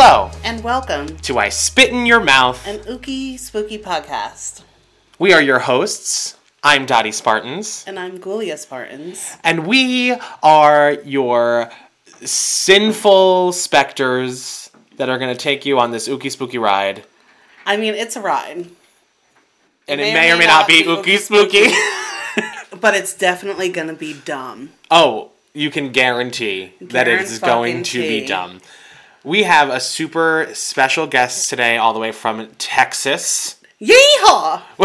Hello 0.00 0.30
and 0.44 0.62
welcome 0.62 1.08
to 1.22 1.38
I 1.40 1.48
Spit 1.48 1.90
in 1.90 2.06
Your 2.06 2.20
Mouth. 2.20 2.64
an 2.68 2.78
Ookie 2.84 3.36
Spooky 3.36 3.78
podcast. 3.78 4.62
We 5.18 5.32
are 5.32 5.42
your 5.42 5.58
hosts. 5.58 6.36
I'm 6.62 6.86
Dottie 6.86 7.10
Spartans, 7.10 7.82
And 7.84 7.98
I'm 7.98 8.20
Gulia 8.20 8.56
Spartans. 8.56 9.36
and 9.42 9.66
we 9.66 10.14
are 10.40 10.92
your 11.04 11.72
sinful 12.20 13.50
specters 13.50 14.70
that 14.98 15.08
are 15.08 15.18
going 15.18 15.36
to 15.36 15.42
take 15.42 15.66
you 15.66 15.80
on 15.80 15.90
this 15.90 16.06
ookie 16.06 16.30
spooky 16.30 16.58
ride. 16.58 17.02
I 17.66 17.76
mean, 17.76 17.94
it's 17.94 18.14
a 18.14 18.20
ride, 18.20 18.66
And 19.88 20.00
it 20.00 20.14
may 20.14 20.30
or 20.30 20.36
may 20.36 20.46
not 20.46 20.68
be 20.68 20.84
ookie 20.84 21.18
spooky. 21.18 21.72
but 22.80 22.94
it's 22.94 23.14
definitely 23.14 23.68
going 23.68 23.88
to 23.88 23.94
be 23.94 24.14
dumb. 24.24 24.70
oh, 24.92 25.32
you 25.54 25.72
can 25.72 25.90
guarantee 25.90 26.74
that 26.80 27.08
it 27.08 27.20
is 27.20 27.40
going 27.40 27.82
to 27.82 27.98
be 27.98 28.24
dumb. 28.24 28.60
We 29.24 29.42
have 29.42 29.68
a 29.68 29.80
super 29.80 30.48
special 30.54 31.06
guest 31.06 31.50
today, 31.50 31.76
all 31.76 31.92
the 31.92 31.98
way 32.00 32.12
from 32.12 32.48
Texas. 32.58 33.56
Yeehaw! 33.80 34.62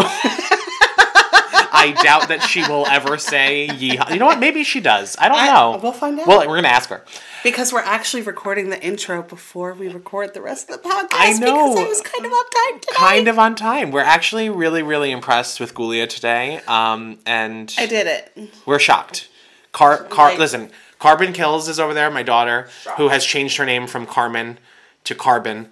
I 1.76 1.92
doubt 2.02 2.28
that 2.28 2.40
she 2.42 2.62
will 2.62 2.86
ever 2.86 3.18
say 3.18 3.68
yeehaw. 3.68 4.10
You 4.10 4.18
know 4.18 4.26
what? 4.26 4.38
Maybe 4.38 4.64
she 4.64 4.80
does. 4.80 5.16
I 5.18 5.28
don't 5.28 5.38
I- 5.38 5.46
know. 5.46 5.80
we'll 5.82 5.92
find 5.92 6.18
out. 6.18 6.26
Well, 6.26 6.40
we're 6.48 6.56
gonna 6.56 6.68
ask 6.68 6.88
her. 6.90 7.04
Because 7.42 7.72
we're 7.72 7.80
actually 7.80 8.22
recording 8.22 8.70
the 8.70 8.82
intro 8.82 9.22
before 9.22 9.74
we 9.74 9.88
record 9.88 10.32
the 10.34 10.40
rest 10.40 10.70
of 10.70 10.82
the 10.82 10.88
podcast. 10.88 11.08
I 11.12 11.32
know. 11.32 11.70
Because 11.74 11.84
I 11.84 11.88
was 11.88 12.00
kind 12.00 12.24
of 12.26 12.32
on 12.32 12.44
time 12.50 12.80
today. 12.80 12.94
Kind 12.96 13.28
of 13.28 13.38
on 13.38 13.54
time. 13.54 13.90
We're 13.90 14.00
actually 14.00 14.48
really, 14.48 14.82
really 14.82 15.10
impressed 15.10 15.60
with 15.60 15.74
Gulia 15.74 16.08
today, 16.08 16.60
um, 16.66 17.18
and 17.26 17.74
I 17.78 17.86
did 17.86 18.06
it. 18.06 18.50
we're 18.66 18.78
shocked. 18.78 19.28
Car, 19.72 20.04
car. 20.04 20.30
Like- 20.30 20.38
listen, 20.38 20.70
Carbon 21.04 21.34
Kills 21.34 21.68
is 21.68 21.78
over 21.78 21.92
there. 21.92 22.10
My 22.10 22.22
daughter, 22.22 22.66
who 22.96 23.08
has 23.08 23.26
changed 23.26 23.58
her 23.58 23.66
name 23.66 23.86
from 23.86 24.06
Carmen 24.06 24.56
to 25.04 25.14
Carbon, 25.14 25.68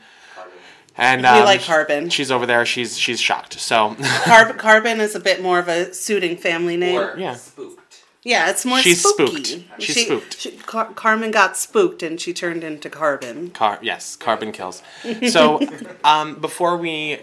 and 0.95 1.25
um, 1.25 1.43
like 1.47 1.63
Carbon. 1.63 2.11
She's 2.11 2.31
over 2.31 2.45
there. 2.45 2.67
She's 2.67 2.99
she's 2.99 3.19
shocked. 3.19 3.59
So 3.59 3.95
Carb- 4.29 4.59
Carbon 4.59 5.01
is 5.01 5.15
a 5.15 5.21
bit 5.21 5.41
more 5.43 5.59
of 5.59 5.69
a 5.69 5.95
suiting 5.95 6.37
family 6.37 6.77
name. 6.77 6.99
Or 7.01 7.17
Yeah. 7.19 7.37
spooked. 7.37 8.03
yeah, 8.23 8.51
it's 8.51 8.67
more 8.67 8.79
She's 8.81 9.01
spooky. 9.03 9.43
spooked. 9.43 9.83
She's 9.83 9.95
She- 9.97 10.05
spooked. 10.05 10.39
she- 10.39 10.51
Car- 10.59 10.93
Carmen 10.95 11.31
got 11.31 11.57
spooked 11.57 12.03
and 12.03 12.21
she 12.21 12.35
turned 12.35 12.63
into 12.63 12.91
Carbon. 12.91 13.53
Car 13.53 13.79
yes, 13.81 14.17
carbon 14.17 14.53
kills. 14.53 14.83
So, 15.31 15.61
um, 16.05 16.35
before 16.43 16.77
we 16.77 17.21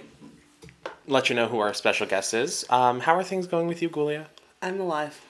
let 1.06 1.30
you 1.30 1.36
know 1.36 1.48
who 1.48 1.60
our 1.60 1.76
special 1.76 2.08
guest 2.08 2.34
is, 2.34 2.66
um, 2.72 3.02
how 3.02 3.14
are 3.14 3.24
things 3.24 3.46
going 3.46 3.68
with 3.68 3.84
you, 3.84 3.90
Gulia? 3.92 4.26
I'm 4.64 4.82
alive. 4.82 5.22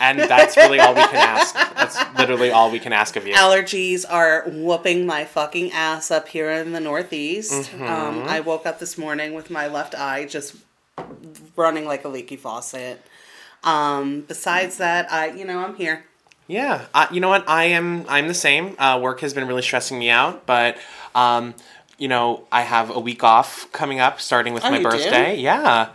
And 0.00 0.18
that's 0.18 0.56
really 0.56 0.78
all 0.80 0.94
we 0.94 1.02
can 1.02 1.16
ask. 1.16 1.54
That's 1.54 2.18
literally 2.18 2.50
all 2.50 2.70
we 2.70 2.78
can 2.78 2.92
ask 2.92 3.16
of 3.16 3.26
you. 3.26 3.34
allergies 3.34 4.04
are 4.08 4.44
whooping 4.46 5.06
my 5.06 5.24
fucking 5.24 5.72
ass 5.72 6.10
up 6.10 6.28
here 6.28 6.50
in 6.50 6.72
the 6.72 6.80
Northeast. 6.80 7.70
Mm-hmm. 7.70 7.84
Um, 7.84 8.22
I 8.28 8.40
woke 8.40 8.66
up 8.66 8.78
this 8.78 8.96
morning 8.96 9.34
with 9.34 9.50
my 9.50 9.66
left 9.66 9.94
eye 9.94 10.24
just 10.26 10.56
running 11.56 11.86
like 11.86 12.04
a 12.04 12.08
leaky 12.08 12.36
faucet. 12.36 13.04
Um, 13.62 14.22
besides 14.22 14.76
that, 14.78 15.10
I 15.10 15.28
you 15.30 15.44
know 15.44 15.58
I'm 15.64 15.74
here. 15.76 16.04
Yeah, 16.46 16.86
uh, 16.92 17.06
you 17.10 17.20
know 17.20 17.30
what? 17.30 17.48
I 17.48 17.64
am. 17.64 18.04
I'm 18.08 18.28
the 18.28 18.34
same. 18.34 18.76
Uh, 18.78 18.98
work 19.02 19.20
has 19.20 19.32
been 19.32 19.48
really 19.48 19.62
stressing 19.62 19.98
me 19.98 20.10
out, 20.10 20.44
but 20.46 20.76
um, 21.14 21.54
you 21.98 22.08
know, 22.08 22.46
I 22.52 22.62
have 22.62 22.90
a 22.90 23.00
week 23.00 23.24
off 23.24 23.70
coming 23.72 24.00
up, 24.00 24.20
starting 24.20 24.52
with 24.52 24.64
Oh, 24.64 24.70
my 24.70 24.78
do? 24.78 24.84
birthday. 24.84 25.36
Yeah. 25.36 25.88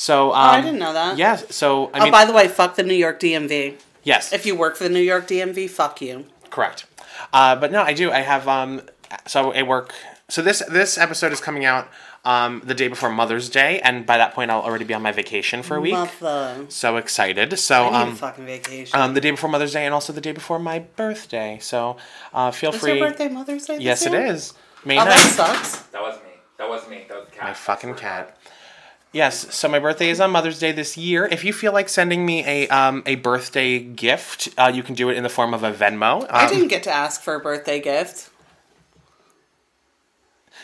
So. 0.00 0.30
Um, 0.30 0.36
I 0.36 0.60
didn't 0.62 0.78
know 0.78 0.94
that. 0.94 1.18
Yeah. 1.18 1.36
So 1.36 1.90
I 1.92 1.98
oh, 1.98 2.02
mean, 2.04 2.12
by 2.12 2.24
the 2.24 2.32
way, 2.32 2.48
fuck 2.48 2.74
the 2.76 2.82
New 2.82 2.94
York 2.94 3.20
DMV. 3.20 3.76
yes. 4.02 4.32
If 4.32 4.46
you 4.46 4.56
work 4.56 4.76
for 4.76 4.84
the 4.84 4.94
New 4.98 5.06
York 5.12 5.28
DMV, 5.28 5.68
fuck 5.68 6.00
you. 6.00 6.24
Correct. 6.48 6.86
Uh, 7.34 7.54
but 7.56 7.70
no, 7.70 7.82
I 7.82 7.92
do. 7.92 8.10
I 8.10 8.20
have 8.20 8.48
um. 8.48 8.80
So 9.26 9.52
I 9.52 9.62
work. 9.62 9.92
So 10.30 10.40
this 10.40 10.62
this 10.70 10.96
episode 10.96 11.32
is 11.32 11.40
coming 11.42 11.66
out 11.66 11.86
um 12.24 12.62
the 12.64 12.74
day 12.74 12.88
before 12.88 13.10
Mother's 13.10 13.50
Day, 13.50 13.78
and 13.80 14.06
by 14.06 14.16
that 14.16 14.32
point 14.32 14.50
I'll 14.50 14.62
already 14.62 14.86
be 14.86 14.94
on 14.94 15.02
my 15.02 15.12
vacation 15.12 15.62
for 15.62 15.76
a 15.76 15.80
week. 15.82 15.92
Mother. 15.92 16.64
So 16.70 16.96
excited. 16.96 17.58
So 17.58 17.84
I 17.84 17.90
need 17.90 17.94
a 17.94 18.10
um. 18.12 18.16
fucking 18.16 18.46
vacation. 18.46 18.98
Um, 18.98 19.12
the 19.12 19.20
day 19.20 19.32
before 19.32 19.50
Mother's 19.50 19.74
Day 19.74 19.84
and 19.84 19.92
also 19.92 20.14
the 20.14 20.22
day 20.22 20.32
before 20.32 20.58
my 20.58 20.78
birthday. 20.78 21.58
So, 21.60 21.98
uh, 22.32 22.52
feel 22.52 22.72
is 22.72 22.80
free. 22.80 22.96
your 22.96 23.08
birthday 23.08 23.28
Mother's 23.28 23.66
Day? 23.66 23.74
this 23.74 23.84
Yes, 23.84 24.06
it 24.06 24.12
year? 24.12 24.24
is. 24.32 24.54
May 24.82 24.96
Oh, 24.96 25.02
9th. 25.02 25.08
that 25.08 25.32
sucks. 25.40 25.76
That 25.92 26.00
was 26.00 26.16
me. 26.24 26.30
That 26.56 26.68
was 26.70 26.88
me. 26.88 27.04
That 27.08 27.18
was 27.18 27.26
the 27.26 27.32
cat. 27.36 27.44
My 27.44 27.52
fucking 27.52 27.94
cat. 27.96 28.36
Yes, 29.12 29.52
so 29.54 29.68
my 29.68 29.80
birthday 29.80 30.08
is 30.10 30.20
on 30.20 30.30
Mother's 30.30 30.60
Day 30.60 30.70
this 30.70 30.96
year. 30.96 31.26
If 31.26 31.44
you 31.44 31.52
feel 31.52 31.72
like 31.72 31.88
sending 31.88 32.24
me 32.24 32.44
a 32.46 32.68
um, 32.68 33.02
a 33.06 33.16
birthday 33.16 33.80
gift, 33.80 34.48
uh, 34.56 34.70
you 34.72 34.84
can 34.84 34.94
do 34.94 35.08
it 35.08 35.16
in 35.16 35.24
the 35.24 35.28
form 35.28 35.52
of 35.52 35.64
a 35.64 35.72
Venmo. 35.72 36.22
Um, 36.22 36.26
I 36.30 36.48
didn't 36.48 36.68
get 36.68 36.84
to 36.84 36.92
ask 36.92 37.20
for 37.20 37.34
a 37.34 37.40
birthday 37.40 37.80
gift. 37.80 38.30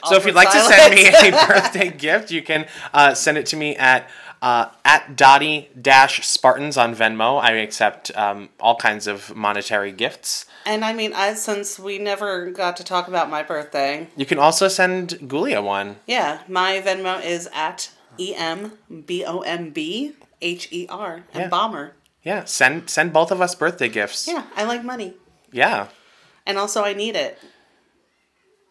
so 0.04 0.14
if 0.14 0.24
you'd 0.24 0.36
like 0.36 0.52
to 0.52 0.60
send 0.60 0.94
me 0.94 1.08
a 1.08 1.46
birthday 1.48 1.90
gift, 1.90 2.30
you 2.30 2.40
can 2.40 2.66
uh, 2.94 3.14
send 3.14 3.36
it 3.36 3.46
to 3.46 3.56
me 3.56 3.74
at 3.74 4.08
uh, 4.42 4.66
at 4.84 5.16
Dottie 5.16 5.68
Dash 5.80 6.24
Spartans 6.24 6.76
on 6.76 6.94
Venmo. 6.94 7.40
I 7.42 7.50
accept 7.54 8.16
um, 8.16 8.50
all 8.60 8.76
kinds 8.76 9.08
of 9.08 9.34
monetary 9.34 9.90
gifts. 9.90 10.46
And 10.64 10.84
I 10.84 10.92
mean, 10.92 11.12
I 11.14 11.34
since 11.34 11.80
we 11.80 11.98
never 11.98 12.52
got 12.52 12.76
to 12.76 12.84
talk 12.84 13.08
about 13.08 13.28
my 13.28 13.42
birthday, 13.42 14.06
You 14.16 14.24
can 14.26 14.38
also 14.38 14.68
send 14.68 15.10
Gulia 15.22 15.64
one. 15.64 15.96
yeah, 16.06 16.42
my 16.46 16.80
Venmo 16.80 17.20
is 17.24 17.48
at 17.52 17.90
e 18.18 18.34
m 18.34 18.72
b 19.06 19.24
o 19.24 19.40
m 19.40 19.70
b 19.70 20.14
h 20.40 20.68
e 20.70 20.86
r 20.88 21.24
and 21.32 21.42
Yeah. 21.44 21.48
bomber. 21.48 21.94
Yeah, 22.22 22.44
send 22.44 22.90
send 22.90 23.12
both 23.12 23.30
of 23.30 23.40
us 23.40 23.54
birthday 23.54 23.88
gifts. 23.88 24.26
Yeah, 24.26 24.44
I 24.56 24.64
like 24.64 24.82
money, 24.84 25.14
Yeah. 25.52 25.88
and 26.44 26.58
also 26.58 26.82
I 26.84 26.92
need 26.92 27.14
it 27.16 27.38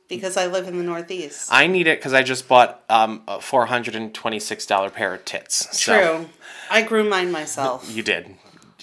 because 0.08 0.38
I 0.38 0.46
live 0.48 0.68
in 0.68 0.78
the 0.78 0.84
Northeast. 0.84 1.50
I 1.52 1.68
need 1.68 1.88
it 1.88 2.00
because 2.00 2.14
I 2.14 2.22
just 2.24 2.48
bought 2.48 2.84
um, 2.90 3.24
a 3.28 3.40
four 3.42 3.66
hundred 3.68 3.96
and 3.96 4.14
twenty 4.14 4.40
six 4.40 4.66
dollar 4.66 4.90
pair 4.90 5.14
of 5.14 5.26
tits. 5.26 5.68
So 5.80 5.94
True, 5.98 6.30
I 6.70 6.82
grew 6.82 7.04
mine 7.08 7.32
myself. 7.32 7.90
you 7.90 8.04
did. 8.04 8.36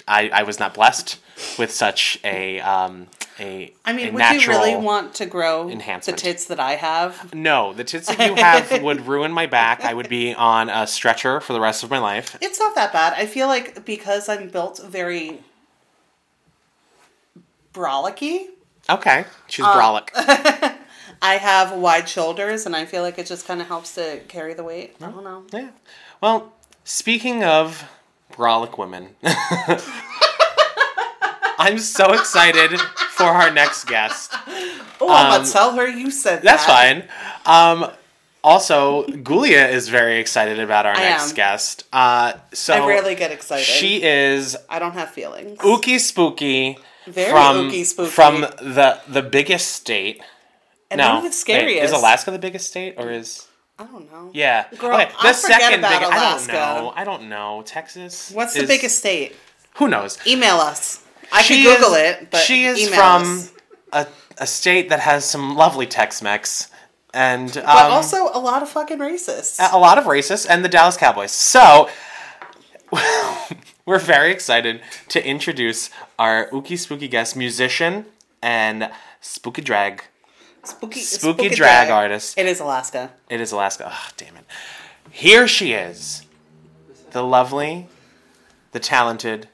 I, 0.09 0.31
I 0.31 0.43
was 0.43 0.59
not 0.59 0.75
blessed 0.75 1.21
with 1.59 1.71
such 1.71 2.19
a 2.25 2.59
um, 2.61 3.07
a. 3.43 3.73
I 3.85 3.93
mean, 3.93 4.09
a 4.09 4.13
would 4.13 4.43
you 4.43 4.49
really 4.49 4.77
want 4.77 5.15
to 5.17 5.27
grow 5.27 5.69
enhancement. 5.69 6.19
the 6.19 6.23
tits 6.25 6.45
that 6.47 6.61
I 6.61 6.73
have? 6.77 7.35
No, 7.35 7.73
the 7.73 7.85
tits 7.85 8.07
that 8.09 8.29
you 8.29 8.35
have 8.37 8.83
would 8.87 9.07
ruin 9.07 9.33
my 9.33 9.47
back. 9.47 9.85
I 9.85 9.93
would 9.95 10.09
be 10.09 10.33
on 10.35 10.71
a 10.71 10.87
stretcher 10.87 11.41
for 11.41 11.53
the 11.53 11.61
rest 11.61 11.83
of 11.83 11.91
my 11.91 11.99
life. 11.99 12.37
It's 12.41 12.59
not 12.59 12.75
that 12.77 12.93
bad. 12.93 13.15
I 13.17 13.27
feel 13.27 13.49
like 13.49 13.85
because 13.85 14.29
I'm 14.29 14.49
built 14.49 14.81
very 14.85 15.41
brolicky. 17.73 18.49
Okay, 18.91 19.25
she's 19.49 19.65
Uh, 19.65 19.75
brolic. 19.75 20.09
I 21.23 21.35
have 21.37 21.73
wide 21.73 22.09
shoulders, 22.09 22.67
and 22.67 22.75
I 22.75 22.85
feel 22.85 23.03
like 23.03 23.17
it 23.19 23.27
just 23.27 23.47
kind 23.47 23.61
of 23.61 23.69
helps 23.69 23.95
to 23.95 24.21
carry 24.29 24.55
the 24.55 24.65
weight. 24.65 24.97
I 25.01 25.07
don't 25.11 25.23
know. 25.25 25.45
yeah. 25.53 25.71
Well, 26.21 26.53
speaking 26.85 27.45
of 27.45 27.89
brolic 28.33 28.77
women, 28.77 29.11
I'm 31.59 31.79
so 31.79 32.13
excited 32.13 32.79
for 33.11 33.25
our 33.25 33.51
next 33.51 33.85
guest. 33.85 34.33
Oh, 35.01 35.09
I'm 35.13 35.27
Um, 35.33 35.41
gonna 35.43 35.51
tell 35.53 35.73
her 35.73 35.87
you 35.87 36.11
said 36.11 36.43
That's 36.43 36.65
that. 36.67 37.09
fine. 37.47 37.83
Um, 37.85 37.91
also, 38.45 39.05
Gulia 39.07 39.71
is 39.71 39.89
very 39.89 40.19
excited 40.19 40.59
about 40.59 40.85
our 40.87 40.95
I 40.97 41.01
next 41.01 41.31
am. 41.31 41.37
guest. 41.37 41.85
Uh, 41.93 42.33
so 42.53 42.75
I 42.75 42.87
rarely 42.89 43.15
get 43.15 43.31
excited. 43.31 43.65
she 43.65 44.03
is 44.03 44.57
I 44.69 44.79
don't 44.79 44.95
have 44.95 45.11
feelings. 45.11 45.59
ookie 45.61 46.01
spooky 46.01 46.79
Very 47.07 47.31
from 47.31 47.71
ookie 47.71 47.85
spooky. 47.87 48.11
from 48.11 48.41
the 48.41 49.01
the 49.09 49.23
biggest 49.23 49.73
state. 49.73 50.21
and 50.91 50.99
no, 50.99 51.09
one 51.09 51.17
of 51.19 51.23
the 51.23 51.29
wait, 51.29 51.35
scariest. 51.35 51.85
is 51.85 51.93
Alaska 51.93 52.31
the 52.33 52.39
biggest 52.39 52.67
state 52.69 52.95
or 52.99 53.11
is 53.11 53.47
I 53.79 53.85
don't 53.85 54.11
know. 54.13 54.31
yeah? 54.35 54.67
Girl, 54.79 54.95
okay, 54.95 55.11
the 55.23 55.33
second 55.33 55.81
biggest. 55.83 55.93
I 55.95 56.01
don't 56.01 56.13
Alaska. 56.13 56.53
know. 56.53 56.93
I 56.97 57.05
don't 57.05 57.29
know. 57.29 57.63
Texas. 57.65 58.31
What's 58.35 58.55
the 58.55 58.67
biggest 58.67 58.99
state? 58.99 59.35
Who 59.77 59.89
knows? 59.89 60.19
Email 60.27 60.57
us. 60.57 61.02
I 61.33 61.43
She 61.43 61.63
can 61.65 61.77
Google 61.77 61.95
is- 61.95 62.17
it, 62.17 62.31
but 62.31 62.39
she 62.41 62.65
is 62.67 62.79
email 62.79 62.95
from 62.95 63.49
a 63.93 64.07
a 64.39 64.47
state 64.47 64.89
that 64.89 65.01
has 65.01 65.25
some 65.25 65.57
lovely 65.57 65.87
Tex-Mex 65.87 66.71
and 67.15 67.57
um, 67.59 67.65
But 67.65 67.91
also 67.91 68.31
a 68.33 68.39
lot 68.41 68.63
of 68.63 68.69
fucking 68.71 68.99
racists. 68.99 69.59
a 69.73 69.79
lot 69.79 69.99
of 69.99 70.05
racists 70.05 70.47
and 70.49 70.65
the 70.65 70.69
Dallas 70.69 70.97
Cowboys. 70.97 71.31
So 71.33 71.89
we're 73.87 73.99
very 73.99 74.33
excited 74.33 74.81
to 75.09 75.25
introduce 75.27 75.91
our 76.19 76.49
ookie 76.51 76.79
spooky 76.79 77.09
guest 77.09 77.37
musician 77.37 78.07
and 78.43 78.91
spooky 79.21 79.63
drag. 79.63 80.05
spooky, 80.65 81.01
spooky 81.01 81.49
drag 81.49 81.91
artist. 81.91 82.39
It 82.39 82.47
is 82.47 82.61
Alaska. 82.61 83.11
It 83.29 83.41
is 83.41 83.53
Alaska. 83.53 83.91
Oh, 83.93 84.09
damn 84.17 84.37
it. 84.37 84.45
Here 85.11 85.47
she 85.47 85.73
is. 85.73 86.25
The 87.11 87.23
lovely, 87.23 87.89
the 88.73 88.81
talented. 88.81 89.49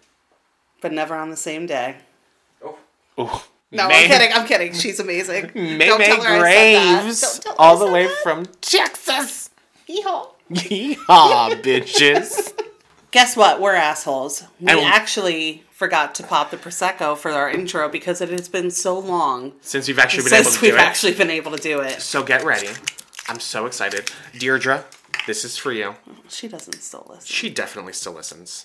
But 0.81 0.93
never 0.93 1.15
on 1.15 1.31
the 1.31 1.37
same 1.37 1.67
day. 1.67 1.97
Oh, 2.65 2.79
Ooh, 3.19 3.29
No, 3.73 3.89
May- 3.89 4.05
I'm 4.05 4.09
kidding. 4.11 4.33
I'm 4.33 4.47
kidding. 4.47 4.73
She's 4.73 5.01
amazing. 5.01 5.51
May 5.55 5.87
Don't 5.87 5.99
May 5.99 6.07
tell 6.07 6.23
her 6.23 6.31
I 6.47 6.53
said 6.53 6.75
that. 6.75 7.03
Graves, 7.03 7.21
Don't 7.21 7.43
tell 7.43 7.53
her 7.53 7.61
all 7.61 7.77
I 7.77 7.79
the 7.79 7.85
said 7.87 7.93
way 7.93 8.07
that. 8.07 8.17
from 8.23 8.47
Texas. 8.61 9.51
Yeehaw. 9.89 10.29
Yeehaw, 10.51 11.63
bitches. 11.63 12.53
Guess 13.11 13.37
what? 13.37 13.61
We're 13.61 13.75
assholes. 13.75 14.45
We 14.61 14.69
And- 14.73 14.81
actually 14.81 15.65
forgot 15.71 16.15
to 16.17 16.23
pop 16.25 16.51
the 16.51 16.57
prosecco 16.57 17.17
for 17.17 17.31
our 17.31 17.49
intro 17.49 17.89
because 17.89 18.21
it 18.21 18.29
has 18.31 18.49
been 18.49 18.71
so 18.71 18.99
long 18.99 19.53
Since 19.61 19.87
we've 19.89 19.99
actually 19.99 20.25
been 20.25 20.35
able 20.35 20.45
since 20.45 20.57
to 20.57 20.63
we've 20.63 20.73
do 20.73 20.77
it. 20.77 20.81
actually 20.81 21.15
been 21.15 21.31
able 21.31 21.53
to 21.53 21.63
do 21.63 21.81
it. 21.81 22.03
So 22.03 22.23
get 22.25 22.45
ready. 22.45 22.69
I'm 23.29 23.39
so 23.41 23.65
excited. 23.67 24.11
Deirdre, 24.37 24.85
this 25.27 25.45
is 25.45 25.57
for 25.57 25.71
you. 25.73 25.95
She 26.29 26.49
doesn't 26.49 26.81
still 26.83 27.07
listen. 27.09 27.25
She 27.27 27.49
definitely 27.51 27.93
still 27.93 28.15
listens. 28.15 28.65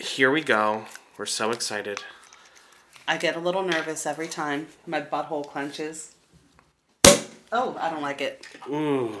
Here 0.00 0.30
we 0.30 0.40
go. 0.40 0.86
We're 1.18 1.26
so 1.26 1.50
excited. 1.50 2.02
I 3.06 3.18
get 3.18 3.36
a 3.36 3.38
little 3.38 3.62
nervous 3.62 4.06
every 4.06 4.28
time. 4.28 4.68
My 4.86 5.02
butthole 5.02 5.46
clenches. 5.46 6.14
Oh, 7.52 7.76
I 7.78 7.90
don't 7.90 8.00
like 8.00 8.22
it. 8.22 8.46
Ooh. 8.66 9.18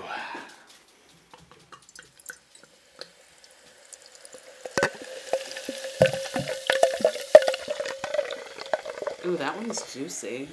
Ooh, 9.26 9.36
that 9.36 9.54
one's 9.58 9.92
juicy. 9.92 10.48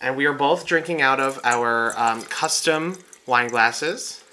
And 0.00 0.16
we 0.16 0.26
are 0.26 0.32
both 0.32 0.66
drinking 0.66 1.00
out 1.00 1.20
of 1.20 1.38
our 1.44 1.96
um, 1.96 2.22
custom 2.22 2.98
wine 3.24 3.50
glasses 3.50 4.24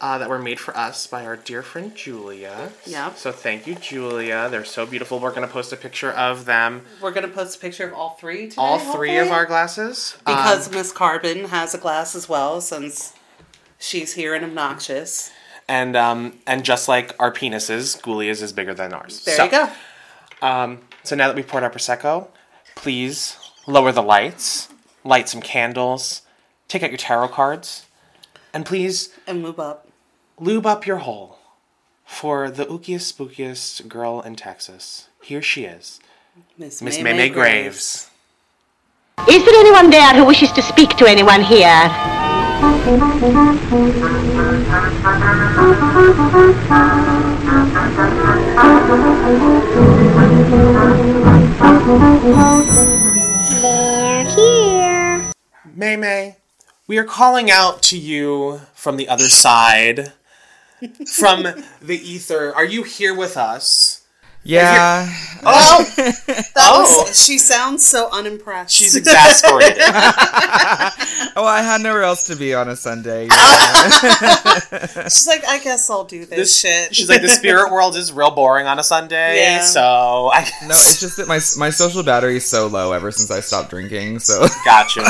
uh, 0.00 0.18
that 0.18 0.28
were 0.28 0.38
made 0.38 0.60
for 0.60 0.76
us 0.76 1.06
by 1.06 1.24
our 1.24 1.36
dear 1.36 1.62
friend 1.62 1.94
Julia. 1.94 2.70
Yeah. 2.86 3.14
So 3.14 3.32
thank 3.32 3.66
you, 3.66 3.74
Julia. 3.74 4.48
They're 4.50 4.64
so 4.64 4.86
beautiful. 4.86 5.18
We're 5.18 5.30
going 5.30 5.46
to 5.46 5.52
post 5.52 5.72
a 5.72 5.76
picture 5.76 6.10
of 6.12 6.44
them. 6.44 6.82
We're 7.00 7.12
gonna 7.12 7.28
post 7.28 7.56
a 7.56 7.60
picture 7.60 7.86
of 7.86 7.94
all 7.94 8.10
three 8.10 8.48
today. 8.48 8.62
All 8.62 8.78
three 8.78 9.16
of 9.18 9.28
our 9.30 9.46
glasses. 9.46 10.16
Um, 10.26 10.36
because 10.36 10.70
Miss 10.70 10.92
Carbon 10.92 11.46
has 11.46 11.74
a 11.74 11.78
glass 11.78 12.14
as 12.14 12.28
well, 12.28 12.60
since 12.60 13.14
she's 13.78 14.14
here 14.14 14.34
and 14.34 14.44
obnoxious. 14.44 15.30
and 15.68 15.96
um, 15.96 16.38
and 16.46 16.64
just 16.64 16.88
like 16.88 17.14
our 17.18 17.32
penises, 17.32 18.02
Julia's 18.02 18.42
is 18.42 18.52
bigger 18.52 18.74
than 18.74 18.92
ours. 18.92 19.24
There 19.24 19.36
so, 19.36 19.44
you 19.44 19.50
go. 19.50 19.68
Um, 20.40 20.80
so 21.02 21.16
now 21.16 21.26
that 21.26 21.36
we've 21.36 21.46
poured 21.46 21.64
our 21.64 21.70
prosecco, 21.70 22.28
please 22.76 23.36
lower 23.66 23.92
the 23.92 24.02
lights, 24.02 24.68
light 25.04 25.28
some 25.28 25.40
candles, 25.42 26.22
take 26.68 26.82
out 26.82 26.90
your 26.90 26.98
tarot 26.98 27.28
cards, 27.28 27.86
and 28.54 28.64
please 28.64 29.10
And 29.26 29.42
move 29.42 29.58
up. 29.58 29.87
Lube 30.40 30.66
up 30.66 30.86
your 30.86 30.98
hole 30.98 31.38
for 32.04 32.50
the 32.50 32.64
ookiest 32.66 33.12
spookiest 33.12 33.88
girl 33.88 34.20
in 34.20 34.36
Texas. 34.36 35.08
Here 35.22 35.42
she 35.42 35.64
is, 35.64 36.00
Miss 36.56 36.80
Miss 36.82 37.00
May 37.00 37.12
May 37.12 37.28
Graves. 37.28 38.10
Is 39.28 39.44
there 39.44 39.54
anyone 39.60 39.90
there 39.90 40.14
who 40.14 40.24
wishes 40.24 40.52
to 40.52 40.62
speak 40.62 40.90
to 40.90 41.06
anyone 41.06 41.42
here? 41.42 41.90
May 55.74 55.96
May, 55.96 56.36
we 56.86 56.98
are 56.98 57.04
calling 57.04 57.50
out 57.50 57.82
to 57.84 57.98
you 57.98 58.60
from 58.74 58.96
the 58.96 59.08
other 59.08 59.28
side, 59.28 60.12
from 61.06 61.42
the 61.80 61.96
ether. 61.96 62.54
Are 62.54 62.64
you 62.64 62.82
here 62.82 63.14
with 63.14 63.36
us? 63.36 63.87
Yeah. 64.44 65.12
Oh, 65.50 65.84
that 65.96 66.50
Oh. 66.56 67.04
was, 67.06 67.24
she 67.24 67.38
sounds 67.38 67.86
so 67.86 68.08
unimpressed. 68.10 68.74
She's 68.74 68.96
exasperated. 69.00 69.78
Oh, 71.36 71.44
I 71.46 71.62
had 71.62 71.80
nowhere 71.80 72.02
else 72.02 72.24
to 72.24 72.34
be 72.34 72.54
on 72.54 72.68
a 72.68 72.74
Sunday. 72.74 73.28
She's 75.04 75.26
like, 75.28 75.44
I 75.46 75.60
guess 75.62 75.88
I'll 75.88 76.02
do 76.04 76.24
this, 76.26 76.38
This- 76.38 76.58
shit. 76.60 76.94
She's 76.94 77.08
like, 77.08 77.22
the 77.22 77.28
spirit 77.28 77.70
world 77.72 77.94
is 77.94 78.12
real 78.12 78.32
boring 78.32 78.66
on 78.66 78.80
a 78.80 78.82
Sunday, 78.82 79.36
Yeah. 79.40 79.60
so 79.62 80.30
I 80.32 80.40
no, 80.62 80.70
it's 80.70 80.98
just 81.00 81.16
that 81.18 81.28
my 81.28 81.38
my 81.56 81.70
social 81.70 82.02
battery 82.02 82.36
is 82.38 82.44
so 82.44 82.66
low 82.66 82.90
ever 82.92 83.12
since 83.12 83.30
I 83.30 83.38
stopped 83.38 83.70
drinking. 83.70 84.18
So, 84.18 84.44
gotcha. 84.64 85.04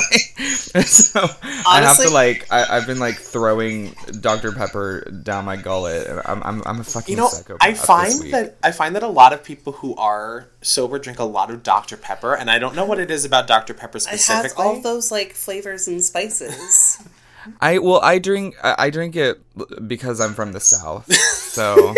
so 0.85 1.21
Honestly, 1.21 1.65
I 1.67 1.81
have 1.85 1.97
to 2.03 2.11
like 2.11 2.47
I, 2.53 2.77
I've 2.77 2.87
been 2.87 2.99
like 2.99 3.17
throwing 3.17 3.95
Dr 4.21 4.53
Pepper 4.53 5.01
down 5.23 5.47
my 5.47 5.57
gullet, 5.57 6.07
and 6.07 6.21
I'm 6.27 6.43
I'm, 6.43 6.63
I'm 6.67 6.81
a 6.81 6.85
fucking 6.85 7.13
You 7.17 7.23
know, 7.23 7.29
psychopath. 7.29 7.59
I 7.67 7.71
this 7.73 7.85
find 7.85 8.21
week. 8.21 8.33
that 8.33 8.57
I 8.63 8.73
find 8.73 8.95
that 8.95 9.03
a 9.03 9.09
lot 9.19 9.33
of 9.33 9.43
people 9.43 9.73
who 9.73 9.97
are 9.97 10.49
sober 10.63 10.97
drink 10.97 11.19
a 11.19 11.25
lot 11.25 11.51
of 11.51 11.65
Dr 11.65 11.97
Pepper, 11.97 12.35
and 12.35 12.49
I 12.49 12.61
don't 12.61 12.77
know 12.77 12.85
what 12.85 13.01
it 13.01 13.11
is 13.11 13.25
about 13.25 13.49
Dr 13.49 13.75
Pepper 13.75 13.99
specifically. 13.99 14.33
I 14.33 14.37
have 14.37 14.51
specifically. 14.51 14.77
all 14.77 14.81
those 14.81 15.11
like 15.11 15.33
flavors 15.33 15.89
and 15.89 16.03
spices. 16.05 17.03
I 17.61 17.79
well 17.79 18.01
I 18.01 18.21
drink 18.21 18.55
I, 18.63 18.75
I 18.79 18.91
drink 18.91 19.17
it 19.17 19.41
because 19.89 20.21
I'm 20.21 20.35
from 20.35 20.53
the 20.53 20.61
south. 20.61 21.13
So 21.13 21.95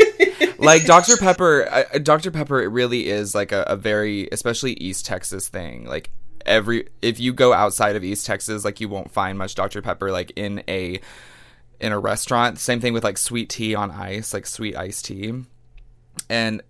like 0.58 0.86
Dr 0.86 1.18
Pepper 1.18 1.68
I, 1.70 1.98
Dr 1.98 2.30
Pepper 2.30 2.62
it 2.62 2.68
really 2.68 3.08
is 3.08 3.34
like 3.34 3.52
a, 3.52 3.64
a 3.66 3.76
very 3.76 4.28
especially 4.32 4.72
East 4.74 5.04
Texas 5.04 5.48
thing. 5.48 5.84
Like 5.84 6.10
every 6.46 6.88
if 7.02 7.20
you 7.20 7.34
go 7.34 7.52
outside 7.52 7.94
of 7.94 8.04
East 8.04 8.24
Texas 8.24 8.64
like 8.64 8.80
you 8.80 8.88
won't 8.88 9.10
find 9.10 9.36
much 9.36 9.54
Dr 9.54 9.82
Pepper 9.82 10.10
like 10.10 10.32
in 10.36 10.62
a 10.66 11.00
in 11.78 11.92
a 11.92 11.98
restaurant. 11.98 12.58
Same 12.58 12.80
thing 12.80 12.94
with 12.94 13.04
like 13.04 13.18
sweet 13.18 13.50
tea 13.50 13.74
on 13.74 13.90
ice, 13.90 14.32
like 14.32 14.46
sweet 14.46 14.76
iced 14.76 15.04
tea. 15.04 15.44
And 16.28 16.62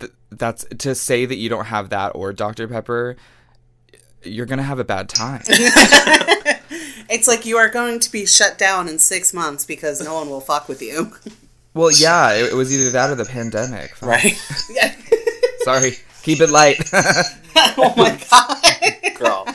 th- 0.00 0.12
that's 0.30 0.64
to 0.78 0.94
say 0.94 1.26
that 1.26 1.36
you 1.36 1.48
don't 1.48 1.66
have 1.66 1.90
that 1.90 2.10
or 2.10 2.32
Dr 2.32 2.68
Pepper 2.68 3.16
you're 4.26 4.46
going 4.46 4.58
to 4.58 4.64
have 4.64 4.78
a 4.78 4.84
bad 4.84 5.08
time. 5.08 5.42
it's 7.08 7.28
like 7.28 7.46
you 7.46 7.56
are 7.56 7.68
going 7.68 8.00
to 8.00 8.10
be 8.10 8.26
shut 8.26 8.58
down 8.58 8.88
in 8.88 8.98
six 8.98 9.32
months 9.32 9.64
because 9.64 10.02
no 10.02 10.14
one 10.14 10.28
will 10.28 10.40
fuck 10.40 10.68
with 10.68 10.82
you. 10.82 11.12
Well, 11.74 11.90
yeah, 11.90 12.32
it, 12.32 12.52
it 12.52 12.54
was 12.54 12.72
either 12.72 12.90
that 12.90 13.10
or 13.10 13.14
the 13.14 13.24
pandemic. 13.24 13.94
Fuck. 13.96 14.08
right, 14.08 14.66
yeah. 14.70 14.94
Sorry, 15.58 15.92
keep 16.22 16.40
it 16.40 16.50
light. 16.50 16.78
oh 16.94 17.94
my 17.96 18.20
god. 18.30 19.14
girl. 19.14 19.46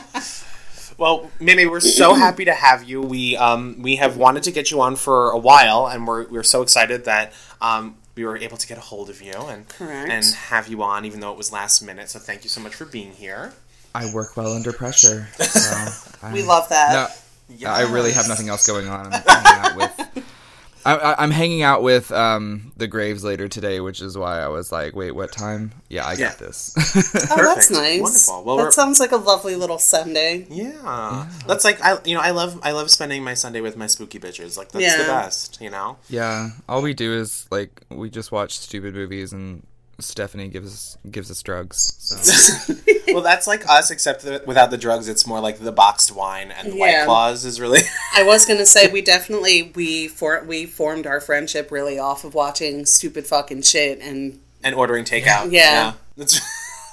Well, 0.98 1.30
Mimi, 1.40 1.66
we're 1.66 1.80
so 1.80 2.14
happy 2.14 2.44
to 2.44 2.54
have 2.54 2.84
you. 2.84 3.02
We 3.02 3.36
um 3.36 3.82
we 3.82 3.96
have 3.96 4.16
wanted 4.16 4.44
to 4.44 4.52
get 4.52 4.70
you 4.70 4.80
on 4.80 4.94
for 4.94 5.30
a 5.30 5.38
while, 5.38 5.88
and 5.88 6.06
we're 6.06 6.28
we're 6.28 6.42
so 6.44 6.62
excited 6.62 7.06
that 7.06 7.32
um 7.60 7.96
we 8.14 8.24
were 8.24 8.36
able 8.36 8.56
to 8.56 8.66
get 8.66 8.78
a 8.78 8.82
hold 8.82 9.08
of 9.10 9.22
you 9.22 9.32
and 9.32 9.68
Correct. 9.68 10.10
and 10.10 10.24
have 10.24 10.68
you 10.68 10.82
on, 10.82 11.04
even 11.04 11.20
though 11.20 11.32
it 11.32 11.38
was 11.38 11.52
last 11.52 11.82
minute. 11.82 12.10
So 12.10 12.18
thank 12.18 12.44
you 12.44 12.50
so 12.50 12.60
much 12.60 12.74
for 12.74 12.84
being 12.84 13.12
here. 13.12 13.52
I 13.94 14.12
work 14.12 14.36
well 14.36 14.52
under 14.52 14.72
pressure. 14.72 15.28
So 15.38 16.26
I, 16.26 16.32
We 16.32 16.42
love 16.42 16.68
that. 16.70 17.18
No, 17.60 17.68
I 17.68 17.82
really 17.82 18.12
have 18.12 18.28
nothing 18.28 18.48
else 18.48 18.66
going 18.66 18.88
on. 18.88 19.06
I'm 19.06 19.22
hanging 19.22 19.64
out 19.64 19.76
with. 19.76 20.24
I, 20.84 20.96
I, 20.96 21.22
I'm 21.22 21.30
hanging 21.30 21.62
out 21.62 21.82
with 21.82 22.10
um, 22.12 22.72
the 22.76 22.86
Graves 22.86 23.22
later 23.24 23.48
today, 23.48 23.80
which 23.80 24.00
is 24.02 24.16
why 24.18 24.40
I 24.40 24.48
was 24.48 24.72
like, 24.72 24.94
"Wait, 24.96 25.12
what 25.12 25.32
time?" 25.32 25.72
Yeah, 25.88 26.04
I 26.06 26.12
Yeah. 26.14 26.28
got 26.30 26.38
this. 26.38 26.74
Oh, 27.30 27.36
that's 27.54 27.70
nice. 27.70 28.00
Wonderful. 28.00 28.44
Well, 28.44 28.56
we're- 28.56 28.66
that 28.66 28.72
sounds 28.72 29.00
like 29.00 29.12
a 29.12 29.16
lovely 29.16 29.56
little 29.56 29.78
Sunday. 29.78 30.46
Yeah. 30.50 31.28
That's 31.46 31.64
like 31.64 31.82
I 31.82 31.98
you 32.04 32.14
know, 32.14 32.20
I 32.20 32.30
love 32.30 32.58
I 32.62 32.72
love 32.72 32.90
spending 32.90 33.22
my 33.24 33.34
Sunday 33.34 33.60
with 33.60 33.76
my 33.76 33.86
spooky 33.86 34.18
bitches. 34.18 34.56
Like 34.56 34.72
that's 34.72 34.96
the 34.96 35.04
best, 35.04 35.60
you 35.60 35.70
know? 35.70 35.96
yeah, 36.08 36.50
all 36.68 36.82
we 36.82 36.94
do 36.94 37.12
is 37.14 37.46
like 37.50 37.80
we 37.90 38.10
just 38.10 38.32
watch 38.32 38.58
stupid 38.58 38.94
movies, 38.94 39.32
and 39.32 39.64
Stephanie 40.04 40.48
gives 40.48 40.72
us 40.72 40.98
gives 41.10 41.30
us 41.30 41.42
drugs. 41.42 41.94
So 41.98 42.74
well, 43.14 43.22
that's 43.22 43.46
like 43.46 43.68
us 43.68 43.90
except 43.90 44.22
that 44.22 44.46
without 44.46 44.70
the 44.70 44.78
drugs 44.78 45.08
it's 45.08 45.26
more 45.26 45.40
like 45.40 45.58
the 45.58 45.72
boxed 45.72 46.12
wine 46.14 46.50
and 46.50 46.72
the 46.72 46.76
Yeah. 46.76 46.98
white 47.00 47.04
claws 47.06 47.44
is 47.44 47.60
really 47.60 47.80
I 48.14 48.22
was 48.22 48.44
gonna 48.46 48.66
say 48.66 48.88
we 48.92 49.02
definitely 49.02 49.72
we 49.74 50.08
for 50.08 50.42
we 50.44 50.66
formed 50.66 51.06
our 51.06 51.20
friendship 51.20 51.70
really 51.70 51.98
off 51.98 52.24
of 52.24 52.34
watching 52.34 52.86
stupid 52.86 53.26
fucking 53.26 53.62
shit 53.62 54.00
and 54.00 54.40
and 54.64 54.74
ordering 54.74 55.04
takeout. 55.04 55.50
Yeah. 55.50 55.94
That's 56.16 56.40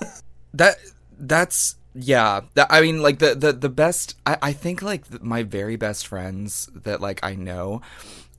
that 0.54 0.78
that's 1.20 1.76
yeah 1.96 2.42
that 2.54 2.68
i 2.70 2.82
mean 2.82 3.02
like 3.02 3.20
the 3.20 3.34
the, 3.36 3.52
the 3.52 3.68
best 3.68 4.16
I, 4.26 4.38
I 4.42 4.54
think 4.54 4.82
like 4.82 5.22
my 5.24 5.44
very 5.44 5.76
best 5.76 6.08
friends 6.08 6.70
that 6.84 7.02
like 7.02 7.20
i 7.24 7.34
know 7.36 7.82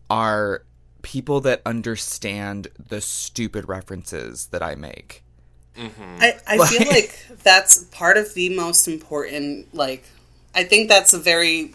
are 0.08 0.62
people 1.02 1.40
that 1.42 1.62
understand 1.64 2.68
the 2.88 3.00
stupid 3.00 3.68
references 3.68 4.46
that 4.46 4.62
i 4.62 4.74
make. 4.74 5.22
I, 5.76 6.34
I 6.46 6.66
feel 6.66 6.86
like 6.88 7.24
that's 7.42 7.84
part 7.84 8.16
of 8.18 8.34
the 8.34 8.54
most 8.54 8.86
important 8.88 9.74
like 9.74 10.04
I 10.54 10.64
think 10.64 10.88
that's 10.88 11.12
a 11.12 11.18
very 11.18 11.72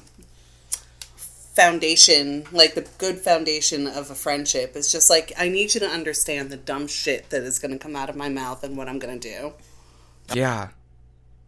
foundation 1.18 2.46
like 2.52 2.76
the 2.76 2.86
good 2.98 3.18
foundation 3.18 3.88
of 3.88 4.12
a 4.12 4.16
friendship. 4.16 4.74
It's 4.76 4.92
just 4.92 5.10
like 5.10 5.32
I 5.38 5.48
need 5.48 5.74
you 5.74 5.80
to 5.80 5.88
understand 5.88 6.50
the 6.50 6.58
dumb 6.58 6.88
shit 6.88 7.30
that 7.30 7.44
is 7.44 7.58
gonna 7.58 7.78
come 7.78 7.96
out 7.96 8.10
of 8.10 8.16
my 8.16 8.30
mouth 8.30 8.64
and 8.64 8.78
what 8.78 8.88
I'm 8.90 9.00
gonna 9.00 9.18
do. 9.18 9.54
yeah. 10.34 10.70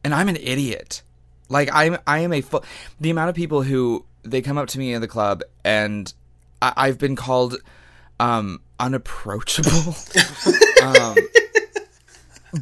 And 0.03 0.15
i'm 0.15 0.29
an 0.29 0.38
idiot. 0.38 1.01
Like 1.50 1.69
i'm 1.74 1.98
i 2.07 2.19
am 2.19 2.34
a 2.34 2.41
fu- 2.41 2.62
the 3.00 3.10
amount 3.10 3.29
of 3.29 3.36
people 3.36 3.62
who 3.63 4.05
they 4.24 4.41
come 4.41 4.57
up 4.57 4.67
to 4.69 4.79
me 4.79 4.93
in 4.93 5.01
the 5.01 5.07
club 5.07 5.43
and 5.63 6.13
I, 6.61 6.73
i've 6.77 6.97
been 6.97 7.15
called 7.15 7.57
um 8.19 8.61
unapproachable 8.79 9.95
um 10.83 11.15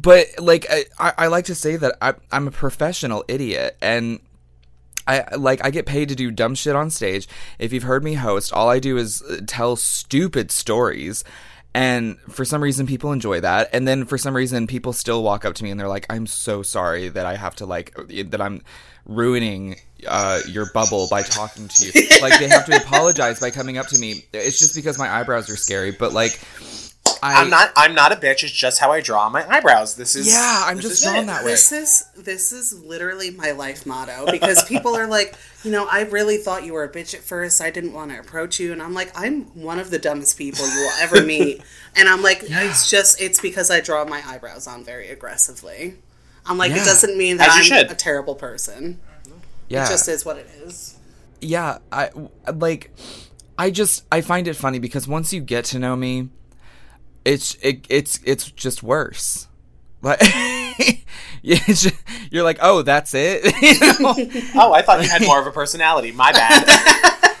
but 0.02 0.26
like 0.38 0.66
I, 0.70 0.84
I 0.98 1.12
I 1.18 1.26
like 1.28 1.46
to 1.46 1.54
say 1.54 1.76
that 1.76 1.96
I, 2.00 2.14
I'm 2.32 2.48
a 2.48 2.50
professional 2.50 3.24
idiot, 3.28 3.76
and 3.80 4.20
I 5.06 5.34
like 5.36 5.64
I 5.64 5.70
get 5.70 5.86
paid 5.86 6.08
to 6.08 6.14
do 6.14 6.30
dumb 6.30 6.54
shit 6.54 6.76
on 6.76 6.90
stage. 6.90 7.28
If 7.58 7.72
you've 7.72 7.84
heard 7.84 8.04
me 8.04 8.14
host, 8.14 8.52
all 8.52 8.68
I 8.68 8.78
do 8.78 8.96
is 8.96 9.22
uh, 9.22 9.40
tell 9.46 9.76
stupid 9.76 10.50
stories. 10.50 11.24
And 11.74 12.18
for 12.30 12.46
some 12.46 12.62
reason 12.62 12.86
people 12.86 13.12
enjoy 13.12 13.40
that. 13.40 13.68
And 13.70 13.86
then 13.86 14.06
for 14.06 14.16
some 14.16 14.34
reason 14.34 14.66
people 14.66 14.94
still 14.94 15.22
walk 15.22 15.44
up 15.44 15.54
to 15.56 15.64
me 15.64 15.70
and 15.70 15.78
they're 15.78 15.88
like, 15.88 16.06
"I'm 16.08 16.26
so 16.26 16.62
sorry 16.62 17.10
that 17.10 17.26
I 17.26 17.36
have 17.36 17.54
to 17.56 17.66
like 17.66 17.94
that 18.08 18.40
I'm 18.40 18.62
ruining 19.06 19.76
uh, 20.06 20.40
your 20.48 20.70
bubble 20.72 21.08
by 21.08 21.22
talking 21.22 21.68
to 21.68 21.86
you." 21.86 22.08
like 22.20 22.38
they 22.38 22.48
have 22.48 22.66
to 22.66 22.76
apologize 22.76 23.40
by 23.40 23.50
coming 23.50 23.78
up 23.78 23.86
to 23.88 23.98
me. 23.98 24.24
It's 24.32 24.58
just 24.58 24.74
because 24.74 24.98
my 24.98 25.08
eyebrows 25.08 25.48
are 25.50 25.56
scary, 25.56 25.92
but 25.92 26.12
like 26.12 26.38
I, 27.22 27.42
I'm 27.42 27.50
not. 27.50 27.72
I'm 27.76 27.94
not 27.94 28.12
a 28.12 28.16
bitch. 28.16 28.42
It's 28.42 28.52
just 28.52 28.78
how 28.78 28.92
I 28.92 29.00
draw 29.00 29.28
my 29.28 29.46
eyebrows. 29.48 29.96
This 29.96 30.16
is. 30.16 30.28
Yeah, 30.28 30.62
I'm 30.66 30.80
just 30.80 31.02
drawn 31.02 31.24
it. 31.24 31.26
that 31.26 31.44
way. 31.44 31.52
This 31.52 31.72
is 31.72 32.04
this 32.16 32.52
is 32.52 32.78
literally 32.84 33.30
my 33.30 33.52
life 33.52 33.86
motto 33.86 34.30
because 34.30 34.64
people 34.64 34.94
are 34.94 35.06
like, 35.06 35.34
you 35.64 35.70
know, 35.70 35.86
I 35.90 36.02
really 36.02 36.36
thought 36.36 36.64
you 36.64 36.74
were 36.74 36.84
a 36.84 36.92
bitch 36.92 37.14
at 37.14 37.20
first. 37.20 37.60
I 37.60 37.70
didn't 37.70 37.92
want 37.92 38.10
to 38.10 38.18
approach 38.18 38.60
you, 38.60 38.72
and 38.72 38.82
I'm 38.82 38.94
like, 38.94 39.10
I'm 39.14 39.44
one 39.60 39.78
of 39.78 39.90
the 39.90 39.98
dumbest 39.98 40.36
people 40.38 40.66
you 40.66 40.80
will 40.80 40.92
ever 41.00 41.22
meet, 41.22 41.62
and 41.96 42.08
I'm 42.08 42.22
like, 42.22 42.42
it's 42.42 42.90
just 42.90 43.20
it's 43.20 43.40
because 43.40 43.70
I 43.70 43.80
draw 43.80 44.04
my 44.04 44.22
eyebrows 44.26 44.66
on 44.66 44.84
very 44.84 45.08
aggressively. 45.08 45.96
I'm 46.48 46.58
like, 46.58 46.70
Yeah. 46.70 46.82
it 46.82 46.84
doesn't 46.84 47.16
mean 47.16 47.36
that 47.38 47.50
I'm 47.52 47.62
should. 47.64 47.90
a 47.90 47.94
terrible 47.94 48.34
person. 48.34 49.00
yeah. 49.68 49.84
It 49.86 49.88
just 49.90 50.08
is 50.08 50.24
what 50.24 50.36
it 50.38 50.46
is. 50.64 50.96
yeah 51.40 51.78
i 51.92 52.10
like 52.54 52.90
i 53.58 53.70
just 53.70 54.04
i 54.10 54.20
find 54.22 54.48
it 54.48 54.54
funny 54.56 54.78
because 54.78 55.06
once 55.06 55.32
you 55.34 55.40
get 55.40 55.64
to 55.66 55.78
know 55.78 55.94
me 55.96 56.28
it's 57.24 57.56
it, 57.60 57.84
it's 57.90 58.18
it's 58.24 58.50
just 58.52 58.82
worse 58.82 59.46
like 60.02 60.18
yeah, 60.22 61.58
it's 61.66 61.82
just- 61.82 62.02
you're 62.30 62.42
like 62.44 62.58
oh 62.62 62.82
that's 62.82 63.12
it 63.14 63.44
you 63.62 63.78
know? 64.02 64.14
Oh, 64.54 64.72
I 64.72 64.82
thought 64.82 65.02
you 65.02 65.08
had 65.08 65.22
more 65.22 65.40
of 65.40 65.46
a 65.46 65.50
personality. 65.52 66.12
My 66.12 66.32
bad. 66.32 66.64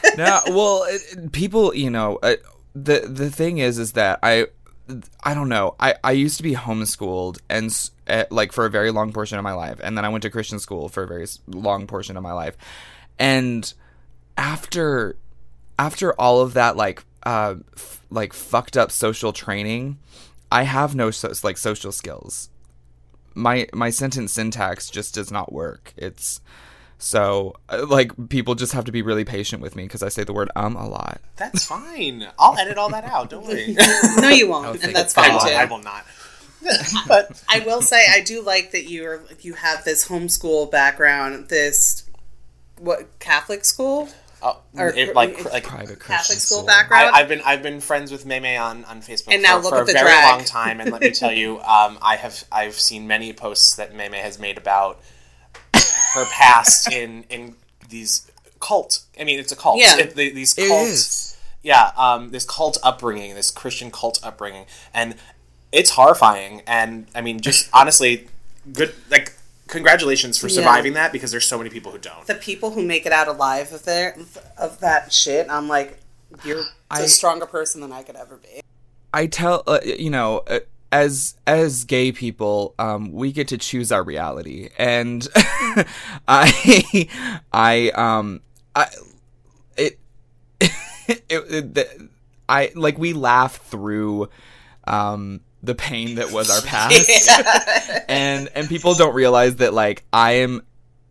no 0.18 0.40
well 0.48 0.84
it, 0.88 1.00
it- 1.12 1.32
people 1.32 1.74
you 1.74 1.88
know 1.90 2.18
uh, 2.22 2.34
the 2.74 3.00
the 3.06 3.30
thing 3.30 3.58
is 3.58 3.78
is 3.78 3.92
that 3.92 4.18
i 4.22 4.46
i 5.24 5.34
don't 5.34 5.48
know. 5.48 5.74
I 5.80 5.94
i 6.04 6.12
used 6.12 6.36
to 6.36 6.42
be 6.42 6.54
homeschooled 6.54 7.38
and 7.48 7.70
uh, 8.08 8.24
like 8.30 8.52
for 8.52 8.66
a 8.66 8.70
very 8.70 8.90
long 8.90 9.12
portion 9.12 9.36
of 9.38 9.42
my 9.44 9.52
life 9.52 9.80
and 9.82 9.96
then 9.96 10.04
i 10.04 10.08
went 10.08 10.22
to 10.22 10.30
christian 10.30 10.58
school 10.60 10.88
for 10.88 11.02
a 11.02 11.06
very 11.08 11.26
long 11.48 11.86
portion 11.86 12.16
of 12.16 12.22
my 12.22 12.32
life. 12.32 12.56
And 13.18 13.72
after 14.36 15.16
after 15.78 16.12
all 16.20 16.40
of 16.40 16.54
that 16.54 16.76
like 16.76 17.04
uh 17.24 17.56
f- 17.76 18.00
like 18.10 18.32
fucked 18.32 18.76
up 18.76 18.90
social 18.92 19.32
training 19.32 19.98
i 20.52 20.62
have 20.62 20.94
no 20.94 21.10
so- 21.10 21.32
like 21.42 21.58
social 21.58 21.92
skills. 21.92 22.50
My 23.34 23.66
my 23.74 23.90
sentence 23.90 24.32
syntax 24.32 24.88
just 24.88 25.14
does 25.14 25.30
not 25.30 25.52
work. 25.52 25.92
It's 25.96 26.40
so 26.98 27.54
uh, 27.68 27.84
like 27.86 28.10
people 28.30 28.54
just 28.54 28.72
have 28.72 28.84
to 28.84 28.92
be 28.92 29.02
really 29.02 29.24
patient 29.24 29.60
with 29.62 29.76
me 29.76 29.82
because 29.84 30.02
i 30.02 30.08
say 30.08 30.24
the 30.24 30.32
word 30.32 30.50
um 30.56 30.76
a 30.76 30.88
lot 30.88 31.20
That's 31.36 31.64
fine. 31.64 32.26
I'll 32.38 32.56
edit 32.58 32.78
all 32.78 32.88
that 32.90 33.04
out. 33.04 33.28
Don't 33.30 33.46
worry. 33.46 33.76
No, 34.18 34.28
you 34.30 34.48
won't, 34.48 34.82
and 34.84 34.94
that's 34.96 35.12
fine 35.12 35.32
too. 35.40 35.48
I 35.54 35.66
will 35.66 35.82
not. 35.82 36.06
but 37.06 37.42
I 37.48 37.60
will 37.60 37.82
say 37.82 38.04
I 38.10 38.20
do 38.22 38.42
like 38.42 38.70
that 38.72 38.88
you're 38.90 39.22
you 39.40 39.52
have 39.54 39.84
this 39.84 40.08
homeschool 40.08 40.70
background, 40.70 41.48
this 41.48 42.04
what 42.78 43.18
Catholic 43.20 43.64
school, 43.64 44.08
oh, 44.42 44.60
Or- 44.76 44.88
it, 44.88 45.14
like 45.14 45.44
like 45.52 45.64
private 45.64 45.86
Catholic 45.86 46.00
Christian 46.00 46.36
school 46.38 46.58
school. 46.58 46.66
background. 46.66 47.14
I, 47.14 47.20
I've 47.20 47.28
been 47.28 47.40
I've 47.44 47.62
been 47.62 47.80
friends 47.80 48.10
with 48.10 48.24
Meme 48.26 48.44
on, 48.60 48.84
on 48.86 49.00
Facebook 49.02 49.32
And 49.34 49.42
now 49.42 49.58
for, 49.58 49.64
look 49.64 49.74
for 49.74 49.76
at 49.76 49.82
a 49.82 49.86
the 49.86 49.92
very 49.92 50.04
drag. 50.06 50.36
long 50.38 50.44
time, 50.44 50.80
and 50.80 50.90
let 50.90 51.02
me 51.02 51.10
tell 51.10 51.32
you, 51.32 51.58
um, 51.60 51.98
I 52.02 52.16
have 52.16 52.44
I've 52.50 52.74
seen 52.74 53.06
many 53.06 53.32
posts 53.34 53.76
that 53.76 53.94
Meme 53.94 54.12
has 54.14 54.38
made 54.38 54.56
about 54.58 55.00
her 56.16 56.24
past 56.26 56.90
in 57.00 57.24
in 57.30 57.54
these 57.88 58.30
cult. 58.60 59.00
I 59.20 59.24
mean, 59.24 59.38
it's 59.38 59.52
a 59.52 59.56
cult. 59.56 59.78
Yeah. 59.78 59.96
It- 59.98 60.16
the- 60.16 60.30
these 60.32 60.56
It 60.58 60.68
cults. 60.68 61.36
Yeah, 61.62 61.90
um, 61.96 62.30
this 62.30 62.44
cult 62.44 62.78
upbringing, 62.84 63.34
this 63.34 63.50
Christian 63.50 63.90
cult 63.90 64.20
upbringing, 64.22 64.66
and 64.94 65.16
it's 65.72 65.90
horrifying. 65.90 66.62
And 66.66 67.06
I 67.14 67.20
mean, 67.20 67.40
just 67.40 67.68
honestly, 67.74 68.28
good 68.72 68.94
like 69.10 69.32
congratulations 69.66 70.38
for 70.38 70.46
Yeah. 70.46 70.54
surviving 70.56 70.92
that 70.94 71.10
because 71.12 71.32
there's 71.32 71.46
so 71.46 71.58
many 71.58 71.70
people 71.70 71.90
who 71.90 71.98
don't. 71.98 72.24
the 72.26 72.36
people 72.36 72.70
who 72.70 72.82
make 72.84 73.04
it 73.04 73.12
out 73.12 73.26
alive 73.26 73.72
of 73.72 73.84
their 73.84 74.16
of 74.56 74.78
that 74.80 75.12
shit, 75.12 75.48
I'm 75.50 75.66
like, 75.68 75.98
you're 76.44 76.64
I- 76.90 77.00
a 77.02 77.08
stronger 77.08 77.46
person 77.46 77.80
than 77.80 77.92
I 77.92 78.02
could 78.04 78.16
ever 78.16 78.36
be. 78.36 78.60
I 79.12 79.26
tell 79.26 79.62
uh, 79.66 79.80
you 79.84 80.10
know 80.10 80.44
uh, 80.46 80.60
as 80.92 81.34
as 81.46 81.84
gay 81.84 82.12
people 82.12 82.74
um 82.78 83.12
we 83.12 83.32
get 83.32 83.48
to 83.48 83.58
choose 83.58 83.92
our 83.92 84.02
reality. 84.02 84.70
And 84.78 85.26
I 86.28 87.08
I 87.52 87.90
um 87.90 88.40
I 88.74 88.86
it 89.76 89.98
it, 90.60 91.24
it 91.28 91.74
the, 91.74 92.08
I 92.48 92.70
like 92.74 92.98
we 92.98 93.12
laugh 93.12 93.56
through 93.66 94.28
um 94.86 95.40
the 95.62 95.74
pain 95.74 96.16
that 96.16 96.30
was 96.30 96.50
our 96.50 96.62
past. 96.62 97.10
And 98.08 98.48
and 98.54 98.68
people 98.68 98.94
don't 98.94 99.14
realize 99.14 99.56
that 99.56 99.74
like 99.74 100.04
I 100.12 100.32
am 100.32 100.62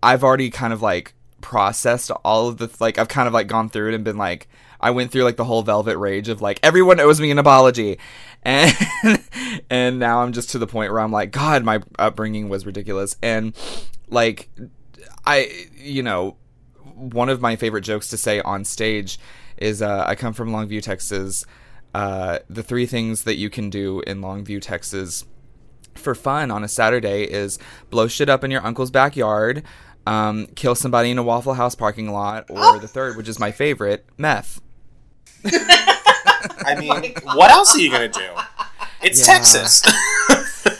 I've 0.01 0.24
already 0.24 0.50
kind 0.50 0.72
of 0.72 0.82
like 0.82 1.13
processed 1.41 2.10
all 2.24 2.48
of 2.48 2.58
the 2.58 2.70
like 2.79 2.98
I've 2.98 3.08
kind 3.08 3.27
of 3.27 3.34
like 3.34 3.48
gone 3.48 3.70
through 3.70 3.89
it 3.89 3.96
and 3.96 4.03
been 4.03 4.17
like 4.17 4.48
I 4.79 4.91
went 4.91 5.12
through 5.12 5.24
like 5.24 5.36
the 5.36 5.44
whole 5.44 5.62
velvet 5.62 5.98
rage 5.98 6.29
of 6.29 6.41
like 6.41 6.60
everyone 6.63 7.00
owes 7.00 7.20
me 7.20 7.32
an 7.32 7.39
apology 7.39 8.00
and 8.45 8.73
and 9.69 9.99
now 9.99 10.21
I'm 10.21 10.31
just 10.31 10.51
to 10.51 10.59
the 10.59 10.67
point 10.67 10.91
where 10.91 11.01
I'm 11.01 11.11
like 11.11 11.31
god 11.31 11.63
my 11.63 11.81
upbringing 11.99 12.47
was 12.47 12.65
ridiculous. 12.65 13.17
And 13.21 13.55
like 14.07 14.49
I 15.25 15.67
you 15.75 16.03
know 16.03 16.37
one 16.95 17.29
of 17.29 17.41
my 17.41 17.55
favorite 17.55 17.81
jokes 17.81 18.07
to 18.09 18.17
say 18.17 18.39
on 18.41 18.63
stage 18.63 19.19
is 19.57 19.81
uh, 19.81 20.03
I 20.07 20.15
come 20.15 20.33
from 20.33 20.51
Longview 20.51 20.81
Texas. 20.81 21.45
Uh, 21.93 22.39
the 22.49 22.63
three 22.63 22.85
things 22.85 23.23
that 23.23 23.35
you 23.35 23.49
can 23.49 23.69
do 23.69 24.01
in 24.01 24.21
Longview 24.21 24.61
Texas 24.61 25.25
for 25.95 26.13
fun 26.13 26.51
on 26.51 26.63
a 26.63 26.67
Saturday 26.67 27.23
is 27.23 27.57
blow 27.89 28.07
shit 28.07 28.29
up 28.29 28.43
in 28.43 28.51
your 28.51 28.65
uncle's 28.65 28.91
backyard, 28.91 29.63
um, 30.05 30.47
kill 30.55 30.75
somebody 30.75 31.09
in 31.09 31.17
a 31.17 31.23
Waffle 31.23 31.53
House 31.53 31.75
parking 31.75 32.11
lot, 32.11 32.45
or 32.49 32.79
the 32.79 32.87
third, 32.87 33.15
which 33.17 33.29
is 33.29 33.39
my 33.39 33.51
favorite, 33.51 34.05
meth. 34.17 34.61
I 36.65 36.75
mean, 36.79 37.13
what 37.36 37.51
else 37.51 37.75
are 37.75 37.79
you 37.79 37.91
gonna 37.91 38.07
do? 38.07 38.29
It's 39.01 39.19
Yeah. 39.27 39.34
Texas. 39.34 39.84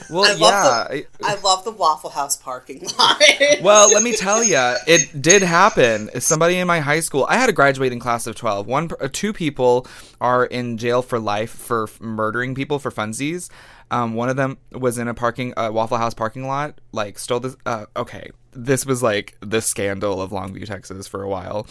Well, 0.10 0.24
I 0.26 0.34
yeah. 0.34 0.46
love 0.46 0.88
I- 0.92 1.06
I 1.24 1.36
love 1.42 1.64
the 1.64 1.72
Waffle 1.72 2.12
House 2.12 2.38
parking 2.38 2.84
lot. 2.98 3.22
well, 3.62 3.92
let 3.92 4.04
me 4.04 4.16
tell 4.16 4.44
you, 4.44 4.76
it 4.88 5.20
did 5.22 5.42
happen. 5.42 6.10
Somebody 6.22 6.58
in 6.58 6.68
my 6.68 6.80
high 6.80 7.00
school, 7.00 7.26
I 7.28 7.38
had 7.38 7.50
a 7.50 7.54
graduating 7.54 8.00
class 8.00 8.28
of 8.28 8.36
12. 8.36 8.68
One, 8.68 8.90
uh, 9.02 9.08
two 9.12 9.34
people 9.34 9.88
are 10.22 10.46
in 10.46 10.78
jail 10.78 11.02
for 11.02 11.20
life 11.20 11.50
for 11.50 11.88
murdering 12.00 12.54
people 12.54 12.78
for 12.78 12.92
funsies. 12.92 13.50
Um, 13.92 14.14
one 14.14 14.30
of 14.30 14.36
them 14.36 14.58
was 14.72 14.98
in 15.00 15.08
a 15.08 15.14
parking 15.16 15.54
uh, 15.58 15.72
Waffle 15.72 15.98
House 15.98 16.14
parking 16.14 16.48
lot, 16.48 16.80
like 16.92 17.18
stole 17.20 17.40
this. 17.40 17.56
Uh, 17.66 17.86
okay, 17.98 18.30
this 18.52 18.86
was 18.86 19.02
like 19.04 19.36
the 19.42 19.60
scandal 19.62 20.22
of 20.22 20.30
Longview, 20.32 20.66
Texas, 20.68 21.08
for 21.08 21.24
a 21.24 21.28
while. 21.30 21.68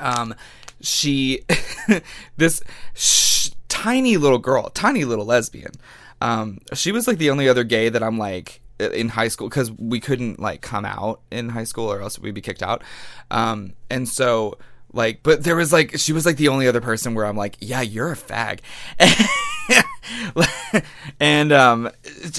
Um, 0.00 0.34
she, 0.80 1.42
this 2.36 2.62
sh- 2.94 3.50
tiny 3.68 4.16
little 4.16 4.38
girl, 4.38 4.68
tiny 4.70 5.04
little 5.04 5.24
lesbian. 5.24 5.72
Um, 6.20 6.58
she 6.74 6.92
was 6.92 7.08
like 7.08 7.18
the 7.18 7.30
only 7.30 7.48
other 7.48 7.64
gay 7.64 7.88
that 7.88 8.02
I'm 8.02 8.18
like 8.18 8.60
in 8.78 9.10
high 9.10 9.28
school 9.28 9.48
because 9.48 9.70
we 9.72 10.00
couldn't 10.00 10.38
like 10.38 10.62
come 10.62 10.84
out 10.84 11.20
in 11.30 11.50
high 11.50 11.64
school 11.64 11.90
or 11.90 12.00
else 12.00 12.18
we'd 12.18 12.34
be 12.34 12.40
kicked 12.40 12.62
out. 12.62 12.82
Um, 13.30 13.74
and 13.88 14.08
so 14.08 14.58
like, 14.92 15.22
but 15.22 15.44
there 15.44 15.56
was 15.56 15.72
like 15.72 15.98
she 15.98 16.12
was 16.12 16.26
like 16.26 16.36
the 16.36 16.48
only 16.48 16.66
other 16.66 16.80
person 16.80 17.14
where 17.14 17.24
I'm 17.24 17.36
like, 17.36 17.56
yeah, 17.60 17.80
you're 17.80 18.12
a 18.12 18.16
fag, 18.16 18.60
and 21.20 21.52
um, 21.52 21.90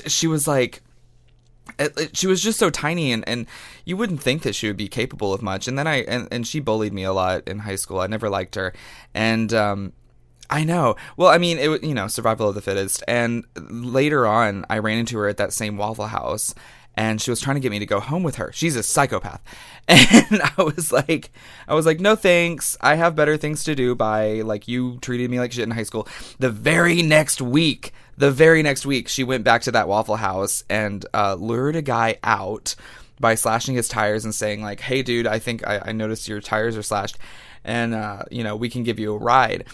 she 0.07 0.27
was 0.27 0.47
like 0.47 0.81
it, 1.85 1.97
it- 1.99 2.17
she 2.17 2.27
was 2.27 2.41
just 2.41 2.59
so 2.59 2.69
tiny 2.69 3.11
and, 3.11 3.27
and 3.27 3.45
you 3.85 3.97
wouldn't 3.97 4.21
think 4.21 4.43
that 4.43 4.55
she 4.55 4.67
would 4.67 4.77
be 4.77 4.87
capable 4.87 5.33
of 5.33 5.41
much. 5.41 5.67
And 5.67 5.77
then 5.77 5.87
i 5.87 5.97
and, 6.03 6.27
and 6.31 6.45
she 6.47 6.59
bullied 6.59 6.93
me 6.93 7.03
a 7.03 7.13
lot 7.13 7.47
in 7.47 7.59
high 7.59 7.75
school. 7.75 7.99
I 7.99 8.07
never 8.07 8.29
liked 8.29 8.55
her. 8.55 8.73
And 9.13 9.53
um 9.53 9.93
i 10.49 10.63
know. 10.63 10.95
Well 11.17 11.29
i 11.29 11.37
mean 11.37 11.57
it 11.57 11.83
you 11.83 11.93
know 11.93 12.07
survival 12.07 12.49
of 12.49 12.55
the 12.55 12.61
fittest. 12.61 13.03
And 13.07 13.45
later 13.55 14.25
on 14.27 14.65
i 14.69 14.77
ran 14.77 14.97
into 14.99 15.17
her 15.17 15.27
at 15.27 15.37
that 15.37 15.53
same 15.53 15.77
waffle 15.77 16.07
house 16.07 16.53
and 16.93 17.21
she 17.21 17.29
was 17.31 17.39
trying 17.39 17.55
to 17.55 17.61
get 17.61 17.71
me 17.71 17.79
to 17.79 17.85
go 17.85 18.01
home 18.01 18.21
with 18.21 18.35
her. 18.35 18.51
She's 18.53 18.75
a 18.75 18.83
psychopath. 18.83 19.41
And 19.87 20.41
i 20.57 20.61
was 20.61 20.91
like 20.91 21.31
i 21.67 21.73
was 21.73 21.85
like 21.85 21.99
no 21.99 22.15
thanks. 22.15 22.77
I 22.81 22.95
have 22.95 23.15
better 23.15 23.35
things 23.37 23.63
to 23.65 23.75
do 23.75 23.95
by 23.95 24.41
like 24.41 24.67
you 24.67 24.99
treated 24.99 25.29
me 25.31 25.39
like 25.39 25.51
shit 25.51 25.63
in 25.63 25.71
high 25.71 25.83
school. 25.83 26.07
The 26.39 26.49
very 26.51 27.01
next 27.01 27.41
week 27.41 27.93
the 28.21 28.31
very 28.31 28.61
next 28.61 28.85
week 28.85 29.07
she 29.07 29.23
went 29.23 29.43
back 29.43 29.63
to 29.63 29.71
that 29.71 29.87
waffle 29.87 30.15
house 30.15 30.63
and 30.69 31.05
uh, 31.13 31.33
lured 31.33 31.75
a 31.75 31.81
guy 31.81 32.17
out 32.23 32.75
by 33.19 33.33
slashing 33.33 33.73
his 33.73 33.87
tires 33.87 34.23
and 34.23 34.35
saying 34.35 34.61
like 34.61 34.79
hey 34.79 35.01
dude 35.01 35.25
i 35.25 35.39
think 35.39 35.65
i, 35.67 35.81
I 35.85 35.91
noticed 35.91 36.27
your 36.27 36.39
tires 36.39 36.77
are 36.77 36.83
slashed 36.83 37.17
and 37.63 37.95
uh, 37.95 38.23
you 38.29 38.43
know 38.43 38.55
we 38.55 38.69
can 38.69 38.83
give 38.83 38.99
you 38.99 39.13
a 39.13 39.17
ride 39.17 39.65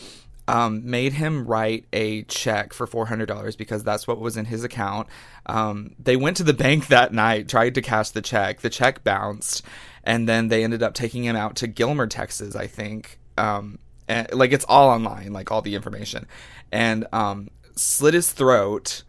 um, 0.47 0.89
made 0.89 1.11
him 1.11 1.45
write 1.45 1.87
a 1.91 2.23
check 2.23 2.71
for 2.71 2.87
four 2.87 3.05
hundred 3.07 3.25
dollars 3.25 3.57
because 3.57 3.83
that's 3.83 4.07
what 4.07 4.17
was 4.17 4.37
in 4.37 4.45
his 4.45 4.63
account. 4.63 5.07
Um, 5.45 5.93
they 5.99 6.15
went 6.15 6.37
to 6.37 6.43
the 6.43 6.53
bank 6.53 6.87
that 6.87 7.13
night, 7.13 7.49
tried 7.49 7.75
to 7.75 7.81
cash 7.81 8.11
the 8.11 8.21
check. 8.21 8.61
The 8.61 8.69
check 8.69 9.03
bounced, 9.03 9.61
and 10.05 10.25
then 10.25 10.47
they 10.47 10.63
ended 10.63 10.83
up 10.83 10.93
taking 10.93 11.25
him 11.25 11.35
out 11.35 11.57
to 11.57 11.67
Gilmer, 11.67 12.07
Texas, 12.07 12.55
I 12.55 12.67
think. 12.67 13.19
Um, 13.37 13.79
and, 14.07 14.31
like 14.33 14.53
it's 14.53 14.63
all 14.69 14.89
online, 14.89 15.33
like 15.33 15.51
all 15.51 15.61
the 15.61 15.75
information, 15.75 16.27
and 16.71 17.05
um, 17.11 17.49
slit 17.77 18.13
his 18.13 18.31
throat. 18.31 19.03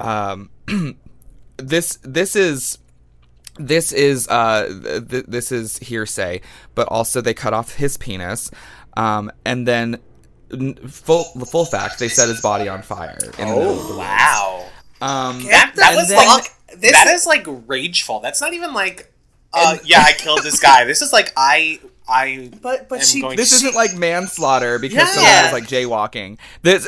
Um, 0.00 0.50
this 1.56 1.98
this 2.02 2.34
is 2.36 2.78
this 3.58 3.92
is 3.92 4.26
uh 4.28 5.02
th- 5.08 5.26
this 5.28 5.52
is 5.52 5.78
hearsay, 5.78 6.40
but 6.74 6.88
also 6.88 7.20
they 7.20 7.34
cut 7.34 7.52
off 7.54 7.74
his 7.74 7.96
penis, 7.96 8.50
um, 8.96 9.30
and 9.44 9.66
then 9.68 9.98
n- 10.52 10.74
full 10.88 11.24
the 11.36 11.46
full 11.46 11.64
fact 11.64 11.98
they 11.98 12.08
set 12.08 12.28
his 12.28 12.40
body 12.40 12.68
on 12.68 12.82
fire. 12.82 13.18
In 13.38 13.48
the 13.48 13.54
the. 13.54 13.96
Wow. 13.98 14.66
Um, 15.00 15.42
That, 15.44 15.72
that 15.76 15.94
was 15.96 16.08
then- 16.08 16.26
like 16.26 16.44
This- 16.80 16.92
that 16.92 17.06
is 17.08 17.26
like 17.26 17.46
rageful. 17.66 18.20
That's 18.20 18.40
not 18.40 18.52
even 18.54 18.74
like 18.74 19.12
uh, 19.52 19.76
yeah, 19.84 20.02
I 20.04 20.12
killed 20.12 20.42
this 20.42 20.58
guy. 20.58 20.82
This 20.84 21.00
is 21.00 21.12
like 21.12 21.32
I 21.36 21.78
I 22.06 22.50
But 22.60 22.88
but 22.88 23.02
she 23.02 23.22
this 23.34 23.48
to 23.50 23.54
isn't 23.66 23.74
like 23.74 23.94
manslaughter 23.94 24.78
because 24.78 24.98
Yeah. 24.98 25.06
someone 25.06 25.42
was 25.44 25.52
like 25.52 25.68
jaywalking. 25.68 26.38
This 26.62 26.86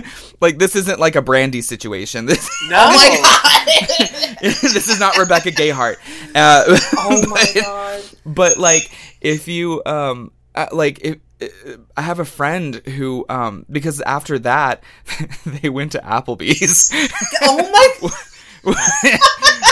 like 0.40 0.58
this 0.58 0.76
isn't 0.76 1.00
like 1.00 1.16
a 1.16 1.22
Brandy 1.22 1.62
situation. 1.62 2.26
This 2.32 2.48
no. 2.68 2.76
Oh 2.90 2.92
my 2.92 3.20
god! 3.22 4.46
this 4.60 4.88
is 4.88 4.98
not 5.00 5.16
Rebecca 5.16 5.50
Gayheart. 5.52 5.96
Uh, 6.34 6.64
Oh 6.98 7.26
my 7.28 7.44
but- 7.54 7.62
god! 7.62 8.02
but 8.26 8.58
like 8.58 8.90
if 9.20 9.48
you 9.48 9.82
um 9.86 10.32
uh, 10.54 10.66
like 10.72 11.00
if 11.00 11.16
uh, 11.40 11.76
I 11.96 12.02
have 12.02 12.18
a 12.18 12.24
friend 12.26 12.74
who 12.84 13.24
um 13.30 13.64
because 13.70 14.00
after 14.02 14.38
that 14.40 14.82
they 15.46 15.68
went 15.70 15.92
to 15.92 15.98
Applebee's. 16.00 16.90
Oh 17.42 17.70
my! 17.72 18.10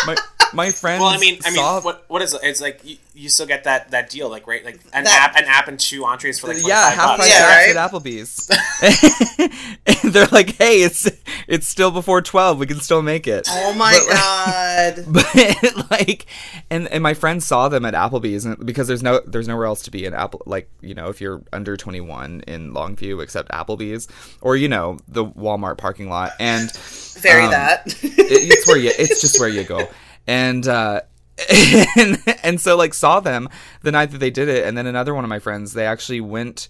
my 0.07 0.17
my 0.55 0.71
friend 0.71 1.01
Well, 1.01 1.11
I 1.11 1.19
mean, 1.19 1.39
I 1.45 1.51
mean, 1.51 1.57
saw, 1.57 1.81
what 1.81 2.05
what 2.09 2.23
is 2.23 2.35
it? 2.35 2.41
It's 2.43 2.61
like 2.61 2.81
you, 2.85 2.97
you 3.15 3.29
still 3.29 3.47
get 3.47 3.65
that 3.65 3.91
that 3.91 4.11
deal, 4.11 4.29
like 4.29 4.47
right, 4.47 4.65
like 4.65 4.81
an 4.93 5.05
That- 5.05 5.31
app, 5.31 5.37
an 5.41 5.45
app 5.49 5.69
and 5.69 5.79
two 5.79 6.05
entrees 6.05 6.39
for 6.41 6.49
like 6.49 6.61
25 6.61 6.69
yeah, 6.69 6.91
half 6.91 7.17
price 7.17 7.29
Yeah, 7.31 7.47
right? 7.47 7.77
at 7.77 7.91
Applebee's. 7.91 8.49
and 10.05 10.13
they're 10.13 10.27
like, 10.27 10.57
"Hey, 10.57 10.83
it's 10.83 11.09
it's 11.49 11.69
still 11.69 11.91
before 11.91 12.23
12. 12.23 12.59
We 12.59 12.67
can 12.67 12.81
still 12.81 13.03
make 13.03 13.27
it." 13.27 13.47
Oh 13.51 13.73
my 13.75 13.99
But, 14.09 15.05
god! 15.05 15.05
but 15.09 15.91
like 15.91 16.27
and 16.71 16.89
and 16.89 17.03
my 17.03 17.15
friend 17.15 17.43
saw 17.43 17.69
them 17.69 17.85
at 17.85 17.95
Applebee's 17.95 18.45
and, 18.45 18.65
because 18.65 18.89
there's 18.89 19.03
no 19.03 19.21
there's 19.27 19.49
nowhere 19.49 19.67
else 19.67 19.83
to 19.83 19.91
be 19.91 20.05
in 20.05 20.15
Apple 20.15 20.43
like 20.47 20.69
you 20.81 20.95
know 20.95 21.09
if 21.09 21.21
you're 21.21 21.43
under 21.53 21.77
21 21.77 22.43
in 22.47 22.73
Longview 22.73 23.23
except 23.23 23.51
Applebee's 23.51 24.09
or 24.41 24.57
you 24.57 24.69
know 24.69 24.99
the 25.09 25.25
Walmart 25.25 25.79
parking 25.79 26.09
lot 26.09 26.33
and 26.41 26.71
Very 27.19 27.45
um, 27.45 27.51
that. 27.51 27.87
it, 27.87 27.99
it's 28.03 28.67
where 28.67 28.77
you 28.79 28.91
it's 28.99 29.21
just 29.21 29.39
where 29.41 29.49
you 29.49 29.65
go 29.65 29.89
and 30.31 30.69
uh 30.69 31.01
and, 31.97 32.23
and 32.45 32.61
so 32.61 32.77
like 32.77 32.95
saw 32.95 33.19
them 33.19 33.49
the 33.83 33.91
night 33.91 34.13
that 34.13 34.19
they 34.19 34.31
did 34.31 34.49
it 34.49 34.65
and 34.65 34.79
then 34.79 34.87
another 34.87 35.15
one 35.15 35.25
of 35.25 35.31
my 35.31 35.39
friends 35.39 35.73
they 35.73 35.87
actually 35.87 36.21
went 36.21 36.69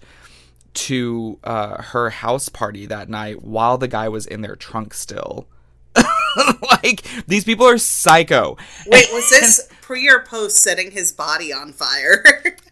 to 0.73 1.39
uh 1.45 1.83
her 1.83 2.11
house 2.11 2.49
party 2.49 2.87
that 2.87 3.09
night 3.09 3.43
while 3.43 3.77
the 3.77 3.89
guy 3.89 4.09
was 4.09 4.27
in 4.27 4.41
their 4.41 4.57
trunk 4.57 4.95
still 4.95 5.47
like 6.83 7.03
these 7.27 7.45
people 7.45 7.67
are 7.67 7.79
psycho 7.79 8.57
Wait, 8.87 9.09
was 9.13 9.29
this 9.31 9.69
pre 9.83 10.09
or 10.09 10.21
post 10.21 10.57
setting 10.59 10.91
his 10.91 11.13
body 11.13 11.53
on 11.53 11.73
fire? 11.73 12.25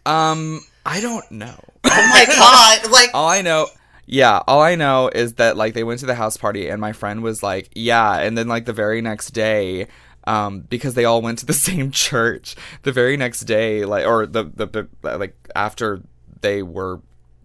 um 0.05 0.61
i 0.85 1.01
don't 1.01 1.29
know 1.29 1.59
oh 1.83 2.09
my 2.13 2.25
god! 2.25 2.91
Like 2.91 3.09
all 3.13 3.29
i 3.29 3.41
know 3.41 3.67
yeah 4.05 4.41
all 4.47 4.61
i 4.61 4.75
know 4.75 5.09
is 5.13 5.33
that 5.33 5.57
like 5.57 5.73
they 5.73 5.83
went 5.83 5.99
to 5.99 6.05
the 6.05 6.15
house 6.15 6.37
party 6.37 6.69
and 6.69 6.79
my 6.79 6.93
friend 6.93 7.21
was 7.21 7.43
like 7.43 7.69
yeah 7.75 8.19
and 8.19 8.37
then 8.37 8.47
like 8.47 8.65
the 8.65 8.73
very 8.73 9.01
next 9.01 9.31
day 9.31 9.87
um 10.29 10.61
because 10.61 10.93
they 10.93 11.05
all 11.05 11.21
went 11.21 11.39
to 11.39 11.45
the 11.45 11.53
same 11.67 11.91
church 11.91 12.55
the 12.83 12.91
very 12.91 13.17
next 13.17 13.41
day 13.41 13.83
like 13.83 14.05
or 14.05 14.25
the 14.25 14.43
the, 14.43 14.65
the 15.01 15.17
like 15.17 15.35
after 15.55 16.01
they 16.41 16.61
were 16.63 17.01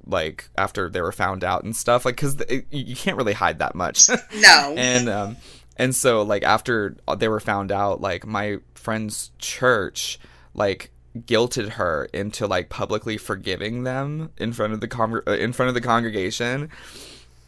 like 0.06 0.48
after 0.58 0.90
they 0.90 1.00
were 1.00 1.12
found 1.12 1.42
out 1.42 1.64
and 1.64 1.74
stuff 1.74 2.04
like 2.04 2.14
because 2.14 2.36
you 2.70 2.94
can't 2.94 3.16
really 3.16 3.32
hide 3.32 3.58
that 3.58 3.74
much 3.74 4.08
no. 4.36 4.74
and 4.76 5.08
um 5.08 5.36
and 5.76 5.96
so 5.96 6.22
like 6.22 6.42
after 6.42 6.96
they 7.18 7.26
were 7.28 7.40
found 7.40 7.72
out 7.72 8.00
like 8.02 8.26
my 8.26 8.58
friend's 8.74 9.30
church 9.38 10.18
like 10.52 10.90
guilted 11.20 11.70
her 11.70 12.06
into 12.12 12.46
like 12.46 12.68
publicly 12.68 13.16
forgiving 13.16 13.84
them 13.84 14.30
in 14.36 14.52
front 14.52 14.74
of 14.74 14.80
the 14.80 14.88
con- 14.88 15.22
uh, 15.26 15.32
in 15.32 15.52
front 15.54 15.68
of 15.68 15.74
the 15.74 15.80
congregation 15.80 16.68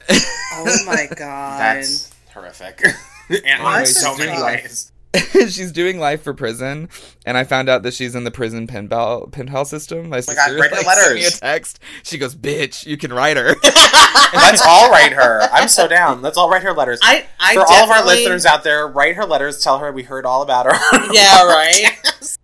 oh 0.09 0.77
my 0.87 1.07
god! 1.17 1.61
That's 1.61 2.15
horrific. 2.33 2.81
and 3.29 3.45
in 3.45 3.63
What 3.63 3.89
so 3.89 4.17
many 4.17 4.41
ways. 4.41 4.93
she's 5.49 5.73
doing 5.73 5.99
life 5.99 6.23
for 6.23 6.35
prison 6.35 6.89
and 7.25 7.37
i 7.37 7.45
found 7.45 7.69
out 7.69 7.83
that 7.83 7.95
she's 7.95 8.15
in 8.15 8.25
the 8.25 8.31
prison 8.31 8.67
pen 8.67 8.89
pal 8.89 9.27
pen 9.29 9.47
pal 9.47 9.65
system 9.65 9.99
oh 9.99 10.09
my 10.09 10.21
sister 10.21 10.35
God, 10.35 10.59
write 10.61 10.71
her 10.71 10.83
like, 10.83 10.97
sent 10.97 11.15
me 11.15 11.25
a 11.25 11.31
text 11.31 11.81
she 12.03 12.19
goes 12.19 12.35
bitch 12.35 12.87
you 12.87 12.97
can 12.97 13.13
write 13.13 13.37
her 13.37 13.55
Let's 14.33 14.63
all 14.67 14.91
write 14.91 15.13
her. 15.13 15.43
I'm 15.53 15.69
so 15.69 15.87
down. 15.87 16.21
Let's 16.21 16.37
all 16.37 16.51
write 16.51 16.63
her 16.63 16.73
letters. 16.73 16.99
I 17.03 17.27
I 17.39 17.55
For 17.55 17.61
all 17.61 17.85
of 17.85 17.91
our 17.91 18.05
listeners 18.05 18.45
out 18.45 18.65
there, 18.65 18.87
write 18.87 19.15
her 19.17 19.25
letters. 19.25 19.63
Tell 19.63 19.79
her 19.79 19.93
we 19.93 20.03
heard 20.03 20.27
all 20.27 20.43
about 20.43 20.67
her. 20.67 20.73
Yeah, 21.13 21.45
right. 21.45 21.97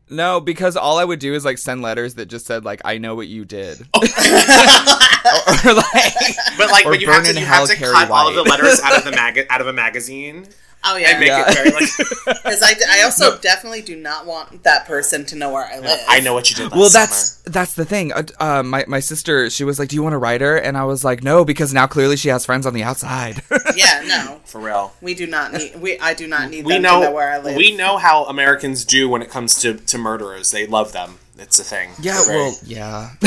no 0.08 0.40
because 0.40 0.76
all 0.76 0.98
i 0.98 1.04
would 1.04 1.18
do 1.18 1.34
is 1.34 1.44
like 1.44 1.58
send 1.58 1.82
letters 1.82 2.14
that 2.14 2.26
just 2.26 2.46
said 2.46 2.64
like 2.64 2.80
i 2.84 2.98
know 2.98 3.14
what 3.14 3.26
you 3.28 3.44
did 3.44 3.80
or, 3.94 4.02
or, 4.02 5.74
like 5.74 6.14
But 6.58 6.70
like, 6.70 6.84
but 6.84 7.00
you 7.00 7.10
have 7.10 7.24
to, 7.24 7.30
in 7.30 7.36
you 7.36 7.44
hell, 7.44 7.66
have 7.66 7.68
to 7.70 7.76
Carrie 7.76 7.94
cut 7.94 8.10
all 8.10 8.28
of 8.28 8.34
the 8.34 8.42
letters 8.42 8.80
out 8.80 8.96
of 8.96 9.04
the 9.04 9.10
mag- 9.10 9.46
out 9.50 9.60
of 9.60 9.66
a 9.66 9.72
magazine 9.72 10.46
Oh 10.84 10.96
and 10.96 11.02
yeah. 11.02 11.18
make 11.18 11.28
Yeah. 11.28 11.44
it 11.48 11.54
very 11.54 11.70
like. 11.70 11.88
Because 12.42 12.62
I, 12.62 12.74
I 13.00 13.02
also 13.02 13.38
definitely 13.38 13.82
do 13.82 13.96
not 13.96 14.26
want 14.26 14.62
that 14.64 14.86
person 14.86 15.24
to 15.26 15.36
know 15.36 15.52
where 15.52 15.64
I 15.64 15.78
live. 15.78 15.98
I 16.08 16.20
know 16.20 16.34
what 16.34 16.50
you 16.50 16.56
did 16.56 16.64
last 16.70 16.76
well 16.78 16.90
that's 16.90 17.16
summer. 17.32 17.52
that's 17.52 17.74
the 17.74 17.84
thing 17.84 18.12
uh, 18.12 18.22
uh, 18.40 18.62
my, 18.62 18.84
my 18.88 19.00
sister 19.00 19.48
she 19.50 19.64
was 19.64 19.78
like 19.78 19.88
do 19.88 19.96
you 19.96 20.02
want 20.02 20.12
to 20.12 20.18
write 20.18 20.40
her 20.40 20.56
and 20.56 20.76
i 20.76 20.84
was 20.84 21.04
like 21.04 21.22
no 21.22 21.44
because 21.44 21.72
now 21.74 21.86
clearly 21.86 22.16
she 22.16 22.28
has 22.28 22.44
friends 22.46 22.66
on 22.66 22.74
the 22.74 22.82
outside 22.82 23.42
Yeah, 23.76 24.02
no. 24.06 24.40
for 24.44 24.60
real. 24.60 24.92
We 25.00 25.14
do 25.14 25.26
not 25.26 25.52
need. 25.52 25.76
We 25.80 25.98
I 25.98 26.14
do 26.14 26.26
not 26.28 26.50
need 26.50 26.64
We 26.66 26.74
them 26.74 26.82
know, 26.82 27.00
to 27.00 27.06
know 27.06 27.12
where 27.12 27.30
I 27.32 27.38
live. 27.38 27.56
we 27.56 27.74
know 27.76 27.96
how 27.96 28.24
Americans 28.24 28.84
do 28.84 29.08
when 29.08 29.22
it 29.22 29.30
comes 29.30 29.54
to, 29.62 29.74
to 29.74 29.98
murderers. 29.98 30.50
They 30.50 30.66
love 30.66 30.92
them. 30.92 31.18
It's 31.38 31.58
a 31.58 31.64
thing. 31.64 31.90
yeah 32.00 32.22
They're 32.26 32.36
well 32.36 32.54
yeah 32.64 33.10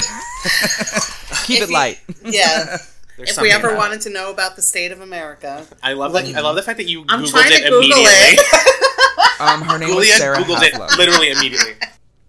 keep 1.46 1.58
If 1.58 1.64
it 1.64 1.70
you- 1.70 1.74
light 1.74 2.00
Yeah. 2.24 2.78
There's 3.18 3.30
if 3.32 3.42
we 3.42 3.52
ever 3.52 3.68
about 3.70 3.78
wanted 3.78 4.02
to 4.02 4.10
know 4.10 4.32
about 4.32 4.56
the 4.56 4.62
state 4.62 4.92
of 4.92 5.02
America. 5.02 5.66
I 5.84 5.94
love 5.94 6.14
that. 6.14 6.26
I 6.36 6.42
love 6.42 6.56
the 6.56 6.62
fact 6.64 6.78
that 6.78 6.88
you 6.88 7.06
I'm 7.10 7.24
googled 7.24 7.32
trying 7.32 7.50
to 7.50 7.56
it 7.56 7.64
Google 7.70 7.80
immediately. 7.80 8.10
it. 8.10 9.40
um 9.42 9.62
her 9.64 9.78
name 9.80 9.90
was 9.96 10.06
Julia 10.06 10.14
sarah 10.14 10.38
googled 10.38 10.62
haslam 10.62 10.90
it 10.92 10.98
literally 10.98 11.30
immediately. 11.32 11.74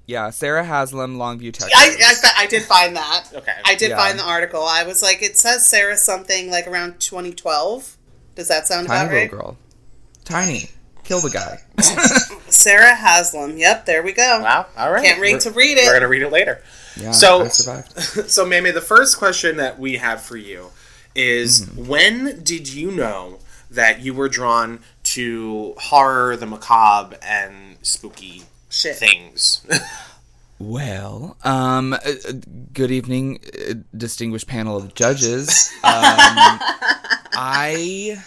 yeah 0.07 0.31
sarah 0.31 0.65
haslam 0.65 1.17
longview 1.17 1.53
texas 1.53 1.73
I, 1.77 1.97
I 2.37 2.45
I 2.45 2.47
did 2.47 2.63
find 2.63 2.97
that. 2.97 3.25
Okay. 3.35 3.53
I 3.65 3.75
did 3.75 3.91
Yeah. 3.91 3.97
find 3.97 4.19
the 4.19 4.25
article. 4.25 4.63
I 4.65 4.85
was 4.85 5.03
like, 5.03 5.23
it 5.23 5.37
says 5.37 5.67
Sarah 5.67 5.97
something 5.97 6.51
like 6.51 6.67
around 6.67 7.01
2012. 7.01 7.97
Does 8.35 8.49
that 8.49 8.67
sound 8.67 8.87
tiny 8.89 9.01
about 9.07 9.13
right? 9.15 9.23
little 9.33 9.39
girl 9.39 9.57
tiny 10.25 10.71
kill 11.07 11.21
the 11.21 11.31
guy 11.31 11.61
Sarah 12.51 12.95
Haslam. 12.95 13.57
Yep, 13.59 13.87
there 13.87 14.03
we 14.03 14.13
go. 14.13 14.41
Wow. 14.43 14.67
All 14.77 14.91
right. 14.93 15.05
Can't 15.05 15.21
wait 15.21 15.33
We're- 15.33 15.41
to 15.41 15.51
read 15.51 15.79
it. 15.79 15.87
We're 15.87 15.95
gonna 15.95 16.09
read 16.09 16.23
it 16.23 16.31
later. 16.33 16.63
yeah 16.97 17.11
So- 17.13 17.43
i 17.45 17.49
survived 17.49 17.93
So, 18.31 18.45
Mame, 18.47 18.73
the 18.75 18.81
first 18.81 19.19
question 19.19 19.57
that 19.59 19.79
we 19.79 19.97
have 19.97 20.21
for 20.23 20.37
you 20.37 20.71
is 21.15 21.63
Mm-hmm. 21.63 21.87
when 21.87 22.43
did 22.43 22.73
you 22.73 22.91
know 22.91 23.39
that 23.71 24.01
you 24.01 24.15
were 24.15 24.29
drawn 24.29 24.81
to 25.05 25.75
horror, 25.79 26.37
the 26.37 26.47
macabre, 26.47 27.17
and 27.23 27.77
spooky 27.83 28.43
Shit. 28.71 28.97
things? 28.97 29.65
Well, 30.59 31.37
um, 31.45 31.93
uh, 31.93 31.97
uh, 32.07 32.33
good 32.73 32.91
evening, 32.91 33.41
uh, 33.69 33.75
distinguished 33.95 34.47
panel 34.47 34.75
of 34.79 34.95
judges. 34.95 35.71
Um, 35.85 36.59
I 37.35 38.23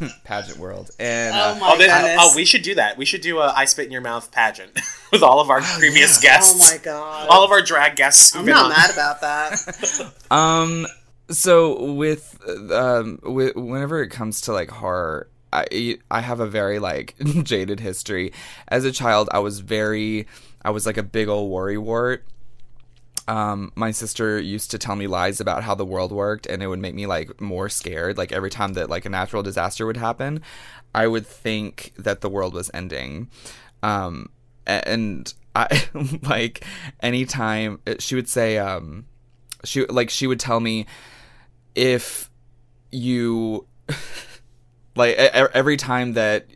pageant 0.24 0.58
world, 0.58 0.90
and 0.98 1.34
Oh 1.34 1.38
uh, 1.38 1.58
my 1.60 1.72
oh, 1.72 1.78
then, 1.78 1.88
goodness. 1.88 2.18
oh, 2.20 2.32
we 2.36 2.44
should 2.44 2.62
do 2.62 2.74
that. 2.76 2.96
We 2.96 3.04
should 3.04 3.20
do 3.20 3.38
a 3.38 3.52
I 3.54 3.64
spit 3.64 3.86
in 3.86 3.92
your 3.92 4.00
mouth 4.00 4.30
pageant 4.30 4.78
with 5.12 5.22
all 5.22 5.40
of 5.40 5.50
our 5.50 5.60
previous 5.60 6.18
oh 6.18 6.22
guests. 6.22 6.70
Oh 6.72 6.74
my 6.74 6.82
god. 6.82 7.28
All 7.28 7.44
of 7.44 7.50
our 7.50 7.62
drag 7.62 7.96
guests 7.96 8.32
who've 8.32 8.40
I'm 8.40 8.46
not 8.46 8.64
on. 8.64 8.70
mad 8.70 8.90
about 8.90 9.20
that. 9.20 10.12
um, 10.30 10.86
so 11.30 11.92
with 11.92 12.38
um, 12.72 13.18
with, 13.22 13.56
whenever 13.56 14.02
it 14.02 14.08
comes 14.08 14.42
to 14.42 14.52
like 14.52 14.70
horror, 14.70 15.28
I 15.52 15.98
I 16.10 16.20
have 16.20 16.40
a 16.40 16.46
very 16.46 16.78
like 16.78 17.14
jaded 17.42 17.80
history. 17.80 18.32
As 18.68 18.84
a 18.84 18.92
child, 18.92 19.28
I 19.32 19.38
was 19.38 19.60
very, 19.60 20.26
I 20.62 20.70
was 20.70 20.86
like 20.86 20.96
a 20.96 21.02
big 21.02 21.28
old 21.28 21.50
worry 21.50 21.78
wart. 21.78 22.24
Um, 23.26 23.72
my 23.74 23.90
sister 23.90 24.38
used 24.38 24.70
to 24.72 24.78
tell 24.78 24.96
me 24.96 25.06
lies 25.06 25.40
about 25.40 25.62
how 25.62 25.74
the 25.74 25.84
world 25.84 26.12
worked, 26.12 26.46
and 26.46 26.62
it 26.62 26.66
would 26.66 26.78
make 26.78 26.94
me 26.94 27.06
like 27.06 27.40
more 27.40 27.68
scared. 27.68 28.18
Like 28.18 28.32
every 28.32 28.50
time 28.50 28.74
that 28.74 28.90
like 28.90 29.06
a 29.06 29.10
natural 29.10 29.42
disaster 29.42 29.86
would 29.86 29.96
happen, 29.96 30.42
I 30.94 31.06
would 31.06 31.26
think 31.26 31.92
that 31.96 32.20
the 32.20 32.28
world 32.28 32.54
was 32.54 32.70
ending. 32.74 33.28
Um, 33.82 34.30
and 34.66 35.32
I 35.56 35.88
like 36.22 36.64
anytime 37.00 37.80
she 37.98 38.14
would 38.14 38.28
say, 38.28 38.58
um, 38.58 39.06
she 39.64 39.86
like 39.86 40.10
she 40.10 40.26
would 40.26 40.40
tell 40.40 40.60
me 40.60 40.86
if 41.74 42.30
you 42.90 43.66
like 44.96 45.16
every 45.16 45.78
time 45.78 46.12
that 46.12 46.46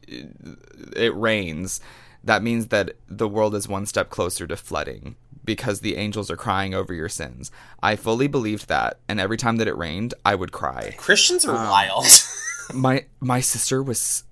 it 0.95 1.17
rains, 1.17 1.81
that 2.25 2.43
means 2.43 2.69
that 2.69 2.93
the 3.09 3.29
world 3.29 3.55
is 3.55 3.67
one 3.67 3.87
step 3.87 4.11
closer 4.11 4.47
to 4.47 4.57
flooding 4.57 5.17
because 5.49 5.81
the 5.81 5.97
angels 5.97 6.31
are 6.31 6.37
crying 6.37 6.75
over 6.75 6.93
your 6.95 7.09
sins. 7.09 7.51
I 7.83 7.97
fully 7.97 8.29
believed 8.29 8.69
that, 8.69 8.99
and 9.09 9.19
every 9.19 9.37
time 9.37 9.57
that 9.57 9.67
it 9.67 9.77
rained, 9.77 10.15
I 10.25 10.35
would 10.37 10.53
cry. 10.53 10.95
Christians 10.99 11.45
Um, 11.45 11.57
are 11.57 11.71
wild. 11.71 12.05
My 12.75 13.07
my 13.19 13.41
sister 13.41 13.83
was 13.83 14.25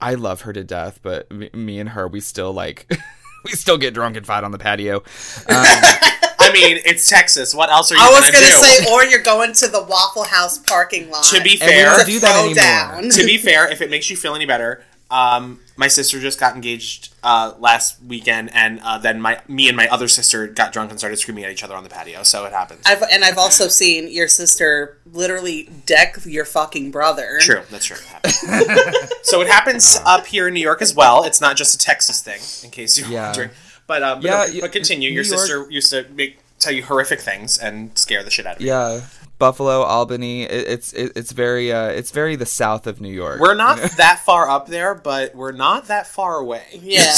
I 0.00 0.14
love 0.14 0.40
her 0.42 0.52
to 0.54 0.64
death, 0.64 1.00
but 1.02 1.30
me, 1.30 1.50
me 1.52 1.78
and 1.78 1.90
her 1.90 2.08
we 2.08 2.20
still 2.20 2.50
like 2.52 2.90
we 3.44 3.50
still 3.52 3.76
get 3.76 3.92
drunk 3.92 4.16
and 4.16 4.24
fight 4.26 4.42
on 4.42 4.52
the 4.52 4.58
patio. 4.58 5.02
I 5.48 6.50
mean, 6.52 6.78
it's 6.84 7.08
Texas. 7.08 7.54
What 7.54 7.70
else 7.70 7.92
are 7.92 7.96
you 7.96 8.00
I 8.02 8.08
was 8.08 8.20
gonna, 8.20 8.32
gonna 8.32 8.46
do? 8.46 8.52
say, 8.84 8.92
or 8.92 9.04
you're 9.04 9.22
going 9.22 9.52
to 9.54 9.68
the 9.68 9.82
Waffle 9.82 10.24
House 10.24 10.58
parking 10.58 11.10
lot. 11.10 11.24
to 11.24 11.42
be 11.42 11.58
And 11.60 11.60
we 11.60 11.66
fair, 11.66 11.96
don't 11.96 12.06
do 12.06 12.20
that 12.20 12.36
anymore. 12.36 12.54
down. 12.54 13.10
to 13.10 13.24
be 13.24 13.38
fair, 13.38 13.70
if 13.70 13.80
it 13.80 13.90
makes 13.90 14.08
you 14.10 14.16
feel 14.16 14.34
any 14.34 14.46
better, 14.46 14.82
um, 15.10 15.60
my 15.76 15.86
sister 15.88 16.18
just 16.18 16.40
got 16.40 16.54
engaged 16.54 17.12
uh, 17.22 17.52
last 17.58 18.02
weekend, 18.02 18.50
and 18.54 18.80
uh, 18.82 18.98
then 18.98 19.20
my 19.20 19.40
me 19.48 19.68
and 19.68 19.76
my 19.76 19.86
other 19.88 20.08
sister 20.08 20.46
got 20.46 20.72
drunk 20.72 20.90
and 20.90 20.98
started 20.98 21.16
screaming 21.18 21.44
at 21.44 21.50
each 21.52 21.62
other 21.62 21.74
on 21.76 21.82
the 21.84 21.90
patio. 21.90 22.22
So 22.22 22.44
it 22.46 22.52
happens. 22.52 22.82
I've, 22.86 23.02
and 23.02 23.24
I've 23.24 23.38
also 23.38 23.68
seen 23.68 24.10
your 24.10 24.28
sister 24.28 24.98
literally 25.12 25.68
deck 25.86 26.18
your 26.24 26.44
fucking 26.44 26.90
brother. 26.90 27.38
True, 27.40 27.62
that's 27.70 27.84
true. 27.86 27.96
It 28.24 29.12
so 29.26 29.40
it 29.40 29.48
happens 29.48 29.98
up 30.04 30.26
here 30.26 30.48
in 30.48 30.54
New 30.54 30.60
York 30.60 30.82
as 30.82 30.94
well. 30.94 31.24
It's 31.24 31.40
not 31.40 31.56
just 31.56 31.74
a 31.74 31.78
Texas 31.78 32.20
thing, 32.22 32.40
in 32.66 32.70
case 32.72 32.98
you're 32.98 33.08
Yeah. 33.08 33.26
wondering. 33.26 33.50
But 33.86 34.02
um, 34.02 34.20
but, 34.20 34.26
Yeah, 34.28 34.46
no, 34.54 34.60
but 34.62 34.72
continue. 34.72 35.10
New 35.10 35.14
Your 35.16 35.24
York- 35.24 35.38
sister 35.40 35.66
used 35.70 35.90
to 35.90 36.06
make 36.14 36.38
tell 36.58 36.72
you 36.72 36.82
horrific 36.84 37.20
things 37.20 37.58
and 37.58 37.96
scare 37.98 38.22
the 38.22 38.30
shit 38.30 38.46
out 38.46 38.56
of 38.56 38.62
you. 38.62 38.68
Yeah, 38.68 39.00
Buffalo, 39.38 39.82
Albany. 39.82 40.42
It, 40.42 40.68
it's 40.68 40.92
it, 40.92 41.12
it's 41.16 41.32
very 41.32 41.72
uh, 41.72 41.88
it's 41.88 42.10
very 42.10 42.36
the 42.36 42.46
south 42.46 42.86
of 42.86 43.00
New 43.00 43.12
York. 43.12 43.40
We're 43.40 43.54
not 43.54 43.78
that 43.96 44.20
far 44.24 44.48
up 44.48 44.66
there, 44.66 44.94
but 44.94 45.34
we're 45.34 45.52
not 45.52 45.88
that 45.88 46.06
far 46.06 46.36
away. 46.36 46.64
Yeah. 46.72 47.02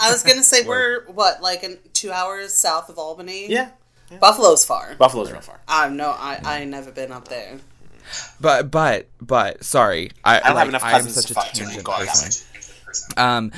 I 0.00 0.10
was 0.10 0.22
gonna 0.22 0.42
say 0.42 0.62
we're 0.66 1.04
what, 1.06 1.42
like 1.42 1.62
in 1.62 1.78
two 1.92 2.12
hours 2.12 2.54
south 2.54 2.88
of 2.88 2.98
Albany? 2.98 3.48
yeah. 3.48 3.70
Buffalo's 4.20 4.64
far. 4.64 4.96
Buffalo's 4.96 5.30
real 5.30 5.40
far. 5.40 5.60
I 5.68 5.88
no, 5.88 6.10
I 6.10 6.40
I 6.42 6.64
never 6.64 6.90
been 6.90 7.12
up 7.12 7.28
there. 7.28 7.58
But 8.40 8.70
but 8.70 9.08
but 9.20 9.62
sorry, 9.64 10.10
I, 10.24 10.38
I 10.38 10.40
don't 10.40 10.54
like, 10.54 10.58
have 10.58 10.68
enough 10.68 10.84
I 10.84 10.90
am 10.90 10.96
cousins 10.96 11.14
such 11.14 11.26
to 11.26 11.32
a 11.32 11.34
fuck 11.34 11.52
to 11.52 11.60
tangent 11.60 11.84
go 11.84 11.92
out 11.92 12.06
person. 12.90 13.12
Um, 13.16 13.52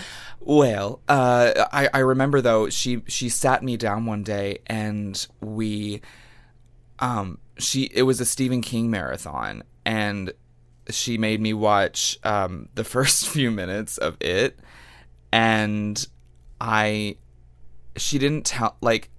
well, 0.45 1.01
uh, 1.09 1.67
I 1.73 1.89
I 1.95 1.99
remember 2.01 2.41
though 2.41 2.69
she 2.71 3.03
she 3.07 3.29
sat 3.29 3.63
me 3.63 3.77
down 3.77 4.07
one 4.07 4.23
day 4.23 4.59
and 4.67 5.27
we, 5.41 6.01
um, 6.99 7.39
she 7.59 7.91
it 7.95 8.03
was 8.03 8.21
a 8.21 8.25
Stephen 8.25 8.61
King 8.61 8.91
marathon 8.91 9.63
and 9.85 10.33
she 10.91 11.17
made 11.17 11.41
me 11.41 11.53
watch 11.53 12.19
um 12.25 12.69
the 12.75 12.85
first 12.85 13.29
few 13.29 13.51
minutes 13.51 13.99
of 13.99 14.17
it 14.21 14.59
and 15.33 16.07
I 16.61 17.17
she 17.97 18.19
didn't 18.19 18.47
tell 18.47 18.77
like 18.81 19.11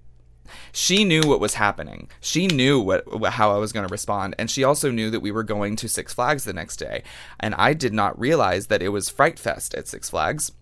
she 0.72 1.04
knew 1.04 1.22
what 1.22 1.40
was 1.40 1.54
happening. 1.54 2.08
She 2.20 2.46
knew 2.46 2.78
what, 2.78 3.04
how 3.32 3.54
I 3.54 3.58
was 3.58 3.72
going 3.72 3.86
to 3.86 3.92
respond, 3.92 4.34
and 4.38 4.50
she 4.50 4.62
also 4.62 4.90
knew 4.90 5.10
that 5.10 5.20
we 5.20 5.30
were 5.30 5.42
going 5.42 5.76
to 5.76 5.88
Six 5.88 6.12
Flags 6.12 6.44
the 6.44 6.52
next 6.52 6.76
day. 6.76 7.02
And 7.40 7.54
I 7.54 7.72
did 7.72 7.94
not 7.94 8.18
realize 8.18 8.66
that 8.66 8.82
it 8.82 8.90
was 8.90 9.08
Fright 9.08 9.38
Fest 9.38 9.74
at 9.74 9.88
Six 9.88 10.10
Flags, 10.10 10.52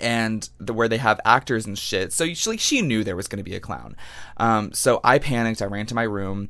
and 0.00 0.48
the, 0.58 0.72
where 0.72 0.88
they 0.88 0.98
have 0.98 1.20
actors 1.24 1.66
and 1.66 1.78
shit. 1.78 2.12
So 2.12 2.32
she, 2.34 2.50
like, 2.50 2.60
she 2.60 2.82
knew 2.82 3.04
there 3.04 3.16
was 3.16 3.28
going 3.28 3.38
to 3.38 3.48
be 3.48 3.56
a 3.56 3.60
clown. 3.60 3.96
Um, 4.36 4.72
so 4.72 5.00
I 5.04 5.18
panicked. 5.18 5.62
I 5.62 5.66
ran 5.66 5.86
to 5.86 5.94
my 5.94 6.02
room 6.02 6.48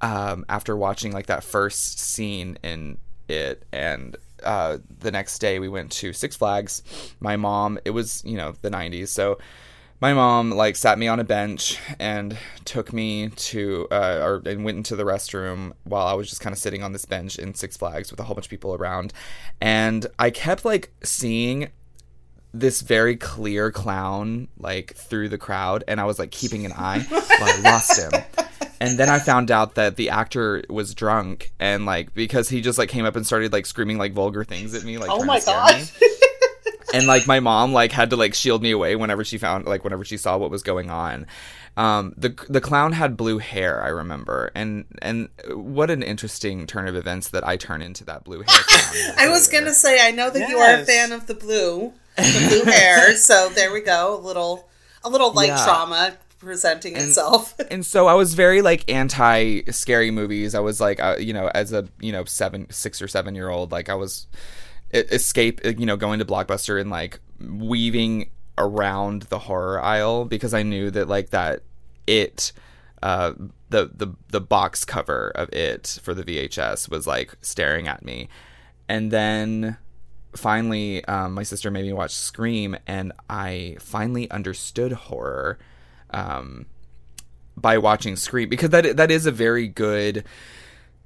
um, 0.00 0.44
after 0.48 0.76
watching 0.76 1.12
like 1.12 1.26
that 1.26 1.44
first 1.44 1.98
scene 1.98 2.58
in 2.62 2.98
it, 3.28 3.64
and 3.72 4.16
uh, 4.42 4.78
the 5.00 5.10
next 5.10 5.38
day 5.38 5.58
we 5.58 5.68
went 5.68 5.90
to 5.92 6.12
Six 6.12 6.36
Flags. 6.36 6.82
My 7.20 7.36
mom, 7.36 7.78
it 7.84 7.90
was 7.90 8.22
you 8.24 8.36
know 8.36 8.54
the 8.60 8.70
'90s, 8.70 9.08
so 9.08 9.38
my 10.00 10.12
mom 10.12 10.50
like 10.50 10.76
sat 10.76 10.98
me 10.98 11.08
on 11.08 11.20
a 11.20 11.24
bench 11.24 11.78
and 11.98 12.36
took 12.64 12.92
me 12.92 13.28
to 13.30 13.88
uh, 13.90 14.20
or 14.22 14.42
and 14.46 14.64
went 14.64 14.76
into 14.76 14.96
the 14.96 15.04
restroom 15.04 15.72
while 15.84 16.06
I 16.06 16.12
was 16.12 16.28
just 16.28 16.40
kind 16.40 16.52
of 16.52 16.58
sitting 16.58 16.82
on 16.82 16.92
this 16.92 17.04
bench 17.04 17.38
in 17.38 17.54
Six 17.54 17.76
Flags 17.76 18.10
with 18.10 18.20
a 18.20 18.24
whole 18.24 18.34
bunch 18.34 18.46
of 18.46 18.50
people 18.50 18.74
around, 18.74 19.12
and 19.60 20.06
I 20.18 20.30
kept 20.30 20.64
like 20.64 20.92
seeing 21.02 21.70
this 22.58 22.80
very 22.80 23.16
clear 23.16 23.70
clown 23.70 24.48
like 24.58 24.94
through 24.94 25.28
the 25.28 25.38
crowd 25.38 25.84
and 25.88 26.00
I 26.00 26.04
was 26.04 26.18
like 26.18 26.30
keeping 26.30 26.64
an 26.66 26.72
eye. 26.72 27.04
Well 27.38 27.54
I 27.54 27.60
lost 27.60 27.98
him. 28.00 28.12
And 28.80 28.98
then 28.98 29.08
I 29.10 29.18
found 29.18 29.50
out 29.50 29.74
that 29.74 29.96
the 29.96 30.08
actor 30.10 30.64
was 30.70 30.94
drunk 30.94 31.52
and 31.60 31.84
like 31.84 32.14
because 32.14 32.48
he 32.48 32.60
just 32.62 32.78
like 32.78 32.88
came 32.88 33.04
up 33.04 33.14
and 33.16 33.26
started 33.26 33.52
like 33.52 33.66
screaming 33.66 33.98
like 33.98 34.12
vulgar 34.14 34.42
things 34.44 34.74
at 34.74 34.84
me 34.84 34.96
like 34.98 35.10
Oh 35.10 35.24
my 35.24 35.40
God. 35.40 35.82
and 36.94 37.06
like 37.06 37.26
my 37.26 37.40
mom 37.40 37.72
like 37.72 37.92
had 37.92 38.10
to 38.10 38.16
like 38.16 38.34
shield 38.34 38.62
me 38.62 38.70
away 38.70 38.96
whenever 38.96 39.22
she 39.24 39.38
found 39.38 39.66
like 39.66 39.84
whenever 39.84 40.04
she 40.04 40.16
saw 40.16 40.36
what 40.38 40.50
was 40.50 40.62
going 40.62 40.88
on. 40.90 41.26
Um 41.76 42.14
the 42.16 42.30
the 42.48 42.60
clown 42.62 42.92
had 42.92 43.18
blue 43.18 43.36
hair 43.38 43.82
i 43.82 43.88
remember. 43.88 44.50
And 44.54 44.86
and 45.02 45.28
what 45.50 45.90
an 45.90 46.02
interesting 46.02 46.66
turn 46.66 46.88
of 46.88 46.96
events 46.96 47.28
that 47.28 47.46
i 47.46 47.56
turn 47.58 47.82
into 47.82 48.04
that 48.04 48.24
blue 48.24 48.38
hair 48.38 48.46
clown. 48.66 49.14
I 49.18 49.28
was 49.28 49.48
gonna 49.48 49.74
say 49.74 50.06
I 50.06 50.10
know 50.10 50.30
that 50.30 50.48
you 50.48 50.56
are 50.56 50.80
a 50.80 50.84
fan 50.86 51.12
of 51.12 51.26
the 51.26 51.34
blue, 51.34 51.88
the 51.88 51.92
blue 52.16 52.64
hair. 52.70 53.16
So 53.16 53.48
there 53.50 53.72
we 53.72 53.80
go. 53.80 54.16
A 54.16 54.20
little, 54.20 54.68
a 55.04 55.08
little 55.10 55.32
like 55.32 55.48
Yeah. 55.48 55.64
trauma 55.64 56.16
presenting 56.38 56.96
itself. 56.96 57.54
and 57.70 57.84
so 57.84 58.06
I 58.06 58.14
was 58.14 58.34
very 58.34 58.62
like 58.62 58.90
anti 58.90 59.62
scary 59.70 60.10
movies. 60.10 60.54
I 60.54 60.60
was 60.60 60.80
like, 60.80 61.00
uh, 61.00 61.16
you 61.18 61.32
know, 61.32 61.50
as 61.54 61.72
a 61.72 61.88
you 62.00 62.12
know 62.12 62.24
seven, 62.24 62.66
six 62.70 63.00
or 63.02 63.08
seven 63.08 63.34
year 63.34 63.48
old, 63.48 63.72
like 63.72 63.88
I 63.88 63.94
was 63.94 64.26
escape, 64.92 65.60
you 65.64 65.86
know, 65.86 65.96
going 65.96 66.18
to 66.20 66.24
Blockbuster 66.24 66.80
and 66.80 66.90
like 66.90 67.20
weaving 67.40 68.30
around 68.58 69.22
the 69.22 69.38
horror 69.40 69.82
aisle 69.82 70.24
because 70.24 70.54
I 70.54 70.62
knew 70.62 70.90
that 70.90 71.08
like 71.08 71.30
that 71.30 71.60
it. 72.06 72.52
Uh, 73.02 73.34
the 73.68 73.90
the 73.94 74.14
the 74.28 74.40
box 74.40 74.84
cover 74.84 75.30
of 75.34 75.52
it 75.52 75.98
for 76.02 76.14
the 76.14 76.22
VHS 76.24 76.88
was 76.88 77.06
like 77.06 77.34
staring 77.42 77.86
at 77.86 78.04
me, 78.04 78.28
and 78.88 79.10
then 79.10 79.76
finally 80.36 81.04
um, 81.06 81.34
my 81.34 81.42
sister 81.42 81.70
made 81.70 81.84
me 81.84 81.92
watch 81.92 82.12
Scream, 82.12 82.76
and 82.86 83.12
I 83.28 83.76
finally 83.80 84.30
understood 84.30 84.92
horror. 84.92 85.58
Um, 86.10 86.66
by 87.56 87.78
watching 87.78 88.16
Scream 88.16 88.48
because 88.50 88.70
that 88.70 88.96
that 88.98 89.10
is 89.10 89.24
a 89.26 89.32
very 89.32 89.66
good 89.66 90.24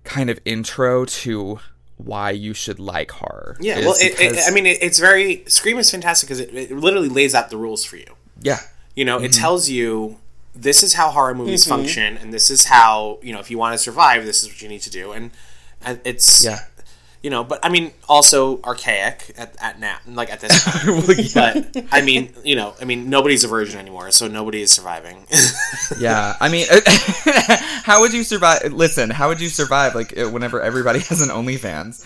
kind 0.04 0.28
of 0.28 0.40
intro 0.44 1.04
to 1.04 1.60
why 1.96 2.30
you 2.32 2.54
should 2.54 2.80
like 2.80 3.10
horror. 3.12 3.56
Yeah, 3.60 3.80
well, 3.80 3.94
it, 3.98 4.18
it, 4.20 4.38
I 4.46 4.50
mean, 4.52 4.66
it, 4.66 4.78
it's 4.82 4.98
very 4.98 5.44
Scream 5.46 5.78
is 5.78 5.90
fantastic 5.90 6.28
because 6.28 6.40
it, 6.40 6.52
it 6.52 6.72
literally 6.72 7.08
lays 7.08 7.34
out 7.36 7.50
the 7.50 7.56
rules 7.56 7.84
for 7.84 7.96
you. 7.96 8.16
yeah, 8.40 8.58
You 8.96 9.04
know, 9.04 9.16
Mm-hmm. 9.18 9.26
it 9.26 9.32
tells 9.32 9.68
you 9.68 10.16
this 10.54 10.82
is 10.82 10.94
how 10.94 11.10
horror 11.10 11.34
movies 11.34 11.64
function, 11.64 12.16
and 12.16 12.32
this 12.34 12.50
is 12.50 12.64
how 12.64 13.20
you 13.22 13.32
know 13.32 13.38
if 13.38 13.48
you 13.50 13.56
want 13.58 13.74
to 13.74 13.78
survive, 13.78 14.24
this 14.24 14.42
is 14.42 14.48
what 14.48 14.60
you 14.60 14.68
need 14.68 14.82
to 14.82 14.90
do, 14.90 15.12
and, 15.12 15.30
and 15.84 16.00
it's 16.04 16.44
yeah. 16.44 16.64
You 17.22 17.28
know, 17.30 17.44
but 17.44 17.60
I 17.62 17.68
mean, 17.68 17.92
also 18.08 18.60
archaic 18.62 19.32
at, 19.36 19.54
at 19.60 19.78
now, 19.78 19.98
like 20.06 20.30
at 20.32 20.40
this 20.40 20.64
point. 20.66 21.06
Well, 21.06 21.16
yeah. 21.16 21.60
but 21.72 21.84
I 21.92 22.00
mean, 22.00 22.32
you 22.44 22.56
know, 22.56 22.74
I 22.80 22.84
mean, 22.84 23.10
nobody's 23.10 23.44
a 23.44 23.48
virgin 23.48 23.78
anymore, 23.78 24.10
so 24.10 24.26
nobody 24.26 24.62
is 24.62 24.72
surviving. 24.72 25.26
Yeah, 25.98 26.34
I 26.40 26.48
mean, 26.48 26.66
how 27.84 28.00
would 28.00 28.12
you 28.14 28.22
survive? 28.22 28.72
Listen, 28.72 29.10
how 29.10 29.28
would 29.28 29.40
you 29.40 29.48
survive? 29.48 29.94
Like 29.94 30.16
uh, 30.16 30.28
whenever 30.30 30.60
everybody 30.62 31.00
has 31.00 31.20
an 31.20 31.28
OnlyFans. 31.30 32.04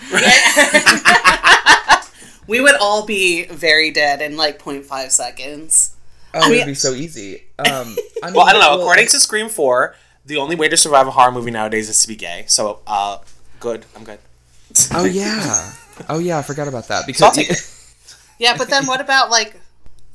we 2.47 2.61
would 2.61 2.75
all 2.81 3.05
be 3.07 3.45
very 3.47 3.91
dead 3.91 4.21
in 4.23 4.37
like 4.37 4.59
0.5 4.59 5.11
seconds. 5.11 5.95
Oh, 6.33 6.49
mean- 6.49 6.55
it'd 6.57 6.67
be 6.67 6.75
so 6.75 6.93
easy. 6.93 7.45
Um, 7.59 7.95
I 8.23 8.27
mean, 8.27 8.35
well, 8.35 8.47
I 8.47 8.53
don't 8.53 8.63
know. 8.63 8.71
well, 8.71 8.81
According 8.81 9.09
to 9.09 9.21
Scream 9.21 9.49
Four, 9.49 9.95
the 10.25 10.39
only 10.39 10.57
way 10.57 10.69
to 10.69 10.77
survive 10.77 11.07
a 11.07 11.11
horror 11.13 11.31
movie 11.31 11.51
nowadays 11.51 11.89
is 11.89 12.01
to 12.03 12.09
be 12.09 12.17
gay. 12.17 12.45
So, 12.49 12.81
uh, 12.87 13.19
good. 13.61 13.85
I'm 13.95 14.05
good. 14.05 14.19
Oh 14.93 15.05
yeah, 15.05 15.73
oh 16.09 16.19
yeah, 16.19 16.39
I 16.39 16.43
forgot 16.43 16.69
about 16.69 16.89
that 16.89 17.05
So 17.15 17.27
I'll 17.27 17.33
because 17.33 17.35
take 17.35 17.51
it. 17.51 17.71
Yeah, 18.39 18.57
but 18.57 18.69
then 18.69 18.87
what 18.87 19.01
about 19.01 19.31
like 19.31 19.61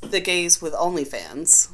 the 0.02 0.19
gays 0.19 0.62
with 0.62 0.74
OnlyFans? 0.74 1.69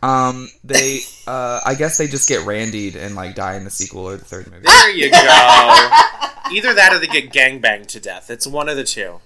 um 0.00 0.48
they 0.62 1.00
uh 1.26 1.60
I 1.66 1.74
guess 1.74 1.98
they 1.98 2.06
just 2.06 2.28
get 2.28 2.46
randied 2.46 2.94
and 2.94 3.16
like 3.16 3.34
die 3.34 3.56
in 3.56 3.64
the 3.64 3.70
sequel 3.70 4.08
or 4.08 4.16
the 4.16 4.24
third 4.24 4.46
movie. 4.48 4.62
There 4.64 4.90
you 4.90 5.10
go. 5.10 5.18
Either 6.52 6.72
that 6.72 6.90
or 6.92 7.00
they 7.00 7.08
get 7.08 7.32
gangbanged 7.32 7.88
to 7.88 8.00
death. 8.00 8.30
It's 8.30 8.46
one 8.46 8.68
of 8.68 8.76
the 8.76 8.84
two. 8.84 9.20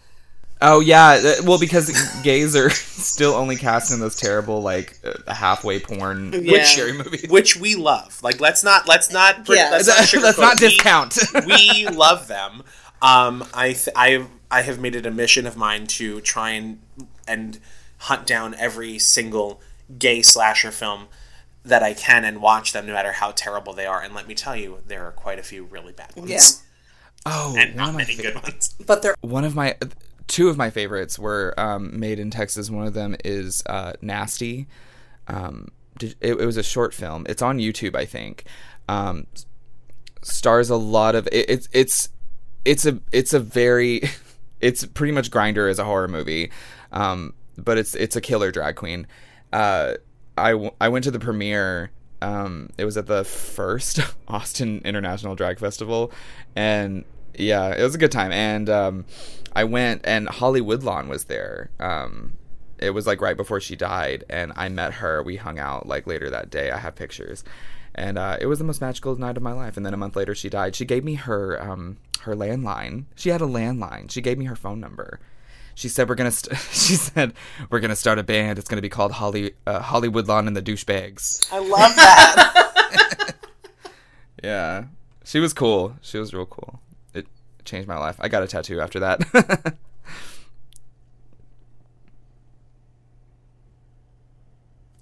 Oh 0.64 0.80
yeah, 0.80 1.40
well 1.44 1.58
because 1.58 1.90
gays 2.22 2.54
are 2.56 2.70
still 2.70 3.34
only 3.34 3.56
cast 3.56 3.92
in 3.92 4.00
those 4.00 4.16
terrible 4.16 4.62
like 4.62 4.98
uh, 5.04 5.32
halfway 5.34 5.80
porn 5.80 6.32
Yeah. 6.32 6.62
scary 6.64 6.92
movies. 6.92 7.26
which 7.28 7.56
we 7.56 7.74
love. 7.74 8.22
Like 8.22 8.40
let's 8.40 8.62
not 8.62 8.86
let's 8.88 9.10
not 9.10 9.46
Yeah. 9.48 9.70
let's 9.72 9.88
not, 10.14 10.22
Let's 10.22 10.38
not 10.38 10.56
sugarcoat. 10.56 10.60
We- 10.62 10.68
discount. 10.68 11.18
we 11.46 11.88
love 11.88 12.28
them. 12.28 12.62
Um, 13.02 13.44
I 13.52 13.72
th- 13.72 13.88
I 13.96 14.10
have 14.10 14.28
I 14.50 14.62
have 14.62 14.78
made 14.78 14.94
it 14.94 15.04
a 15.06 15.10
mission 15.10 15.46
of 15.46 15.56
mine 15.56 15.86
to 15.98 16.20
try 16.20 16.50
and 16.50 16.78
and 17.26 17.58
hunt 17.98 18.26
down 18.26 18.54
every 18.54 18.98
single 18.98 19.60
gay 19.98 20.22
slasher 20.22 20.70
film 20.70 21.06
that 21.64 21.82
I 21.82 21.94
can 21.94 22.24
and 22.24 22.40
watch 22.42 22.72
them 22.72 22.86
no 22.86 22.92
matter 22.92 23.12
how 23.12 23.30
terrible 23.32 23.72
they 23.72 23.86
are. 23.86 24.00
And 24.00 24.14
let 24.14 24.26
me 24.28 24.34
tell 24.34 24.56
you, 24.56 24.78
there 24.86 25.04
are 25.06 25.12
quite 25.12 25.38
a 25.38 25.42
few 25.42 25.64
really 25.64 25.92
bad 25.92 26.14
ones. 26.16 26.30
Yeah. 26.30 26.40
Oh, 27.24 27.54
And 27.56 27.76
not 27.76 27.94
many 27.94 28.14
fa- 28.16 28.22
good 28.22 28.34
ones. 28.42 28.74
But 28.84 29.02
they're 29.02 29.14
one 29.20 29.44
of 29.44 29.54
my 29.54 29.76
two 30.32 30.48
of 30.48 30.56
my 30.56 30.70
favorites 30.70 31.18
were 31.18 31.52
um, 31.58 32.00
made 32.00 32.18
in 32.18 32.30
Texas. 32.30 32.70
One 32.70 32.86
of 32.86 32.94
them 32.94 33.14
is 33.22 33.62
uh, 33.66 33.92
Nasty. 34.00 34.66
Um, 35.28 35.68
it, 36.00 36.16
it 36.22 36.46
was 36.46 36.56
a 36.56 36.62
short 36.62 36.94
film. 36.94 37.26
It's 37.28 37.42
on 37.42 37.58
YouTube, 37.58 37.94
I 37.94 38.06
think. 38.06 38.44
Um, 38.88 39.26
stars 40.22 40.70
a 40.70 40.76
lot 40.76 41.14
of 41.14 41.28
it, 41.30 41.50
it's 41.50 41.68
it's 41.72 42.08
it's 42.64 42.86
a 42.86 42.98
it's 43.12 43.34
a 43.34 43.40
very 43.40 44.02
it's 44.60 44.86
pretty 44.86 45.12
much 45.12 45.30
Grindr 45.30 45.68
as 45.68 45.78
a 45.78 45.84
horror 45.84 46.08
movie, 46.08 46.50
um, 46.92 47.34
but 47.58 47.76
it's 47.76 47.94
it's 47.94 48.16
a 48.16 48.22
killer 48.22 48.50
drag 48.50 48.76
queen. 48.76 49.06
Uh, 49.52 49.94
I 50.38 50.70
I 50.80 50.88
went 50.88 51.04
to 51.04 51.10
the 51.10 51.20
premiere. 51.20 51.90
Um, 52.22 52.70
it 52.78 52.86
was 52.86 52.96
at 52.96 53.06
the 53.06 53.24
first 53.24 54.00
Austin 54.28 54.80
International 54.86 55.34
Drag 55.34 55.58
Festival, 55.58 56.10
and 56.56 57.04
yeah, 57.34 57.74
it 57.76 57.82
was 57.82 57.94
a 57.94 57.98
good 57.98 58.12
time. 58.12 58.32
And 58.32 58.70
um, 58.70 59.04
I 59.54 59.64
went, 59.64 60.02
and 60.04 60.28
Holly 60.28 60.60
Woodlawn 60.60 61.08
was 61.08 61.24
there. 61.24 61.70
Um, 61.78 62.34
it 62.78 62.90
was 62.90 63.06
like 63.06 63.20
right 63.20 63.36
before 63.36 63.60
she 63.60 63.76
died, 63.76 64.24
and 64.28 64.52
I 64.56 64.68
met 64.68 64.94
her. 64.94 65.22
We 65.22 65.36
hung 65.36 65.58
out 65.58 65.86
like 65.86 66.06
later 66.06 66.30
that 66.30 66.50
day. 66.50 66.70
I 66.70 66.78
have 66.78 66.94
pictures, 66.94 67.44
and 67.94 68.18
uh, 68.18 68.38
it 68.40 68.46
was 68.46 68.58
the 68.58 68.64
most 68.64 68.80
magical 68.80 69.14
night 69.16 69.36
of 69.36 69.42
my 69.42 69.52
life. 69.52 69.76
And 69.76 69.84
then 69.86 69.94
a 69.94 69.98
month 69.98 70.16
later, 70.16 70.34
she 70.34 70.48
died. 70.48 70.74
She 70.74 70.84
gave 70.84 71.04
me 71.04 71.14
her 71.14 71.62
um, 71.62 71.98
her 72.22 72.34
landline. 72.34 73.04
She 73.14 73.28
had 73.28 73.40
a 73.40 73.46
landline. 73.46 74.10
She 74.10 74.20
gave 74.20 74.38
me 74.38 74.46
her 74.46 74.56
phone 74.56 74.80
number. 74.80 75.20
She 75.74 75.88
said 75.88 76.08
we're 76.08 76.16
gonna. 76.16 76.30
St- 76.32 76.58
she 76.72 76.94
said 76.96 77.34
we're 77.70 77.80
gonna 77.80 77.96
start 77.96 78.18
a 78.18 78.22
band. 78.22 78.58
It's 78.58 78.68
gonna 78.68 78.82
be 78.82 78.88
called 78.88 79.12
Holly 79.12 79.52
uh, 79.66 79.80
Holly 79.80 80.08
Woodlawn 80.08 80.46
and 80.48 80.56
the 80.56 80.62
Douchebags. 80.62 81.46
I 81.52 81.58
love 81.58 81.94
that. 81.96 83.34
Yeah, 84.42 84.86
she 85.24 85.38
was 85.38 85.52
cool. 85.52 85.96
She 86.00 86.18
was 86.18 86.34
real 86.34 86.46
cool. 86.46 86.80
It 87.62 87.64
changed 87.64 87.86
my 87.86 87.96
life. 87.96 88.16
I 88.18 88.26
got 88.28 88.42
a 88.42 88.48
tattoo 88.48 88.80
after 88.80 88.98
that. 88.98 89.74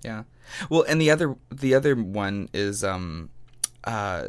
yeah. 0.02 0.24
Well, 0.68 0.82
and 0.82 1.00
the 1.00 1.10
other 1.10 1.36
the 1.50 1.74
other 1.74 1.94
one 1.94 2.48
is 2.52 2.82
um 2.84 3.30
uh 3.84 4.28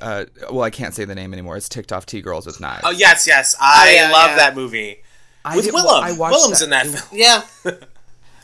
uh 0.00 0.24
well 0.50 0.62
I 0.62 0.70
can't 0.70 0.94
say 0.94 1.04
the 1.04 1.14
name 1.14 1.32
anymore. 1.32 1.56
It's 1.56 1.68
ticked 1.68 1.92
off 1.92 2.06
T 2.06 2.20
girls 2.20 2.46
with 2.46 2.60
knives. 2.60 2.82
Oh 2.84 2.90
yes, 2.90 3.26
yes, 3.26 3.56
I 3.60 3.88
Oh, 3.88 3.92
yeah, 3.94 4.10
love 4.12 4.30
yeah. 4.30 4.36
that 4.36 4.54
movie 4.56 4.98
I 5.44 5.56
with 5.56 5.64
did- 5.66 5.74
Willam. 5.74 6.02
I 6.02 6.12
watched 6.12 6.34
Willam's 6.36 6.62
in 6.62 6.70
that 6.70 6.86
It- 6.86 6.98
film. 6.98 7.20
yeah. 7.20 7.42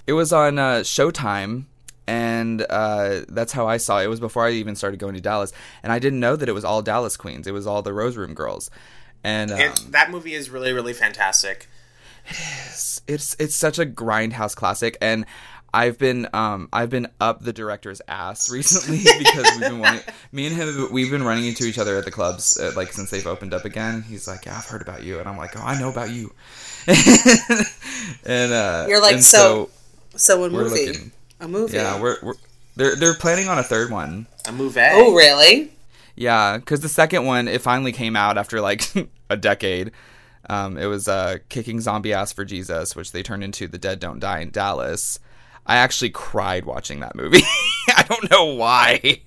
It 0.09 0.13
was 0.13 0.33
on 0.33 0.57
uh, 0.57 0.83
Showtime, 0.85 1.65
and 2.07 2.65
uh, 2.71 3.23
that's 3.29 3.51
how 3.53 3.67
I 3.67 3.77
saw 3.77 3.99
it. 3.99 4.05
It 4.05 4.07
was 4.07 4.21
before 4.21 4.47
I 4.47 4.53
even 4.53 4.77
started 4.77 5.01
going 5.01 5.17
to 5.17 5.21
Dallas, 5.21 5.53
and 5.83 5.93
I 5.93 5.99
didn't 5.99 6.21
know 6.21 6.37
that 6.37 6.49
it 6.49 6.53
was 6.53 6.65
all 6.65 6.81
Dallas 6.81 7.17
queens. 7.17 7.49
It 7.49 7.51
was 7.51 7.67
all 7.67 7.83
the 7.83 7.93
Rose 7.93 8.17
Room 8.17 8.33
girls, 8.33 8.71
and 9.25 9.51
um, 9.51 9.59
It, 9.61 9.85
that 9.91 10.11
movie 10.11 10.35
is 10.35 10.51
really, 10.51 10.73
really 10.73 10.93
fantastic. 10.93 11.69
it's 13.09 13.37
it's 13.39 13.55
such 13.55 13.79
a 13.79 13.87
grindhouse 13.87 14.55
classic. 14.57 14.97
And 15.01 15.27
I've 15.75 15.99
been 15.99 16.29
um 16.33 16.69
I've 16.73 16.91
been 16.91 17.09
up 17.21 17.43
the 17.43 17.53
director's 17.53 18.01
ass 18.09 18.51
recently 18.53 18.99
because 19.19 19.45
we've 19.53 19.61
been 19.61 19.79
wanting, 19.79 20.03
me 20.33 20.47
and 20.47 20.57
him 20.57 20.89
we've 20.93 21.11
been 21.11 21.23
running 21.23 21.47
into 21.47 21.65
each 21.65 21.79
other 21.79 21.97
at 21.97 22.05
the 22.05 22.11
clubs 22.11 22.59
uh, 22.59 22.73
like 22.77 22.93
since 22.93 23.11
they've 23.11 23.27
opened 23.27 23.53
up 23.55 23.65
again. 23.65 24.03
He's 24.03 24.27
like, 24.27 24.47
yeah, 24.47 24.57
I've 24.59 24.65
heard 24.67 24.83
about 24.83 25.03
you, 25.03 25.19
and 25.21 25.29
I'm 25.29 25.37
like, 25.37 25.57
oh, 25.57 25.63
I 25.63 25.79
know 25.79 25.89
about 25.91 26.11
you. 26.11 26.33
and 28.25 28.53
uh, 28.53 28.87
You're 28.89 29.01
like, 29.01 29.15
and 29.15 29.25
so- 29.25 29.71
So 30.17 30.45
a 30.45 30.51
movie. 30.51 30.87
looking. 30.87 31.13
A 31.41 31.49
movie. 31.49 31.77
Yeah, 31.77 32.01
we're, 32.01 32.17
we're 32.23 32.35
they're 32.77 32.97
they're 32.97 33.15
planning 33.15 33.49
on 33.49 33.59
a 33.59 33.63
third 33.63 33.91
one. 33.91 34.27
A 34.49 34.53
movie. 34.53 34.81
Oh 34.83 35.15
really? 35.15 35.71
Yeah, 36.17 36.57
because 36.57 36.81
the 36.81 36.89
second 36.89 37.27
one 37.27 37.47
it 37.47 37.61
finally 37.61 37.93
came 37.93 38.17
out 38.17 38.39
after 38.39 38.61
like 38.61 38.83
a 39.31 39.37
decade. 39.37 39.93
Um, 40.49 40.79
it 40.79 40.87
was 40.87 41.09
uh, 41.09 41.39
kicking 41.49 41.81
zombie 41.81 42.13
ass 42.13 42.33
for 42.33 42.45
Jesus, 42.45 42.95
which 42.95 43.13
they 43.13 43.23
turned 43.23 43.43
into 43.45 43.67
the 43.69 43.79
Dead 43.79 43.99
Don't 44.01 44.21
Die 44.21 44.39
in 44.41 44.51
Dallas. 44.51 45.19
I 45.67 45.77
actually 45.77 46.11
cried 46.11 46.65
watching 46.65 47.01
that 47.01 47.17
movie. 47.17 47.43
I 47.97 48.05
don't 48.09 48.31
know 48.31 48.45
why. 48.55 49.23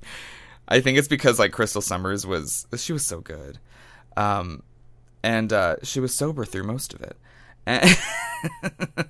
I 0.67 0.79
think 0.79 0.97
it's 0.97 1.07
because 1.09 1.37
like 1.37 1.51
Crystal 1.51 1.81
Summers 1.81 2.25
was 2.25 2.65
she 2.77 2.93
was 2.93 3.05
so 3.05 3.19
good, 3.19 3.59
um, 4.15 4.63
and 5.23 5.51
uh, 5.51 5.75
she 5.83 5.99
was 5.99 6.15
sober 6.15 6.45
through 6.45 6.63
most 6.63 6.93
of 6.93 7.01
it. 7.01 7.17
And 7.65 7.97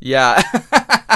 Yeah. 0.00 0.42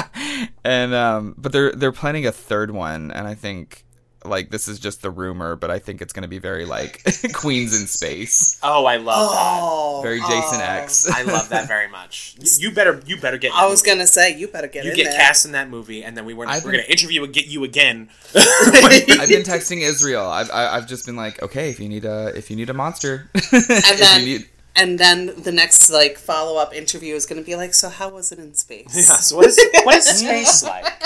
and 0.63 0.93
um 0.93 1.35
but 1.37 1.51
they're 1.51 1.71
they're 1.71 1.91
planning 1.91 2.25
a 2.25 2.31
third 2.31 2.71
one 2.71 3.11
and 3.11 3.27
I 3.27 3.33
think 3.35 3.83
like 4.25 4.49
this 4.51 4.69
is 4.69 4.79
just 4.79 5.01
the 5.01 5.11
rumor, 5.11 5.57
but 5.57 5.69
I 5.69 5.79
think 5.79 6.01
it's 6.01 6.13
going 6.13 6.21
to 6.21 6.29
be 6.29 6.39
very 6.39 6.63
like 6.63 7.03
Queens 7.33 7.77
in 7.77 7.87
space. 7.87 8.57
Oh, 8.63 8.85
I 8.85 8.95
love 8.95 9.29
Oh, 9.33 9.99
Very 10.01 10.21
Jason 10.21 10.61
X. 10.61 11.03
that. 11.03 11.13
I 11.17 11.23
love 11.23 11.49
that 11.49 11.67
very 11.67 11.89
much. 11.89 12.37
You 12.57 12.71
better, 12.71 13.01
you 13.05 13.19
better 13.19 13.37
get. 13.37 13.51
I 13.53 13.67
was 13.67 13.81
gonna 13.81 14.07
say 14.07 14.37
you 14.37 14.47
better 14.47 14.69
get 14.69 14.85
You 14.85 14.91
in 14.91 14.95
get 14.95 15.03
there. 15.09 15.17
cast 15.17 15.45
in 15.45 15.51
that 15.51 15.69
movie, 15.69 16.05
and 16.05 16.15
then 16.15 16.23
we 16.23 16.33
were 16.33 16.45
we're 16.45 16.61
been- 16.61 16.71
gonna 16.71 16.83
interview 16.83 17.21
and 17.25 17.33
get 17.33 17.47
you 17.47 17.65
again. 17.65 18.07
I've 18.33 19.27
been 19.27 19.43
texting 19.43 19.81
Israel. 19.81 20.25
I've 20.29 20.49
I- 20.51 20.77
I've 20.77 20.87
just 20.87 21.05
been 21.05 21.17
like, 21.17 21.41
"Okay, 21.43 21.69
if 21.69 21.81
you 21.81 21.89
need 21.89 22.05
a 22.05 22.27
if 22.33 22.49
you 22.49 22.55
need 22.55 22.69
a 22.69 22.73
monster." 22.73 23.29
and 23.33 23.43
if 23.51 23.99
then 23.99 24.19
you 24.21 24.25
need 24.39 24.49
and 24.75 24.99
then 24.99 25.31
the 25.41 25.51
next 25.51 25.89
like 25.89 26.17
follow 26.17 26.57
up 26.57 26.73
interview 26.73 27.15
is 27.15 27.25
gonna 27.25 27.41
be 27.41 27.55
like, 27.55 27.73
so 27.73 27.89
how 27.89 28.09
was 28.09 28.31
it 28.31 28.39
in 28.39 28.53
space? 28.53 28.87
Yeah, 28.95 29.17
so 29.17 29.37
what 29.37 29.47
is 29.47 29.59
what 29.83 29.95
is 29.95 30.05
space 30.05 30.63
like? 30.63 30.85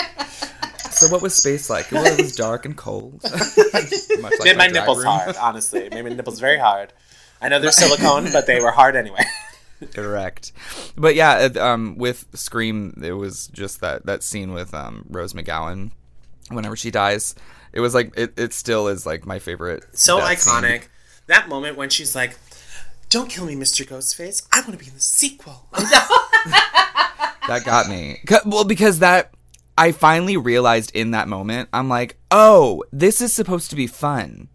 So 0.90 1.06
what 1.08 1.20
was 1.22 1.36
space 1.36 1.68
like? 1.70 1.92
Well, 1.92 2.04
it 2.06 2.20
was 2.20 2.34
dark 2.34 2.64
and 2.64 2.76
cold. 2.76 3.22
Much 3.22 3.32
like 3.70 4.40
Made 4.42 4.56
my 4.56 4.68
drag 4.68 4.72
nipples 4.72 4.98
room. 4.98 5.06
hard. 5.06 5.36
Honestly, 5.36 5.80
it 5.80 5.92
made 5.92 6.02
my 6.02 6.08
nipples 6.10 6.40
very 6.40 6.58
hard. 6.58 6.92
I 7.42 7.48
know 7.48 7.60
they're 7.60 7.70
silicone, 7.82 8.32
but 8.32 8.46
they 8.46 8.58
were 8.58 8.72
hard 8.72 8.96
anyway. 8.96 9.22
Correct. 9.94 10.50
But 10.96 11.14
yeah, 11.14 11.50
um, 11.60 11.96
with 11.98 12.26
Scream, 12.34 13.00
it 13.04 13.12
was 13.12 13.46
just 13.48 13.80
that 13.80 14.06
that 14.06 14.22
scene 14.24 14.52
with 14.52 14.74
um, 14.74 15.04
Rose 15.08 15.34
McGowan. 15.34 15.92
Whenever 16.48 16.74
she 16.74 16.90
dies, 16.90 17.34
it 17.72 17.80
was 17.80 17.94
like 17.94 18.12
it, 18.16 18.32
it 18.36 18.52
still 18.52 18.88
is 18.88 19.06
like 19.06 19.24
my 19.26 19.38
favorite. 19.38 19.84
So 19.92 20.18
death 20.18 20.40
scene. 20.40 20.54
iconic. 20.54 20.82
That 21.26 21.48
moment 21.48 21.76
when 21.76 21.90
she's 21.90 22.16
like, 22.16 22.36
"Don't 23.08 23.28
kill 23.28 23.46
me, 23.46 23.54
Mr. 23.54 23.86
Ghostface. 23.86 24.46
I 24.52 24.60
want 24.60 24.72
to 24.72 24.78
be 24.78 24.86
in 24.86 24.94
the 24.94 25.00
sequel." 25.00 25.68
That 27.48 27.64
got 27.64 27.88
me. 27.88 28.20
Well, 28.44 28.64
because 28.64 28.98
that 28.98 29.32
I 29.78 29.92
finally 29.92 30.36
realized 30.36 30.94
in 30.94 31.12
that 31.12 31.28
moment, 31.28 31.70
I'm 31.72 31.88
like, 31.88 32.18
oh, 32.30 32.84
this 32.92 33.22
is 33.22 33.32
supposed 33.32 33.70
to 33.70 33.76
be 33.76 33.86
fun. 33.86 34.48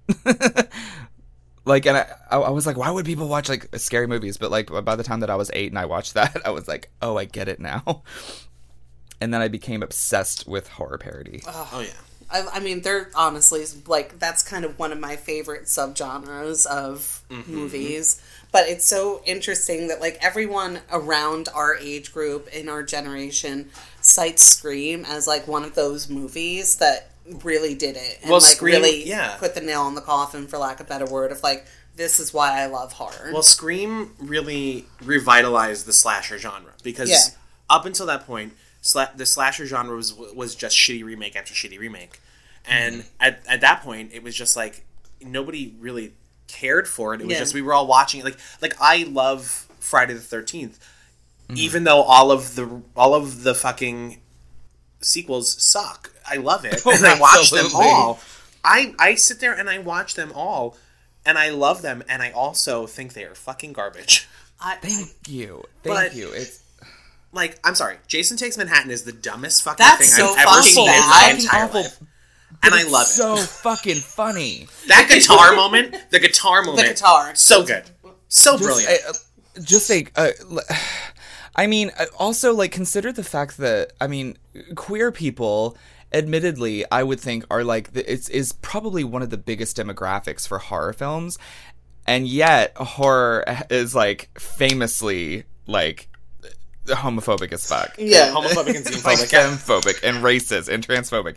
like, 1.66 1.88
and 1.88 1.98
I, 1.98 2.06
I 2.30 2.38
I 2.38 2.50
was 2.52 2.68
like, 2.68 2.78
why 2.78 2.92
would 2.92 3.06
people 3.08 3.28
watch 3.28 3.50
like 3.50 3.68
scary 3.78 4.06
movies? 4.06 4.38
But 4.38 4.52
like, 4.52 4.70
by 4.86 4.96
the 4.96 5.04
time 5.04 5.22
that 5.22 5.32
I 5.32 5.36
was 5.36 5.50
eight 5.54 5.72
and 5.72 5.80
I 5.80 5.86
watched 5.86 6.13
that, 6.13 6.38
I 6.46 6.52
was 6.52 6.68
like, 6.68 6.92
oh, 7.02 7.18
I 7.18 7.26
get 7.26 7.48
it 7.48 7.60
now. 7.60 8.04
And 9.20 9.34
then 9.34 9.42
I 9.42 9.48
became 9.48 9.82
obsessed 9.82 10.48
with 10.48 10.68
horror 10.68 11.00
parody. 11.00 11.42
Oh 11.48 11.84
yeah. 11.84 11.94
I, 12.34 12.46
I 12.54 12.60
mean, 12.60 12.82
they're 12.82 13.10
honestly 13.15 13.63
like 13.88 14.19
that's 14.19 14.41
kind 14.43 14.65
of 14.65 14.78
one 14.80 14.91
of 14.91 15.00
my 15.00 15.15
favorite 15.15 15.63
subgenres 15.65 16.65
of 16.65 17.22
Mm-hmm. 17.30 17.56
movies. 17.56 18.22
But 18.52 18.67
it's 18.67 18.86
so 18.86 19.22
interesting 19.26 19.88
that 19.88 20.00
like 20.00 20.19
everyone 20.22 20.82
around 20.91 21.50
our 21.56 21.76
age 21.78 22.13
group 22.13 22.48
in 22.50 22.69
our 22.69 22.84
generation 22.84 23.69
cites 24.02 24.43
Scream 24.43 25.04
as 25.06 25.26
like 25.26 25.48
one 25.48 25.63
of 25.63 25.74
those 25.74 26.10
movies 26.10 26.76
that 26.76 27.10
really 27.43 27.74
did 27.74 27.96
it 27.96 28.19
and 28.22 28.30
Well, 28.30 28.39
like 28.41 28.52
Scream- 28.58 28.76
really 28.76 29.08
yeah. 29.08 29.38
put 29.39 29.56
the 29.56 29.62
nail 29.62 29.88
in 29.88 29.96
the 29.96 30.02
coffin, 30.02 30.46
for 30.46 30.60
lack 30.60 30.80
of 30.80 30.86
a 30.86 30.89
better 30.89 31.06
word, 31.08 31.32
of 31.32 31.41
like 31.41 31.65
this 31.96 32.19
is 32.19 32.34
why 32.34 32.62
I 32.62 32.67
love 32.67 32.93
horror. 32.93 33.32
Well, 33.34 33.41
Scream 33.41 34.12
really 34.19 34.86
revitalized 35.02 35.86
the 35.88 35.93
slasher 35.93 36.38
genre 36.38 36.74
because 36.84 37.10
Yeah. 37.10 37.17
up 37.69 37.86
until 37.88 38.06
that 38.08 38.28
point, 38.28 38.54
sla- 38.84 39.15
the 39.17 39.26
slasher 39.26 39.65
genre 39.65 39.96
was 39.96 40.13
was 40.13 40.54
just 40.56 40.78
shitty 40.78 41.04
remake 41.04 41.36
after 41.36 41.54
shitty 41.56 41.80
remake, 41.80 42.19
and 42.65 42.98
Mm-hmm. 42.98 43.08
at, 43.19 43.39
at 43.48 43.62
that 43.62 43.82
point, 43.82 44.12
it 44.13 44.22
was 44.22 44.36
just 44.36 44.56
like 44.56 44.86
nobody 45.22 45.74
really 45.80 46.13
cared 46.48 46.88
for 46.88 47.13
it. 47.15 47.22
It 47.22 47.26
was 47.28 47.34
Yeah. 47.34 47.39
just 47.39 47.54
we 47.56 47.62
were 47.63 47.74
all 47.74 47.88
watching 47.88 48.19
it. 48.19 48.24
Like 48.26 48.38
like 48.62 48.76
I 48.80 49.04
love 49.04 49.67
Friday 49.80 50.13
the 50.13 50.19
13th 50.19 50.78
Mm-hmm. 51.50 51.58
even 51.58 51.84
though 51.84 52.02
all 52.04 52.32
of 52.32 52.56
the 52.56 52.82
all 52.96 53.13
of 53.15 53.43
the 53.43 53.54
fucking 53.54 54.22
sequels 55.02 55.62
suck. 55.62 56.12
I 56.26 56.38
love 56.38 56.63
it, 56.65 56.86
and 56.86 57.06
I 57.06 57.19
watch 57.19 57.52
them 57.52 57.67
all. 57.76 58.19
I 58.63 58.96
I 58.98 59.15
sit 59.15 59.39
there 59.41 59.54
and 59.54 59.69
I 59.69 59.80
watch 59.80 60.13
them 60.15 60.32
all, 60.34 60.78
and 61.26 61.38
I 61.38 61.50
love 61.50 61.82
them, 61.82 62.02
and 62.08 62.22
I 62.22 62.32
also 62.32 62.88
think 62.88 63.12
they 63.13 63.26
are 63.26 63.36
fucking 63.36 63.74
garbage. 63.74 64.28
I, 64.62 64.76
Thank 64.78 65.10
you. 65.28 65.65
Thank 65.84 65.96
But- 65.98 66.15
you. 66.15 66.32
It's 66.32 66.62
Like, 67.34 67.60
I'm 67.63 67.76
sorry, 67.76 67.98
Jason 68.08 68.38
Takes 68.38 68.58
Manhattan 68.58 68.91
is 68.91 69.04
the 69.04 69.12
dumbest 69.12 69.63
fucking 69.63 69.84
That's 69.84 70.15
thing 70.15 70.26
so 70.26 70.34
I've 70.34 70.48
ever 70.48 70.62
seen 70.62 70.88
in 70.88 71.00
my 71.00 71.34
entire 71.36 71.65
awful. 71.65 71.82
life, 71.82 72.00
and 72.62 72.74
I 72.74 72.84
love 72.84 73.04
it. 73.04 73.08
So 73.08 73.36
fucking 73.38 73.98
funny. 73.98 74.67
that 74.88 75.10
guitar 75.10 75.56
moment, 75.56 75.96
the 76.12 76.19
guitar 76.19 76.62
moment, 76.62 76.88
the 76.88 76.93
guitar. 76.93 77.34
so 77.36 77.63
good, 77.65 77.84
so 78.28 78.52
Just 78.54 78.63
brilliant. 78.63 78.91
a, 79.06 79.10
uh, 79.10 79.13
just 79.63 79.89
a, 79.91 80.06
uh, 80.15 80.30
I 81.56 81.67
mean, 81.67 81.91
also 82.17 82.54
like 82.54 82.72
consider 82.72 83.12
the 83.12 83.24
fact 83.24 83.58
that 83.58 83.93
I 84.00 84.08
mean, 84.08 84.38
queer 84.76 85.12
people, 85.12 85.76
admittedly, 86.12 86.86
I 86.91 87.04
would 87.04 87.19
think 87.19 87.46
are 87.50 87.63
like 87.63 87.93
the, 87.93 88.12
it's 88.12 88.30
is 88.30 88.54
probably 88.54 89.04
one 89.04 89.22
of 89.24 89.30
the 89.32 89.38
biggest 89.38 89.76
demographics 89.78 90.48
for 90.48 90.60
horror 90.60 90.93
films, 90.93 91.38
and 92.06 92.28
yet 92.28 92.78
horror 92.78 93.43
is 93.69 93.96
like 93.96 94.30
famously 94.39 95.46
like 95.67 96.10
homophobic 96.88 97.52
as 97.54 97.67
fuck. 97.67 97.96
Yeah. 97.98 98.32
homophobic 98.34 98.76
and 98.76 98.86
like 99.06 99.19
xenophobic. 99.19 99.32
yeah. 99.32 99.48
femophobic 99.50 100.04
and 100.04 100.17
racist 100.24 100.69
and 100.69 100.86
transphobic, 100.86 101.36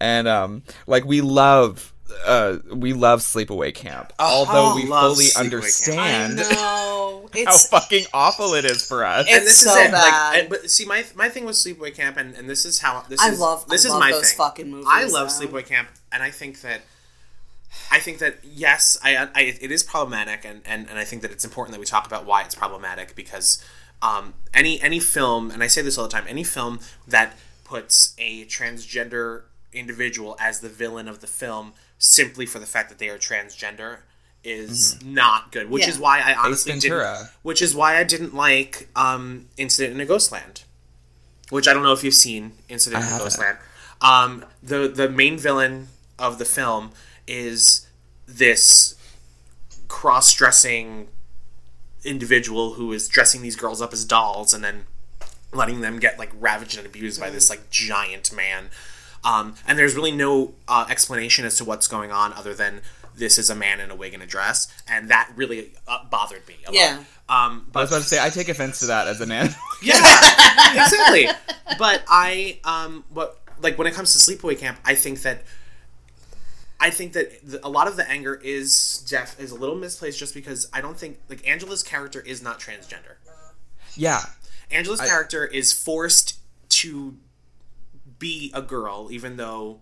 and 0.00 0.28
um, 0.28 0.62
like 0.86 1.04
we 1.04 1.20
love. 1.20 1.92
Uh, 2.26 2.58
we 2.72 2.92
love 2.92 3.20
Sleepaway 3.20 3.72
Camp, 3.72 4.12
although 4.18 4.74
we 4.74 4.84
fully 4.84 5.26
understand 5.38 6.40
how 6.50 7.28
fucking 7.70 8.04
awful 8.12 8.54
it 8.54 8.64
is 8.64 8.84
for 8.84 9.04
us. 9.04 9.28
And 9.30 9.46
this 9.46 9.58
so 9.58 9.70
is 9.70 9.86
it. 9.88 9.92
bad. 9.92 10.30
Like, 10.32 10.40
and, 10.40 10.48
but 10.48 10.68
see, 10.68 10.84
my 10.86 11.04
my 11.14 11.28
thing 11.28 11.44
with 11.44 11.54
Sleepaway 11.54 11.94
Camp, 11.94 12.16
and, 12.16 12.34
and 12.34 12.50
this 12.50 12.64
is 12.64 12.80
how 12.80 13.04
this 13.08 13.20
I 13.20 13.30
is. 13.30 13.38
love- 13.38 13.64
this 13.68 13.84
I 13.84 13.88
is 13.88 13.92
love 13.92 14.00
my 14.00 14.10
those 14.10 14.28
thing. 14.30 14.38
fucking 14.38 14.70
movies, 14.72 14.86
I 14.88 15.04
love 15.04 15.28
though. 15.30 15.46
Sleepaway 15.46 15.64
Camp, 15.66 15.88
and 16.10 16.20
I 16.20 16.30
think 16.32 16.62
that. 16.62 16.80
I 17.92 18.00
think 18.00 18.18
that 18.18 18.38
yes, 18.42 18.98
I, 19.04 19.28
I 19.32 19.40
it 19.60 19.70
is 19.70 19.84
problematic, 19.84 20.44
and, 20.44 20.62
and, 20.66 20.88
and 20.90 20.98
I 20.98 21.04
think 21.04 21.22
that 21.22 21.30
it's 21.30 21.44
important 21.44 21.74
that 21.74 21.78
we 21.78 21.86
talk 21.86 22.04
about 22.08 22.26
why 22.26 22.42
it's 22.42 22.56
problematic 22.56 23.14
because 23.14 23.64
um, 24.02 24.34
any 24.54 24.80
any 24.80 25.00
film, 25.00 25.50
and 25.50 25.62
I 25.62 25.66
say 25.66 25.82
this 25.82 25.96
all 25.98 26.04
the 26.04 26.10
time, 26.10 26.24
any 26.28 26.44
film 26.44 26.80
that 27.06 27.36
puts 27.64 28.14
a 28.18 28.44
transgender 28.46 29.42
individual 29.72 30.36
as 30.40 30.60
the 30.60 30.68
villain 30.68 31.06
of 31.06 31.20
the 31.20 31.26
film 31.26 31.72
simply 31.98 32.44
for 32.46 32.58
the 32.58 32.66
fact 32.66 32.88
that 32.88 32.98
they 32.98 33.08
are 33.08 33.18
transgender 33.18 33.98
is 34.42 34.98
not 35.04 35.52
good. 35.52 35.68
Which 35.70 35.82
Yeah. 35.84 35.90
is 35.90 35.98
why 35.98 36.20
I 36.20 36.34
honestly 36.34 36.78
didn't. 36.78 37.28
Which 37.42 37.60
is 37.62 37.74
why 37.74 37.96
I 37.98 38.04
didn't 38.04 38.34
like 38.34 38.88
um, 38.96 39.46
Incident 39.56 39.94
in 39.94 40.00
a 40.00 40.06
Ghostland, 40.06 40.64
which 41.50 41.68
I 41.68 41.74
don't 41.74 41.82
know 41.82 41.92
if 41.92 42.02
you've 42.02 42.14
seen 42.14 42.52
Incident 42.68 43.04
in 43.04 43.12
a. 43.12 43.18
Ghostland. 43.18 43.58
Um, 44.00 44.46
the 44.62 44.88
the 44.88 45.08
main 45.10 45.36
villain 45.36 45.88
of 46.18 46.38
the 46.38 46.46
film 46.46 46.92
is 47.26 47.86
this 48.26 48.94
cross-dressing 49.88 51.08
individual 52.04 52.74
who 52.74 52.92
is 52.92 53.08
dressing 53.08 53.42
these 53.42 53.56
girls 53.56 53.80
up 53.82 53.92
as 53.92 54.04
dolls 54.04 54.54
and 54.54 54.62
then 54.64 54.84
letting 55.52 55.80
them 55.80 55.98
get 55.98 56.18
like 56.18 56.30
ravaged 56.38 56.76
and 56.78 56.86
abused 56.86 57.20
by 57.20 57.30
this 57.30 57.50
like 57.50 57.70
giant 57.70 58.32
man. 58.32 58.70
Um, 59.24 59.54
and 59.66 59.78
there's 59.78 59.94
really 59.94 60.12
no 60.12 60.54
uh, 60.68 60.86
explanation 60.88 61.44
as 61.44 61.56
to 61.58 61.64
what's 61.64 61.86
going 61.86 62.10
on 62.10 62.32
other 62.32 62.54
than 62.54 62.80
this 63.16 63.36
is 63.36 63.50
a 63.50 63.54
man 63.54 63.80
in 63.80 63.90
a 63.90 63.94
wig 63.94 64.14
and 64.14 64.22
a 64.22 64.26
dress, 64.26 64.68
and 64.88 65.10
that 65.10 65.30
really 65.36 65.72
uh, 65.86 66.04
bothered 66.10 66.46
me 66.48 66.54
a 66.66 66.72
Yeah. 66.72 67.02
lot. 67.28 67.46
Um, 67.46 67.66
but, 67.70 67.80
I 67.80 67.82
but 67.82 67.82
was 67.82 67.90
about 67.90 68.02
to 68.02 68.08
say 68.08 68.24
I 68.24 68.30
take 68.30 68.48
offense 68.48 68.78
to 68.80 68.86
that 68.86 69.08
as 69.08 69.20
a 69.20 69.26
man. 69.26 69.54
yeah, 69.82 69.94
exactly. 70.72 71.28
But 71.78 72.02
I, 72.08 72.58
um, 72.64 73.04
what 73.10 73.38
like 73.60 73.76
when 73.76 73.86
it 73.86 73.94
comes 73.94 74.12
to 74.14 74.18
sleepaway 74.18 74.58
camp, 74.58 74.78
I 74.84 74.94
think 74.94 75.20
that 75.22 75.42
I 76.80 76.90
think 76.90 77.12
that 77.12 77.46
the, 77.46 77.64
a 77.66 77.68
lot 77.68 77.88
of 77.88 77.96
the 77.96 78.08
anger 78.10 78.34
is 78.34 79.04
Jeff 79.06 79.38
is 79.38 79.50
a 79.50 79.54
little 79.54 79.76
misplaced, 79.76 80.18
just 80.18 80.32
because 80.34 80.68
I 80.72 80.80
don't 80.80 80.96
think 80.96 81.18
like 81.28 81.46
Angela's 81.46 81.82
character 81.82 82.20
is 82.20 82.42
not 82.42 82.58
transgender. 82.58 83.16
yeah, 83.96 84.20
Angela's 84.70 85.00
character 85.00 85.44
is 85.44 85.72
forced 85.72 86.38
to 86.70 87.16
be 88.18 88.50
a 88.54 88.62
girl, 88.62 89.08
even 89.10 89.36
though. 89.36 89.80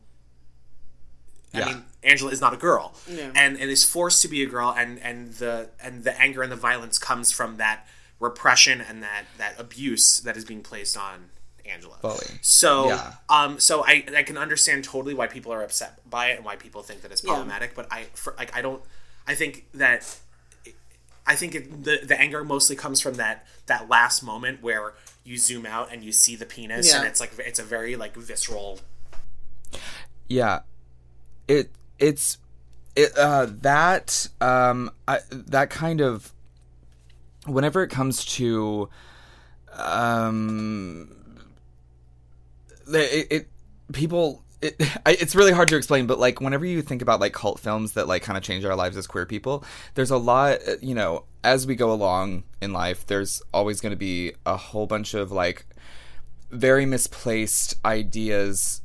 I 1.54 1.60
Yeah. 1.60 1.64
mean, 1.66 1.84
Angela 2.02 2.30
is 2.30 2.40
not 2.40 2.52
a 2.52 2.56
girl, 2.58 2.94
Yeah. 3.06 3.32
and 3.34 3.56
and 3.58 3.70
is 3.70 3.84
forced 3.84 4.20
to 4.22 4.28
be 4.28 4.42
a 4.42 4.46
girl, 4.46 4.74
and 4.76 4.98
and 5.00 5.32
the 5.34 5.70
and 5.80 6.04
the 6.04 6.18
anger 6.20 6.42
and 6.42 6.50
the 6.52 6.56
violence 6.56 6.98
comes 6.98 7.30
from 7.32 7.56
that 7.58 7.86
repression 8.20 8.80
and 8.80 9.02
that 9.02 9.24
that 9.38 9.58
abuse 9.58 10.18
that 10.20 10.36
is 10.36 10.44
being 10.44 10.62
placed 10.62 10.96
on 10.96 11.30
Angela. 11.70 11.96
Fully. 12.00 12.26
So, 12.42 12.88
Yeah. 12.88 13.12
um, 13.28 13.58
so 13.60 13.84
I 13.84 14.04
I 14.16 14.22
can 14.22 14.36
understand 14.36 14.84
totally 14.84 15.14
why 15.14 15.26
people 15.26 15.52
are 15.52 15.62
upset 15.62 16.00
by 16.08 16.28
it 16.30 16.36
and 16.36 16.44
why 16.44 16.56
people 16.56 16.82
think 16.82 17.02
that 17.02 17.12
it's 17.12 17.20
problematic, 17.20 17.74
but 17.74 17.86
I 17.90 18.04
for, 18.14 18.34
like 18.38 18.54
I 18.56 18.62
don't 18.62 18.82
I 19.26 19.34
think 19.34 19.66
that 19.74 20.16
I 21.26 21.34
think 21.36 21.54
it, 21.54 21.84
the 21.84 22.00
the 22.04 22.18
anger 22.18 22.44
mostly 22.44 22.76
comes 22.76 23.00
from 23.00 23.14
that 23.14 23.46
that 23.66 23.88
last 23.88 24.22
moment 24.22 24.62
where 24.62 24.94
you 25.24 25.36
zoom 25.36 25.66
out 25.66 25.92
and 25.92 26.02
you 26.02 26.10
see 26.12 26.36
the 26.36 26.46
penis 26.46 26.92
and 26.94 27.06
it's 27.06 27.20
like 27.20 27.32
it's 27.38 27.58
a 27.58 27.62
very 27.64 27.96
like 27.96 28.14
visceral 28.16 28.80
yeah. 30.28 30.60
It 31.46 31.70
it's 31.98 32.38
it 32.94 33.16
uh 33.16 33.46
that 33.62 34.28
um 34.40 34.90
I, 35.06 35.20
that 35.30 35.70
kind 35.70 36.00
of 36.00 36.32
whenever 37.46 37.82
it 37.82 37.88
comes 37.88 38.24
to 38.36 38.88
um 39.74 41.08
the- 41.08 41.17
it, 42.94 43.26
it 43.30 43.48
people 43.92 44.44
it, 44.60 44.76
it's 45.06 45.34
really 45.34 45.52
hard 45.52 45.68
to 45.68 45.76
explain 45.76 46.06
but 46.06 46.18
like 46.18 46.40
whenever 46.40 46.64
you 46.64 46.82
think 46.82 47.02
about 47.02 47.20
like 47.20 47.32
cult 47.32 47.60
films 47.60 47.92
that 47.92 48.08
like 48.08 48.22
kind 48.22 48.36
of 48.36 48.42
change 48.42 48.64
our 48.64 48.76
lives 48.76 48.96
as 48.96 49.06
queer 49.06 49.26
people 49.26 49.64
there's 49.94 50.10
a 50.10 50.16
lot 50.16 50.58
uh, 50.66 50.72
you 50.80 50.94
know 50.94 51.24
as 51.44 51.66
we 51.66 51.74
go 51.74 51.92
along 51.92 52.44
in 52.60 52.72
life 52.72 53.06
there's 53.06 53.42
always 53.52 53.80
going 53.80 53.90
to 53.90 53.96
be 53.96 54.32
a 54.46 54.56
whole 54.56 54.86
bunch 54.86 55.14
of 55.14 55.30
like 55.30 55.66
very 56.50 56.86
misplaced 56.86 57.74
ideas 57.84 58.80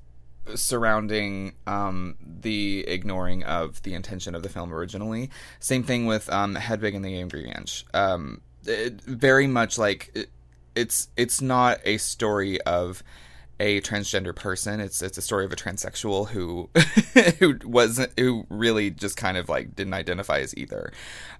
surrounding 0.55 1.53
um, 1.67 2.15
the 2.21 2.85
ignoring 2.87 3.43
of 3.43 3.81
the 3.83 3.93
intention 3.93 4.35
of 4.35 4.43
the 4.43 4.49
film 4.49 4.73
originally. 4.73 5.29
Same 5.59 5.83
thing 5.83 6.05
with 6.05 6.31
um, 6.31 6.55
Hedwig 6.55 6.95
and 6.95 7.03
the 7.03 7.17
Angry 7.17 7.49
Inch. 7.49 7.85
Um, 7.93 8.41
it, 8.65 9.01
very 9.01 9.47
much 9.47 9.77
like 9.77 10.11
it, 10.13 10.29
it's 10.75 11.09
it's 11.15 11.41
not 11.41 11.79
a 11.85 11.97
story 11.97 12.59
of 12.61 13.03
a 13.59 13.81
transgender 13.81 14.35
person. 14.35 14.79
It's 14.79 15.01
it's 15.01 15.17
a 15.17 15.21
story 15.21 15.45
of 15.45 15.53
a 15.53 15.55
transsexual 15.55 16.29
who 16.29 16.69
who 17.39 17.59
wasn't 17.63 18.17
who 18.19 18.45
really 18.49 18.89
just 18.89 19.17
kind 19.17 19.37
of 19.37 19.49
like 19.49 19.75
didn't 19.75 19.93
identify 19.93 20.39
as 20.39 20.55
either. 20.57 20.91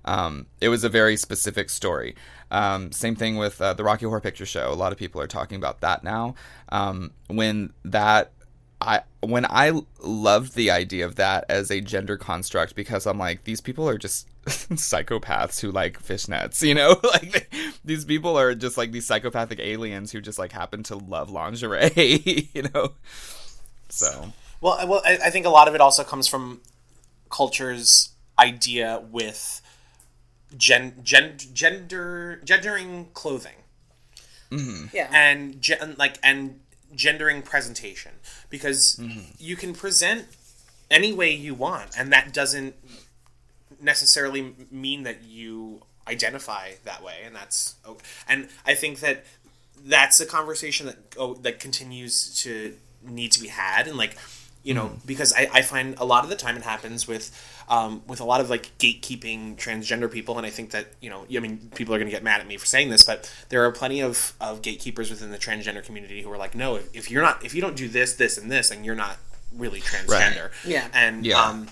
Um, 0.05 0.47
it 0.61 0.69
was 0.69 0.83
a 0.83 0.89
very 0.89 1.17
specific 1.17 1.69
story. 1.69 2.15
Um, 2.51 2.91
same 2.91 3.15
thing 3.15 3.37
with 3.37 3.61
uh, 3.61 3.73
the 3.73 3.83
Rocky 3.83 4.05
Horror 4.05 4.21
Picture 4.21 4.45
Show. 4.45 4.71
A 4.71 4.75
lot 4.75 4.91
of 4.91 4.97
people 4.97 5.19
are 5.21 5.27
talking 5.27 5.57
about 5.57 5.81
that 5.81 6.03
now. 6.03 6.35
Um, 6.69 7.11
when 7.27 7.73
that 7.83 8.31
I 8.79 9.01
when 9.21 9.45
I 9.45 9.81
loved 10.01 10.55
the 10.55 10.69
idea 10.69 11.05
of 11.05 11.15
that 11.15 11.45
as 11.49 11.71
a 11.71 11.81
gender 11.81 12.17
construct 12.17 12.75
because 12.75 13.05
I'm 13.05 13.17
like 13.17 13.45
these 13.45 13.61
people 13.61 13.87
are 13.87 13.97
just 13.97 14.27
psychopaths 14.45 15.59
who 15.61 15.71
like 15.71 16.01
fishnets, 16.01 16.61
you 16.65 16.75
know? 16.75 16.99
like 17.03 17.31
they, 17.31 17.45
these 17.85 18.05
people 18.05 18.37
are 18.37 18.53
just 18.55 18.77
like 18.77 18.91
these 18.91 19.07
psychopathic 19.07 19.59
aliens 19.59 20.11
who 20.11 20.21
just 20.21 20.39
like 20.39 20.51
happen 20.51 20.83
to 20.83 20.95
love 20.95 21.29
lingerie, 21.29 22.49
you 22.53 22.63
know? 22.73 22.93
So, 23.89 24.33
Well, 24.61 24.73
I- 24.73 24.85
well, 24.85 25.01
I, 25.05 25.19
I 25.25 25.29
think 25.29 25.45
a 25.45 25.49
lot 25.49 25.67
of 25.67 25.75
it 25.75 25.81
also 25.81 26.03
comes 26.03 26.27
from 26.27 26.61
culture's 27.29 28.09
idea 28.37 29.03
with 29.11 29.61
gen, 30.57 30.95
gen, 31.03 31.37
gender 31.53 32.41
gendering 32.43 33.07
clothing 33.13 33.63
mm-hmm. 34.51 34.95
yeah. 34.95 35.09
and 35.11 35.61
gen, 35.61 35.95
like 35.97 36.17
and 36.23 36.59
gendering 36.95 37.41
presentation 37.41 38.11
because 38.49 38.97
mm-hmm. 39.01 39.21
you 39.39 39.55
can 39.55 39.73
present 39.73 40.27
any 40.91 41.11
way 41.11 41.31
you 41.31 41.55
want, 41.55 41.89
and 41.97 42.11
that 42.13 42.33
doesn't 42.33 42.75
necessarily 43.83 44.53
mean 44.71 45.03
that 45.03 45.23
you 45.23 45.81
identify 46.07 46.71
that 46.85 47.03
way, 47.03 47.17
and 47.25 47.35
that's 47.35 47.75
and 48.27 48.49
I 48.65 48.73
think 48.75 48.99
that 49.01 49.23
that's 49.85 50.19
a 50.19 50.25
conversation 50.25 50.85
that 50.87 50.97
oh, 51.17 51.33
that 51.35 51.59
continues 51.59 52.41
to 52.43 52.75
need 53.05 53.31
to 53.33 53.41
be 53.41 53.47
had, 53.47 53.87
and 53.87 53.97
like 53.97 54.15
you 54.63 54.73
know 54.73 54.93
because 55.05 55.33
I, 55.33 55.49
I 55.53 55.61
find 55.61 55.95
a 55.97 56.05
lot 56.05 56.23
of 56.23 56.29
the 56.29 56.35
time 56.37 56.55
it 56.55 56.63
happens 56.63 57.07
with 57.07 57.31
um, 57.69 58.01
with 58.07 58.19
a 58.19 58.25
lot 58.25 58.41
of 58.41 58.49
like 58.49 58.77
gatekeeping 58.77 59.55
transgender 59.57 60.11
people, 60.11 60.37
and 60.37 60.45
I 60.45 60.49
think 60.49 60.71
that 60.71 60.87
you 61.01 61.09
know 61.09 61.25
I 61.35 61.39
mean 61.39 61.69
people 61.75 61.93
are 61.93 61.97
going 61.97 62.07
to 62.07 62.13
get 62.13 62.23
mad 62.23 62.41
at 62.41 62.47
me 62.47 62.57
for 62.57 62.65
saying 62.65 62.89
this, 62.89 63.03
but 63.03 63.33
there 63.49 63.65
are 63.65 63.71
plenty 63.71 64.01
of, 64.01 64.33
of 64.41 64.61
gatekeepers 64.61 65.09
within 65.09 65.31
the 65.31 65.37
transgender 65.37 65.83
community 65.83 66.21
who 66.21 66.31
are 66.31 66.37
like, 66.37 66.55
no, 66.55 66.75
if, 66.75 66.89
if 66.95 67.11
you're 67.11 67.21
not 67.21 67.43
if 67.45 67.53
you 67.55 67.61
don't 67.61 67.75
do 67.75 67.87
this, 67.87 68.15
this, 68.15 68.37
and 68.37 68.49
this, 68.51 68.71
and 68.71 68.85
you're 68.85 68.95
not 68.95 69.17
really 69.53 69.81
transgender, 69.81 70.51
Yeah. 70.65 70.87
and 70.93 71.25
Yeah. 71.25 71.41
um, 71.41 71.67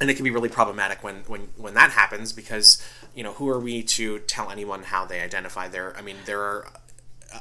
and 0.00 0.10
it 0.10 0.14
can 0.14 0.24
be 0.24 0.30
really 0.30 0.48
problematic 0.48 1.02
when 1.04 1.16
when 1.26 1.48
when 1.56 1.74
that 1.74 1.90
happens 1.92 2.32
because 2.32 2.82
you 3.14 3.22
know 3.22 3.32
who 3.34 3.48
are 3.48 3.60
we 3.60 3.82
to 3.82 4.18
tell 4.20 4.50
anyone 4.50 4.82
how 4.84 5.04
they 5.04 5.20
identify 5.20 5.68
there 5.68 5.96
i 5.96 6.02
mean 6.02 6.16
there 6.26 6.40
are 6.40 6.66
uh, 7.34 7.40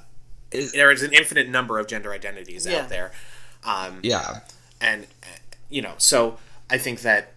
there 0.73 0.91
is 0.91 1.01
an 1.01 1.13
infinite 1.13 1.49
number 1.49 1.79
of 1.79 1.87
gender 1.87 2.11
identities 2.13 2.65
Yeah. 2.65 2.81
out 2.81 2.89
there 2.89 3.11
um 3.63 3.99
yeah. 4.03 4.39
and 4.79 5.03
uh, 5.23 5.27
you 5.69 5.81
know 5.81 5.93
so 5.97 6.37
i 6.69 6.77
think 6.77 7.01
that 7.01 7.31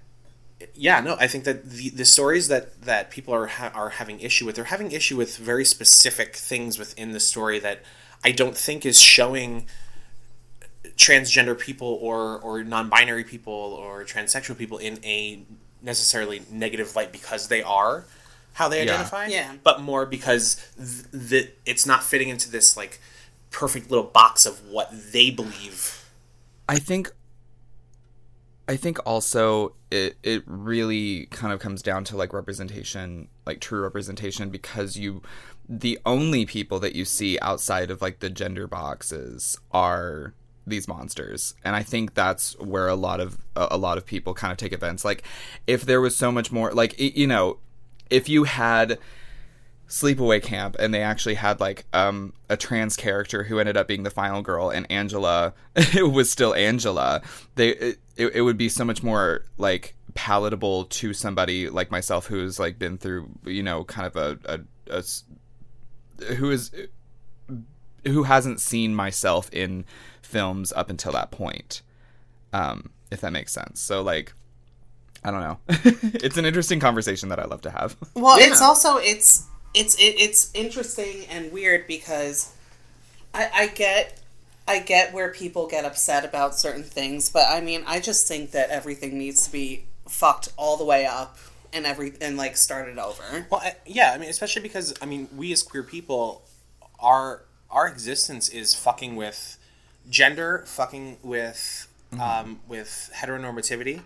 yeah 0.74 1.00
no 1.00 1.16
i 1.20 1.26
think 1.26 1.44
that 1.44 1.68
the 1.68 1.90
the 1.90 2.04
stories 2.04 2.48
that 2.48 2.80
that 2.82 3.10
people 3.10 3.32
are 3.34 3.46
ha- 3.46 3.72
are 3.74 3.90
having 3.90 4.20
issue 4.20 4.44
with 4.46 4.56
they're 4.56 4.64
having 4.64 4.90
issue 4.92 5.16
with 5.16 5.36
very 5.36 5.64
specific 5.64 6.34
things 6.36 6.78
within 6.78 7.12
the 7.12 7.20
story 7.20 7.58
that 7.58 7.80
i 8.24 8.30
don't 8.30 8.56
think 8.56 8.84
is 8.86 8.98
showing 9.00 9.66
transgender 10.96 11.58
people 11.58 11.98
or 12.00 12.38
or 12.40 12.64
non-binary 12.64 13.24
people 13.24 13.52
or 13.52 14.04
transsexual 14.04 14.56
people 14.56 14.78
in 14.78 14.98
a 15.04 15.42
necessarily 15.82 16.42
negative 16.50 16.96
light 16.96 17.12
because 17.12 17.48
they 17.48 17.62
are 17.62 18.04
how 18.54 18.68
they 18.68 18.78
Yeah. 18.84 18.92
identify. 18.94 19.26
Yeah. 19.26 19.56
But 19.62 19.80
more 19.82 20.06
because 20.06 20.56
th- 20.76 21.04
the 21.12 21.50
it's 21.66 21.84
not 21.86 22.02
fitting 22.02 22.28
into 22.28 22.50
this 22.50 22.76
like 22.76 23.00
perfect 23.50 23.90
little 23.90 24.06
box 24.06 24.46
of 24.46 24.66
what 24.70 24.90
they 25.12 25.30
believe. 25.30 26.04
I 26.68 26.78
think 26.78 27.10
I 28.68 28.76
think 28.76 28.98
also 29.06 29.74
it 29.90 30.16
it 30.22 30.42
really 30.46 31.26
kind 31.26 31.52
of 31.52 31.60
comes 31.60 31.82
down 31.82 32.04
to 32.04 32.16
like 32.16 32.32
representation, 32.32 33.28
like 33.44 33.60
true 33.60 33.82
representation 33.82 34.50
because 34.50 34.96
you 34.96 35.22
the 35.68 35.98
only 36.06 36.46
people 36.46 36.78
that 36.80 36.94
you 36.94 37.04
see 37.04 37.38
outside 37.42 37.90
of 37.90 38.00
like 38.00 38.20
the 38.20 38.30
gender 38.30 38.66
boxes 38.66 39.58
are 39.72 40.32
these 40.66 40.88
monsters. 40.88 41.54
And 41.64 41.76
i 41.76 41.82
think 41.82 42.14
that's 42.14 42.58
where 42.58 42.88
a 42.88 42.94
lot 42.94 43.20
of 43.20 43.38
a 43.54 43.68
a 43.72 43.78
lot 43.78 43.98
of 43.98 44.06
people 44.06 44.34
kind 44.34 44.52
of 44.52 44.58
take 44.58 44.72
offense. 44.72 45.04
Like 45.04 45.22
if 45.66 45.82
there 45.82 46.00
was 46.00 46.16
so 46.16 46.32
much 46.32 46.50
more 46.52 46.72
like 46.72 46.94
you 46.98 47.26
know 47.26 47.58
if 48.10 48.28
you 48.28 48.44
had 48.44 48.98
sleepaway 49.88 50.42
camp 50.42 50.76
and 50.80 50.92
they 50.92 51.02
actually 51.02 51.34
had 51.34 51.60
like 51.60 51.84
um 51.92 52.32
a 52.48 52.56
trans 52.56 52.96
character 52.96 53.44
who 53.44 53.60
ended 53.60 53.76
up 53.76 53.86
being 53.86 54.02
the 54.02 54.10
final 54.10 54.42
girl 54.42 54.68
and 54.68 54.84
angela 54.90 55.54
was 55.94 56.28
still 56.28 56.52
angela 56.54 57.22
they 57.54 57.68
it, 57.68 57.98
it, 58.16 58.42
would 58.42 58.58
be 58.58 58.68
so 58.68 58.84
much 58.84 59.04
more 59.04 59.44
like 59.58 59.94
palatable 60.14 60.86
to 60.86 61.12
somebody 61.12 61.70
like 61.70 61.90
myself 61.92 62.26
who's 62.26 62.58
like 62.58 62.80
been 62.80 62.98
through 62.98 63.28
you 63.44 63.62
know 63.62 63.84
kind 63.84 64.06
of 64.08 64.16
a 64.16 64.60
a 64.88 65.04
who 66.34 66.50
is 66.50 66.72
who 68.04 68.22
hasn't 68.22 68.60
seen 68.60 68.94
myself 68.94 69.50
in 69.52 69.84
films 70.26 70.72
up 70.74 70.90
until 70.90 71.12
that 71.12 71.30
point 71.30 71.82
um 72.52 72.90
if 73.10 73.20
that 73.20 73.32
makes 73.32 73.52
sense 73.52 73.80
so 73.80 74.02
like 74.02 74.32
i 75.24 75.30
don't 75.30 75.40
know 75.40 75.58
it's 75.68 76.36
an 76.36 76.44
interesting 76.44 76.78
conversation 76.80 77.28
that 77.28 77.38
i 77.38 77.44
love 77.44 77.60
to 77.62 77.70
have 77.70 77.96
Well, 78.14 78.38
Yeah. 78.40 78.48
it's 78.48 78.60
also 78.60 78.96
it's 78.98 79.44
it's 79.74 79.94
it, 79.96 80.14
it's 80.18 80.50
interesting 80.54 81.24
and 81.30 81.52
weird 81.52 81.86
because 81.86 82.52
I, 83.34 83.50
I 83.54 83.66
get 83.68 84.20
I 84.68 84.80
get 84.80 85.12
where 85.12 85.30
people 85.30 85.66
get 85.68 85.84
upset 85.84 86.24
about 86.24 86.58
certain 86.58 86.82
things, 86.82 87.28
but 87.30 87.44
I 87.48 87.60
mean, 87.60 87.84
I 87.86 88.00
just 88.00 88.26
think 88.26 88.50
that 88.50 88.70
everything 88.70 89.16
needs 89.16 89.44
to 89.46 89.52
be 89.52 89.84
fucked 90.08 90.48
all 90.56 90.76
the 90.76 90.84
way 90.84 91.06
up 91.06 91.36
and 91.72 91.86
every 91.86 92.14
and 92.20 92.36
like 92.36 92.56
started 92.56 92.98
over. 92.98 93.46
Well, 93.50 93.60
I, 93.62 93.76
yeah, 93.86 94.12
I 94.12 94.18
mean, 94.18 94.28
especially 94.30 94.62
because 94.62 94.94
I 95.02 95.06
mean, 95.06 95.28
we 95.36 95.52
as 95.52 95.62
queer 95.62 95.82
people, 95.84 96.42
our 96.98 97.44
our 97.70 97.86
existence 97.86 98.48
is 98.48 98.74
fucking 98.74 99.14
with 99.14 99.58
gender, 100.08 100.64
fucking 100.66 101.18
with 101.22 101.88
um, 102.20 102.60
with 102.68 103.10
heteronormativity, 103.14 104.02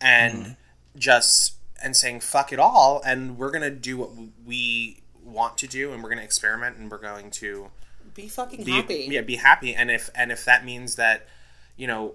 and 0.00 0.56
just 0.96 1.54
and 1.82 1.96
saying 1.96 2.20
fuck 2.20 2.52
it 2.52 2.58
all, 2.58 3.02
and 3.04 3.36
we're 3.38 3.50
gonna 3.50 3.70
do 3.70 3.96
what 3.96 4.10
we 4.44 5.02
want 5.22 5.58
to 5.58 5.66
do, 5.66 5.92
and 5.92 6.02
we're 6.02 6.10
gonna 6.10 6.22
experiment, 6.22 6.76
and 6.76 6.90
we're 6.90 6.98
going 6.98 7.30
to 7.30 7.68
Be 8.14 8.28
fucking 8.28 8.64
be 8.64 8.72
happy. 8.72 9.06
yeah 9.10 9.20
be 9.20 9.36
happy, 9.36 9.74
and 9.74 9.90
if 9.90 10.10
and 10.14 10.30
if 10.32 10.44
that 10.44 10.64
means 10.64 10.96
that, 10.96 11.26
you 11.76 11.86
know. 11.86 12.14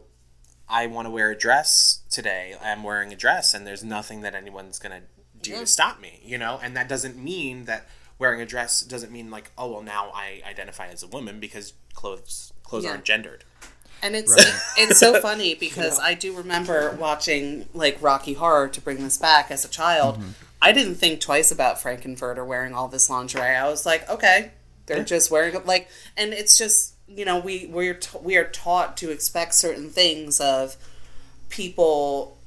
I 0.71 0.85
want 0.85 1.07
to 1.07 1.09
wear 1.09 1.31
a 1.31 1.35
dress 1.35 2.01
today. 2.11 2.55
I'm 2.63 2.83
wearing 2.83 3.11
a 3.11 3.15
dress, 3.15 3.55
and 3.55 3.65
there's 3.65 3.83
nothing 3.83 4.21
that 4.21 4.35
anyone's 4.35 4.77
gonna 4.77 5.01
do 5.41 5.49
Yeah. 5.49 5.59
to 5.61 5.65
stop 5.65 5.99
me, 5.99 6.19
you 6.23 6.37
know. 6.37 6.59
And 6.61 6.77
that 6.77 6.87
doesn't 6.87 7.17
mean 7.17 7.65
that 7.65 7.87
wearing 8.19 8.39
a 8.39 8.45
dress 8.45 8.81
doesn't 8.81 9.11
mean 9.11 9.31
like, 9.31 9.49
oh 9.57 9.71
well, 9.71 9.81
now 9.81 10.11
I 10.13 10.43
identify 10.47 10.85
as 10.89 11.01
a 11.01 11.07
woman 11.07 11.39
because 11.39 11.73
clothes 11.95 12.53
clothes 12.69 12.83
Yeah. 12.85 12.91
aren't 12.91 13.05
gendered. 13.05 13.43
And 14.01 14.15
it's 14.15 14.33
it's 14.77 14.99
so 14.99 15.19
funny 15.29 15.55
because 15.55 15.99
I 15.99 16.13
do 16.13 16.35
remember 16.37 16.95
watching 16.99 17.67
like 17.73 17.97
Rocky 18.01 18.33
Horror 18.33 18.69
to 18.69 18.81
bring 18.81 19.03
this 19.03 19.17
back 19.17 19.51
as 19.51 19.65
a 19.65 19.69
child. 19.69 20.15
Mm-hmm. 20.15 20.29
I 20.61 20.71
didn't 20.71 20.95
think 20.95 21.21
twice 21.21 21.51
about 21.51 21.81
Frank-N-Furter 21.81 22.45
wearing 22.45 22.73
all 22.73 22.87
this 22.89 23.09
lingerie. 23.09 23.55
I 23.55 23.69
was 23.69 23.85
like, 23.85 24.09
okay, 24.09 24.51
they're 24.87 25.03
just 25.05 25.31
wearing 25.31 25.55
it 25.55 25.65
like, 25.65 25.87
and 26.17 26.33
it's 26.33 26.57
just 26.57 26.93
you 27.07 27.25
know 27.25 27.39
we 27.39 27.65
we're 27.67 27.95
t- 27.95 28.17
we 28.21 28.37
are 28.37 28.45
taught 28.45 28.95
to 28.97 29.09
expect 29.11 29.53
certain 29.55 29.89
things 29.89 30.39
of 30.39 30.75
people 31.49 32.37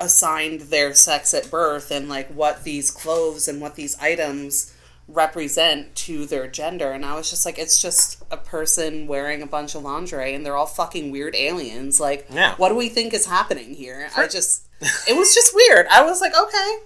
assigned 0.00 0.62
their 0.62 0.92
sex 0.94 1.32
at 1.32 1.50
birth 1.50 1.90
and 1.90 2.08
like 2.08 2.28
what 2.28 2.64
these 2.64 2.90
clothes 2.90 3.46
and 3.46 3.60
what 3.60 3.76
these 3.76 3.96
items 4.00 4.73
represent 5.08 5.94
to 5.96 6.26
their 6.26 6.46
gender. 6.48 6.90
And 6.92 7.04
I 7.04 7.14
was 7.14 7.28
just 7.30 7.44
like 7.44 7.58
it's 7.58 7.80
just 7.80 8.22
a 8.30 8.36
person 8.36 9.06
wearing 9.06 9.42
a 9.42 9.46
bunch 9.46 9.74
of 9.74 9.82
lingerie 9.82 10.34
and 10.34 10.44
they're 10.44 10.56
all 10.56 10.66
fucking 10.66 11.10
weird 11.10 11.34
aliens. 11.36 12.00
Like 12.00 12.26
Yeah. 12.30 12.54
what 12.56 12.70
do 12.70 12.74
we 12.76 12.88
think 12.88 13.12
is 13.14 13.26
happening 13.26 13.74
here? 13.74 14.08
I 14.16 14.26
just 14.28 14.66
it 15.08 15.16
was 15.16 15.34
just 15.34 15.54
weird. 15.54 15.86
I 15.90 16.02
was 16.02 16.20
like 16.20 16.32
okay. 16.38 16.78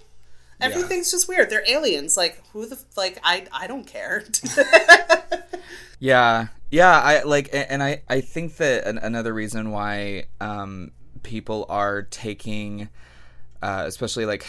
Everything's 0.61 1.11
just 1.13 1.29
weird. 1.29 1.51
They're 1.51 1.69
aliens. 1.69 2.17
Like 2.17 2.43
who 2.53 2.67
the 2.67 2.83
like 2.97 3.19
I 3.23 3.47
I 3.53 3.67
don't 3.67 3.87
care. 3.87 4.25
Yeah, 6.01 6.47
yeah. 6.71 7.01
I 7.01 7.23
like, 7.25 7.49
and 7.53 7.83
I 7.83 8.03
I 8.09 8.21
think 8.21 8.57
that 8.59 8.87
an, 8.87 8.99
another 8.99 9.35
reason 9.35 9.71
why 9.73 10.27
um, 10.41 10.93
people 11.23 11.67
are 11.69 12.03
taking, 12.03 12.89
uh, 13.63 13.83
especially 13.87 14.25
like 14.25 14.47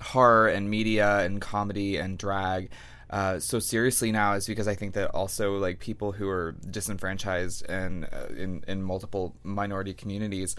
horror 0.00 0.46
and 0.48 0.70
media 0.70 1.18
and 1.24 1.40
comedy 1.40 1.96
and 1.96 2.16
drag. 2.16 2.70
Uh, 3.10 3.38
so 3.38 3.58
seriously 3.58 4.10
now 4.10 4.32
is 4.32 4.46
because 4.46 4.66
I 4.66 4.74
think 4.74 4.94
that 4.94 5.10
also 5.10 5.56
like 5.58 5.78
people 5.78 6.12
who 6.12 6.28
are 6.28 6.52
disenfranchised 6.70 7.68
and 7.68 8.04
uh, 8.04 8.32
in 8.36 8.64
in 8.66 8.82
multiple 8.82 9.36
minority 9.42 9.94
communities 9.94 10.56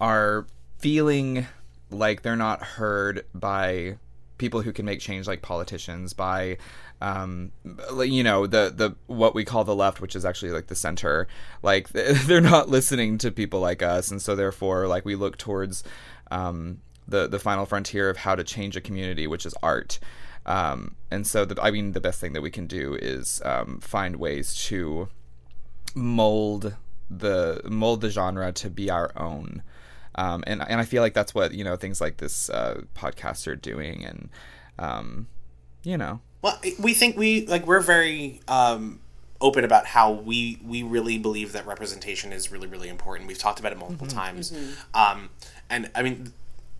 are 0.00 0.46
feeling 0.78 1.46
like 1.90 2.22
they're 2.22 2.36
not 2.36 2.62
heard 2.62 3.26
by 3.34 3.98
people 4.38 4.62
who 4.62 4.72
can 4.72 4.86
make 4.86 5.00
change 5.00 5.26
like 5.26 5.42
politicians 5.42 6.14
by 6.14 6.56
um 7.02 7.52
you 7.98 8.22
know 8.22 8.46
the 8.46 8.72
the 8.74 8.96
what 9.06 9.34
we 9.34 9.44
call 9.44 9.64
the 9.64 9.74
left 9.74 10.00
which 10.00 10.16
is 10.16 10.24
actually 10.24 10.52
like 10.52 10.68
the 10.68 10.74
center. 10.74 11.28
Like 11.62 11.88
they're 11.90 12.40
not 12.40 12.68
listening 12.68 13.18
to 13.18 13.30
people 13.30 13.60
like 13.60 13.82
us. 13.82 14.10
And 14.10 14.22
so 14.22 14.34
therefore 14.34 14.86
like 14.86 15.04
we 15.04 15.16
look 15.16 15.36
towards 15.36 15.84
um 16.30 16.80
the 17.06 17.26
the 17.26 17.38
final 17.38 17.66
frontier 17.66 18.08
of 18.08 18.16
how 18.16 18.34
to 18.34 18.44
change 18.44 18.76
a 18.76 18.80
community 18.80 19.26
which 19.26 19.44
is 19.44 19.54
art 19.62 19.98
um 20.50 20.96
and 21.10 21.26
so 21.26 21.44
the 21.44 21.60
i 21.62 21.70
mean 21.70 21.92
the 21.92 22.00
best 22.00 22.20
thing 22.20 22.32
that 22.32 22.42
we 22.42 22.50
can 22.50 22.66
do 22.66 22.96
is 23.00 23.40
um 23.44 23.78
find 23.80 24.16
ways 24.16 24.54
to 24.54 25.08
mold 25.94 26.76
the 27.10 27.60
mold 27.64 28.00
the 28.00 28.10
genre 28.10 28.52
to 28.52 28.70
be 28.70 28.88
our 28.90 29.10
own. 29.16 29.62
Um, 30.14 30.44
and 30.46 30.62
and 30.62 30.80
I 30.80 30.84
feel 30.84 31.02
like 31.02 31.14
that's 31.14 31.34
what 31.34 31.52
you 31.52 31.64
know 31.64 31.76
things 31.76 32.00
like 32.00 32.18
this 32.18 32.48
uh, 32.50 32.82
podcast 32.94 33.46
are 33.46 33.56
doing, 33.56 34.04
and 34.04 34.28
um, 34.78 35.28
you 35.82 35.96
know, 35.96 36.20
Well, 36.42 36.60
we 36.78 36.94
think 36.94 37.16
we 37.16 37.46
like 37.46 37.66
we're 37.66 37.80
very 37.80 38.40
um, 38.48 39.00
open 39.40 39.64
about 39.64 39.86
how 39.86 40.12
we 40.12 40.60
we 40.64 40.82
really 40.82 41.18
believe 41.18 41.52
that 41.52 41.66
representation 41.66 42.32
is 42.32 42.50
really 42.50 42.66
really 42.66 42.88
important. 42.88 43.28
We've 43.28 43.38
talked 43.38 43.60
about 43.60 43.72
it 43.72 43.78
multiple 43.78 44.06
times, 44.06 44.52
um, 44.94 45.30
and 45.68 45.90
I 45.94 46.02
mean, 46.02 46.32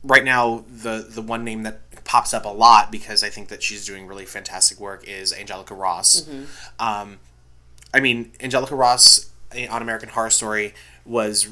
right 0.03 0.25
now 0.25 0.65
the 0.69 1.07
the 1.09 1.23
one 1.23 1.45
name 1.45 1.63
that 1.65 2.05
pops 2.05 2.33
up 2.35 2.45
a 2.45 2.49
lot 2.49 2.91
because 2.91 3.23
I 3.23 3.29
think 3.29 3.49
that 3.49 3.63
she's 3.63 3.85
doing 3.87 4.07
really 4.07 4.27
fantastic 4.27 4.81
work 4.81 5.07
is 5.07 5.33
Angelica 5.33 5.75
Ross. 5.75 6.29
Um, 6.79 7.19
I 7.93 8.01
mean, 8.01 8.33
Angelica 8.41 8.75
Ross 8.75 9.31
eh, 9.53 9.67
on 9.69 9.83
American 9.83 10.09
Horror 10.09 10.31
Story 10.31 10.75
was 11.05 11.49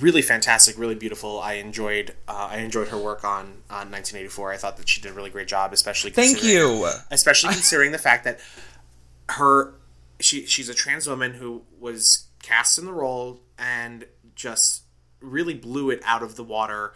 really 0.00 0.22
fantastic, 0.22 0.78
really 0.78 0.94
beautiful. 0.94 1.40
I 1.40 1.54
enjoyed 1.54 2.14
uh, 2.26 2.48
I 2.50 2.58
enjoyed 2.58 2.88
her 2.88 2.98
work 2.98 3.24
on 3.24 3.62
on 3.70 3.90
1984. 3.90 4.52
I 4.52 4.56
thought 4.56 4.76
that 4.78 4.88
she 4.88 5.00
did 5.00 5.12
a 5.12 5.14
really 5.14 5.30
great 5.30 5.48
job, 5.48 5.72
especially 5.72 6.10
thank 6.10 6.38
considering- 6.38 6.78
you. 6.80 6.90
especially 7.10 7.52
considering 7.52 7.92
the 7.92 7.98
fact 7.98 8.24
that 8.24 8.40
her 9.30 9.74
she 10.20 10.46
she's 10.46 10.68
a 10.68 10.74
trans 10.74 11.06
woman 11.06 11.34
who 11.34 11.62
was 11.78 12.24
cast 12.42 12.78
in 12.78 12.84
the 12.86 12.92
role 12.92 13.40
and 13.58 14.06
just 14.34 14.82
really 15.20 15.54
blew 15.54 15.90
it 15.90 16.00
out 16.04 16.22
of 16.22 16.36
the 16.36 16.44
water 16.44 16.92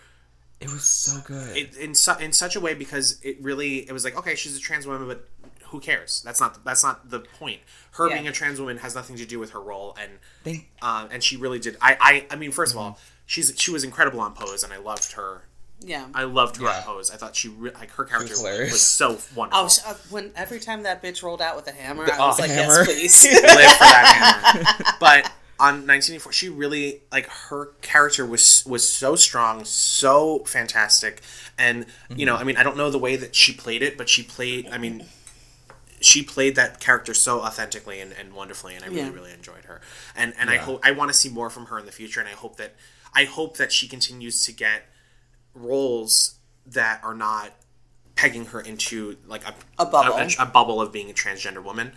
It 0.61 0.71
was 0.71 0.85
so 0.85 1.21
good. 1.27 1.57
it, 1.57 1.77
in 1.77 1.95
su- 1.95 2.19
in 2.21 2.33
such 2.33 2.55
a 2.57 2.61
way 2.61 2.75
because 2.75 3.19
it 3.23 3.41
really 3.41 3.79
it 3.89 3.93
was 3.93 4.05
like 4.05 4.17
okay 4.19 4.35
she's 4.35 4.57
a 4.57 4.61
trans 4.61 4.87
woman 4.87 5.07
but 5.09 5.27
who 5.69 5.81
cares 5.81 6.21
that's 6.25 6.41
not 6.41 6.63
that's 6.65 6.83
not 6.83 7.09
the 7.11 7.21
point 7.21 7.61
her 7.93 8.09
Yeah. 8.09 8.17
being 8.17 8.29
a 8.29 8.33
trans 8.33 8.59
woman 8.61 8.77
has 8.79 8.95
nothing 8.95 9.17
to 9.17 9.25
do 9.25 9.39
with 9.39 9.51
her 9.53 9.61
role 9.61 9.97
and 10.01 10.13
Thank- 10.45 10.69
um, 10.83 11.09
and 11.13 11.23
she 11.25 11.37
really 11.37 11.59
did 11.61 11.77
I 11.81 11.97
I, 12.01 12.27
I 12.35 12.37
mean 12.37 12.53
1st 12.53 12.71
of 12.73 12.77
all 12.77 12.99
she's 13.27 13.55
she 13.59 13.71
was 13.71 13.85
incredible 13.85 14.21
on 14.21 14.35
Pose 14.35 14.63
and 14.63 14.73
I 14.73 14.79
loved 14.79 15.13
her 15.13 15.43
yeah 15.83 16.09
I 16.13 16.25
loved 16.25 16.57
her 16.59 16.65
Yeah. 16.65 16.77
on 16.79 16.83
Pose 16.83 17.11
I 17.11 17.17
thought 17.17 17.35
she 17.37 17.49
re- 17.49 17.71
like 17.73 17.91
her 17.93 18.05
character 18.05 18.31
was, 18.33 18.41
hilarious. 18.41 18.83
so 18.83 19.19
wonderful 19.35 19.65
Oh, 19.65 19.69
sh- 19.69 19.79
uh, 19.87 19.95
when 20.11 20.33
every 20.37 20.61
time 20.61 20.83
that 20.83 21.03
bitch 21.03 21.23
rolled 21.23 21.41
out 21.41 21.57
with 21.57 21.69
a 21.69 21.73
hammer, 21.73 22.03
I 22.05 22.19
was 22.27 22.39
oh, 22.39 22.43
like, 22.43 22.51
hammer. 22.51 22.85
yes, 22.87 23.23
please. 23.23 23.25
live 23.43 23.43
for 23.43 23.85
that 23.85 24.75
hammer. 24.77 24.97
But 25.01 25.33
on 25.61 25.87
1984, 25.87 26.33
she 26.33 26.49
really 26.49 27.03
like 27.13 27.27
her 27.27 27.67
character 27.83 28.25
was 28.27 28.65
was 28.67 28.89
so 28.89 29.15
strong, 29.15 29.65
so 29.65 30.41
fantastic, 30.47 31.21
and 31.59 31.87
you 32.09 32.27
know, 32.27 32.33
mm-hmm. 32.35 32.41
I 32.41 32.45
mean, 32.45 32.57
I 32.57 32.63
don't 32.63 32.77
know 32.77 32.91
the 32.91 32.99
way 32.99 33.17
that 33.17 33.35
she 33.37 33.53
played 33.53 33.83
it, 33.83 33.97
but 33.99 34.09
she 34.09 34.23
played. 34.23 34.69
I 34.69 34.79
mean, 34.79 35.05
she 36.01 36.23
played 36.23 36.57
that 36.57 36.81
character 36.81 37.13
so 37.13 37.41
authentically 37.41 38.01
and, 38.01 38.13
and 38.19 38.33
wonderfully, 38.33 38.75
and 38.75 38.85
I 38.85 38.89
really 38.89 39.01
Yeah. 39.01 39.13
really 39.13 39.33
enjoyed 39.33 39.65
her. 39.67 39.81
And 40.17 40.33
and 40.39 40.49
I 40.51 40.57
hope 40.57 40.81
I 40.83 40.93
want 40.93 41.11
to 41.13 41.15
see 41.17 41.29
more 41.29 41.51
from 41.51 41.67
her 41.67 41.79
in 41.79 41.87
the 41.87 41.93
future, 41.93 42.21
and 42.21 42.29
I 42.29 42.33
hope 42.33 42.57
that 42.57 42.75
I 43.15 43.25
hope 43.25 43.57
that 43.59 43.71
she 43.73 43.87
continues 43.87 44.45
to 44.47 44.53
get 44.53 44.85
roles 45.55 46.39
that 46.67 47.01
are 47.05 47.15
not 47.15 47.53
pegging 48.15 48.47
her 48.47 48.61
into 48.61 49.17
like 49.27 49.45
a, 49.47 49.55
A 49.79 49.87
bubble. 49.87 50.15
a, 50.17 50.29
a 50.39 50.47
bubble 50.47 50.81
of 50.81 50.93
being 50.93 51.11
a 51.11 51.15
transgender 51.15 51.63
woman, 51.63 51.93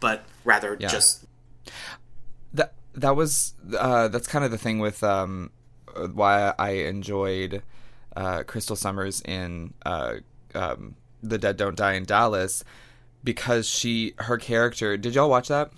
but 0.00 0.24
rather 0.44 0.76
Yeah. 0.78 0.88
just 0.88 1.24
that 2.98 3.16
was 3.16 3.54
uh, 3.78 4.08
that's 4.08 4.26
kind 4.26 4.44
of 4.44 4.50
the 4.50 4.58
thing 4.58 4.78
with 4.78 5.02
um, 5.02 5.50
why 6.14 6.54
I 6.58 6.70
enjoyed 6.70 7.62
uh, 8.16 8.42
Crystal 8.44 8.76
Summers 8.76 9.20
in 9.22 9.74
uh, 9.84 10.16
um, 10.54 10.96
The 11.22 11.38
Dead 11.38 11.56
Don't 11.56 11.76
Die 11.76 11.92
in 11.94 12.04
Dallas 12.04 12.64
because 13.24 13.68
she 13.68 14.14
her 14.18 14.36
character. 14.38 14.96
Did 14.96 15.14
y'all 15.14 15.30
watch 15.30 15.48
that? 15.48 15.70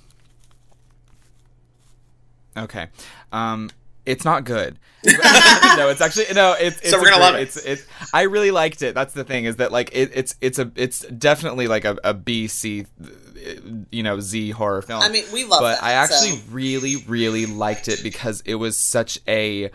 Okay, 2.57 2.89
um, 3.33 3.71
it's 4.07 4.25
not 4.25 4.45
good. 4.45 4.79
no, 5.05 5.89
it's 5.89 6.01
actually 6.01 6.27
no. 6.35 6.55
It's, 6.59 6.79
it's 6.81 6.91
So 6.91 6.99
we're 6.99 7.11
gonna 7.11 7.23
love 7.23 7.35
it. 7.37 7.43
It's 7.43 7.57
it's. 7.57 7.87
I 8.13 8.23
really 8.23 8.51
liked 8.51 8.83
it. 8.83 8.95
That's 8.95 9.15
the 9.15 9.25
thing 9.25 9.45
is 9.45 9.57
that 9.57 9.73
like 9.73 9.91
it, 9.93 10.11
it's 10.15 10.35
it's 10.41 10.59
a 10.59 10.71
it's 10.75 11.01
definitely 11.07 11.69
like 11.69 11.85
a, 11.85 11.97
a 12.05 12.13
B 12.13 12.47
C, 12.49 12.87
you 13.91 14.03
know 14.03 14.21
Z 14.21 14.51
horror 14.51 14.83
film. 14.83 15.03
I 15.03 15.09
mean, 15.09 15.25
we 15.33 15.45
love 15.45 15.61
But 15.61 15.77
that, 15.77 15.83
I 15.83 15.93
actually 15.93 16.33
so. 16.33 16.43
really 16.51 16.97
really 17.09 17.47
liked 17.47 17.89
it 17.89 18.03
because 18.03 18.43
it 18.45 18.57
was 18.57 18.77
such 18.77 19.19
a 19.27 19.71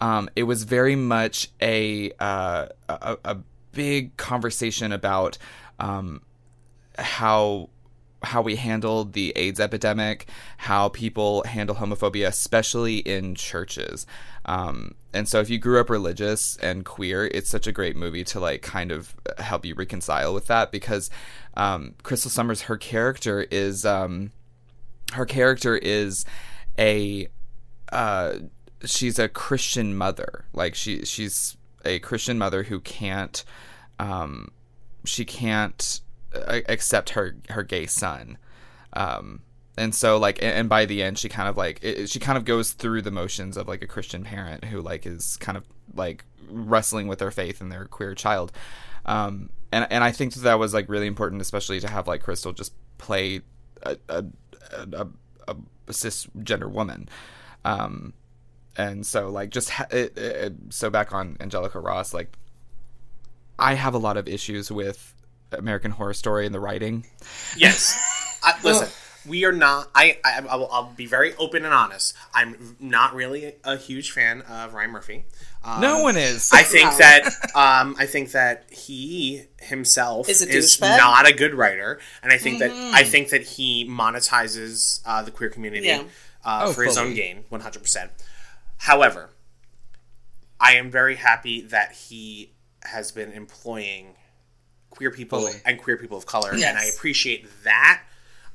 um 0.00 0.28
it 0.34 0.44
was 0.44 0.64
very 0.64 0.96
much 0.96 1.50
a 1.60 2.12
uh 2.18 2.66
a, 2.88 3.16
a 3.24 3.36
big 3.72 4.16
conversation 4.16 4.92
about 4.92 5.38
um 5.78 6.20
how 6.98 7.68
how 8.22 8.42
we 8.42 8.56
handled 8.56 9.12
the 9.12 9.32
AIDS 9.36 9.60
epidemic, 9.60 10.28
how 10.58 10.88
people 10.88 11.44
handle 11.44 11.76
homophobia, 11.76 12.26
especially 12.28 12.98
in 12.98 13.34
churches. 13.34 14.06
Um, 14.44 14.94
and 15.12 15.28
so, 15.28 15.40
if 15.40 15.50
you 15.50 15.58
grew 15.58 15.80
up 15.80 15.90
religious 15.90 16.56
and 16.56 16.84
queer, 16.84 17.26
it's 17.26 17.48
such 17.48 17.66
a 17.66 17.72
great 17.72 17.96
movie 17.96 18.24
to 18.24 18.40
like 18.40 18.62
kind 18.62 18.90
of 18.90 19.14
help 19.38 19.64
you 19.64 19.74
reconcile 19.74 20.34
with 20.34 20.46
that 20.46 20.72
because 20.72 21.10
um, 21.56 21.94
Crystal 22.02 22.30
Summers, 22.30 22.62
her 22.62 22.76
character 22.76 23.46
is 23.50 23.84
um, 23.84 24.32
her 25.12 25.26
character 25.26 25.76
is 25.76 26.24
a 26.78 27.28
uh, 27.92 28.34
she's 28.84 29.18
a 29.18 29.28
Christian 29.28 29.96
mother. 29.96 30.44
Like 30.52 30.74
she 30.74 31.04
she's 31.04 31.56
a 31.84 31.98
Christian 32.00 32.38
mother 32.38 32.64
who 32.64 32.80
can't 32.80 33.44
um, 33.98 34.50
she 35.04 35.24
can't 35.24 36.00
accept 36.32 37.10
her 37.10 37.36
her 37.50 37.62
gay 37.62 37.86
son. 37.86 38.38
Um, 38.92 39.42
and 39.76 39.94
so 39.94 40.18
like 40.18 40.42
and, 40.42 40.52
and 40.52 40.68
by 40.68 40.84
the 40.84 41.02
end 41.02 41.18
she 41.18 41.28
kind 41.28 41.48
of 41.48 41.56
like 41.56 41.78
it, 41.82 42.10
she 42.10 42.18
kind 42.18 42.36
of 42.36 42.44
goes 42.44 42.72
through 42.72 43.02
the 43.02 43.10
motions 43.10 43.56
of 43.56 43.68
like 43.68 43.82
a 43.82 43.86
Christian 43.86 44.24
parent 44.24 44.64
who 44.64 44.80
like 44.80 45.06
is 45.06 45.36
kind 45.38 45.56
of 45.56 45.64
like 45.94 46.24
wrestling 46.50 47.06
with 47.06 47.18
their 47.18 47.30
faith 47.30 47.60
and 47.60 47.70
their 47.70 47.84
queer 47.84 48.14
child. 48.14 48.52
Um, 49.06 49.50
and 49.72 49.86
and 49.90 50.04
I 50.04 50.12
think 50.12 50.34
that, 50.34 50.40
that 50.40 50.58
was 50.58 50.74
like 50.74 50.88
really 50.88 51.06
important, 51.06 51.40
especially 51.40 51.80
to 51.80 51.88
have 51.88 52.06
like 52.06 52.22
Crystal 52.22 52.52
just 52.52 52.72
play 52.98 53.40
a 53.82 53.96
a, 54.08 54.24
a, 54.72 54.86
a, 54.92 55.06
a 55.48 55.92
cisgender 55.92 56.70
woman. 56.70 57.08
Um, 57.64 58.12
and 58.76 59.04
so 59.06 59.28
like 59.28 59.50
just 59.50 59.70
ha- 59.70 59.88
it, 59.90 60.16
it, 60.16 60.54
so 60.70 60.90
back 60.90 61.12
on 61.12 61.36
Angelica 61.40 61.80
Ross, 61.80 62.14
like 62.14 62.36
I 63.58 63.74
have 63.74 63.94
a 63.94 63.98
lot 63.98 64.16
of 64.16 64.28
issues 64.28 64.70
with 64.70 65.14
American 65.52 65.90
Horror 65.92 66.14
Story 66.14 66.46
and 66.46 66.54
the 66.54 66.60
writing. 66.60 67.06
Yes. 67.56 68.40
I, 68.42 68.54
listen, 68.62 68.88
we 69.26 69.44
are 69.44 69.52
not. 69.52 69.88
I, 69.94 70.18
I 70.24 70.40
I'll, 70.48 70.68
I'll 70.70 70.92
be 70.96 71.06
very 71.06 71.34
open 71.36 71.64
and 71.64 71.74
honest. 71.74 72.14
I'm 72.34 72.76
not 72.80 73.14
really 73.14 73.54
a 73.64 73.76
huge 73.76 74.12
fan 74.12 74.42
of 74.42 74.74
Ryan 74.74 74.90
Murphy. 74.90 75.24
Um, 75.64 75.80
No 75.80 76.02
one 76.02 76.16
is. 76.16 76.50
I 76.52 76.62
think 76.62 76.90
No. 76.92 76.98
that 76.98 77.24
um, 77.54 77.96
I 77.98 78.06
think 78.06 78.30
that 78.32 78.70
he 78.72 79.42
himself 79.60 80.28
Is 80.28 80.40
a 80.42 80.48
is 80.48 80.80
not 80.80 81.28
a 81.28 81.32
good 81.34 81.54
writer, 81.54 81.98
and 82.22 82.32
I 82.32 82.38
think 82.38 82.60
that 82.60 82.70
I 82.70 83.02
think 83.02 83.30
that 83.30 83.42
he 83.42 83.86
monetizes 83.88 85.00
uh, 85.04 85.22
the 85.22 85.30
queer 85.32 85.50
community 85.50 85.86
Yeah. 85.88 86.04
uh, 86.44 86.66
Oh, 86.66 86.72
for 86.72 86.84
his 86.84 86.96
own 86.96 87.14
gain, 87.14 87.44
one 87.48 87.60
hundred 87.60 87.82
percent. 87.82 88.12
However, 88.76 89.30
I 90.60 90.74
am 90.74 90.90
very 90.90 91.16
happy 91.16 91.62
that 91.62 91.92
he 91.92 92.52
has 92.84 93.10
been 93.10 93.32
employing 93.32 94.14
queer 94.98 95.10
people 95.12 95.40
Fully. 95.40 95.52
and 95.64 95.80
queer 95.80 95.96
people 95.96 96.18
of 96.18 96.26
color, 96.26 96.54
Yes. 96.54 96.68
and 96.70 96.78
I 96.78 96.84
appreciate 96.86 97.46
that. 97.64 98.02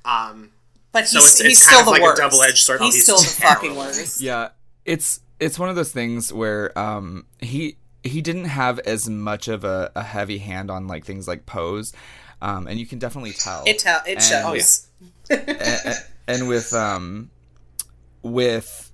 Um, 0.05 0.51
But 0.91 1.03
he's, 1.05 1.11
So 1.11 1.17
it's- 1.19 1.39
he's 1.39 1.51
it's 1.53 1.63
still 1.63 1.77
kind 1.77 1.81
of 1.81 1.85
the 1.85 1.91
like 1.91 2.01
a 2.01 2.03
worst. 2.03 2.21
double-edged 2.21 2.57
sword. 2.65 2.79
Oh, 2.81 2.85
He's, 2.85 2.93
he's 2.95 3.03
still 3.03 3.17
the 3.17 3.23
fucking 3.47 3.75
worst. 3.75 4.19
yeah, 4.21 4.49
it's 4.85 5.21
it's 5.39 5.57
one 5.57 5.69
of 5.69 5.75
those 5.75 5.91
things 5.91 6.31
where 6.31 6.77
um 6.77 7.25
he 7.39 7.77
he 8.03 8.21
didn't 8.21 8.45
have 8.45 8.79
as 8.79 9.09
much 9.09 9.47
of 9.47 9.63
a, 9.63 9.91
a 9.95 10.03
heavy 10.03 10.37
hand 10.39 10.69
on 10.69 10.87
like 10.87 11.05
things 11.05 11.27
like 11.27 11.45
pose, 11.45 11.93
um, 12.41 12.67
and 12.67 12.77
you 12.79 12.85
can 12.85 12.99
definitely 12.99 13.31
tell. 13.31 13.63
It 13.65 13.79
tell 13.79 14.01
it 14.05 14.15
And- 14.15 14.23
shows. 14.23 14.87
and, 15.29 15.95
and 16.27 16.47
with 16.49 16.73
um 16.73 17.31
with 18.21 18.91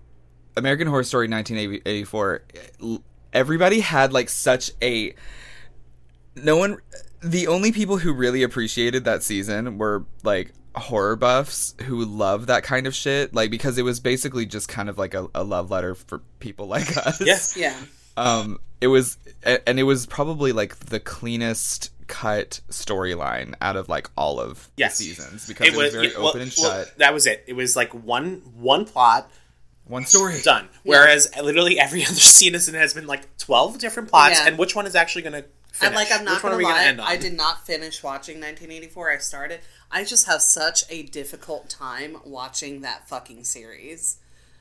American 0.55 0.87
Horror 0.87 1.03
Story 1.03 1.27
1984 1.27 2.43
everybody 3.33 3.79
had 3.79 4.11
like 4.13 4.29
such 4.29 4.71
a 4.81 5.13
no 6.35 6.55
one 6.57 6.77
the 7.21 7.47
only 7.47 7.71
people 7.71 7.97
who 7.97 8.13
really 8.13 8.43
appreciated 8.43 9.03
that 9.05 9.23
season 9.23 9.77
were 9.77 10.05
like 10.23 10.53
horror 10.75 11.15
buffs 11.15 11.75
who 11.85 12.05
love 12.05 12.45
that 12.47 12.63
kind 12.63 12.87
of 12.87 12.93
shit 12.95 13.33
like 13.33 13.49
because 13.51 13.77
it 13.77 13.81
was 13.81 13.99
basically 13.99 14.45
just 14.45 14.67
kind 14.69 14.87
of 14.87 14.97
like 14.97 15.13
a, 15.13 15.27
a 15.35 15.43
love 15.43 15.71
letter 15.71 15.95
for 15.95 16.19
people 16.39 16.67
like 16.75 16.95
us 16.95 17.19
Yes. 17.19 17.57
Yeah. 17.57 17.75
um 18.15 18.59
it 18.79 18.87
was 18.87 19.17
and 19.43 19.79
it 19.79 19.83
was 19.83 20.05
probably 20.05 20.51
like 20.53 20.75
the 20.77 20.99
cleanest 20.99 21.91
cut 22.07 22.61
storyline 22.69 23.53
out 23.61 23.75
of 23.75 23.89
like 23.89 24.09
all 24.15 24.39
of 24.39 24.69
Yes. 24.77 24.97
the 24.99 25.05
seasons 25.05 25.47
because 25.47 25.67
it 25.67 25.75
was, 25.75 25.93
very 25.93 26.07
yeah, 26.11 26.17
well- 26.17 26.27
open 26.29 26.41
and 26.41 26.53
well, 26.57 26.71
shut 26.85 26.97
that 26.99 27.13
was 27.13 27.25
it. 27.27 27.43
It 27.47 27.53
was 27.53 27.75
like 27.75 27.91
one 27.93 28.41
one 28.55 28.85
plot 28.85 29.29
one 29.85 30.05
story 30.05 30.39
done. 30.43 30.69
Whereas 30.83 31.27
literally 31.41 31.79
every 31.79 32.03
other 32.05 32.13
season 32.13 32.75
has 32.75 32.93
been 32.93 33.07
like 33.07 33.37
twelve 33.37 33.79
different 33.79 34.09
plots, 34.09 34.39
Yeah. 34.39 34.47
and 34.47 34.57
which 34.59 34.75
one 34.75 34.85
is 34.85 34.93
actually 34.95 35.23
going 35.23 35.33
to 35.33 35.45
And 35.81 35.93
finish? 35.93 36.09
like 36.09 36.19
I'm 36.19 36.25
not 36.25 36.41
gonna 36.41 36.57
lie, 36.57 36.91
gonna? 36.91 37.03
I 37.03 37.17
did 37.17 37.33
not 37.33 37.65
finish 37.65 38.03
watching 38.03 38.35
1984. 38.35 39.11
I 39.11 39.17
started. 39.17 39.59
I 39.91 40.03
just 40.03 40.27
have 40.27 40.41
such 40.41 40.83
a 40.89 41.03
difficult 41.03 41.69
time 41.69 42.17
watching 42.25 42.81
that 42.81 43.07
fucking 43.09 43.43
series. 43.43 44.17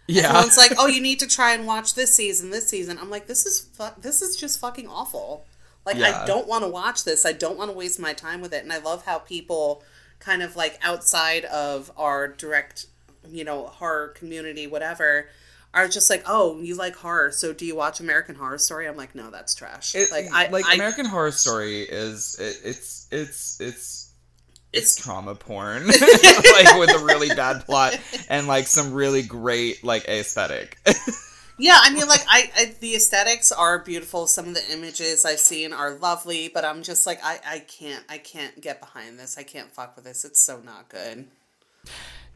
yeah 0.07 0.29
Everyone's 0.29 0.57
like, 0.57 0.73
"Oh, 0.79 0.87
you 0.87 1.01
need 1.03 1.19
to 1.21 1.27
try 1.27 1.53
and 1.55 1.67
watch 1.67 1.95
this 1.95 2.15
season, 2.17 2.51
this 2.51 2.69
season." 2.69 2.99
I'm 2.99 3.11
like, 3.11 3.27
"This 3.27 3.45
is 3.47 3.61
fu- 3.61 4.01
this 4.01 4.23
is 4.23 4.37
just 4.37 4.59
fucking 4.61 4.89
awful." 4.89 5.45
Like, 5.85 5.97
Yeah. 5.97 6.23
I 6.23 6.27
don't 6.27 6.47
want 6.47 6.65
to 6.65 6.69
watch 6.69 7.05
this. 7.05 7.25
I 7.25 7.33
don't 7.33 7.57
want 7.57 7.71
to 7.71 7.77
waste 7.77 7.99
my 7.99 8.13
time 8.13 8.41
with 8.43 8.53
it. 8.53 8.63
And 8.63 8.73
I 8.73 8.79
love 8.79 9.05
how 9.07 9.19
people, 9.19 9.83
kind 10.19 10.43
of 10.43 10.55
like 10.57 10.79
outside 10.83 11.45
of 11.47 11.91
our 11.97 12.29
direct, 12.29 12.87
you 13.27 13.43
know, 13.45 13.67
horror 13.67 14.09
community, 14.09 14.67
whatever, 14.67 15.29
are 15.75 15.89
just 15.89 16.09
like, 16.11 16.25
"Oh, 16.27 16.59
you 16.61 16.75
like 16.75 16.97
horror, 16.97 17.31
so 17.31 17.53
do 17.53 17.65
you 17.67 17.77
watch 17.77 18.01
American 18.01 18.35
Horror 18.35 18.59
Story?" 18.59 18.89
I'm 18.89 18.97
like, 18.97 19.15
"No, 19.15 19.31
that's 19.31 19.55
trash." 19.55 19.95
It- 19.95 20.11
like, 20.11 20.27
I 20.33 20.49
like 20.49 20.67
I, 20.67 20.75
American 20.75 21.05
Horror 21.07 21.33
Story 21.33 21.83
is 21.83 22.37
it, 22.41 22.59
it's 22.65 23.07
it's 23.11 23.61
it's 23.61 24.13
It's 24.73 24.97
trauma 24.97 25.35
porn 25.35 25.87
like 25.87 26.79
with 26.79 26.91
a 26.95 27.03
really 27.05 27.29
bad 27.29 27.65
plot 27.65 27.99
and 28.29 28.47
like 28.47 28.67
some 28.67 28.93
really 28.93 29.23
great 29.23 29.83
like 29.83 30.07
aesthetic 30.09 30.77
Yeah, 31.61 31.77
I 31.83 31.91
mean, 31.93 32.07
like, 32.07 32.21
I, 32.29 32.53
I 32.57 32.75
the 32.79 32.95
aesthetics 32.95 33.51
are 33.51 33.81
beautiful. 33.81 34.29
Some 34.29 34.47
of 34.47 34.55
the 34.55 34.63
images 34.73 35.25
I've 35.25 35.41
seen 35.41 35.73
are 35.73 35.91
lovely, 35.91 36.47
but 36.47 36.65
I'm 36.65 36.85
just 36.85 37.05
like, 37.05 37.19
I, 37.25 37.41
I 37.45 37.59
can't, 37.59 38.05
I 38.09 38.19
can't 38.19 38.61
get 38.61 38.79
behind 38.79 39.19
this. 39.19 39.37
I 39.37 39.43
can't 39.43 39.73
fuck 39.73 39.97
with 39.97 40.05
this. 40.05 40.25
It's 40.25 40.41
so 40.41 40.61
not 40.61 40.89
good. 40.89 41.27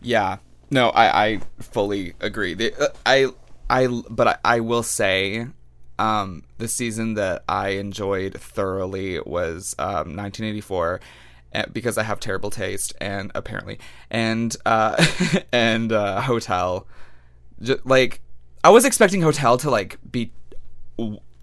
yeah 0.01 0.39
no 0.73 0.89
i 0.91 1.25
i 1.27 1.41
fully 1.61 2.15
agree. 2.21 2.55
The- 2.55 2.75
uh, 2.77 2.89
i 3.07 3.27
i 3.71 3.87
but 4.11 4.27
I, 4.27 4.37
I 4.57 4.61
will 4.61 4.83
say 4.83 5.47
um 5.99 6.43
the 6.59 6.67
season 6.67 7.15
that 7.15 7.45
i 7.49 7.69
enjoyed 7.85 8.35
thoroughly 8.41 9.21
was 9.21 9.77
um 9.79 10.17
1984 10.17 11.01
uh, 11.55 11.65
because 11.73 11.99
i 11.99 12.03
have 12.03 12.19
terrible 12.19 12.51
taste 12.51 12.95
and 13.01 13.31
apparently 13.35 13.79
and 14.11 14.57
uh 14.67 14.97
and 15.53 15.93
uh 15.93 16.21
hotel. 16.23 16.87
Just, 17.61 17.87
like 17.87 18.21
i 18.65 18.71
was 18.71 18.85
expecting 18.85 19.23
hotel 19.23 19.59
to 19.59 19.71
like 19.71 19.99
be 20.11 20.33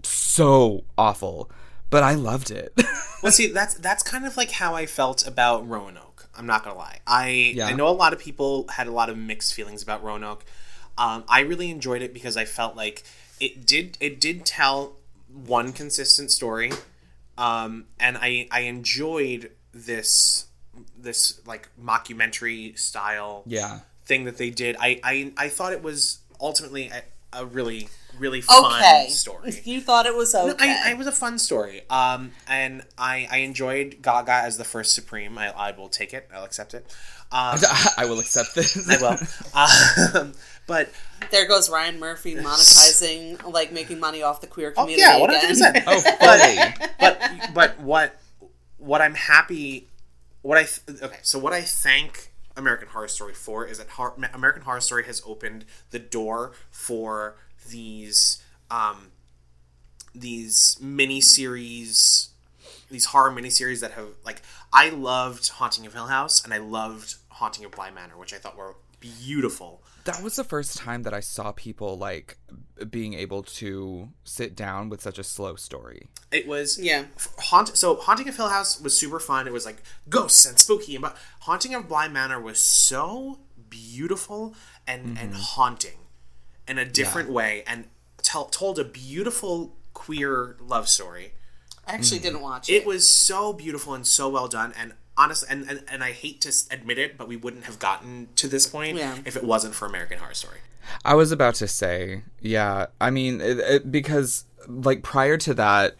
so 0.02 0.84
awful 0.98 1.50
but 1.90 2.02
i 2.02 2.14
loved 2.14 2.50
it. 2.50 2.72
Well, 3.22 3.32
see, 3.32 3.48
that's 3.48 3.74
that's 3.74 4.02
kind 4.02 4.24
of 4.24 4.38
like 4.38 4.50
how 4.52 4.74
I 4.74 4.86
felt 4.86 5.26
about 5.26 5.68
Roanoke. 5.68 6.09
I'm 6.36 6.46
not 6.46 6.64
gonna 6.64 6.78
lie. 6.78 7.00
I 7.06 7.52
Yeah. 7.56 7.66
I 7.66 7.72
know 7.72 7.88
a 7.88 7.90
lot 7.90 8.12
of 8.12 8.18
people 8.18 8.68
had 8.68 8.86
a 8.86 8.92
lot 8.92 9.10
of 9.10 9.18
mixed 9.18 9.54
feelings 9.54 9.82
about 9.82 10.02
Roanoke. 10.02 10.44
Um, 10.98 11.24
I 11.28 11.40
really 11.40 11.70
enjoyed 11.70 12.02
it 12.02 12.12
because 12.12 12.36
I 12.36 12.44
felt 12.44 12.76
like 12.76 13.04
it 13.40 13.66
did 13.66 13.96
it 14.00 14.20
did 14.20 14.44
tell 14.44 14.96
one 15.46 15.72
consistent 15.72 16.30
story, 16.30 16.72
um, 17.38 17.86
and 17.98 18.18
I 18.18 18.48
I 18.50 18.60
enjoyed 18.60 19.50
this 19.72 20.46
this 20.96 21.40
like 21.46 21.68
mockumentary 21.82 22.78
style 22.78 23.42
yeah 23.46 23.80
thing 24.04 24.24
that 24.24 24.36
they 24.36 24.50
did. 24.50 24.76
I 24.78 25.00
I, 25.02 25.32
I 25.36 25.48
thought 25.48 25.72
it 25.72 25.82
was 25.82 26.18
ultimately 26.40 26.92
I, 26.92 27.02
a 27.32 27.46
really 27.46 27.88
really 28.18 28.40
fun 28.42 28.64
Okay. 28.80 29.06
story. 29.08 29.60
You 29.64 29.80
thought 29.80 30.04
it 30.04 30.14
was 30.14 30.34
No, 30.34 30.50
okay. 30.50 30.68
I, 30.84 30.88
I, 30.88 30.92
it 30.92 30.98
was 30.98 31.06
a 31.06 31.12
fun 31.12 31.38
story. 31.38 31.82
Um, 31.88 32.32
and 32.46 32.82
I, 32.98 33.26
I 33.30 33.38
enjoyed 33.38 34.02
Gaga 34.02 34.32
as 34.32 34.58
the 34.58 34.64
first 34.64 34.94
Supreme. 34.94 35.38
I, 35.38 35.48
I 35.50 35.70
will 35.70 35.88
take 35.88 36.12
it. 36.12 36.28
I'll 36.34 36.44
accept 36.44 36.74
it. 36.74 36.84
Um, 37.32 37.58
I 37.96 38.04
will 38.06 38.18
accept 38.18 38.54
this. 38.54 38.76
I 38.90 39.00
will. 39.00 40.20
Um, 40.22 40.32
but 40.66 40.90
there 41.30 41.46
goes 41.48 41.70
Ryan 41.70 41.98
Murphy 41.98 42.34
monetizing, 42.36 43.50
like 43.50 43.72
making 43.72 44.00
money 44.00 44.22
off 44.22 44.40
the 44.40 44.46
queer 44.48 44.72
community. 44.72 45.02
oh 45.02 45.18
community 45.18 45.18
yeah, 45.18 45.20
one 45.20 45.30
again. 45.30 45.82
hundred 45.82 45.84
percent. 45.84 46.18
Oh, 46.20 46.80
fully. 46.80 46.88
But 46.98 47.54
but 47.54 47.80
what 47.80 48.20
what 48.78 49.00
I'm 49.00 49.14
happy 49.14 49.88
what 50.42 50.58
I 50.58 50.64
th- 50.64 51.02
okay 51.02 51.18
so 51.22 51.38
what 51.38 51.52
I 51.52 51.60
thank 51.62 52.29
American 52.56 52.88
Horror 52.88 53.08
Story 53.08 53.34
4 53.34 53.66
is 53.66 53.78
that 53.78 53.88
American 54.34 54.62
Horror 54.62 54.80
Story 54.80 55.04
has 55.04 55.22
opened 55.26 55.64
the 55.90 55.98
door 55.98 56.52
for 56.70 57.36
these 57.68 58.42
um 58.70 59.08
these 60.14 60.76
mini 60.80 61.20
series 61.20 62.30
these 62.90 63.06
horror 63.06 63.30
miniseries 63.30 63.80
that 63.80 63.92
have 63.92 64.08
like 64.24 64.42
I 64.72 64.90
loved 64.90 65.48
Haunting 65.48 65.86
of 65.86 65.94
Hill 65.94 66.06
House 66.06 66.42
and 66.42 66.52
I 66.52 66.58
loved 66.58 67.16
Haunting 67.28 67.64
of 67.64 67.72
Bly 67.72 67.90
Manor, 67.90 68.16
which 68.16 68.34
I 68.34 68.38
thought 68.38 68.56
were 68.56 68.74
beautiful. 69.00 69.82
That 70.04 70.22
was 70.22 70.36
the 70.36 70.44
first 70.44 70.78
time 70.78 71.02
that 71.02 71.12
I 71.12 71.20
saw 71.20 71.52
people 71.52 71.96
like 71.96 72.38
being 72.88 73.14
able 73.14 73.42
to 73.42 74.08
sit 74.24 74.54
down 74.54 74.88
with 74.88 75.00
such 75.00 75.18
a 75.18 75.24
slow 75.24 75.56
story. 75.56 76.08
It 76.30 76.46
was 76.46 76.78
Yeah. 76.78 77.04
Haunt. 77.38 77.76
So 77.76 77.96
Haunting 77.96 78.28
of 78.28 78.36
Hill 78.36 78.48
House 78.48 78.80
was 78.80 78.96
super 78.96 79.20
fun. 79.20 79.46
It 79.46 79.52
was 79.52 79.66
like 79.66 79.82
ghosts 80.08 80.46
and 80.46 80.58
spooky, 80.58 80.96
but 80.98 81.16
Haunting 81.40 81.74
of 81.74 81.88
Bly 81.88 82.08
Manor 82.08 82.40
was 82.40 82.58
so 82.58 83.40
beautiful 83.68 84.54
and 84.86 85.06
mm-hmm. 85.06 85.24
and 85.24 85.34
haunting 85.34 85.98
in 86.68 86.78
a 86.78 86.84
different 86.84 87.30
way, 87.30 87.64
and 87.66 87.86
tell, 88.22 88.44
told 88.44 88.78
a 88.78 88.84
beautiful 88.84 89.76
queer 89.92 90.56
love 90.60 90.88
story. 90.88 91.32
I 91.86 91.94
actually 91.94 92.20
mm. 92.20 92.24
didn't 92.24 92.42
watch 92.42 92.68
it. 92.68 92.74
It 92.74 92.86
was 92.86 93.08
so 93.08 93.52
beautiful 93.52 93.92
and 93.94 94.06
so 94.06 94.28
well 94.28 94.46
done, 94.46 94.72
and 94.78 94.94
honestly, 95.16 95.48
and, 95.50 95.68
and, 95.68 95.82
and 95.90 96.02
I 96.04 96.12
hate 96.12 96.40
to 96.42 96.52
admit 96.70 96.98
it, 96.98 97.16
but 97.18 97.28
we 97.28 97.36
wouldn't 97.36 97.64
have 97.64 97.78
gotten 97.78 98.28
to 98.36 98.48
this 98.48 98.66
point 98.66 98.96
Yeah. 98.98 99.18
if 99.24 99.36
it 99.36 99.44
wasn't 99.44 99.74
for 99.74 99.86
American 99.86 100.18
Horror 100.18 100.34
Story. 100.34 100.58
I 101.04 101.14
was 101.14 101.30
about 101.30 101.54
to 101.56 101.68
say, 101.68 102.22
yeah. 102.40 102.86
I 103.00 103.10
mean, 103.10 103.40
it, 103.40 103.58
it, 103.58 103.92
because 103.92 104.44
like 104.66 105.02
prior 105.02 105.36
to 105.38 105.54
that, 105.54 105.96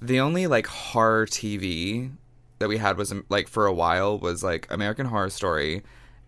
the 0.00 0.20
only 0.20 0.46
like 0.46 0.66
horror 0.66 1.26
TV 1.26 2.10
that 2.58 2.68
we 2.68 2.76
had 2.78 2.96
was 2.96 3.10
um, 3.12 3.24
like 3.28 3.48
for 3.48 3.66
a 3.66 3.72
while 3.72 4.18
was 4.18 4.42
like 4.42 4.66
American 4.70 5.06
Horror 5.06 5.30
Story 5.30 5.82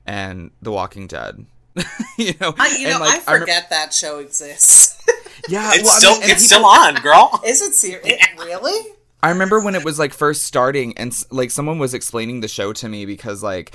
and 0.07 0.51
The 0.63 0.71
Walking 0.73 1.07
Dead. 1.07 1.47
you 2.17 2.33
know, 2.41 2.55
I, 2.59 2.77
you 2.79 2.89
know, 2.89 3.01
like, 3.01 3.29
I 3.29 3.33
rem- 3.33 3.41
forget 3.41 3.69
that 3.71 3.93
show 3.93 4.19
exists. 4.21 4.97
yeah, 5.49 5.73
It's 5.75 5.83
well, 5.85 5.93
I 5.95 5.99
still 5.99 6.13
mean, 6.21 6.23
it's 6.31 6.49
people- 6.49 6.61
still 6.61 6.65
on, 6.67 6.95
girl. 7.03 7.41
Is 7.45 7.61
it 7.61 7.75
serious? 7.75 8.23
Really? 8.39 8.93
I 9.27 9.31
remember 9.31 9.59
when 9.59 9.75
it 9.75 9.85
was 9.85 9.99
like 9.99 10.15
first 10.15 10.45
starting, 10.45 10.97
and 10.97 11.13
like 11.33 11.51
someone 11.51 11.81
was 11.81 11.95
explaining 11.95 12.43
the 12.43 12.47
show 12.49 12.73
to 12.75 12.89
me 12.89 13.07
because 13.07 13.43
like 13.43 13.75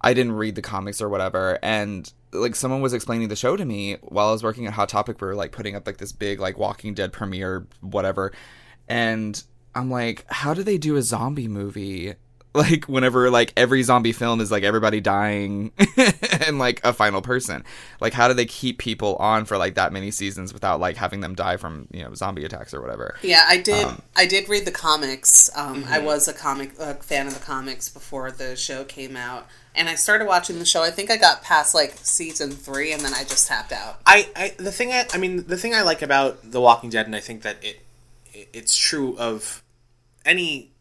I 0.00 0.14
didn't 0.14 0.36
read 0.36 0.54
the 0.54 0.62
comics 0.62 1.02
or 1.02 1.08
whatever, 1.08 1.58
and 1.60 2.08
like 2.32 2.54
someone 2.54 2.82
was 2.82 2.92
explaining 2.92 3.26
the 3.26 3.34
show 3.34 3.56
to 3.56 3.64
me 3.64 3.96
while 4.02 4.28
I 4.28 4.30
was 4.30 4.44
working 4.44 4.64
at 4.68 4.74
Hot 4.74 4.88
Topic. 4.88 5.20
We 5.20 5.26
were 5.26 5.34
like 5.34 5.50
putting 5.50 5.74
up 5.74 5.88
like 5.88 5.96
this 5.96 6.12
big 6.12 6.38
like 6.38 6.56
Walking 6.56 6.94
Dead 6.94 7.12
premiere, 7.12 7.66
whatever, 7.80 8.30
and 8.86 9.42
I'm 9.74 9.90
like, 9.90 10.24
how 10.28 10.54
do 10.54 10.62
they 10.62 10.78
do 10.78 10.94
a 10.94 11.02
zombie 11.02 11.48
movie? 11.48 12.14
Like 12.56 12.86
whenever 12.86 13.30
like 13.30 13.52
every 13.56 13.82
zombie 13.82 14.12
film 14.12 14.40
is 14.40 14.50
like 14.50 14.64
everybody 14.64 15.00
dying 15.00 15.72
and 16.46 16.58
like 16.58 16.80
a 16.84 16.92
final 16.94 17.20
person. 17.20 17.64
Like 18.00 18.14
how 18.14 18.28
do 18.28 18.34
they 18.34 18.46
keep 18.46 18.78
people 18.78 19.16
on 19.16 19.44
for 19.44 19.58
like 19.58 19.74
that 19.74 19.92
many 19.92 20.10
seasons 20.10 20.54
without 20.54 20.80
like 20.80 20.96
having 20.96 21.20
them 21.20 21.34
die 21.34 21.58
from 21.58 21.86
you 21.92 22.02
know 22.02 22.14
zombie 22.14 22.44
attacks 22.44 22.72
or 22.72 22.80
whatever? 22.80 23.16
Yeah, 23.22 23.44
I 23.46 23.58
did. 23.58 23.84
Um, 23.84 24.02
I 24.16 24.26
did 24.26 24.48
read 24.48 24.64
the 24.64 24.72
comics. 24.72 25.50
Um, 25.54 25.84
I 25.84 25.98
mm-hmm. 25.98 26.06
was 26.06 26.28
a 26.28 26.32
comic 26.32 26.72
a 26.78 26.94
fan 26.94 27.26
of 27.26 27.34
the 27.34 27.44
comics 27.44 27.90
before 27.90 28.30
the 28.30 28.56
show 28.56 28.84
came 28.84 29.16
out, 29.16 29.46
and 29.74 29.88
I 29.88 29.94
started 29.94 30.26
watching 30.26 30.58
the 30.58 30.64
show. 30.64 30.82
I 30.82 30.90
think 30.90 31.10
I 31.10 31.18
got 31.18 31.42
past 31.42 31.74
like 31.74 31.94
season 32.02 32.50
three, 32.50 32.92
and 32.92 33.02
then 33.02 33.12
I 33.12 33.24
just 33.24 33.46
tapped 33.46 33.72
out. 33.72 34.00
I, 34.06 34.28
I 34.34 34.54
the 34.56 34.72
thing 34.72 34.92
I, 34.92 35.06
I 35.12 35.18
mean 35.18 35.46
the 35.46 35.58
thing 35.58 35.74
I 35.74 35.82
like 35.82 36.02
about 36.02 36.50
The 36.50 36.60
Walking 36.60 36.90
Dead, 36.90 37.06
and 37.06 37.14
I 37.14 37.20
think 37.20 37.42
that 37.42 37.62
it, 37.62 37.80
it 38.32 38.48
it's 38.52 38.76
true 38.76 39.16
of 39.18 39.62
any 40.24 40.72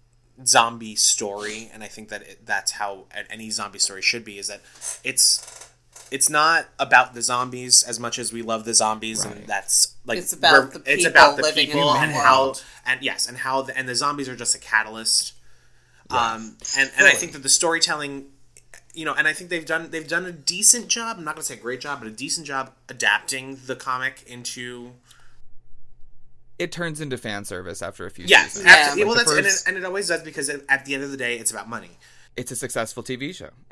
zombie 0.43 0.95
story, 0.95 1.69
and 1.73 1.83
I 1.83 1.87
think 1.87 2.09
that 2.09 2.21
it, 2.23 2.45
that's 2.45 2.71
how 2.71 3.05
any 3.29 3.49
zombie 3.51 3.79
story 3.79 4.01
should 4.01 4.25
be. 4.25 4.39
Is 4.39 4.47
that 4.47 4.61
it's 5.03 5.69
it's 6.11 6.29
not 6.29 6.67
about 6.79 7.13
the 7.13 7.21
zombies 7.21 7.83
as 7.83 7.99
much 7.99 8.19
as 8.19 8.31
we 8.33 8.41
love 8.41 8.65
the 8.65 8.73
zombies, 8.73 9.23
and 9.23 9.45
that's 9.47 9.95
like 10.05 10.17
It's 10.19 10.33
about 10.33 10.53
we're- 10.53 10.71
the 10.71 10.91
it's 10.93 11.03
people 11.03 11.11
about 11.11 11.37
the 11.37 11.43
living 11.43 11.67
in 11.67 11.73
people 11.73 11.93
the 11.93 11.99
and 11.99 12.11
how 12.11 12.55
and 12.85 13.01
yes, 13.01 13.27
and 13.27 13.37
how 13.37 13.61
the, 13.63 13.77
and 13.77 13.87
the 13.87 13.95
zombies 13.95 14.29
are 14.29 14.35
just 14.35 14.55
a 14.55 14.59
catalyst. 14.59 15.33
Um, 16.09 16.57
and 16.77 16.91
and 16.97 17.07
I 17.07 17.11
think 17.11 17.31
that 17.31 17.41
the 17.41 17.49
storytelling 17.49 18.27
you 18.93 19.03
know, 19.03 19.13
and 19.13 19.27
I 19.27 19.33
think 19.33 19.49
they've 19.49 19.65
done 19.65 19.89
they've 19.91 20.07
done 20.07 20.25
a 20.25 20.31
decent 20.31 20.87
job. 20.87 21.17
I'm 21.17 21.25
not 21.25 21.35
going 21.35 21.41
to 21.41 21.47
say 21.47 21.55
a 21.55 21.61
great 21.61 21.81
job, 21.81 21.99
but 21.99 22.07
a 22.07 22.11
decent 22.11 22.47
job 22.47 22.71
adapting 22.87 23.59
the 23.65 23.75
comic 23.75 24.23
into 24.25 24.93
it 26.59 26.71
turns 26.71 27.01
into 27.01 27.17
fan 27.17 27.45
service 27.45 27.81
after 27.81 28.05
a 28.05 28.09
few 28.11 28.25
yeah, 28.25 28.43
seasons. 28.45 28.65
absolutely. 28.67 29.03
Like 29.03 29.07
well, 29.15 29.25
the 29.25 29.41
that's 29.41 29.63
and, 29.65 29.75
it, 29.75 29.75
and 29.77 29.83
it 29.83 29.87
always 29.87 30.07
does 30.07 30.23
because 30.23 30.49
it, 30.49 30.63
at 30.69 30.85
the 30.85 30.93
end 30.95 31.03
of 31.03 31.11
the 31.11 31.17
day, 31.17 31.37
it's 31.37 31.51
about 31.51 31.67
money. 31.69 31.91
it's 32.37 32.51
a 32.51 32.55
successful 32.55 33.03
TV 33.03 33.33
show. 33.35 33.49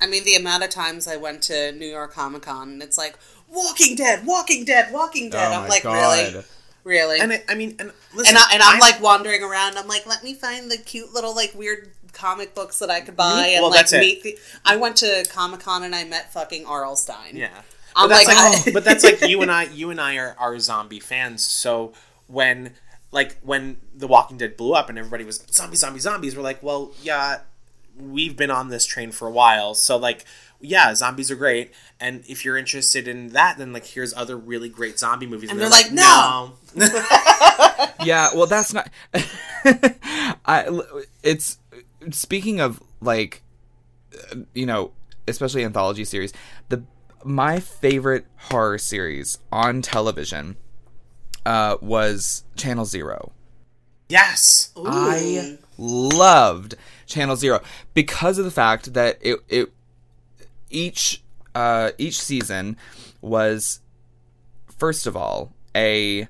I 0.00 0.06
mean, 0.06 0.24
the 0.24 0.36
amount 0.36 0.62
of 0.64 0.70
times 0.70 1.06
I 1.08 1.16
went 1.16 1.42
to 1.44 1.72
New 1.72 1.86
York 1.86 2.12
Comic 2.12 2.42
Con, 2.42 2.70
and 2.70 2.82
it's 2.82 2.96
like 2.98 3.16
Walking 3.48 3.96
Dead, 3.96 4.24
Walking 4.26 4.64
Dead, 4.64 4.92
Walking 4.92 5.30
Dead. 5.30 5.52
Oh 5.52 5.62
I'm 5.62 5.68
like, 5.68 5.82
God. 5.82 5.94
really, 5.94 6.44
really. 6.84 7.20
And 7.20 7.32
it, 7.32 7.44
I 7.48 7.54
mean, 7.54 7.76
and 7.78 7.92
listen, 8.14 8.36
and, 8.36 8.38
I, 8.38 8.54
and 8.54 8.62
I'm, 8.62 8.70
I'm- 8.74 8.80
like 8.80 9.00
wandering 9.02 9.42
around. 9.42 9.76
I'm 9.76 9.88
like, 9.88 10.06
let 10.06 10.22
me 10.24 10.34
find 10.34 10.70
the 10.70 10.78
cute 10.78 11.12
little 11.12 11.34
like 11.34 11.54
weird 11.54 11.90
comic 12.12 12.54
books 12.56 12.78
that 12.80 12.90
I 12.90 13.00
could 13.00 13.16
buy 13.16 13.46
and 13.54 13.62
Well, 13.62 13.70
like 13.70 13.80
that's 13.80 13.92
it. 13.92 14.00
meet. 14.00 14.22
The, 14.24 14.36
I 14.64 14.76
went 14.76 14.96
to 14.96 15.24
Comic 15.30 15.60
Con 15.60 15.82
and 15.84 15.94
I 15.94 16.02
met 16.04 16.32
fucking 16.32 16.66
R.L. 16.66 16.96
Stine. 16.96 17.36
yeah. 17.36 17.62
I'm 17.96 18.08
But 18.08 18.14
that's 18.14 18.28
like, 18.28 18.36
like, 18.36 18.68
I- 18.68 18.72
but 18.72 18.84
that's 18.84 19.04
like 19.04 19.20
you 19.28 19.42
and 19.42 19.50
I. 19.50 19.64
You 19.64 19.90
and 19.90 20.00
I 20.00 20.16
are, 20.16 20.36
are 20.38 20.58
zombie 20.58 21.00
fans. 21.00 21.44
So 21.44 21.92
when 22.26 22.74
like 23.12 23.38
when 23.42 23.78
The 23.94 24.06
Walking 24.06 24.36
Dead 24.38 24.56
blew 24.56 24.74
up 24.74 24.88
and 24.88 24.98
everybody 24.98 25.24
was 25.24 25.44
zombie, 25.50 25.76
zombie, 25.76 26.00
zombies, 26.00 26.36
we're 26.36 26.42
like, 26.42 26.62
well, 26.62 26.92
yeah, 27.02 27.40
we've 27.98 28.36
been 28.36 28.50
on 28.50 28.68
this 28.68 28.86
train 28.86 29.10
for 29.10 29.26
a 29.26 29.30
while. 29.32 29.74
So 29.74 29.96
like, 29.96 30.24
yeah, 30.60 30.94
zombies 30.94 31.30
are 31.30 31.36
great. 31.36 31.72
And 31.98 32.22
if 32.28 32.44
you're 32.44 32.56
interested 32.56 33.08
in 33.08 33.30
that, 33.30 33.58
then 33.58 33.72
like 33.72 33.86
here's 33.86 34.14
other 34.14 34.36
really 34.36 34.68
great 34.68 34.98
zombie 34.98 35.26
movies. 35.26 35.50
And 35.50 35.60
they're 35.60 35.68
like, 35.68 35.90
"No." 35.90 36.52
yeah, 38.04 38.28
well, 38.34 38.46
that's 38.46 38.72
not. 38.72 38.88
I. 40.46 40.80
It's 41.22 41.58
speaking 42.10 42.60
of 42.60 42.82
like, 43.00 43.42
uh, 44.32 44.36
you 44.54 44.66
know, 44.66 44.92
especially 45.26 45.64
anthology 45.64 46.04
series. 46.04 46.32
The 46.68 46.82
my 47.24 47.60
favorite 47.60 48.26
horror 48.50 48.78
series 48.78 49.38
on 49.52 49.82
television 49.82 50.56
uh, 51.46 51.76
was 51.80 52.44
Channel 52.56 52.84
Zero. 52.84 53.32
yes. 54.08 54.72
I 54.76 55.58
loved 55.78 56.74
Channel 57.06 57.36
Zero 57.36 57.60
because 57.94 58.38
of 58.38 58.44
the 58.44 58.50
fact 58.50 58.92
that 58.94 59.18
it 59.20 59.38
it 59.48 59.72
each 60.68 61.22
uh 61.54 61.90
each 61.98 62.20
season 62.20 62.76
was 63.20 63.80
first 64.78 65.06
of 65.06 65.16
all 65.16 65.52
a 65.74 66.28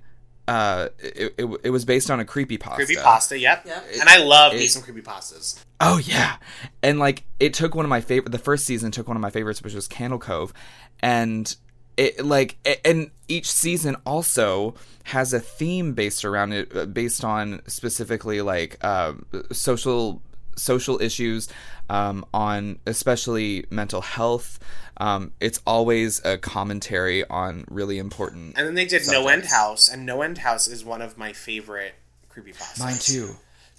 uh 0.49 0.89
it, 0.99 1.35
it, 1.37 1.61
it 1.65 1.71
was 1.71 1.85
based 1.85 2.11
on 2.11 2.21
a 2.21 2.25
creepy 2.25 2.57
pasta. 2.59 2.85
Creepy 2.85 3.01
pasta, 3.03 3.39
yep. 3.39 3.65
Yep. 3.67 3.85
And 4.01 4.09
I 4.09 4.19
love 4.23 4.53
me 4.55 4.65
it- 4.65 4.71
some 4.71 4.83
creepy 4.83 5.03
pastas. 5.03 5.59
Oh 5.81 5.99
yeah, 5.99 6.37
and 6.83 6.99
like 6.99 7.25
it 7.39 7.55
took 7.55 7.75
one 7.75 7.85
of 7.87 7.89
my 7.89 8.01
favorite. 8.03 8.31
The 8.33 8.39
first 8.39 8.67
season 8.67 8.91
took 8.91 9.09
one 9.09 9.17
of 9.17 9.21
my 9.23 9.31
favorites, 9.31 9.63
which 9.63 9.75
was 9.75 9.89
Candle 9.89 10.19
Cove, 10.19 10.53
and 11.01 11.55
it 11.97 12.25
like 12.25 12.59
a- 12.67 12.87
and 12.87 13.11
each 13.29 13.51
season 13.51 13.97
also 14.05 14.75
has 15.05 15.33
a 15.33 15.41
theme 15.41 15.95
based 15.95 16.25
around 16.25 16.53
it, 16.53 16.77
uh, 16.77 16.85
based 16.87 17.25
on 17.25 17.63
specifically 17.67 18.43
like 18.43 18.83
um, 18.85 19.25
social 19.53 20.23
social 20.57 21.01
issues, 21.01 21.49
um, 21.89 22.27
on 22.35 22.79
especially 22.87 23.65
mental 23.71 24.03
health. 24.03 24.59
Um, 24.99 25.33
it's 25.41 25.61
always 25.67 26.23
a 26.27 26.37
commentary 26.37 27.25
on 27.29 27.65
really 27.71 27.97
important. 27.97 28.59
And 28.59 28.67
then 28.67 28.75
they 28.75 28.85
did 28.85 29.07
No 29.07 29.29
End 29.29 29.47
House, 29.47 29.89
and 29.89 30.05
No 30.05 30.21
End 30.21 30.37
House 30.39 30.69
is 30.69 30.85
one 30.85 31.01
of 31.01 31.17
my 31.17 31.33
favorite 31.33 31.95
creepy. 32.29 32.53
Mine 32.79 32.99
too. 32.99 33.31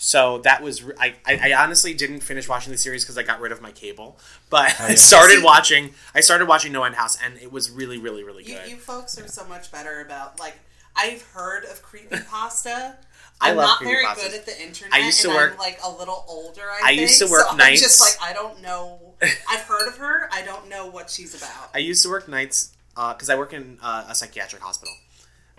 So 0.04 0.40
that 0.40 0.64
was 0.64 0.84
I, 1.00 1.14
I, 1.28 1.52
I 1.52 1.64
honestly 1.64 1.94
didn't 1.94 2.22
finish 2.22 2.50
watching 2.50 2.72
the 2.72 2.78
series 2.80 3.04
because 3.04 3.20
I 3.20 3.24
got 3.24 3.40
rid 3.40 3.52
of 3.52 3.62
my 3.62 3.72
cable, 3.72 4.18
but 4.50 4.74
Oh, 4.80 4.86
I 4.90 4.96
started 4.96 5.44
watching. 5.44 5.92
I 6.16 6.22
started 6.22 6.48
watching 6.48 6.72
No 6.72 6.84
End 6.84 6.96
House, 6.96 7.18
and 7.24 7.38
it 7.38 7.52
was 7.52 7.70
really, 7.70 8.00
really, 8.00 8.24
really 8.24 8.44
You, 8.44 8.56
good. 8.56 8.68
you 8.70 8.78
folks 8.78 9.20
are 9.20 9.28
so 9.28 9.46
much 9.48 9.72
better 9.72 10.02
about 10.02 10.40
like 10.40 10.56
I've 10.96 11.22
heard 11.34 11.66
of 11.66 11.84
creepypasta. 11.84 12.96
I 13.40 13.52
I'm 13.52 13.58
love 13.58 13.68
not 13.68 13.84
very 13.84 14.04
creepypastas. 14.04 14.16
good 14.16 14.34
at 14.40 14.46
the 14.48 14.62
internet. 14.64 14.94
I 14.94 15.06
used 15.06 15.22
to 15.22 15.28
and 15.30 15.36
work- 15.38 15.52
I'm 15.54 15.58
like 15.60 15.80
a 15.84 15.92
little 15.92 16.26
older. 16.28 16.62
I, 16.64 16.80
I 16.84 16.88
think, 16.90 17.02
used 17.02 17.20
to 17.20 17.28
work 17.30 17.44
so 17.46 17.52
I'm 17.52 17.58
nights. 17.58 17.82
just 17.82 18.02
like 18.02 18.28
I 18.28 18.34
don't 18.34 18.60
know. 18.64 19.14
I've 19.50 19.62
heard 19.62 19.88
of 19.88 19.98
her. 19.98 20.30
I 20.34 20.42
don't 20.42 20.68
know 20.68 20.88
what 20.88 21.12
she's 21.12 21.36
about. 21.36 21.70
I 21.76 21.78
used 21.78 22.02
to 22.04 22.10
work 22.10 22.28
nights 22.28 22.72
because 22.96 23.30
I 23.30 23.36
work 23.38 23.54
in 23.54 23.78
uh, 23.84 24.06
a 24.10 24.16
psychiatric 24.16 24.64
hospital. 24.64 24.94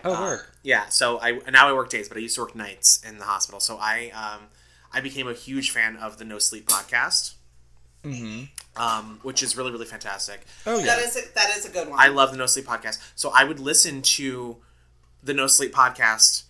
Oh, 0.03 0.21
work. 0.21 0.55
Yeah, 0.63 0.89
so 0.89 1.19
I 1.21 1.39
now 1.49 1.69
I 1.69 1.73
work 1.73 1.89
days, 1.89 2.07
but 2.07 2.17
I 2.17 2.21
used 2.21 2.35
to 2.35 2.41
work 2.41 2.55
nights 2.55 3.01
in 3.07 3.17
the 3.17 3.25
hospital. 3.25 3.59
So 3.59 3.77
I 3.79 4.11
um, 4.11 4.47
I 4.91 5.01
became 5.01 5.27
a 5.27 5.33
huge 5.33 5.71
fan 5.71 5.95
of 5.97 6.17
the 6.17 6.25
No 6.25 6.39
Sleep 6.39 6.67
podcast, 6.67 7.33
mm-hmm. 8.03 8.43
um, 8.81 9.19
which 9.23 9.41
is 9.41 9.55
really 9.55 9.71
really 9.71 9.85
fantastic. 9.85 10.41
Oh 10.65 10.79
yeah, 10.79 10.85
That 10.85 10.99
is 10.99 11.15
a, 11.15 11.33
that 11.35 11.55
is 11.57 11.65
a 11.65 11.69
good 11.69 11.89
one. 11.89 11.99
I 11.99 12.09
love 12.09 12.31
the 12.31 12.37
No 12.37 12.45
Sleep 12.45 12.65
podcast. 12.65 12.99
So 13.15 13.31
I 13.33 13.43
would 13.43 13.59
listen 13.59 14.01
to 14.01 14.57
the 15.23 15.33
No 15.33 15.47
Sleep 15.47 15.73
podcast, 15.73 16.43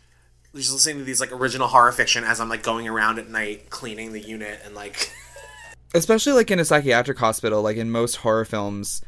just 0.56 0.74
listening 0.74 0.98
to 0.98 1.04
these 1.04 1.20
like 1.20 1.32
original 1.32 1.68
horror 1.68 1.92
fiction 1.92 2.24
as 2.24 2.40
I'm 2.40 2.50
like 2.50 2.64
going 2.64 2.88
around 2.88 3.20
at 3.20 3.30
night 3.30 3.70
cleaning 3.70 4.14
the 4.14 4.22
unit 4.22 4.62
and 4.66 4.74
like 4.74 5.12
especially 5.94 6.34
like 6.34 6.50
in 6.50 6.60
a 6.60 6.66
psychiatric 6.66 7.18
hospital 7.20 7.62
like 7.62 7.78
in 7.78 7.92
most 7.92 8.18
horror 8.18 8.46
films 8.46 9.02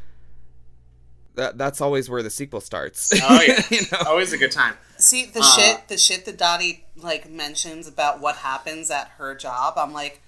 that 1.36 1.57
that's 1.57 1.81
always 1.81 2.09
where 2.09 2.23
the 2.23 2.29
sequel 2.29 2.61
starts 2.61 3.11
oh 3.23 3.41
yeah, 3.47 3.61
you 3.69 3.81
know 3.91 3.99
always 4.07 4.33
a 4.33 4.38
good 4.38 4.51
time. 4.51 4.73
See 4.97 5.25
the 5.25 5.41
Uh, 5.41 5.55
shit, 5.57 5.88
the 5.89 5.97
shit 5.97 6.25
that 6.25 6.38
Dottie 6.38 6.86
like 6.95 7.29
mentions 7.29 7.88
about 7.88 8.21
what 8.21 8.38
happens 8.38 8.89
at 8.89 9.09
her 9.17 9.36
job. 9.36 9.73
I'm 9.77 9.91
like, 9.91 10.21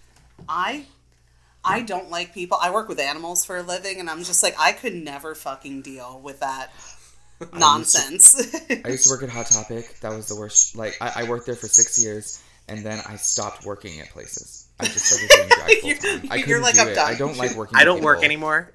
I, 0.50 0.86
I 1.64 1.82
don't 1.82 2.10
like 2.10 2.34
people. 2.34 2.58
I 2.62 2.70
work 2.72 2.90
with 2.90 3.00
animals 3.00 3.46
for 3.46 3.56
a 3.58 3.64
living, 3.64 4.00
and 4.02 4.10
I'm 4.10 4.24
just 4.26 4.44
like, 4.44 4.56
I 4.60 4.74
could 4.74 4.94
never 4.94 5.34
fucking 5.36 5.84
deal 5.84 6.20
with 6.22 6.42
that 6.42 6.72
nonsense. 7.54 8.36
i 8.86 8.90
used 8.90 9.04
to 9.06 9.10
work 9.12 9.22
at 9.24 9.30
hot 9.30 9.46
topic 9.46 10.00
that 10.02 10.10
was 10.12 10.28
the 10.28 10.36
worst 10.36 10.76
like 10.76 10.98
i, 11.00 11.22
I 11.22 11.30
worked 11.30 11.46
there 11.46 11.56
for 11.56 11.68
six 11.68 12.02
years 12.04 12.42
and 12.68 12.84
then 12.84 13.00
i 13.08 13.16
stopped 13.16 13.64
working 13.64 14.00
at 14.02 14.10
places 14.10 14.66
i 14.80 14.86
just 14.86 15.06
started 15.06 15.30
doing 15.30 15.50
drag 15.84 16.02
full 16.02 16.20
time 16.22 16.32
i 16.32 16.36
You're 16.38 16.46
couldn't 16.48 16.62
like, 16.64 16.74
do 16.76 16.82
I'm 16.82 16.88
it 16.90 16.96
done. 16.96 17.12
i 17.12 17.16
don't 17.16 17.38
like 17.38 17.56
working 17.56 17.78
I 17.78 17.84
don't 17.84 18.02
work 18.02 18.24
anymore. 18.24 18.72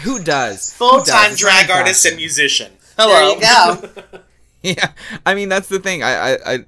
Who 0.00 0.22
does 0.22 0.72
Full 0.74 1.02
time 1.02 1.34
drag 1.34 1.66
in 1.70 1.76
artist 1.76 2.04
and 2.04 2.12
fashion. 2.14 2.16
musician. 2.18 2.72
there 2.96 3.06
Hello. 3.08 3.34
you 3.34 3.90
go. 3.92 4.20
Yeah, 4.62 4.92
I 5.24 5.34
mean 5.34 5.48
that's 5.48 5.68
the 5.68 5.78
thing. 5.78 6.02
I, 6.02 6.34
I, 6.34 6.52
I 6.54 6.64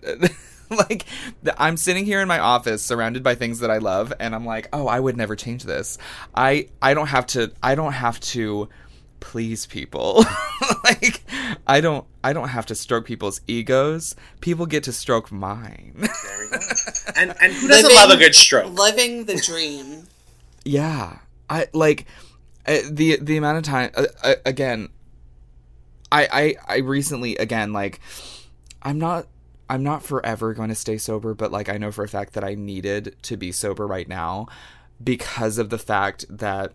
like 0.70 1.04
I'm 1.58 1.76
sitting 1.76 2.06
here 2.06 2.22
in 2.22 2.28
my 2.28 2.38
office, 2.38 2.82
surrounded 2.82 3.22
by 3.22 3.34
things 3.34 3.58
that 3.58 3.70
I 3.70 3.76
love, 3.78 4.14
and 4.18 4.34
I'm 4.34 4.46
like, 4.46 4.70
oh, 4.72 4.86
I 4.86 4.98
would 4.98 5.14
never 5.14 5.36
change 5.36 5.64
this. 5.64 5.98
I, 6.34 6.68
I 6.80 6.94
don't 6.94 7.08
have 7.08 7.26
to. 7.28 7.52
I 7.62 7.74
don't 7.74 7.92
have 7.92 8.18
to 8.20 8.70
please 9.20 9.66
people. 9.66 10.24
like, 10.84 11.22
I 11.66 11.82
don't. 11.82 12.06
I 12.24 12.32
don't 12.32 12.48
have 12.48 12.64
to 12.66 12.74
stroke 12.74 13.04
people's 13.04 13.42
egos. 13.46 14.16
People 14.40 14.64
get 14.64 14.84
to 14.84 14.92
stroke 14.94 15.30
mine. 15.30 15.92
There 15.98 16.10
we 16.40 16.48
go. 16.50 16.58
And 17.14 17.34
and 17.42 17.52
who 17.52 17.68
doesn't 17.68 17.82
Living- 17.90 17.96
love 17.98 18.10
a 18.10 18.16
good 18.16 18.34
stroke? 18.34 18.72
Living 18.72 19.26
the 19.26 19.36
dream. 19.36 20.04
yeah, 20.64 21.18
I 21.50 21.66
like 21.74 22.06
uh, 22.66 22.78
the 22.90 23.18
the 23.20 23.36
amount 23.36 23.58
of 23.58 23.64
time. 23.64 23.90
Uh, 23.94 24.06
uh, 24.22 24.34
again, 24.44 24.88
I, 26.10 26.56
I 26.68 26.74
I 26.74 26.78
recently 26.78 27.36
again 27.36 27.72
like 27.72 28.00
I'm 28.82 28.98
not 28.98 29.26
I'm 29.68 29.82
not 29.82 30.02
forever 30.02 30.52
going 30.54 30.68
to 30.68 30.74
stay 30.74 30.98
sober, 30.98 31.34
but 31.34 31.50
like 31.50 31.68
I 31.68 31.78
know 31.78 31.90
for 31.90 32.04
a 32.04 32.08
fact 32.08 32.34
that 32.34 32.44
I 32.44 32.54
needed 32.54 33.16
to 33.22 33.36
be 33.36 33.52
sober 33.52 33.86
right 33.86 34.08
now 34.08 34.46
because 35.02 35.58
of 35.58 35.70
the 35.70 35.78
fact 35.78 36.26
that 36.28 36.72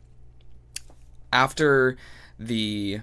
after 1.32 1.98
the 2.40 3.02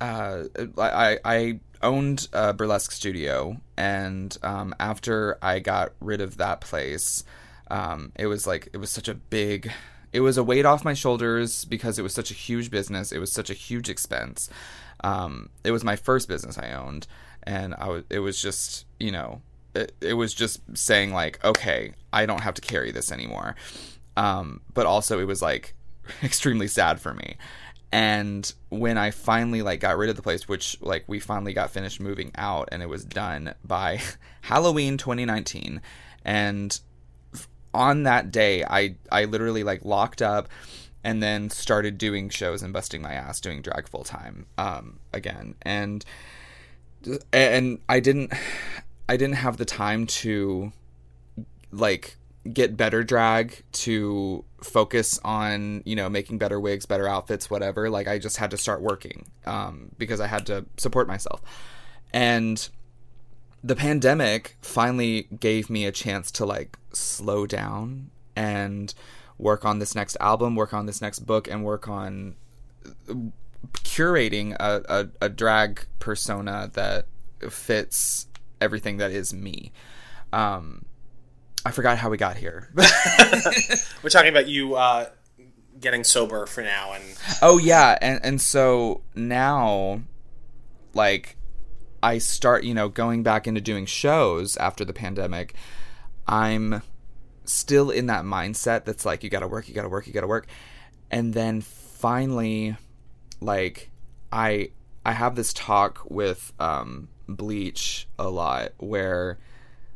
uh 0.00 0.44
I 0.78 1.18
I 1.24 1.60
owned 1.82 2.28
a 2.32 2.52
burlesque 2.52 2.92
studio 2.92 3.60
and 3.76 4.36
um 4.42 4.74
after 4.80 5.38
I 5.42 5.60
got 5.60 5.92
rid 6.00 6.20
of 6.20 6.36
that 6.36 6.60
place 6.60 7.24
um 7.70 8.12
it 8.16 8.26
was 8.26 8.46
like 8.46 8.68
it 8.72 8.76
was 8.78 8.90
such 8.90 9.08
a 9.08 9.14
big 9.14 9.70
it 10.12 10.20
was 10.20 10.36
a 10.36 10.44
weight 10.44 10.66
off 10.66 10.84
my 10.84 10.94
shoulders 10.94 11.64
because 11.64 11.98
it 11.98 12.02
was 12.02 12.14
such 12.14 12.30
a 12.30 12.34
huge 12.34 12.70
business. 12.70 13.12
It 13.12 13.18
was 13.18 13.32
such 13.32 13.50
a 13.50 13.54
huge 13.54 13.88
expense. 13.88 14.50
Um 15.02 15.50
it 15.64 15.70
was 15.70 15.84
my 15.84 15.96
first 15.96 16.28
business 16.28 16.58
I 16.58 16.72
owned 16.72 17.06
and 17.42 17.74
I 17.74 17.88
was 17.88 18.04
it 18.10 18.20
was 18.20 18.40
just 18.40 18.86
you 18.98 19.12
know 19.12 19.40
it, 19.74 19.92
it 20.00 20.14
was 20.14 20.34
just 20.34 20.60
saying 20.76 21.12
like 21.12 21.42
okay 21.44 21.94
I 22.12 22.26
don't 22.26 22.42
have 22.42 22.54
to 22.54 22.60
carry 22.60 22.90
this 22.92 23.12
anymore. 23.12 23.54
Um 24.16 24.60
but 24.74 24.86
also 24.86 25.20
it 25.20 25.26
was 25.26 25.42
like 25.42 25.74
extremely 26.22 26.68
sad 26.68 27.00
for 27.00 27.14
me. 27.14 27.36
And 27.92 28.52
when 28.68 28.96
i 28.96 29.10
finally 29.10 29.62
like 29.62 29.80
got 29.80 29.98
rid 29.98 30.10
of 30.10 30.16
the 30.16 30.22
place 30.22 30.46
which 30.46 30.80
like 30.80 31.02
we 31.08 31.18
finally 31.18 31.52
got 31.52 31.70
finished 31.70 31.98
moving 31.98 32.30
out 32.36 32.68
and 32.70 32.82
it 32.84 32.88
was 32.88 33.04
done 33.04 33.52
by 33.64 34.00
halloween 34.42 34.96
2019 34.96 35.82
and 36.24 36.80
on 37.72 38.02
that 38.02 38.30
day 38.30 38.64
i 38.64 38.94
i 39.12 39.24
literally 39.24 39.62
like 39.62 39.84
locked 39.84 40.22
up 40.22 40.48
and 41.02 41.22
then 41.22 41.48
started 41.50 41.98
doing 41.98 42.28
shows 42.28 42.62
and 42.62 42.72
busting 42.72 43.00
my 43.00 43.12
ass 43.12 43.40
doing 43.40 43.62
drag 43.62 43.88
full 43.88 44.04
time 44.04 44.46
um 44.58 44.98
again. 45.12 45.54
And 45.62 46.04
and 47.32 47.78
i 47.88 48.00
didn't 48.00 48.32
i 49.08 49.16
didn't 49.16 49.36
have 49.36 49.56
the 49.56 49.64
time 49.64 50.06
to 50.06 50.72
like 51.72 52.16
get 52.52 52.76
better 52.76 53.02
drag 53.02 53.62
to 53.72 54.44
focus 54.62 55.18
on 55.24 55.82
you 55.86 55.96
know 55.96 56.08
making 56.10 56.36
better 56.36 56.60
wigs 56.60 56.84
better 56.84 57.08
outfits 57.08 57.48
whatever. 57.48 57.88
Like 57.88 58.08
i 58.08 58.18
just 58.18 58.36
had 58.36 58.50
to 58.50 58.58
start 58.58 58.82
working 58.82 59.26
um, 59.46 59.90
because 59.98 60.20
i 60.20 60.26
had 60.26 60.46
to 60.46 60.66
support 60.76 61.08
myself. 61.08 61.40
And 62.12 62.68
the 63.62 63.76
pandemic 63.76 64.56
finally 64.62 65.28
gave 65.38 65.68
me 65.68 65.84
a 65.84 65.92
chance 65.92 66.30
to 66.30 66.46
like 66.46 66.78
slow 66.92 67.46
down 67.46 68.10
and 68.34 68.94
work 69.38 69.64
on 69.64 69.78
this 69.78 69.94
next 69.94 70.16
album 70.20 70.56
work 70.56 70.72
on 70.72 70.86
this 70.86 71.00
next 71.00 71.20
book 71.20 71.48
and 71.48 71.64
work 71.64 71.88
on 71.88 72.34
curating 73.74 74.54
a, 74.58 74.82
a, 74.88 75.26
a 75.26 75.28
drag 75.28 75.86
persona 75.98 76.70
that 76.74 77.06
fits 77.50 78.26
everything 78.60 78.96
that 78.96 79.10
is 79.10 79.32
me 79.34 79.72
um, 80.32 80.84
I 81.64 81.72
forgot 81.72 81.98
how 81.98 82.08
we 82.08 82.16
got 82.16 82.36
here. 82.36 82.70
We're 84.02 84.10
talking 84.10 84.30
about 84.30 84.48
you 84.48 84.76
uh, 84.76 85.06
getting 85.78 86.04
sober 86.04 86.46
for 86.46 86.62
now, 86.62 86.92
and 86.92 87.04
oh 87.42 87.58
yeah, 87.58 87.98
and 88.00 88.20
and 88.22 88.40
so 88.40 89.02
now, 89.14 90.00
like, 90.94 91.36
I 92.02 92.18
start 92.18 92.64
you 92.64 92.74
know 92.74 92.88
going 92.88 93.22
back 93.22 93.46
into 93.46 93.60
doing 93.60 93.86
shows 93.86 94.56
after 94.56 94.84
the 94.84 94.92
pandemic. 94.92 95.54
I'm 96.26 96.82
still 97.44 97.90
in 97.90 98.06
that 98.06 98.24
mindset 98.24 98.84
that's 98.84 99.04
like 99.04 99.24
you 99.24 99.30
got 99.30 99.40
to 99.40 99.48
work, 99.48 99.68
you 99.68 99.74
got 99.74 99.82
to 99.82 99.88
work, 99.88 100.06
you 100.06 100.12
got 100.12 100.20
to 100.20 100.26
work, 100.26 100.46
and 101.10 101.34
then 101.34 101.60
finally, 101.60 102.76
like, 103.40 103.90
I 104.32 104.70
I 105.04 105.12
have 105.12 105.34
this 105.34 105.52
talk 105.52 106.02
with 106.08 106.52
um, 106.60 107.08
Bleach 107.28 108.06
a 108.18 108.28
lot 108.28 108.72
where 108.78 109.38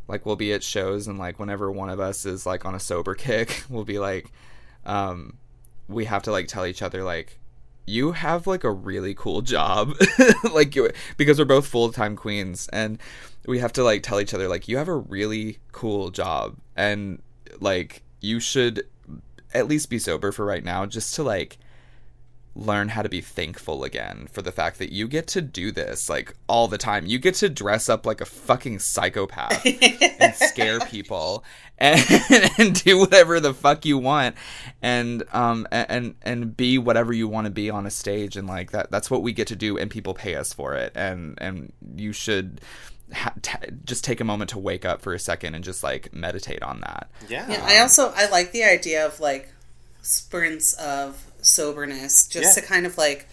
like 0.09 0.27
we'll 0.27 0.37
be 0.37 0.53
at 0.53 0.63
shows 0.63 1.07
and 1.07 1.19
like 1.19 1.39
whenever 1.39 1.71
one 1.71 1.89
of 1.89 2.01
us 2.01 2.25
is 2.27 2.47
like 2.47 2.65
on 2.65 2.75
a 2.75 2.81
sober 2.81 3.15
kick 3.15 3.65
we'll 3.69 3.85
be 3.85 3.99
like 3.99 4.31
um 4.85 5.37
we 5.89 6.05
have 6.05 6.23
to 6.23 6.31
like 6.31 6.47
tell 6.47 6.67
each 6.67 6.83
other 6.83 7.03
like 7.03 7.39
you 7.87 8.13
have 8.13 8.47
like 8.47 8.65
a 8.65 8.71
really 8.71 9.15
cool 9.15 9.43
job. 9.43 9.95
Like 10.53 10.77
you 10.77 10.91
because 11.17 11.39
we're 11.39 11.45
both 11.47 11.67
full-time 11.67 12.17
queens 12.17 12.69
and 12.73 12.99
we 13.47 13.59
have 13.59 13.73
to 13.75 13.83
like 13.83 14.03
tell 14.03 14.21
each 14.21 14.33
other 14.33 14.47
like 14.47 14.69
you 14.69 14.77
have 14.77 14.89
a 14.89 14.95
really 14.95 15.59
cool 15.73 16.11
job 16.11 16.57
and 16.77 17.21
like 17.61 18.03
you 18.21 18.39
should 18.41 18.87
at 19.53 19.67
least 19.69 19.91
be 19.91 19.99
sober 19.99 20.31
for 20.33 20.45
right 20.45 20.65
now 20.65 20.87
just 20.87 21.15
to 21.17 21.23
like 21.23 21.59
learn 22.57 22.89
how 22.91 23.03
to 23.03 23.09
be 23.09 23.21
thankful 23.21 23.83
again 23.83 24.29
for 24.31 24.41
the 24.41 24.53
fact 24.53 24.79
that 24.79 24.93
you 24.93 25.09
get 25.09 25.27
to 25.27 25.43
do 25.43 25.73
this 25.73 26.09
like 26.09 26.35
all 26.49 26.69
the 26.69 26.79
time. 26.79 27.05
You 27.07 27.19
get 27.19 27.35
to 27.37 27.49
dress 27.49 27.89
up 27.89 28.07
like 28.07 28.21
a 28.21 28.25
fucking 28.25 28.79
psychopath 28.79 29.65
and 30.21 30.35
scare 30.37 30.79
people 30.81 31.43
and, 31.79 32.01
and 32.59 32.83
do 32.85 32.99
whatever 32.99 33.41
the 33.41 33.53
fuck 33.53 33.85
you 33.85 33.99
want 33.99 34.37
and 34.81 35.25
um 35.33 35.67
and 35.73 36.15
and 36.23 36.57
be 36.57 36.79
whatever 36.79 37.13
you 37.13 37.27
want 37.27 37.47
to 37.47 37.51
be 37.51 37.69
on 37.71 37.87
a 37.87 37.91
stage 37.91 38.37
and 38.37 38.47
like 38.47 38.71
that 38.71 38.89
that's 38.91 39.11
what 39.11 39.23
we 39.23 39.33
get 39.33 39.49
to 39.49 39.57
do 39.57 39.77
and 39.77 39.91
people 39.91 40.15
pay 40.15 40.37
us 40.37 40.53
for 40.53 40.75
it 40.75 40.93
and 40.95 41.37
and 41.41 41.73
you 41.97 42.13
should 42.13 42.61
ha- 43.13 43.35
t- 43.43 43.51
just 43.85 44.05
take 44.05 44.21
a 44.21 44.25
moment 44.25 44.51
to 44.51 44.59
wake 44.61 44.85
up 44.85 45.03
for 45.03 45.13
a 45.13 45.19
second 45.19 45.57
and 45.57 45.65
just 45.65 45.83
like 45.83 46.15
meditate 46.15 46.63
on 46.63 46.81
that. 46.83 47.11
yeah, 47.29 47.51
Yeah, 47.51 47.65
I 47.67 47.79
also 47.81 48.13
I 48.15 48.31
like 48.31 48.53
the 48.53 48.63
idea 48.63 49.05
of 49.05 49.19
like 49.19 49.49
sprints 50.03 50.75
of 50.75 51.21
soberness 51.45 52.27
just 52.27 52.57
Yeah. 52.57 52.63
to 52.63 52.69
kind 52.69 52.87
of 52.87 52.99
like 52.99 53.29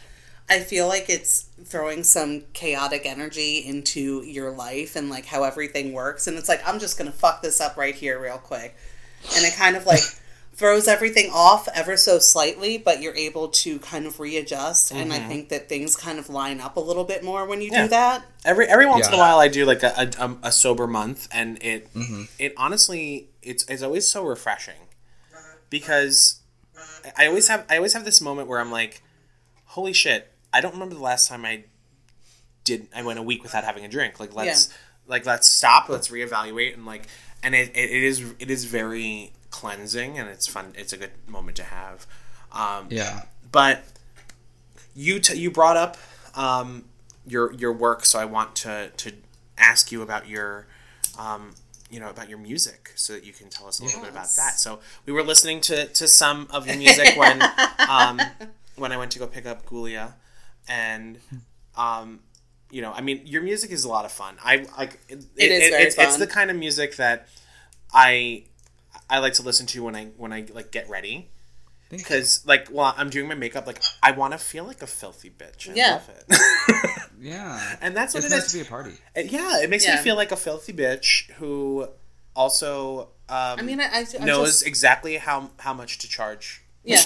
I 0.49 0.59
feel 0.59 0.87
like 0.87 1.09
it's 1.09 1.45
throwing 1.63 2.03
some 2.03 2.43
chaotic 2.51 3.05
energy 3.05 3.59
into 3.59 4.21
your 4.23 4.51
life 4.51 4.97
and 4.97 5.09
like 5.09 5.25
how 5.25 5.43
everything 5.43 5.93
works 5.93 6.27
and 6.27 6.37
it's 6.37 6.49
like 6.49 6.61
I'm 6.67 6.79
just 6.79 6.97
going 6.97 7.09
to 7.09 7.17
fuck 7.17 7.41
this 7.41 7.61
up 7.61 7.77
right 7.77 7.95
here 7.95 8.19
real 8.19 8.37
quick. 8.37 8.75
And 9.35 9.45
it 9.45 9.53
kind 9.55 9.77
of 9.77 9.85
like 9.85 10.01
throws 10.53 10.87
everything 10.87 11.31
off 11.33 11.69
ever 11.73 11.95
so 11.95 12.19
slightly, 12.19 12.77
but 12.77 13.01
you're 13.01 13.15
able 13.15 13.47
to 13.47 13.79
kind 13.79 14.05
of 14.05 14.19
readjust 14.19 14.91
and 14.91 15.13
I 15.13 15.19
mm-hmm. 15.19 15.27
think 15.29 15.49
that 15.49 15.69
things 15.69 15.95
kind 15.95 16.19
of 16.19 16.29
line 16.29 16.59
up 16.59 16.75
a 16.75 16.81
little 16.81 17.05
bit 17.05 17.23
more 17.23 17.45
when 17.45 17.61
you 17.61 17.69
Yeah. 17.71 17.83
do 17.83 17.87
that. 17.89 18.25
Every 18.43 18.67
every 18.67 18.87
once 18.87 19.07
in 19.07 19.13
a 19.13 19.17
while, 19.17 19.39
I 19.39 19.47
do 19.47 19.65
like 19.65 19.83
a, 19.83 19.93
a, 19.97 20.23
um, 20.23 20.39
a 20.43 20.51
sober 20.51 20.85
month, 20.87 21.29
and 21.31 21.63
it 21.63 21.93
mm-hmm. 21.93 22.23
it 22.37 22.53
honestly 22.57 23.29
it's 23.41 23.63
it's 23.69 23.83
always 23.83 24.07
so 24.07 24.25
refreshing 24.25 24.89
uh-huh. 25.33 25.57
because 25.69 26.40
I 27.17 27.27
always 27.27 27.47
have 27.47 27.65
I 27.69 27.77
always 27.77 27.93
have 27.93 28.05
this 28.05 28.21
moment 28.21 28.47
where 28.47 28.59
I'm 28.59 28.71
like, 28.71 29.01
holy 29.65 29.93
shit, 29.93 30.31
I 30.53 30.61
don't 30.61 30.73
remember 30.73 30.95
the 30.95 31.01
last 31.01 31.27
time 31.27 31.45
I 31.45 31.63
did. 32.63 32.87
I 32.95 33.03
went 33.03 33.19
a 33.19 33.23
week 33.23 33.43
without 33.43 33.63
having 33.63 33.85
a 33.85 33.87
drink. 33.87 34.19
Like 34.19 34.33
let's 34.35 34.67
Yeah. 34.69 34.73
like 35.07 35.25
let's 35.25 35.49
stop. 35.49 35.89
Let's 35.89 36.09
reevaluate 36.09 36.73
and 36.73 36.85
like 36.85 37.07
and 37.43 37.55
it, 37.55 37.69
it, 37.75 37.89
it 37.89 38.03
is 38.03 38.33
it 38.39 38.51
is 38.51 38.65
very 38.65 39.33
cleansing 39.49 40.17
and 40.19 40.29
it's 40.29 40.47
fun. 40.47 40.73
It's 40.77 40.93
a 40.93 40.97
good 40.97 41.11
moment 41.27 41.57
to 41.57 41.63
have. 41.63 42.05
Um, 42.51 42.87
Yeah. 42.89 43.23
but 43.51 43.83
you 44.95 45.19
t- 45.19 45.37
you 45.37 45.49
brought 45.51 45.77
up 45.77 45.97
um, 46.35 46.85
your 47.25 47.53
your 47.53 47.73
work, 47.73 48.05
so 48.05 48.19
I 48.19 48.25
want 48.25 48.55
to 48.57 48.91
to 48.97 49.13
ask 49.57 49.91
you 49.91 50.01
about 50.01 50.27
your 50.27 50.67
um, 51.17 51.53
you 51.91 51.99
know 51.99 52.09
about 52.09 52.29
your 52.29 52.39
music, 52.39 52.91
so 52.95 53.13
that 53.13 53.25
you 53.25 53.33
can 53.33 53.49
tell 53.49 53.67
us 53.67 53.79
a 53.79 53.83
little 53.83 54.01
bit 54.01 54.09
about 54.09 54.29
that. 54.37 54.59
So 54.59 54.79
we 55.05 55.13
were 55.13 55.23
listening 55.23 55.61
to 55.61 55.87
to 55.87 56.07
some 56.07 56.47
of 56.49 56.65
your 56.67 56.77
music 56.77 57.15
when 57.17 57.41
um, 57.89 58.19
when 58.75 58.91
I 58.91 58.97
went 58.97 59.11
to 59.11 59.19
go 59.19 59.27
pick 59.27 59.45
up 59.45 59.65
Gulia, 59.65 60.13
and 60.67 61.19
um, 61.75 62.21
you 62.71 62.81
know, 62.81 62.93
I 62.93 63.01
mean, 63.01 63.21
your 63.25 63.41
music 63.41 63.71
is 63.71 63.83
a 63.83 63.89
lot 63.89 64.05
of 64.05 64.11
fun. 64.11 64.37
I 64.43 64.65
like 64.77 64.99
it, 65.09 65.25
It 65.37 65.51
is 65.51 65.69
very 65.69 65.83
it's, 65.83 65.97
it's 65.97 66.17
the 66.17 66.27
kind 66.27 66.49
of 66.49 66.57
music 66.57 66.95
that 66.95 67.27
I 67.93 68.43
I 69.09 69.19
like 69.19 69.33
to 69.33 69.43
listen 69.43 69.65
to 69.67 69.83
when 69.83 69.95
I 69.95 70.05
when 70.17 70.31
I 70.31 70.45
like 70.53 70.71
get 70.71 70.89
ready 70.89 71.29
because 71.89 72.45
like 72.45 72.69
while 72.69 72.93
I'm 72.97 73.09
doing 73.09 73.27
my 73.27 73.35
makeup, 73.35 73.67
like 73.67 73.81
I 74.01 74.11
want 74.11 74.31
to 74.33 74.37
feel 74.37 74.63
like 74.63 74.81
a 74.81 74.87
filthy 74.87 75.29
bitch. 75.29 75.69
I 75.69 75.73
Yeah. 75.73 75.99
love 77.21 77.31
it. 77.31 77.35
Yeah. 77.35 77.75
and 77.81 77.95
that's 77.95 78.13
what 78.13 78.23
It's 78.23 78.31
it 78.33 78.35
nice 78.35 78.45
is. 78.47 78.51
to 78.53 78.57
be 78.59 78.61
a 78.61 78.65
party. 78.69 78.93
It- 79.15 79.31
yeah, 79.31 79.61
it 79.61 79.69
makes 79.69 79.85
Yeah. 79.85 79.95
me 79.97 80.01
feel 80.01 80.15
like 80.15 80.31
a 80.31 80.35
filthy 80.37 80.73
bitch 80.73 81.29
who 81.33 81.87
also 82.35 83.09
um, 83.29 83.59
I 83.59 83.61
mean, 83.61 83.79
I, 83.79 83.85
I, 83.85 84.05
I 84.19 84.25
knows 84.25 84.47
just, 84.59 84.67
exactly 84.67 85.17
how 85.17 85.51
how 85.59 85.73
much 85.73 85.99
to 85.99 86.07
charge. 86.09 86.61
yeah. 86.83 87.01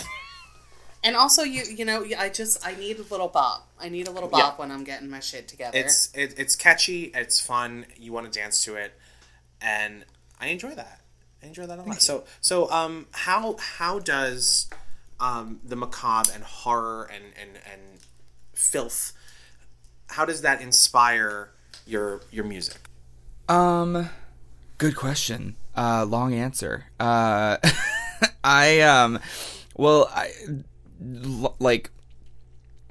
And 1.03 1.15
also, 1.15 1.43
you 1.43 1.61
you 1.63 1.85
know, 1.85 2.03
I 2.17 2.29
just 2.29 2.65
I 2.65 2.73
need 2.75 2.97
a 2.97 3.03
little 3.03 3.27
bop. 3.27 3.69
I 3.79 3.89
need 3.89 4.07
a 4.07 4.11
little 4.11 4.27
bop 4.29 4.53
Yeah. 4.55 4.59
when 4.59 4.71
I'm 4.71 4.83
getting 4.83 5.07
my 5.07 5.19
shit 5.19 5.47
together. 5.47 5.77
It's 5.77 6.09
it, 6.15 6.33
it's 6.39 6.55
catchy. 6.55 7.11
It's 7.13 7.39
fun. 7.39 7.85
You 7.95 8.11
want 8.11 8.31
to 8.31 8.39
dance 8.39 8.63
to 8.65 8.73
it, 8.75 8.91
and 9.61 10.03
I 10.41 10.47
enjoy 10.47 10.73
that. 10.73 11.01
I 11.43 11.45
enjoy 11.45 11.67
that 11.67 11.77
a 11.77 11.83
lot. 11.83 12.01
So 12.01 12.23
so 12.41 12.71
um 12.71 13.05
how 13.11 13.55
how 13.59 13.99
does 13.99 14.67
um 15.19 15.59
the 15.63 15.75
macabre 15.75 16.31
and 16.33 16.43
horror 16.43 17.07
and 17.13 17.25
and 17.39 17.51
and 17.71 17.81
filth 18.53 19.13
how 20.09 20.25
does 20.25 20.41
that 20.41 20.61
inspire 20.61 21.51
your 21.85 22.21
your 22.31 22.45
music? 22.45 22.77
Um, 23.47 24.09
good 24.77 24.95
question. 24.95 25.55
Uh, 25.75 26.05
long 26.05 26.33
answer. 26.33 26.85
Uh, 26.99 27.57
I 28.43 28.81
um, 28.81 29.19
well, 29.75 30.09
I 30.13 30.31
like 31.59 31.91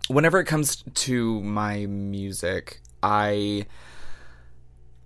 whenever 0.09 0.39
it 0.39 0.45
comes 0.45 0.85
to 0.95 1.41
my 1.43 1.87
music, 1.87 2.81
I 3.03 3.67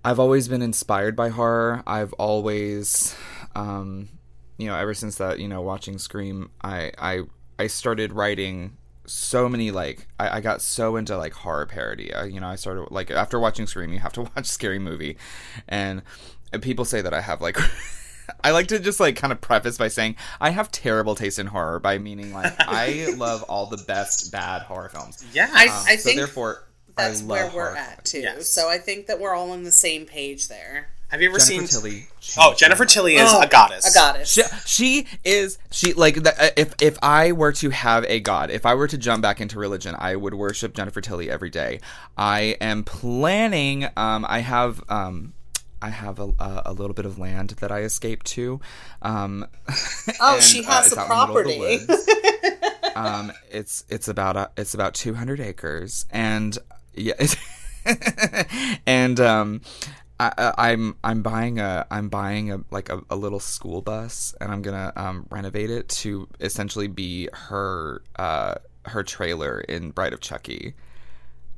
I've 0.04 0.18
always 0.18 0.48
been 0.48 0.62
inspired 0.62 1.16
by 1.16 1.28
horror. 1.28 1.82
I've 1.86 2.12
always, 2.14 3.16
um, 3.54 4.08
you 4.56 4.66
know, 4.66 4.76
ever 4.76 4.94
since 4.94 5.16
that, 5.16 5.38
you 5.38 5.48
know, 5.48 5.60
watching 5.60 5.98
Scream, 5.98 6.50
I 6.62 6.92
I 6.98 7.22
I 7.58 7.66
started 7.66 8.12
writing 8.12 8.76
so 9.08 9.48
many 9.48 9.70
like 9.70 10.06
I, 10.20 10.38
I 10.38 10.40
got 10.40 10.62
so 10.62 10.96
into 10.96 11.16
like 11.16 11.32
horror 11.32 11.66
parody. 11.66 12.12
Uh, 12.12 12.24
you 12.24 12.40
know, 12.40 12.48
I 12.48 12.56
started 12.56 12.90
like 12.90 13.10
after 13.10 13.38
watching 13.40 13.66
Scream, 13.66 13.92
you 13.92 13.98
have 14.00 14.12
to 14.14 14.22
watch 14.36 14.46
Scary 14.46 14.78
Movie, 14.78 15.16
and 15.68 16.02
people 16.60 16.84
say 16.84 17.00
that 17.00 17.12
I 17.14 17.20
have 17.20 17.40
like. 17.40 17.58
I 18.44 18.50
like 18.50 18.66
to 18.68 18.78
just 18.78 19.00
like 19.00 19.16
kind 19.16 19.32
of 19.32 19.40
preface 19.40 19.78
by 19.78 19.88
saying 19.88 20.16
I 20.38 20.50
have 20.50 20.70
terrible 20.70 21.14
taste 21.14 21.38
in 21.38 21.46
horror 21.46 21.78
by 21.80 21.96
meaning 21.96 22.34
like 22.34 22.52
I 22.58 23.08
love 23.16 23.42
all 23.44 23.64
the 23.66 23.78
best 23.78 24.30
bad 24.30 24.62
horror 24.62 24.90
films. 24.90 25.24
Yeah. 25.32 25.48
I, 25.50 25.64
Um, 25.68 25.70
I 25.86 25.96
so 25.96 26.02
think 26.04 26.18
therefore 26.18 26.62
that's 26.94 27.22
I 27.22 27.24
love 27.24 27.28
where 27.28 27.44
we're 27.46 27.50
horror 27.50 27.76
at 27.78 28.04
too. 28.04 28.20
Yes. 28.20 28.46
So 28.46 28.68
I 28.68 28.76
think 28.76 29.06
that 29.06 29.18
we're 29.18 29.34
all 29.34 29.52
on 29.52 29.62
the 29.62 29.72
same 29.72 30.04
page 30.04 30.48
there. 30.48 30.90
Have 31.08 31.22
you 31.22 31.30
ever 31.30 31.38
Jennifer 31.38 31.66
seen 31.66 31.80
Tilly. 31.82 32.06
Oh, 32.38 32.54
Jennifer 32.54 32.84
Tilly 32.84 33.16
is 33.16 33.30
Oh, 33.32 33.40
a 33.40 33.46
goddess. 33.46 33.90
A 33.90 33.94
goddess. 33.94 34.30
She, 34.30 34.42
she 34.66 35.06
is 35.24 35.58
she 35.70 35.94
like 35.94 36.22
the, 36.22 36.34
uh, 36.42 36.50
if 36.56 36.74
if 36.82 36.98
I 37.02 37.32
were 37.32 37.52
to 37.52 37.70
have 37.70 38.04
a 38.04 38.20
god, 38.20 38.50
if 38.50 38.66
I 38.66 38.74
were 38.74 38.88
to 38.88 38.98
jump 38.98 39.22
back 39.22 39.40
into 39.40 39.58
religion, 39.58 39.94
I 39.98 40.16
would 40.16 40.34
worship 40.34 40.74
Jennifer 40.74 41.00
Tilly 41.00 41.30
every 41.30 41.48
day. 41.50 41.80
I 42.18 42.56
am 42.60 42.84
planning. 42.84 43.88
Um, 43.96 44.26
I 44.28 44.40
have 44.40 44.82
um. 44.88 45.34
I 45.80 45.90
have 45.90 46.18
a, 46.18 46.32
a, 46.40 46.62
a 46.66 46.72
little 46.72 46.92
bit 46.92 47.06
of 47.06 47.20
land 47.20 47.50
that 47.60 47.70
I 47.70 47.82
escaped 47.82 48.26
to. 48.26 48.60
Um, 49.00 49.46
Oh, 50.20 50.34
and, 50.34 50.42
she 50.42 50.64
uh, 50.64 50.70
has 50.72 50.86
it's 50.86 50.92
a 50.92 50.96
the 50.96 51.02
middle 51.02 51.76
of 51.76 51.86
the 51.86 51.86
property. 51.86 52.94
um, 52.96 53.32
it's 53.48 53.84
it's 53.88 54.08
about 54.08 54.36
uh, 54.36 54.48
it's 54.56 54.74
about 54.74 54.94
two 54.94 55.14
hundred 55.14 55.38
acres, 55.38 56.04
and 56.10 56.58
yeah, 56.94 57.14
and 58.86 59.20
um, 59.20 59.60
I, 60.20 60.32
I- 60.36 60.70
I'm 60.72 60.96
I'm 61.04 61.22
buying 61.22 61.58
a 61.60 61.86
I'm 61.90 62.08
buying 62.08 62.50
a 62.52 62.60
like 62.70 62.88
a, 62.88 63.02
a 63.10 63.16
little 63.16 63.40
school 63.40 63.82
bus, 63.82 64.34
and 64.40 64.50
I'm 64.52 64.62
gonna 64.62 64.92
um, 64.96 65.26
renovate 65.30 65.70
it 65.70 65.88
to 65.90 66.28
essentially 66.40 66.88
be 66.88 67.28
her 67.32 68.02
uh, 68.16 68.54
her 68.86 69.02
trailer 69.02 69.60
in 69.60 69.90
Bride 69.90 70.12
of 70.12 70.20
Chucky. 70.20 70.74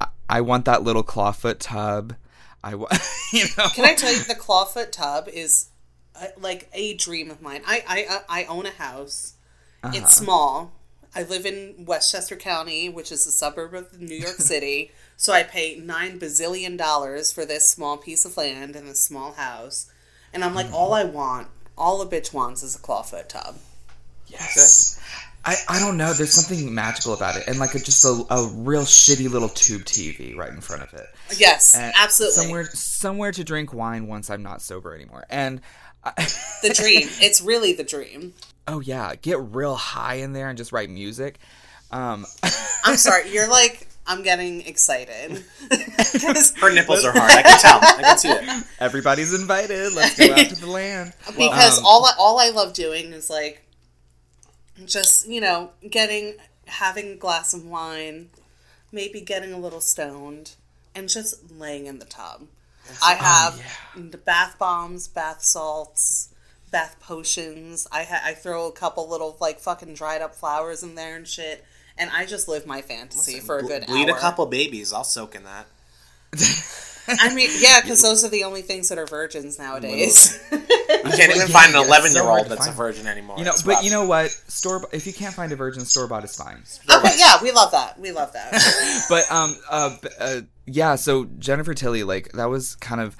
I, 0.00 0.06
I 0.28 0.40
want 0.42 0.64
that 0.66 0.82
little 0.82 1.04
clawfoot 1.04 1.56
tub. 1.58 2.14
I 2.62 2.74
want 2.74 2.92
you 3.32 3.44
know. 3.56 3.68
Can 3.74 3.84
I 3.86 3.94
tell 3.94 4.12
you, 4.12 4.20
the 4.24 4.34
clawfoot 4.34 4.92
tub 4.92 5.28
is 5.28 5.68
uh, 6.14 6.26
like 6.38 6.68
a 6.74 6.94
dream 6.94 7.30
of 7.30 7.40
mine. 7.40 7.62
I 7.66 7.82
I 8.28 8.40
I 8.42 8.44
own 8.44 8.66
a 8.66 8.70
house. 8.70 9.34
Uh-huh. 9.82 9.94
It's 9.96 10.14
small. 10.14 10.72
I 11.14 11.22
live 11.24 11.44
in 11.46 11.86
Westchester 11.86 12.36
County, 12.36 12.88
which 12.88 13.10
is 13.10 13.26
a 13.26 13.32
suburb 13.32 13.74
of 13.74 13.98
New 14.00 14.14
York 14.14 14.36
City. 14.36 14.92
So 15.20 15.34
I 15.34 15.42
pay 15.42 15.76
nine 15.76 16.18
bazillion 16.18 16.78
dollars 16.78 17.30
for 17.30 17.44
this 17.44 17.68
small 17.68 17.98
piece 17.98 18.24
of 18.24 18.38
land 18.38 18.74
and 18.74 18.88
this 18.88 19.02
small 19.02 19.32
house. 19.32 19.90
And 20.32 20.42
I'm 20.42 20.54
like, 20.54 20.66
Mm-hmm. 20.66 20.74
all 20.76 20.94
I 20.94 21.04
want, 21.04 21.48
all 21.76 22.00
a 22.00 22.06
bitch 22.06 22.32
wants 22.32 22.62
is 22.62 22.74
a 22.74 22.78
clawfoot 22.78 23.28
tub. 23.28 23.56
Yes. 24.28 24.98
I, 25.44 25.56
I 25.68 25.78
don't 25.80 25.96
know. 25.96 26.12
There's 26.12 26.32
something 26.32 26.74
magical 26.74 27.14
about 27.14 27.36
it, 27.36 27.44
and 27.48 27.58
like 27.58 27.74
a, 27.74 27.78
just 27.78 28.04
a, 28.04 28.22
a 28.30 28.46
real 28.54 28.82
shitty 28.82 29.30
little 29.30 29.48
tube 29.48 29.82
TV 29.82 30.36
right 30.36 30.50
in 30.50 30.60
front 30.60 30.82
of 30.82 30.92
it. 30.94 31.06
Yes, 31.36 31.74
And 31.76 31.92
absolutely. 31.98 32.36
Somewhere 32.42 32.64
somewhere 32.72 33.32
to 33.32 33.42
drink 33.44 33.72
wine 33.74 34.06
once 34.06 34.30
I'm 34.30 34.42
not 34.42 34.62
sober 34.62 34.94
anymore. 34.94 35.24
And 35.30 35.60
I, 36.04 36.12
The 36.62 36.74
dream. 36.74 37.08
it's 37.20 37.40
really 37.40 37.72
the 37.72 37.84
dream. 37.84 38.34
oh 38.68 38.80
yeah, 38.80 39.14
get 39.16 39.38
real 39.40 39.74
high 39.76 40.16
in 40.16 40.32
there 40.32 40.48
and 40.48 40.56
just 40.58 40.72
write 40.72 40.90
music. 40.90 41.38
Um, 41.90 42.24
I'm 42.84 42.96
sorry. 42.96 43.30
You're 43.32 43.48
like, 43.48 43.88
I'm 44.10 44.22
getting 44.24 44.62
excited. 44.62 45.44
Her 46.60 46.72
nipples 46.74 47.04
are 47.04 47.12
hard. 47.12 47.30
I 47.30 47.42
can 47.42 47.60
tell. 47.60 47.78
I 47.80 48.02
can 48.02 48.18
see 48.18 48.28
it. 48.28 48.64
everybody's 48.80 49.32
invited. 49.32 49.92
Let's 49.94 50.18
go 50.18 50.32
out 50.32 50.48
to 50.48 50.56
the 50.60 50.66
land. 50.66 51.12
because 51.26 51.78
Um, 51.78 51.86
all 51.86 52.04
I, 52.04 52.12
all 52.18 52.40
I 52.40 52.50
love 52.50 52.72
doing 52.72 53.12
is 53.12 53.30
like 53.30 53.64
just 54.84 55.28
you 55.28 55.40
know 55.40 55.70
getting 55.88 56.34
having 56.66 57.12
a 57.12 57.16
glass 57.16 57.54
of 57.54 57.64
wine 57.64 58.30
maybe 58.90 59.20
getting 59.20 59.52
a 59.52 59.58
little 59.58 59.80
stoned 59.80 60.56
and 60.94 61.08
just 61.08 61.50
laying 61.52 61.86
in 61.86 61.98
the 61.98 62.04
tub 62.04 62.46
i 63.04 63.14
have 63.14 63.60
the 63.94 64.16
bath 64.16 64.58
bombs 64.58 65.06
bath 65.06 65.42
salts 65.42 66.32
bath 66.70 66.96
potions 67.00 67.86
i 67.92 68.04
ha- 68.04 68.22
i 68.24 68.32
throw 68.32 68.66
a 68.66 68.72
couple 68.72 69.08
little 69.08 69.36
like 69.40 69.60
fucking 69.60 69.92
dried 69.94 70.22
up 70.22 70.34
flowers 70.34 70.82
in 70.82 70.94
there 70.94 71.14
and 71.16 71.28
shit 71.28 71.64
and 72.00 72.10
i 72.12 72.24
just 72.26 72.48
live 72.48 72.66
my 72.66 72.80
fantasy 72.82 73.38
for 73.38 73.58
a 73.58 73.62
good 73.62 73.86
Bleed 73.86 74.08
hour. 74.08 74.16
a 74.16 74.20
couple 74.20 74.46
babies. 74.46 74.92
I'll 74.92 75.04
soak 75.04 75.34
in 75.36 75.44
that. 75.44 75.66
I 77.08 77.34
mean, 77.34 77.50
yeah, 77.58 77.80
because 77.80 78.02
those 78.02 78.24
are 78.24 78.28
the 78.28 78.44
only 78.44 78.62
things 78.62 78.88
that 78.88 78.98
are 78.98 79.06
virgins 79.06 79.58
nowadays. 79.58 80.38
You 80.90 81.12
can't 81.16 81.34
even 81.34 81.48
find 81.48 81.74
an 81.74 81.76
yeah, 81.76 81.80
it's 81.80 81.88
11 81.88 82.10
so 82.10 82.18
year 82.18 82.24
hard 82.24 82.38
old 82.40 82.48
to 82.50 82.54
that's 82.56 82.66
a 82.68 82.72
virgin 82.72 83.06
anymore. 83.06 83.38
You 83.38 83.44
know, 83.44 83.52
It's 83.52 83.62
but 83.62 83.76
rough. 83.76 83.84
you 83.84 83.90
know 83.90 84.04
what? 84.04 84.30
Store 84.30 84.86
if 84.92 85.06
you 85.06 85.12
can't 85.12 85.34
find 85.34 85.50
a 85.50 85.56
virgin, 85.56 85.84
store 85.84 86.06
bought 86.08 86.24
is 86.24 86.36
fine. 86.36 86.62
okay, 86.90 87.14
yeah, 87.16 87.42
we 87.42 87.52
love 87.52 87.70
that. 87.72 87.98
We 87.98 88.12
love 88.12 88.32
that. 88.34 89.06
but 89.08 89.30
um 89.32 89.56
uh, 89.70 89.96
uh 90.18 90.40
yeah 90.66 90.94
so 90.96 91.24
jennifer 91.38 91.74
tilly 91.74 92.02
like 92.04 92.30
that 92.32 92.46
was 92.46 92.76
kind 92.76 93.00
of 93.00 93.16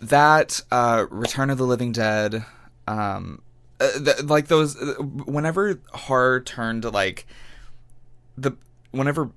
that 0.00 0.60
uh 0.70 1.06
return 1.10 1.48
of 1.48 1.58
the 1.58 1.64
living 1.66 1.92
dead 1.92 2.44
um 2.88 3.40
uh, 3.80 3.90
th- 4.04 4.24
like 4.24 4.48
those 4.48 4.76
uh, 4.76 4.94
whenever 5.02 5.80
horror 5.92 6.40
turned 6.40 6.82
to 6.82 6.90
like 6.90 7.26
the 8.36 8.52
whenever 8.90 9.30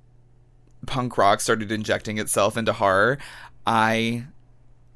punk 0.86 1.18
rock 1.18 1.42
started 1.42 1.72
injecting 1.72 2.18
itself 2.18 2.58
into 2.58 2.74
horror 2.74 3.18
i 3.68 4.24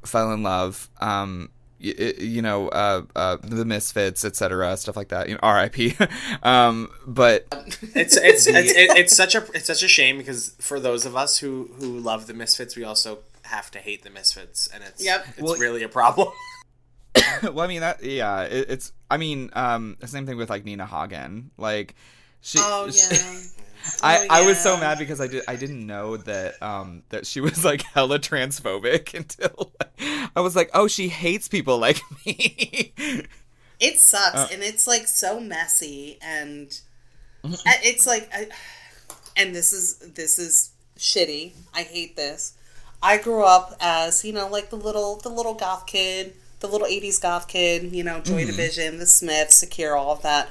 fell 0.06 0.32
in 0.32 0.42
love 0.44 0.90
um 1.02 1.50
y- 1.84 1.94
y- 2.00 2.14
you 2.20 2.42
know 2.42 2.70
uh 2.70 3.02
uh 3.16 3.38
the 3.44 3.66
misfits 3.66 4.24
etc 4.24 4.76
stuff 4.78 4.96
like 4.96 5.10
that 5.10 5.28
you 5.30 5.38
know 5.42 5.54
rip 5.54 5.76
um 6.46 6.90
but 7.06 7.46
it's 7.94 8.16
it's 8.18 8.48
it's, 8.48 8.74
it's 8.76 9.16
such 9.16 9.36
a 9.36 9.46
it's 9.54 9.66
such 9.68 9.84
a 9.84 9.88
shame 9.88 10.18
because 10.18 10.56
for 10.60 10.80
those 10.80 11.06
of 11.06 11.16
us 11.16 11.40
who 11.40 11.70
who 11.80 11.98
love 12.00 12.28
the 12.28 12.34
Misfits, 12.34 12.76
we 12.76 12.84
also 12.84 13.20
have 13.44 13.70
to 13.72 13.80
hate 13.80 14.04
the 14.04 14.10
Misfits, 14.10 14.68
and 14.74 14.84
it's 14.84 15.04
Yep. 15.04 15.26
it's 15.32 15.42
Well- 15.42 15.56
really 15.58 15.84
a 15.84 15.90
problem. 15.90 16.30
well, 17.44 17.60
I 17.62 17.68
mean 17.68 17.82
that 17.82 18.02
yeah, 18.04 18.44
it, 18.44 18.70
it's 18.70 18.92
I 19.12 19.18
mean 19.18 19.50
um 19.54 19.98
the 20.00 20.08
same 20.08 20.26
thing 20.26 20.38
with 20.38 20.50
like 20.50 20.64
Nina 20.66 20.86
Hagen. 20.86 21.52
Like 21.58 21.96
she 22.42 22.58
Oh 22.62 22.90
yeah. 22.92 23.40
I, 24.02 24.20
Oh, 24.20 24.28
I 24.30 24.46
was 24.46 24.60
so 24.60 24.78
mad 24.78 24.98
because 24.98 25.20
I 25.20 25.28
did 25.28 25.44
I 25.48 25.56
didn't 25.56 25.86
know 25.86 26.18
that 26.18 26.62
um 26.62 27.04
that 27.10 27.26
she 27.26 27.42
was 27.42 27.64
like 27.66 27.82
hella 27.82 28.20
transphobic 28.20 29.14
until 29.18 29.74
I 30.36 30.40
was 30.42 30.56
like 30.56 30.70
oh 30.74 30.88
she 30.88 31.10
hates 31.10 31.48
people 31.48 31.78
like 31.80 32.02
me 32.26 32.94
It 33.80 33.98
sucks, 34.00 34.36
Uh. 34.38 34.48
and 34.52 34.64
it's 34.64 34.88
like 34.88 35.08
so 35.08 35.40
messy, 35.40 36.18
and 36.22 36.70
Mm-hmm. 37.44 37.56
It's 37.84 38.08
like, 38.08 38.30
I, 38.34 38.48
and 39.36 39.54
this 39.54 39.74
is 39.74 39.98
this 39.98 40.40
is 40.40 40.72
shitty. 40.98 41.52
I 41.76 41.82
hate 41.82 42.16
this. 42.16 42.54
I 43.02 43.18
grew 43.18 43.44
up 43.44 43.76
as 43.82 44.24
you 44.24 44.32
know, 44.32 44.48
like 44.48 44.70
the 44.70 44.78
little 44.78 45.18
the 45.18 45.28
little 45.28 45.54
goth 45.54 45.86
kid, 45.86 46.36
the 46.62 46.68
little 46.70 46.88
'80s 46.88 47.20
goth 47.22 47.50
kid. 47.50 47.92
You 47.92 48.06
know, 48.06 48.22
Mm-hmm. 48.22 48.34
Joy 48.34 48.46
Division, 48.46 48.98
the 49.00 49.06
Smiths, 49.06 49.60
the 49.60 49.68
Cure, 49.68 49.98
all 49.98 50.14
of 50.14 50.22
that. 50.22 50.48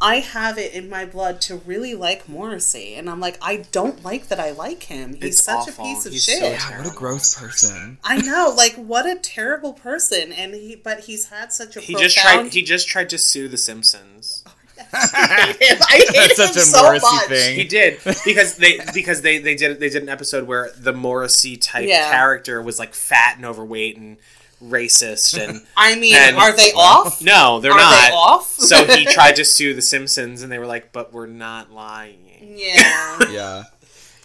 I 0.00 0.16
have 0.20 0.58
it 0.58 0.72
in 0.74 0.88
my 0.88 1.04
blood 1.04 1.40
to 1.42 1.56
really 1.56 1.94
like 1.94 2.28
Morrissey, 2.28 2.94
and 2.94 3.10
I'm 3.10 3.18
like, 3.18 3.36
I 3.42 3.64
don't 3.72 4.04
like 4.04 4.28
that 4.28 4.38
I 4.38 4.52
like 4.52 4.84
him. 4.84 5.14
He's 5.14 5.24
It's 5.24 5.44
such 5.44 5.68
awful. 5.68 5.84
a 5.84 5.88
piece 5.88 6.06
of 6.06 6.12
He's 6.12 6.24
shit. 6.24 6.38
so 6.38 6.48
yeah 6.50 6.78
what 6.78 6.92
a 6.92 6.94
gross 6.96 7.34
person 7.38 7.98
I 8.04 8.18
know, 8.18 8.54
like 8.56 8.74
what 8.76 9.06
a 9.06 9.16
terrible 9.16 9.72
person, 9.72 10.32
and 10.32 10.54
he, 10.54 10.76
but 10.76 11.00
he's 11.00 11.30
had 11.30 11.52
such 11.52 11.76
a 11.76 11.80
He 11.80 11.94
profound. 11.94 12.02
just 12.10 12.18
tried. 12.18 12.52
He 12.52 12.62
just 12.62 12.86
tried 12.88 13.10
to 13.10 13.18
sue 13.18 13.48
The 13.48 13.58
Simpsons. 13.58 14.44
I 14.92 15.54
hate 15.58 15.68
him. 15.70 15.78
I 15.80 15.92
hate 15.96 16.08
That's 16.14 16.38
him 16.38 16.46
such 16.46 16.56
a 16.56 16.60
so 16.60 16.82
Morrissey 16.82 17.14
much. 17.16 17.26
thing. 17.28 17.56
He 17.56 17.64
did 17.64 18.00
because 18.24 18.56
they 18.56 18.80
because 18.94 19.22
they 19.22 19.38
they 19.38 19.54
did 19.54 19.80
they 19.80 19.88
did 19.88 20.02
an 20.02 20.08
episode 20.08 20.46
where 20.46 20.70
the 20.76 20.92
Morrissey 20.92 21.56
type 21.56 21.88
Yeah. 21.88 22.10
character 22.10 22.60
was 22.62 22.78
like 22.78 22.94
fat 22.94 23.36
and 23.36 23.44
overweight 23.46 23.96
and 23.96 24.16
racist 24.62 25.38
and 25.40 25.64
I 25.76 25.94
mean, 25.96 26.14
And- 26.16 26.36
are 26.36 26.52
they 26.56 26.72
off? 26.72 27.22
no, 27.22 27.60
they're 27.60 27.72
Are 27.72 27.78
not. 27.78 28.08
they 28.08 28.14
off? 28.14 28.48
so 28.50 28.84
he 28.86 29.04
tried 29.12 29.36
to 29.36 29.44
sue 29.44 29.74
The 29.74 29.82
Simpsons, 29.82 30.42
and 30.42 30.50
they 30.50 30.58
were 30.58 30.66
like, 30.66 30.92
"But 30.92 31.12
we're 31.12 31.26
not 31.26 31.70
lying." 31.70 32.24
Yeah. 32.40 33.18
yeah 33.30 33.64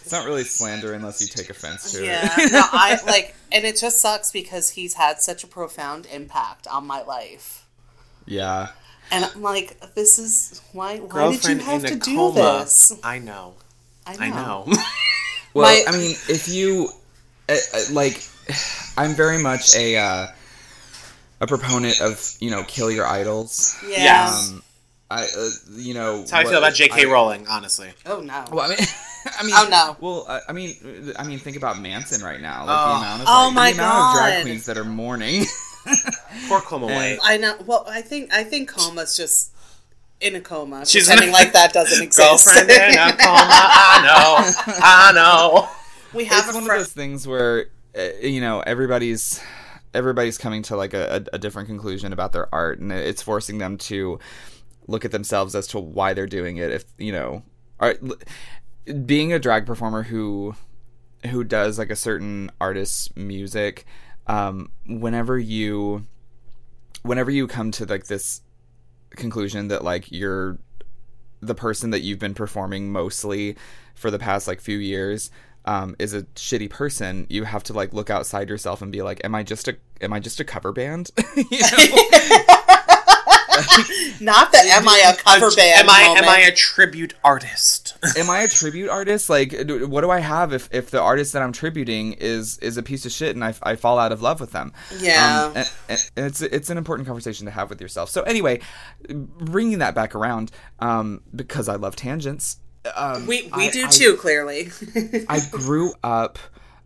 it's 0.01 0.11
not 0.11 0.26
really 0.26 0.43
slander 0.43 0.91
unless 0.93 1.22
you 1.22 1.28
take 1.28 1.49
offense 1.49 1.91
to 1.93 2.03
Yeah. 2.03 2.30
it 2.38 2.51
No, 2.51 2.61
I 2.72 2.99
like, 3.07 3.36
and 3.51 3.64
it 3.64 3.80
just 3.80 4.01
sucks 4.01 4.32
because 4.32 4.72
he's 4.72 4.95
had 4.95 5.22
such 5.22 5.43
a 5.43 5.47
profound 5.47 6.07
impact 6.11 6.68
on 6.68 6.86
my 6.86 7.01
life. 7.03 7.66
yeah 8.26 8.70
And 9.14 9.26
I'm 9.26 9.41
like, 9.41 9.80
this 9.95 10.18
is 10.20 10.61
why. 10.74 10.97
Why 10.97 11.32
did 11.32 11.45
you 11.45 11.57
have 11.59 11.86
to 11.86 11.95
do 11.95 12.16
coma. 12.16 12.59
this? 12.64 12.93
I 13.03 13.20
know. 13.20 13.53
I 14.07 14.16
know. 14.18 14.24
I 14.26 14.30
know. 14.30 14.66
Well, 15.55 15.66
My- 15.72 15.84
I 15.93 15.95
mean, 15.95 16.16
if 16.30 16.47
you 16.49 16.89
uh, 17.47 17.53
uh, 17.53 17.80
like, 17.91 18.24
I'm 18.97 19.14
very 19.14 19.38
much 19.38 19.76
a 19.76 19.97
uh, 19.97 20.28
a 21.41 21.45
proponent 21.45 22.01
of 22.01 22.28
you 22.39 22.49
know 22.49 22.64
kill 22.64 22.89
your 22.89 23.05
idols. 23.05 23.78
Yeah. 23.88 24.34
Um, 24.36 24.64
I 25.11 25.26
uh, 25.26 25.49
you 25.76 25.93
know 25.93 26.18
That's 26.22 26.32
how 26.32 26.39
I 26.39 26.45
feel 26.45 26.57
about 26.57 26.74
J.K. 26.74 27.05
I- 27.05 27.11
Rowling, 27.11 27.45
honestly. 27.47 27.91
Oh 28.07 28.20
no. 28.22 28.45
Well, 28.51 28.61
I 28.66 28.70
mean, 28.70 28.78
I 29.39 29.43
mean, 29.43 29.53
Oh, 29.55 29.68
no. 29.70 29.95
Well, 30.01 30.26
I, 30.28 30.39
I 30.49 30.53
mean, 30.53 30.76
uh, 31.16 31.22
I 31.22 31.24
mean, 31.28 31.38
think 31.38 31.55
about 31.55 31.80
Manson 31.80 32.24
right 32.24 32.41
now. 32.41 32.66
Like 32.66 32.76
Oh. 32.80 32.89
the 32.89 32.97
amount 32.97 33.22
of 33.22 33.28
Oh, 33.30 33.45
like, 33.45 33.53
my 33.53 33.72
the 33.74 33.78
amount 33.78 34.07
of 34.09 34.16
drag 34.24 34.41
queens 34.41 34.66
that 34.66 34.78
are 34.80 34.84
mourning. 34.84 35.45
Poor 36.48 36.62
Coma 36.62 36.88
White. 36.88 37.20
I 37.24 37.38
know. 37.38 37.56
Well, 37.66 37.86
I 37.88 38.02
think 38.02 38.34
I 38.34 38.44
think 38.44 38.70
coma's 38.70 39.16
just 39.18 39.52
in 40.22 40.36
a 40.36 40.42
coma. 40.42 40.86
She's 40.86 41.04
pretending 41.06 41.30
in- 41.30 41.34
like 41.34 41.54
that 41.54 41.74
doesn't 41.74 42.02
exist. 42.04 42.46
Girlfriend 42.46 42.70
in 42.70 42.98
a 42.98 43.12
coma. 43.12 43.20
I 43.20 44.02
know. 44.06 44.74
I 44.84 45.12
know. 45.14 45.70
we 46.14 46.26
have 46.26 46.46
it's 46.46 46.52
a 46.56 46.60
one 46.60 46.64
of 46.64 46.70
those 46.78 46.94
things 46.94 47.28
where 47.28 47.66
uh, 47.98 48.02
you 48.22 48.42
know 48.42 48.62
everybody's 48.62 49.42
everybody's 49.94 50.38
coming 50.38 50.64
to 50.64 50.76
like 50.76 50.94
a, 50.94 51.26
a, 51.32 51.36
a 51.36 51.40
different 51.40 51.68
conclusion 51.68 52.14
about 52.14 52.32
their 52.34 52.54
art 52.54 52.80
and 52.80 52.92
it's 52.92 53.22
forcing 53.22 53.60
them 53.60 53.78
to 53.78 54.18
look 54.88 55.06
at 55.06 55.12
themselves 55.12 55.54
as 55.56 55.68
to 55.68 55.80
why 55.80 56.14
they're 56.14 56.26
doing 56.26 56.58
it 56.58 56.72
if 56.72 56.84
you 56.98 57.12
know 57.12 57.44
art, 57.80 58.02
being 59.06 59.32
a 59.32 59.40
drag 59.40 59.66
performer 59.66 60.04
who 60.04 60.56
who 61.30 61.44
does 61.44 61.78
like 61.78 61.90
a 61.92 61.96
certain 61.96 62.52
artist's 62.60 63.16
music 63.16 63.86
um 64.28 64.70
whenever 64.88 65.38
you 65.38 66.06
whenever 67.04 67.32
you 67.32 67.47
come 67.47 67.72
to 67.72 67.86
like 67.86 68.08
this 68.08 68.41
conclusion 69.12 69.68
that 69.68 69.84
like 69.84 70.12
you're 70.12 70.58
the 71.41 71.56
person 71.56 71.91
that 71.91 72.01
you've 72.01 72.20
been 72.20 72.34
performing 72.34 72.91
mostly 72.91 73.56
for 73.95 74.10
the 74.10 74.20
past 74.20 74.47
like 74.47 74.60
few 74.60 74.78
years 74.78 75.30
um, 75.66 75.95
is 75.99 76.14
a 76.14 76.24
shitty 76.24 76.70
person, 76.70 77.26
you 77.30 77.45
have 77.45 77.64
to 77.64 77.74
like 77.74 77.93
look 77.93 78.10
outside 78.10 78.49
yourself 78.49 78.82
and 78.82 78.91
be 78.91 79.01
like, 79.01 79.22
"Am 79.24 79.34
I 79.34 79.43
just 79.43 79.68
a 79.68 79.78
am 80.01 80.12
I 80.12 80.20
just 80.20 80.39
a 80.39 80.43
cover 80.43 80.74
band?" 80.74 81.12
you 81.36 81.60
know? 81.60 81.78
Not 84.20 84.51
the 84.51 84.58
am 84.64 84.89
I 84.89 85.14
a 85.14 85.16
cover 85.16 85.56
band? 85.56 85.82
Am 85.82 85.89
I 85.89 86.08
moment. 86.08 86.26
am 86.26 86.30
I 86.30 86.39
a 86.39 86.51
tribute 86.51 87.14
artist? 87.24 87.83
Am 88.18 88.30
I 88.30 88.41
a 88.41 88.47
tribute 88.47 88.89
artist? 88.89 89.30
Like, 89.30 89.49
do- 89.68 89.88
what 89.88 90.01
do 90.01 90.12
I 90.12 90.20
have 90.20 90.54
if, 90.54 90.70
if 90.72 90.91
the 90.91 91.01
artist 91.01 91.34
that 91.34 91.41
I'm 91.41 91.51
tributing 91.54 92.14
is 92.14 92.58
is 92.60 92.78
a 92.78 92.84
piece 92.84 93.06
of 93.06 93.12
shit 93.12 93.36
and 93.36 93.43
I, 93.43 93.54
I 93.64 93.76
fall 93.76 93.99
out 93.99 94.12
of 94.12 94.22
love 94.22 94.39
with 94.39 94.51
them? 94.51 94.74
Yeah. 94.99 95.45
Um, 95.56 95.64
and, 95.89 96.10
and 96.18 96.26
it's 96.28 96.41
it's 96.41 96.70
an 96.70 96.78
important 96.78 97.08
conversation 97.08 97.45
to 97.45 97.51
have 97.51 97.70
with 97.70 97.82
yourself. 97.82 98.10
So 98.10 98.24
anyway, 98.24 98.60
bringing 99.10 99.80
that 99.80 99.95
back 99.95 100.16
around, 100.16 100.51
um, 100.80 101.22
because 101.36 101.68
I 101.70 101.76
love 101.76 101.95
tangents. 101.95 102.58
Um, 102.95 103.26
We 103.28 103.43
we 103.56 103.68
I- 103.68 103.72
do 103.72 103.86
I- 103.86 103.89
too. 103.89 104.16
Clearly. 104.18 104.70
I 105.30 105.39
grew 105.51 105.93
up 106.04 106.38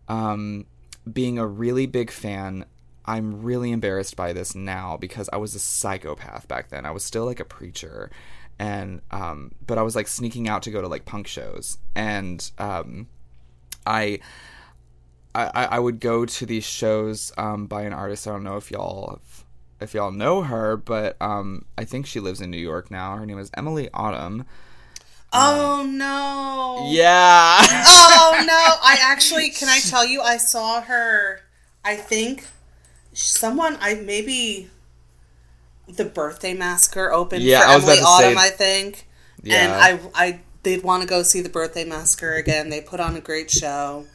um, 0.08 0.66
being 1.10 1.38
a 1.38 1.46
really 1.46 1.86
big 1.86 2.10
fan. 2.10 2.64
I'm 3.04 3.40
really 3.42 3.70
embarrassed 3.72 4.16
by 4.16 4.34
this 4.34 4.54
now 4.54 4.98
because 4.98 5.30
I 5.32 5.38
was 5.38 5.54
a 5.54 5.58
psychopath 5.58 6.46
back 6.46 6.68
then. 6.68 6.84
I 6.84 6.90
was 6.90 7.02
still 7.04 7.24
like 7.24 7.40
a 7.40 7.44
preacher, 7.44 8.10
and 8.58 9.00
um, 9.10 9.52
but 9.66 9.78
I 9.78 9.82
was 9.82 9.94
like 9.96 10.08
sneaking 10.08 10.48
out 10.48 10.62
to 10.64 10.70
go 10.70 10.80
to 10.80 10.88
like 10.88 11.04
punk 11.04 11.26
shows, 11.26 11.78
and 11.94 12.50
um, 12.58 13.08
I. 13.86 14.20
I, 15.34 15.68
I 15.72 15.78
would 15.78 16.00
go 16.00 16.24
to 16.24 16.46
these 16.46 16.64
shows 16.64 17.30
um, 17.38 17.66
by 17.66 17.82
an 17.82 17.92
artist. 17.92 18.26
I 18.26 18.32
don't 18.32 18.42
know 18.42 18.56
if 18.56 18.72
y'all 18.72 19.10
have, 19.10 19.44
if 19.80 19.94
y'all 19.94 20.10
know 20.10 20.42
her, 20.42 20.76
but 20.76 21.16
um, 21.20 21.64
I 21.76 21.84
think 21.84 22.06
she 22.06 22.18
lives 22.18 22.40
in 22.40 22.50
New 22.50 22.58
York 22.58 22.90
now. 22.90 23.14
Her 23.16 23.24
name 23.24 23.38
is 23.38 23.48
Emilie 23.54 23.88
Autumn. 23.94 24.46
oh 25.32 25.86
no. 25.88 26.88
Yeah. 26.90 27.60
Oh 28.20 28.44
no! 28.46 28.52
I 28.52 28.98
actually 29.00 29.50
can 29.50 29.68
I 29.68 29.78
tell 29.80 30.04
you 30.04 30.20
I 30.20 30.36
saw 30.38 30.80
her. 30.82 31.40
I 31.84 31.96
think 31.96 32.46
someone 33.12 33.78
I 33.80 33.94
maybe 33.94 34.70
the 35.88 36.04
birthday 36.04 36.54
massacre 36.54 37.12
opened 37.12 37.42
Yeah, 37.42 37.60
for 37.62 37.66
I 37.68 37.74
Emilie 37.74 37.96
to 37.96 38.02
say- 38.02 38.04
Autumn. 38.06 38.38
I 38.38 38.48
think, 38.50 39.06
Yeah. 39.42 39.56
and 39.56 39.72
I 40.16 40.26
I 40.26 40.40
they'd 40.62 40.82
want 40.82 41.02
to 41.02 41.08
go 41.08 41.22
see 41.22 41.40
the 41.40 41.48
birthday 41.48 41.84
massacre 41.84 42.34
again. 42.34 42.68
They 42.68 42.80
put 42.80 43.00
on 43.00 43.16
a 43.16 43.20
great 43.20 43.50
show, 43.50 44.06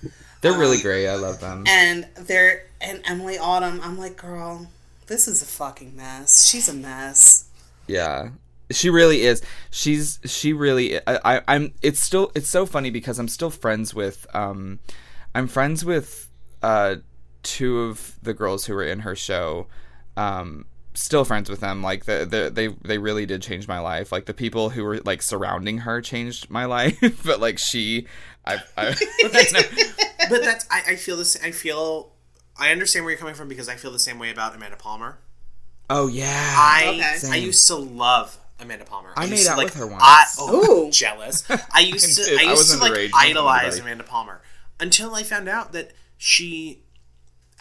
They're 0.42 0.58
really 0.58 0.82
great. 0.82 1.08
I 1.08 1.16
love 1.16 1.40
them. 1.40 1.64
and 1.68 2.08
they're 2.16 2.66
and 2.82 3.02
Emilie 3.06 3.38
Autumn. 3.38 3.80
I'm 3.82 3.98
like, 3.98 4.18
girl, 4.18 4.68
this 5.08 5.28
is 5.28 5.42
a 5.42 5.46
fucking 5.46 5.96
mess. 5.96 6.46
She's 6.46 6.68
a 6.70 6.74
mess. 6.74 7.46
Yeah. 7.88 8.30
She 8.72 8.90
really 8.90 9.22
is. 9.24 9.42
She's 9.72 10.20
she 10.26 10.52
really 10.54 10.98
I, 11.08 11.36
I 11.38 11.42
I'm 11.48 11.74
it's 11.82 12.00
still 12.02 12.32
it's 12.36 12.50
so 12.50 12.66
funny 12.66 12.90
because 12.92 13.20
I'm 13.20 13.28
still 13.28 13.50
friends 13.52 13.94
with 13.94 14.26
um 14.36 14.80
I'm 15.36 15.48
friends 15.48 15.84
with 15.86 16.28
uh 16.62 16.96
two 17.44 17.82
of 17.82 18.16
the 18.22 18.34
girls 18.34 18.66
who 18.66 18.74
were 18.74 18.84
in 18.84 19.00
her 19.00 19.16
show. 19.16 19.68
Um 20.18 20.66
still 20.96 21.26
friends 21.26 21.50
with 21.50 21.60
them 21.60 21.82
like 21.82 22.06
the, 22.06 22.26
the 22.30 22.50
they 22.54 22.68
they 22.88 22.98
really 22.98 23.26
did 23.26 23.42
change 23.42 23.68
my 23.68 23.80
life. 23.80 24.12
Like 24.12 24.26
the 24.26 24.34
people 24.34 24.70
who 24.70 24.84
were 24.84 25.00
like 25.00 25.22
surrounding 25.22 25.80
her 25.80 26.02
changed 26.02 26.50
my 26.50 26.66
life, 26.78 27.24
but 27.26 27.40
like 27.40 27.60
she 27.60 28.08
I 28.46 28.58
I 28.78 28.96
but 30.30 30.42
that's 30.44 30.68
I, 30.72 30.84
I 30.90 30.96
feel 30.96 31.18
this. 31.18 31.42
I 31.44 31.52
feel 31.52 32.12
I 32.58 32.72
understand 32.72 33.06
where 33.06 33.12
you're 33.12 33.20
coming 33.20 33.36
from 33.36 33.48
because 33.48 33.70
I 33.70 33.76
feel 33.76 33.92
the 33.92 34.00
same 34.00 34.20
way 34.20 34.30
about 34.32 34.56
Amanda 34.56 34.78
Palmer. 34.78 35.20
Oh 35.90 36.08
yeah. 36.08 36.56
I 36.58 37.18
Okay. 37.24 37.34
I 37.34 37.36
used 37.38 37.68
to 37.68 37.76
love 37.76 38.38
Amanda 38.60 38.86
Palmer. 38.86 39.14
I 39.16 39.26
used 39.26 39.32
made 39.32 39.46
to, 39.46 39.52
out 39.52 39.58
like, 39.58 39.66
with 39.66 39.76
her 39.76 39.88
once. 39.88 40.04
I, 40.04 40.26
oh, 40.40 40.88
Ooh. 40.88 40.92
jealous. 40.92 41.44
I 41.74 41.82
used 41.82 42.18
to. 42.18 42.36
I 42.36 42.46
I 42.46 42.50
used 42.52 42.58
was 42.58 42.76
to 42.76 42.78
like 42.78 43.12
idolize 43.14 43.66
everybody. 43.66 43.82
Amanda 43.82 44.04
Palmer 44.04 44.42
until 44.80 45.16
I 45.16 45.24
found 45.24 45.48
out 45.48 45.74
that 45.74 45.92
she 46.18 46.83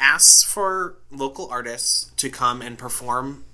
asks 0.02 0.42
for 0.42 0.96
local 1.10 1.48
artists 1.50 2.10
to 2.16 2.28
come 2.28 2.60
and 2.60 2.76
perform 2.76 3.44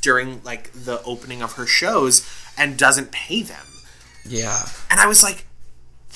during 0.00 0.42
like 0.44 0.70
the 0.72 1.02
opening 1.02 1.42
of 1.42 1.54
her 1.54 1.66
shows 1.66 2.28
and 2.56 2.76
doesn't 2.76 3.10
pay 3.10 3.42
them. 3.42 3.66
yeah. 4.24 4.60
And 4.90 5.00
I 5.00 5.06
was 5.06 5.22
like, 5.22 5.46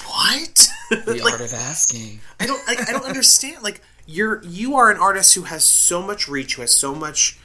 "What?" 0.05 0.68
The 0.90 1.20
like, 1.22 1.34
art 1.34 1.42
of 1.42 1.53
asking. 1.53 2.20
I 2.40 2.46
don't 2.46 2.66
like 2.66 2.88
I 2.88 2.92
don't 2.92 3.05
understand. 3.05 3.62
Like 3.62 3.82
you're 4.07 4.42
you 4.42 4.76
are 4.76 4.90
an 4.90 4.96
artist 4.96 5.34
who 5.34 5.42
has 5.42 5.64
so 5.64 6.01
much 6.01 6.28
reach, 6.28 6.55
who 6.55 6.62
has 6.62 6.74
so 6.74 6.94
much 6.94 7.38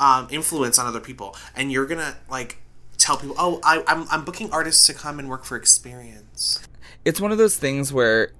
um, 0.00 0.26
influence 0.30 0.78
on 0.80 0.86
other 0.86 1.00
people, 1.00 1.36
and 1.54 1.70
you're 1.70 1.86
gonna 1.86 2.16
like 2.28 2.58
tell 2.96 3.16
people, 3.16 3.36
"Oh, 3.38 3.60
I, 3.62 3.84
I'm 3.86 4.08
I'm 4.10 4.24
booking 4.24 4.50
artists 4.50 4.86
to 4.88 4.94
come 4.94 5.20
and 5.20 5.28
work 5.28 5.44
for 5.44 5.56
experience." 5.56 6.60
it's 7.04 7.20
one 7.20 7.32
of 7.32 7.38
those 7.38 7.56
things 7.56 7.92
where 7.92 8.32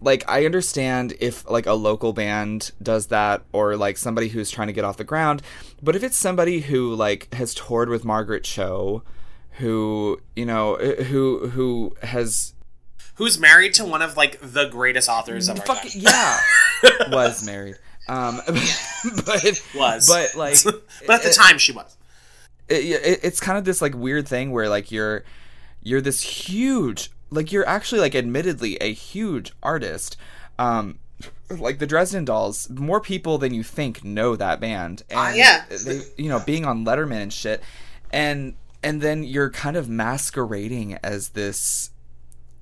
like 0.00 0.24
I 0.28 0.44
understand 0.46 1.14
if 1.20 1.48
like 1.48 1.66
a 1.66 1.74
local 1.74 2.12
band 2.12 2.72
does 2.82 3.08
that 3.08 3.42
or 3.52 3.76
like 3.76 3.98
somebody 3.98 4.28
who's 4.28 4.50
trying 4.50 4.68
to 4.68 4.72
get 4.72 4.84
off 4.84 4.96
the 4.96 5.04
ground, 5.04 5.42
but 5.82 5.94
if 5.94 6.02
it's 6.02 6.16
somebody 6.16 6.60
who 6.60 6.94
like 6.94 7.32
has 7.34 7.54
toured 7.54 7.88
with 7.88 8.04
Margaret 8.04 8.44
Cho, 8.44 9.02
who 9.52 10.20
you 10.34 10.46
know 10.46 10.76
eh, 10.76 11.04
who 11.04 11.48
who 11.50 11.94
has 12.02 12.54
Who's 13.16 13.38
married 13.38 13.74
to 13.74 13.84
one 13.84 14.00
of 14.00 14.16
like 14.16 14.38
the 14.40 14.66
greatest 14.68 15.08
authors 15.08 15.48
of 15.48 15.60
our 15.60 15.66
fuck 15.66 15.82
time? 15.82 15.90
yeah 15.94 16.38
was 17.08 17.44
married. 17.44 17.76
Um, 18.08 18.40
but 18.46 19.62
Was 19.74 20.08
but 20.08 20.34
like 20.34 20.56
but 21.06 21.16
at 21.16 21.22
the 21.22 21.28
eh, 21.28 21.32
time 21.32 21.58
she 21.58 21.72
was. 21.72 21.96
Eh, 22.70 22.76
it, 22.76 23.06
it, 23.06 23.20
it's 23.22 23.40
kind 23.40 23.58
of 23.58 23.64
this 23.64 23.82
like 23.82 23.94
weird 23.94 24.26
thing 24.26 24.50
where 24.52 24.68
like 24.68 24.90
you're 24.90 25.24
you're 25.82 26.00
this 26.00 26.22
huge 26.22 27.10
like 27.30 27.52
you're 27.52 27.66
actually 27.66 28.00
like 28.00 28.14
admittedly 28.14 28.76
a 28.76 28.92
huge 28.92 29.52
artist. 29.62 30.16
Um 30.58 30.98
like 31.50 31.78
the 31.78 31.86
Dresden 31.86 32.24
Dolls 32.24 32.68
more 32.70 33.00
people 33.00 33.38
than 33.38 33.52
you 33.54 33.62
think 33.62 34.04
know 34.04 34.36
that 34.36 34.60
band. 34.60 35.02
And 35.10 35.36
yeah. 35.36 35.64
they 35.68 36.00
you 36.16 36.28
know 36.28 36.40
being 36.40 36.64
on 36.64 36.84
Letterman 36.84 37.22
and 37.22 37.32
shit. 37.32 37.62
And 38.12 38.54
and 38.82 39.00
then 39.00 39.24
you're 39.24 39.50
kind 39.50 39.76
of 39.76 39.88
masquerading 39.88 40.98
as 41.02 41.30
this 41.30 41.90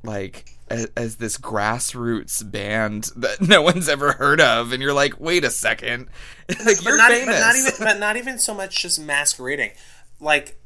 like 0.02 0.50
as, 0.68 0.90
as 0.96 1.16
this 1.16 1.38
grassroots 1.38 2.48
band 2.48 3.10
that 3.16 3.40
no 3.48 3.62
one's 3.62 3.88
ever 3.88 4.12
heard 4.12 4.40
of. 4.40 4.72
And 4.72 4.82
you're 4.82 4.92
like 4.92 5.20
wait 5.20 5.44
a 5.44 5.50
second. 5.50 6.08
Like 6.64 6.82
you're 6.82 6.96
not, 6.96 7.10
famous 7.10 7.26
but 7.26 7.40
not 7.40 7.56
even 7.56 7.72
but 7.78 7.98
not 7.98 8.16
even 8.16 8.38
so 8.38 8.54
much 8.54 8.80
just 8.80 8.98
masquerading. 8.98 9.72
Like 10.18 10.58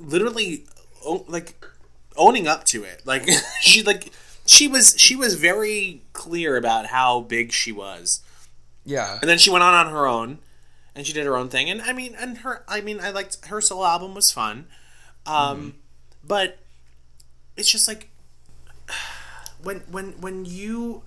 literally 0.00 0.66
like 1.28 1.62
owning 2.16 2.46
up 2.46 2.64
to 2.64 2.84
it. 2.84 3.02
Like 3.04 3.28
she 3.60 3.82
like 3.82 4.12
she 4.46 4.68
was 4.68 4.94
she 4.98 5.16
was 5.16 5.34
very 5.34 6.02
clear 6.12 6.56
about 6.56 6.86
how 6.86 7.20
big 7.20 7.52
she 7.52 7.72
was. 7.72 8.20
yeah 8.84 9.18
And 9.20 9.28
then 9.28 9.38
she 9.38 9.50
went 9.50 9.64
on 9.64 9.74
on 9.74 9.92
her 9.92 10.06
own, 10.06 10.38
and 10.94 11.06
she 11.06 11.12
did 11.12 11.26
her 11.26 11.36
own 11.36 11.48
thing. 11.48 11.68
And 11.68 11.82
I 11.82 11.92
mean, 11.92 12.14
and 12.18 12.38
her, 12.38 12.64
I 12.68 12.80
mean, 12.80 13.00
I 13.00 13.10
liked 13.10 13.44
her 13.46 13.60
solo 13.60 13.84
album 13.84 14.14
was 14.14 14.32
fun, 14.32 14.66
um, 15.26 15.74
but 16.24 16.58
it's 17.56 17.70
just 17.70 17.88
like 17.88 18.10
when 19.62 19.80
when 19.90 20.20
when 20.20 20.44
you 20.44 21.02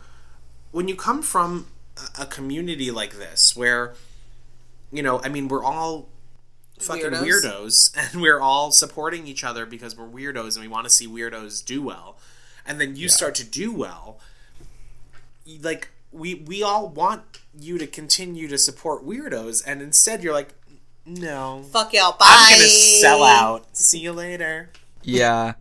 when 0.72 0.88
you 0.88 0.95
come 0.95 1.22
from 1.22 1.68
a 2.18 2.26
community 2.26 2.91
like 2.91 3.18
this, 3.18 3.55
where 3.55 3.93
you 4.91 5.03
know, 5.03 5.22
I 5.24 5.30
mean, 5.30 5.47
we're 5.47 5.64
all 5.64 6.10
fucking 6.80 7.11
Weirdos. 7.11 7.43
weirdos, 7.43 7.97
and 8.13 8.21
we're 8.21 8.39
all 8.39 8.71
supporting 8.71 9.27
each 9.27 9.43
other 9.43 9.65
because 9.65 9.95
we're 9.95 10.07
weirdos, 10.07 10.55
and 10.55 10.63
we 10.63 10.67
want 10.67 10.86
to 10.86 10.89
see 10.89 11.07
weirdos 11.07 11.63
do 11.63 11.82
well. 11.82 12.17
And 12.65 12.80
then 12.80 12.95
you 12.95 13.09
start 13.09 13.36
to 13.36 13.45
do 13.45 13.73
well, 13.73 14.19
like 15.61 15.89
we 16.11 16.36
we 16.36 16.63
all 16.63 16.88
want 16.88 17.21
you 17.57 17.77
to 17.77 17.88
continue 17.88 18.47
to 18.47 18.57
support 18.57 19.05
weirdos 19.05 19.63
and 19.65 19.82
instead 19.82 20.23
you're 20.23 20.34
like 20.34 20.49
no 21.05 21.63
Fuck 21.71 21.93
y'all. 21.93 22.11
Bye. 22.13 22.25
i'm 22.27 22.57
gonna 22.57 22.67
sell 22.67 23.23
out 23.23 23.75
see 23.75 23.99
you 23.99 24.11
later 24.11 24.69
yeah 25.03 25.53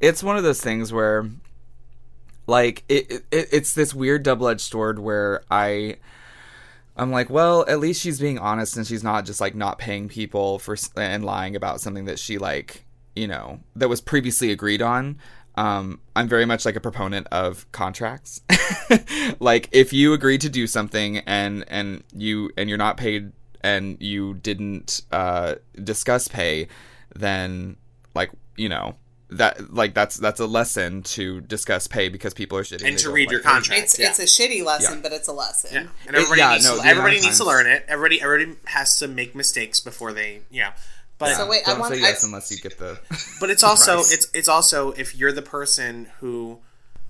it's 0.00 0.22
one 0.22 0.36
of 0.36 0.44
those 0.44 0.60
things 0.60 0.92
where 0.92 1.28
like 2.46 2.84
it, 2.88 3.24
it 3.30 3.48
it's 3.52 3.74
this 3.74 3.94
weird 3.94 4.22
double-edged 4.22 4.60
sword 4.60 4.98
where 4.98 5.42
i 5.50 5.96
i'm 6.98 7.10
like 7.10 7.30
well 7.30 7.64
at 7.68 7.80
least 7.80 8.00
she's 8.00 8.20
being 8.20 8.38
honest 8.38 8.76
and 8.76 8.86
she's 8.86 9.04
not 9.04 9.24
just 9.24 9.40
like 9.40 9.54
not 9.54 9.78
paying 9.78 10.08
people 10.08 10.58
for 10.58 10.76
and 10.96 11.24
lying 11.24 11.56
about 11.56 11.80
something 11.80 12.04
that 12.04 12.18
she 12.18 12.38
like 12.38 12.84
you 13.14 13.26
know 13.26 13.60
that 13.76 13.88
was 13.88 14.00
previously 14.00 14.50
agreed 14.50 14.82
on 14.82 15.18
um, 15.58 16.00
I'm 16.14 16.28
very 16.28 16.44
much 16.44 16.64
like 16.64 16.76
a 16.76 16.80
proponent 16.80 17.26
of 17.32 17.70
contracts. 17.72 18.40
like 19.40 19.68
if 19.72 19.92
you 19.92 20.12
agree 20.12 20.38
to 20.38 20.48
do 20.48 20.68
something 20.68 21.18
and 21.18 21.64
and 21.66 22.04
you 22.14 22.50
and 22.56 22.68
you're 22.68 22.78
not 22.78 22.96
paid 22.96 23.32
and 23.62 24.00
you 24.00 24.34
didn't 24.34 25.02
uh, 25.10 25.56
discuss 25.82 26.28
pay, 26.28 26.68
then 27.16 27.76
like 28.14 28.30
you 28.56 28.68
know 28.68 28.94
that 29.30 29.74
like 29.74 29.92
that's 29.94 30.16
that's 30.16 30.40
a 30.40 30.46
lesson 30.46 31.02
to 31.02 31.40
discuss 31.42 31.86
pay 31.86 32.08
because 32.08 32.32
people 32.32 32.56
are 32.56 32.62
shitty 32.62 32.82
and 32.86 32.98
to 32.98 33.10
read 33.10 33.26
like 33.26 33.32
your 33.32 33.40
contract 33.40 33.82
It's 33.82 33.98
yeah. 33.98 34.08
it's 34.08 34.18
a 34.18 34.22
shitty 34.22 34.64
lesson, 34.64 34.94
Yeah. 34.94 35.00
but 35.02 35.12
it's 35.12 35.28
a 35.28 35.32
lesson. 35.32 35.70
yeah. 35.74 35.86
and 36.06 36.16
everybody, 36.16 36.40
yeah, 36.40 36.52
needs, 36.54 36.64
no, 36.64 36.76
to, 36.80 36.86
everybody 36.86 36.98
amount 36.98 37.16
of 37.18 37.22
needs 37.24 37.38
to 37.38 37.44
learn 37.44 37.66
it 37.66 37.84
everybody 37.88 38.22
everybody 38.22 38.56
has 38.66 38.98
to 39.00 39.08
make 39.08 39.34
mistakes 39.34 39.80
before 39.80 40.12
they 40.14 40.40
yeah 40.50 40.72
but 41.18 41.34
So 41.34 41.46
wait, 41.48 41.62
I 41.66 41.72
don't 41.72 41.80
want- 41.80 41.92
say 41.94 42.00
I- 42.00 42.04
yes 42.08 42.24
unless 42.24 42.50
you 42.50 42.56
get 42.58 42.78
the 42.78 42.98
but 43.40 43.50
it's 43.50 43.62
also 43.62 43.96
price. 43.96 44.12
it's 44.12 44.28
it's 44.32 44.48
also 44.48 44.92
if 44.92 45.14
you're 45.14 45.32
the 45.32 45.42
person 45.42 46.08
who 46.20 46.58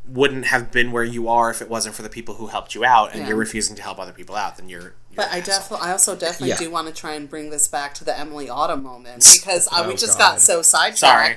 wouldn't 0.09 0.47
have 0.47 0.73
been 0.73 0.91
where 0.91 1.05
you 1.05 1.29
are 1.29 1.51
if 1.51 1.61
it 1.63 1.69
wasn't 1.69 1.95
for 1.95 2.03
the 2.03 2.09
people 2.09 2.35
who 2.37 2.47
helped 2.47 2.75
you 2.75 2.85
out 2.85 3.13
and 3.13 3.21
Yeah. 3.21 3.29
you're 3.29 3.37
refusing 3.37 3.77
to 3.77 3.83
help 3.83 3.99
other 4.01 4.13
people 4.13 4.35
out 4.35 4.57
then 4.57 4.69
you're, 4.69 4.81
you're 4.81 4.93
But 5.15 5.29
I 5.31 5.41
definitely, 5.41 5.87
I 5.87 5.93
also 5.93 6.17
definitely 6.17 6.49
Yeah. 6.49 6.57
do 6.57 6.71
want 6.71 6.89
to 6.89 6.95
try 6.95 7.13
and 7.15 7.29
bring 7.29 7.51
this 7.51 7.69
back 7.69 7.93
to 7.95 8.05
the 8.05 8.19
Emilie 8.19 8.49
Autumn 8.49 8.83
moment 8.83 9.25
because 9.41 9.69
I, 9.71 9.87
we 9.87 9.93
Oh, 9.93 9.97
just 9.97 10.19
God. 10.19 10.33
got 10.33 10.41
so 10.41 10.63
Sorry. 10.63 11.37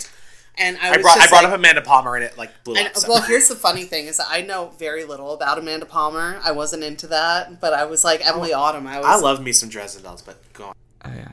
Sidetracked. 0.57 0.57
And 0.57 0.77
I, 0.77 0.87
I 0.93 0.97
was 0.97 1.01
brought 1.03 1.17
I 1.19 1.27
brought 1.27 1.43
like, 1.43 1.53
up 1.53 1.59
Amanda 1.59 1.81
Palmer 1.81 2.15
and 2.15 2.23
it 2.23 2.37
like 2.37 2.63
blew 2.63 2.75
And, 2.75 2.87
up. 2.87 2.95
so. 2.97 3.09
well, 3.09 3.21
here's 3.21 3.47
the 3.47 3.55
funny 3.55 3.83
thing 3.85 4.07
is 4.07 4.17
that 4.17 4.27
I 4.29 4.41
know 4.41 4.71
very 4.77 5.03
little 5.05 5.33
about 5.33 5.57
Amanda 5.57 5.85
Palmer. 5.85 6.39
I 6.43 6.51
wasn't 6.51 6.83
into 6.83 7.07
that, 7.07 7.59
but 7.61 7.73
I 7.73 7.85
was 7.85 8.03
like 8.03 8.25
Emilie 8.25 8.53
Autumn. 8.53 8.87
I 8.87 8.97
was. 8.97 9.05
I 9.07 9.15
love 9.17 9.41
me 9.41 9.51
some 9.51 9.69
Dresden 9.69 10.03
Dolls, 10.03 10.21
but 10.21 10.37
go 10.53 10.65
on. 10.65 10.73
Oh 11.05 11.11
yeah. 11.15 11.27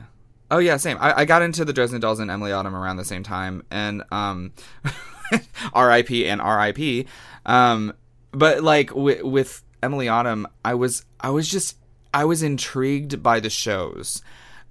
Oh 0.51 0.57
yeah, 0.57 0.77
same. 0.77 0.97
I, 0.99 1.19
I 1.19 1.25
got 1.25 1.41
into 1.43 1.63
the 1.63 1.73
Dresden 1.73 2.01
Dolls 2.01 2.19
and 2.19 2.31
Emilie 2.31 2.51
Autumn 2.51 2.75
around 2.75 2.97
the 2.97 3.05
same 3.05 3.21
time, 3.23 3.63
and 3.69 4.01
um, 4.11 4.51
R.I.P. 5.73 6.27
and 6.27 6.41
R.I.P. 6.41 7.05
Um, 7.45 7.93
but 8.31 8.63
like 8.63 8.93
with 8.95 9.21
with 9.23 9.63
Emilie 9.83 10.07
Autumn, 10.07 10.47
I 10.65 10.73
was 10.73 11.05
I 11.19 11.29
was 11.29 11.47
just 11.49 11.77
I 12.13 12.25
was 12.25 12.41
intrigued 12.43 13.21
by 13.21 13.39
the 13.39 13.49
shows. 13.49 14.21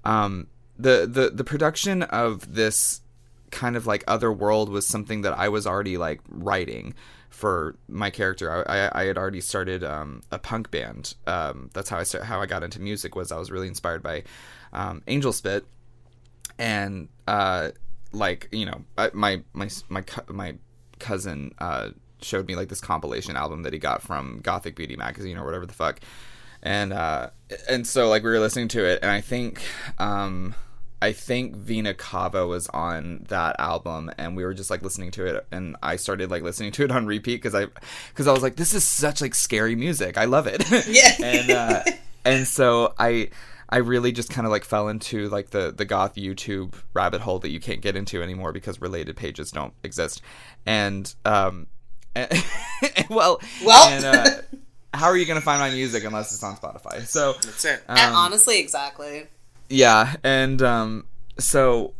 Um, 0.05 0.49
the 0.77 1.07
the 1.11 1.31
the 1.31 1.45
production 1.45 2.03
of 2.03 2.55
this 2.55 3.01
kind 3.51 3.77
of 3.77 3.87
like 3.87 4.05
other 4.07 4.33
world 4.33 4.69
was 4.69 4.87
something 4.87 5.23
that 5.23 5.37
I 5.37 5.49
was 5.49 5.67
already 5.67 5.97
like 5.97 6.21
writing 6.29 6.95
for 7.31 7.77
my 7.89 8.11
character. 8.11 8.51
I, 8.69 8.79
I, 8.79 9.03
I 9.03 9.05
had 9.05 9.19
already 9.19 9.41
started 9.41 9.85
um, 9.85 10.23
a 10.31 10.39
punk 10.39 10.71
band. 10.71 11.15
Um, 11.27 11.71
that's 11.73 11.89
how 11.89 11.99
I 11.99 12.03
start, 12.03 12.25
how 12.25 12.41
I 12.41 12.47
got 12.47 12.63
into 12.63 12.81
music. 12.81 13.15
Was 13.15 13.33
I 13.33 13.39
was 13.39 13.51
really 13.51 13.69
inspired 13.69 14.03
by 14.03 14.25
um, 14.73 15.03
Angelspit, 15.07 15.63
and 16.59 17.09
uh, 17.27 17.71
like 18.13 18.49
you 18.53 18.67
know 18.67 18.85
I, 18.97 19.11
my 19.13 19.43
my 19.53 19.69
my 19.89 20.05
my 20.29 20.55
cousin 20.99 21.55
uh, 21.59 21.91
showed 22.23 22.47
me 22.47 22.57
like 22.57 22.69
this 22.69 22.81
compilation 22.81 23.37
album 23.37 23.63
that 23.63 23.73
he 23.73 23.79
got 23.79 24.03
from 24.03 24.41
Gothic 24.43 24.75
Beauty 24.75 24.97
magazine 24.97 25.37
or 25.37 25.45
whatever 25.45 25.67
the 25.67 25.75
fuck, 25.75 26.01
and 26.63 26.93
uh, 26.93 27.31
and 27.69 27.87
so 27.87 28.09
like 28.09 28.23
we 28.23 28.31
were 28.31 28.41
listening 28.41 28.69
to 28.69 28.85
it, 28.85 29.01
and 29.03 29.11
I 29.11 29.21
think. 29.21 29.63
Um, 29.99 30.55
I 31.01 31.13
think 31.13 31.55
Vina 31.57 31.95
Cava 31.95 32.47
was 32.47 32.67
on 32.69 33.25
that 33.29 33.57
album, 33.61 34.11
and 34.19 34.37
we 34.37 34.45
were 34.45 34.55
just 34.55 34.69
like 34.71 34.83
listening 34.83 35.11
to 35.13 35.27
it, 35.27 35.47
and 35.53 35.77
I 35.83 35.97
started 35.97 36.31
like 36.31 36.43
listening 36.43 36.73
to 36.73 36.85
it 36.85 36.91
on 36.91 37.07
repeat 37.07 37.37
because 37.37 37.55
I, 37.55 37.67
because 38.09 38.27
I 38.27 38.33
was 38.33 38.43
like, 38.43 38.57
this 38.57 38.75
is 38.75 38.83
such 38.83 39.21
like 39.21 39.35
scary 39.35 39.77
music. 39.77 40.19
I 40.19 40.25
love 40.25 40.47
it. 40.47 40.65
Yeah. 40.89 41.13
and 41.23 41.51
uh, 41.51 41.83
and 42.25 42.47
so 42.47 42.95
I, 42.99 43.31
I 43.69 43.79
really 43.79 44.11
just 44.11 44.31
kind 44.31 44.47
of 44.47 44.51
like 44.51 44.65
fell 44.65 44.89
into 44.89 45.29
like 45.29 45.51
the 45.51 45.73
the 45.77 45.85
goth 45.85 46.17
YouTube 46.17 46.75
rabbit 46.95 47.21
hole 47.21 47.39
that 47.41 47.51
you 47.51 47.61
can't 47.61 47.81
get 47.81 47.95
into 47.95 48.23
anymore 48.23 48.53
because 48.53 48.81
related 48.81 49.17
pages 49.17 49.51
don't 49.53 49.75
exist, 49.85 50.21
and 50.67 51.15
um, 51.25 51.69
well, 53.11 53.41
Well. 53.65 53.89
and, 53.89 54.05
uh, 54.05 54.25
how 54.95 55.07
are 55.07 55.17
you 55.17 55.27
gonna 55.27 55.41
find 55.41 55.61
my 55.61 55.71
music 55.71 56.03
unless 56.05 56.33
it's 56.33 56.43
on 56.43 56.57
Spotify? 56.57 57.07
So 57.07 57.35
That's 57.35 57.65
it. 57.65 57.83
Um, 57.89 58.15
honestly, 58.15 58.59
exactly. 58.59 59.27
Yeah 59.69 60.17
and 60.23 60.63
um 60.63 61.05
so 61.39 61.95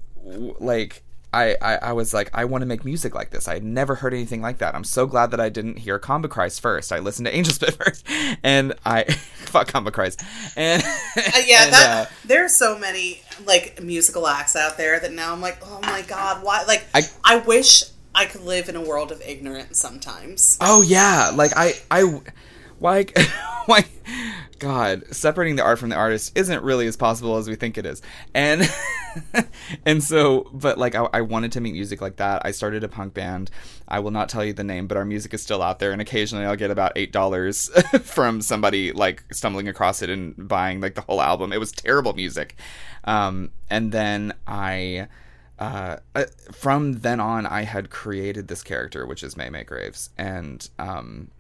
like 0.61 1.03
I, 1.33 1.57
I, 1.61 1.75
I 1.77 1.93
was 1.93 2.15
like, 2.15 2.31
I 2.33 2.47
want 2.47 2.63
to 2.63 2.67
make 2.67 2.87
music 2.87 3.15
like 3.15 3.31
this. 3.31 3.49
I 3.49 3.55
had 3.55 3.63
never 3.63 3.97
heard 3.97 4.15
anything 4.15 4.41
like 4.41 4.59
that. 4.59 4.75
I'm 4.75 4.85
so 4.85 5.07
glad 5.07 5.31
that 5.33 5.41
I 5.41 5.51
didn't 5.51 5.79
hear 5.79 5.99
Combichrist 5.99 6.61
first. 6.61 6.91
I 6.91 7.01
listened 7.01 7.27
to 7.27 7.33
Angelspit 7.35 7.75
first, 7.85 8.07
and 8.43 8.73
I 8.87 9.05
fuck 9.45 9.69
Combichrist. 9.71 10.25
And 10.57 10.83
Uh, 10.83 11.43
yeah, 11.45 11.65
and, 11.65 11.73
that 11.75 12.07
uh, 12.09 12.11
there 12.25 12.45
are 12.45 12.49
so 12.49 12.79
many 12.79 13.21
like 13.47 13.83
musical 13.83 14.27
acts 14.27 14.57
out 14.57 14.79
there 14.79 14.99
that 15.01 15.13
now 15.13 15.33
I'm 15.35 15.43
like, 15.43 15.59
oh 15.63 15.81
my 15.83 16.01
god, 16.03 16.43
why? 16.43 16.65
Like, 16.65 16.87
I- 16.95 17.03
I, 17.23 17.37
wish 17.37 17.85
I 18.15 18.25
could 18.25 18.43
live 18.43 18.71
in 18.71 18.77
a 18.77 18.81
world 18.81 19.13
of 19.13 19.21
ignorance 19.21 19.79
sometimes. 19.79 20.57
oh 20.63 20.81
yeah, 20.81 21.31
like 21.35 21.53
I 21.55 21.75
I 21.91 22.21
why 22.79 23.07
why 23.67 23.85
God 24.59 25.05
separating 25.15 25.57
the 25.57 25.63
art 25.63 25.79
from 25.79 25.91
the 25.91 25.97
artist 25.97 26.37
isn't 26.37 26.63
really 26.63 26.87
as 26.87 26.97
possible 26.97 27.37
as 27.37 27.49
we 27.49 27.55
think 27.55 27.79
it 27.79 27.87
is, 27.87 28.03
and 28.35 28.69
and 29.87 30.03
so 30.03 30.51
but 30.53 30.79
like 30.79 30.95
I, 30.95 31.09
I 31.13 31.21
wanted 31.21 31.53
to 31.53 31.61
make 31.61 31.75
music 31.75 32.01
like 32.01 32.17
that. 32.17 32.43
I 32.45 32.51
started 32.51 32.83
a 32.83 32.89
punk 32.89 33.15
band. 33.15 33.51
I 33.87 34.01
will 34.01 34.11
not 34.11 34.29
tell 34.29 34.45
you 34.45 34.53
the 34.53 34.65
name, 34.65 34.87
but 34.87 34.97
our 34.97 35.05
music 35.05 35.35
is 35.35 35.43
still 35.43 35.63
out 35.63 35.79
there, 35.79 35.93
and 35.93 36.01
occasionally 36.01 36.45
I'll 36.45 36.57
get 36.57 36.71
about 36.71 36.93
eight 36.97 37.13
dollars 37.13 37.69
from 38.03 38.41
somebody 38.41 38.93
like 38.93 39.25
stumbling 39.33 39.69
across 39.69 40.03
it 40.03 40.11
and 40.11 40.49
buying 40.49 40.81
like 40.81 40.95
the 40.95 41.03
whole 41.03 41.21
album. 41.21 41.53
It 41.53 41.61
was 41.61 41.73
terrible 41.73 42.15
music, 42.15 42.57
um, 43.05 43.51
and 43.71 43.93
then 43.93 44.35
I. 44.47 45.09
Uh, 45.61 45.97
uh, 46.15 46.25
from 46.53 47.01
then 47.01 47.19
on, 47.19 47.45
I 47.45 47.63
had 47.63 47.91
created 47.91 48.47
this 48.47 48.63
character, 48.63 49.05
which 49.05 49.25
is 49.25 49.37
May 49.37 49.51
May 49.51 49.65
Graves, 49.65 50.11
and 50.17 50.69
um, 50.79 51.33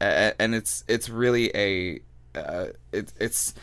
and 0.00 0.54
it's 0.54 0.84
it's 0.88 1.08
really 1.08 1.50
a 1.54 2.00
uh, 2.34 2.66
it, 2.92 3.12
it's 3.18 3.54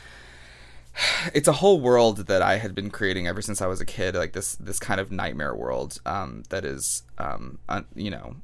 it's 1.34 1.47
a 1.47 1.53
whole 1.53 1.80
world 1.80 2.27
that 2.27 2.41
I 2.41 2.57
had 2.57 2.76
been 2.76 2.89
creating 2.89 3.27
ever 3.27 3.41
since 3.41 3.61
I 3.61 3.68
was 3.68 3.81
a 3.81 3.85
kid, 3.85 4.15
like 4.15 4.34
this 4.34 4.55
this 4.55 4.80
kind 4.80 4.99
of 4.99 5.11
nightmare 5.11 5.55
world 5.55 5.99
um, 6.05 6.43
that 6.49 6.65
is, 6.65 7.03
um, 7.18 7.59
un, 7.69 7.85
you 7.95 8.11
know, 8.11 8.35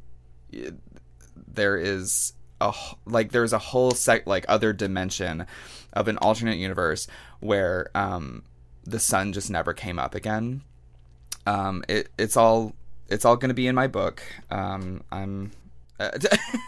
there 1.47 1.77
is 1.77 2.33
a 2.61 2.73
like 3.05 3.31
there's 3.31 3.53
a 3.53 3.59
whole 3.59 3.91
sec 3.91 4.25
like 4.27 4.45
other 4.47 4.73
dimension 4.73 5.45
of 5.93 6.07
an 6.07 6.17
alternate 6.17 6.57
universe 6.57 7.07
where 7.39 7.89
um, 7.95 8.43
the 8.83 8.99
sun 8.99 9.33
just 9.33 9.49
never 9.49 9.73
came 9.73 9.99
up 9.99 10.15
again. 10.15 10.61
Um, 11.45 11.83
it 11.89 12.09
it's 12.17 12.37
all 12.37 12.73
it's 13.09 13.25
all 13.25 13.35
going 13.35 13.49
to 13.49 13.55
be 13.55 13.67
in 13.67 13.75
my 13.75 13.87
book. 13.87 14.23
Um, 14.49 15.03
I'm. 15.11 15.51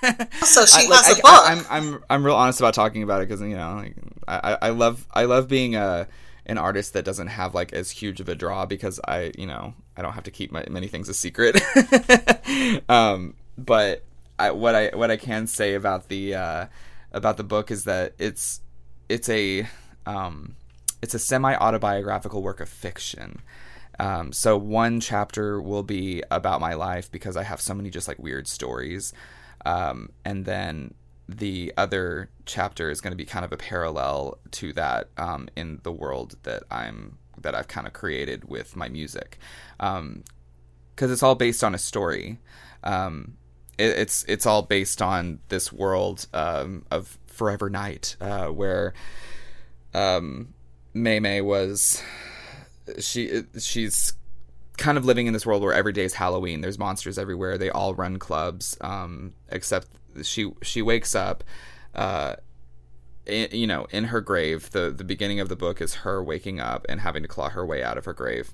Uh, 0.03 0.25
So 0.43 0.65
she 0.65 0.85
I, 0.85 0.89
like, 0.89 1.05
has 1.05 1.17
a 1.17 1.21
book. 1.21 1.31
I, 1.31 1.51
am 1.53 1.65
I'm 1.69 2.03
I'm 2.09 2.25
real 2.25 2.35
honest 2.35 2.59
about 2.59 2.73
talking 2.75 3.01
about 3.03 3.21
it 3.21 3.27
because 3.27 3.41
you 3.41 3.55
know 3.55 3.75
like, 3.75 3.95
I, 4.27 4.53
I- 4.53 4.57
I 4.67 4.69
love 4.69 5.07
I 5.13 5.25
love 5.25 5.47
being 5.47 5.75
a 5.75 6.07
an 6.45 6.57
artist 6.59 6.93
that 6.93 7.03
doesn't 7.05 7.27
have 7.27 7.55
like 7.55 7.73
as 7.73 7.89
huge 7.89 8.21
of 8.21 8.29
a 8.29 8.35
draw 8.35 8.65
because 8.67 8.99
I 9.07 9.31
you 9.37 9.47
know 9.47 9.73
I 9.97 10.01
don't 10.03 10.13
have 10.13 10.25
to 10.25 10.31
keep 10.31 10.51
my, 10.51 10.63
many 10.69 10.87
things 10.87 11.09
a 11.09 11.13
secret. 11.13 11.59
um, 12.89 13.33
but 13.57 14.03
I, 14.37 14.51
what 14.51 14.75
I 14.75 14.89
what 14.93 15.09
I 15.11 15.17
can 15.17 15.47
say 15.47 15.73
about 15.73 16.07
the 16.09 16.35
uh, 16.35 16.65
about 17.11 17.37
the 17.37 17.43
book 17.43 17.71
is 17.71 17.85
that 17.85 18.13
it's 18.19 18.61
it's 19.09 19.29
a 19.29 19.67
um, 20.05 20.55
it's 21.01 21.13
a 21.13 21.19
semi 21.19 21.55
autobiographical 21.55 22.41
work 22.43 22.59
of 22.59 22.69
fiction. 22.69 23.41
Um, 23.99 24.31
so 24.33 24.57
one 24.57 24.99
chapter 24.99 25.61
will 25.61 25.83
be 25.83 26.23
about 26.31 26.59
my 26.59 26.73
life 26.73 27.11
because 27.11 27.37
I 27.37 27.43
have 27.43 27.61
so 27.61 27.73
many 27.73 27.89
just 27.89 28.07
like 28.07 28.19
weird 28.19 28.47
stories, 28.47 29.13
um, 29.65 30.09
and 30.23 30.45
then 30.45 30.93
the 31.27 31.73
other 31.77 32.29
chapter 32.45 32.91
is 32.91 33.01
going 33.01 33.11
to 33.11 33.17
be 33.17 33.25
kind 33.25 33.43
of 33.45 33.51
a 33.51 33.57
parallel 33.57 34.37
to 34.51 34.73
that 34.73 35.09
um, 35.17 35.47
in 35.55 35.79
the 35.83 35.91
world 35.91 36.35
that 36.43 36.63
I'm 36.69 37.17
that 37.41 37.55
I've 37.55 37.67
kind 37.67 37.87
of 37.87 37.93
created 37.93 38.45
with 38.45 38.75
my 38.75 38.89
music, 38.89 39.37
because 39.77 41.11
it's 41.11 41.23
all 41.23 41.35
based 41.35 41.63
on 41.63 41.73
a 41.73 41.79
story. 41.79 42.39
Um, 42.83 43.37
it, 43.77 43.97
it's 43.97 44.23
it's 44.27 44.45
all 44.45 44.61
based 44.61 45.01
on 45.01 45.39
this 45.49 45.71
world 45.71 46.27
um, 46.33 46.85
of 46.91 47.17
Forever 47.27 47.69
Night, 47.69 48.15
uh, 48.21 48.47
where 48.47 48.93
um, 49.93 50.53
May 50.93 51.19
May 51.19 51.41
was 51.41 52.03
she 52.99 53.43
she's 53.59 54.13
kind 54.77 54.97
of 54.97 55.05
living 55.05 55.27
in 55.27 55.33
this 55.33 55.45
world 55.45 55.61
where 55.63 55.73
every 55.73 55.93
day 55.93 56.03
is 56.03 56.13
Halloween. 56.13 56.61
There's 56.61 56.77
monsters 56.79 57.17
everywhere. 57.17 57.57
They 57.57 57.69
all 57.69 57.95
run 57.95 58.19
clubs, 58.19 58.77
um, 58.81 59.33
except 59.49 59.87
she 60.23 60.51
she 60.61 60.81
wakes 60.81 61.15
up. 61.15 61.43
Uh, 61.93 62.35
in, 63.25 63.47
you 63.51 63.67
know, 63.67 63.87
in 63.91 64.05
her 64.05 64.21
grave. 64.21 64.69
The 64.71 64.91
the 64.91 65.03
beginning 65.03 65.39
of 65.39 65.49
the 65.49 65.55
book 65.55 65.81
is 65.81 65.95
her 65.95 66.23
waking 66.23 66.59
up 66.59 66.85
and 66.89 66.99
having 67.01 67.23
to 67.23 67.27
claw 67.27 67.49
her 67.49 67.65
way 67.65 67.83
out 67.83 67.97
of 67.97 68.05
her 68.05 68.13
grave. 68.13 68.53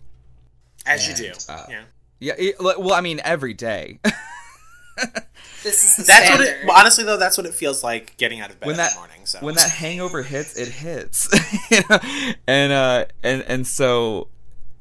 As 0.86 1.08
you 1.08 1.16
do. 1.16 1.34
uh, 1.50 1.66
yeah. 1.70 1.84
Yeah, 2.20 2.34
it, 2.38 2.56
well, 2.60 2.94
I 2.94 3.02
mean, 3.02 3.20
every 3.24 3.56
day. 3.56 4.00
this 5.64 5.84
is 5.84 5.96
the 5.98 6.04
That's 6.04 6.30
what 6.30 6.42
it. 6.42 6.66
well, 6.66 6.78
honestly, 6.78 7.04
though, 7.04 7.18
that's 7.18 7.38
what 7.38 7.46
it 7.46 7.54
feels 7.54 7.84
like 7.84 8.18
getting 8.18 8.40
out 8.40 8.50
of 8.50 8.60
bed 8.60 8.68
when 8.68 8.74
in 8.74 8.78
that 8.78 8.92
the 8.92 9.00
morning. 9.00 9.26
So 9.26 9.40
when 9.40 9.56
that 9.56 9.70
hangover 9.70 10.24
hits, 10.24 10.58
it 10.58 10.68
hits, 10.68 11.30
you 11.72 11.80
know? 11.90 12.00
and 12.48 12.72
uh, 12.72 13.06
and 13.24 13.44
and 13.44 13.66
so, 13.68 14.28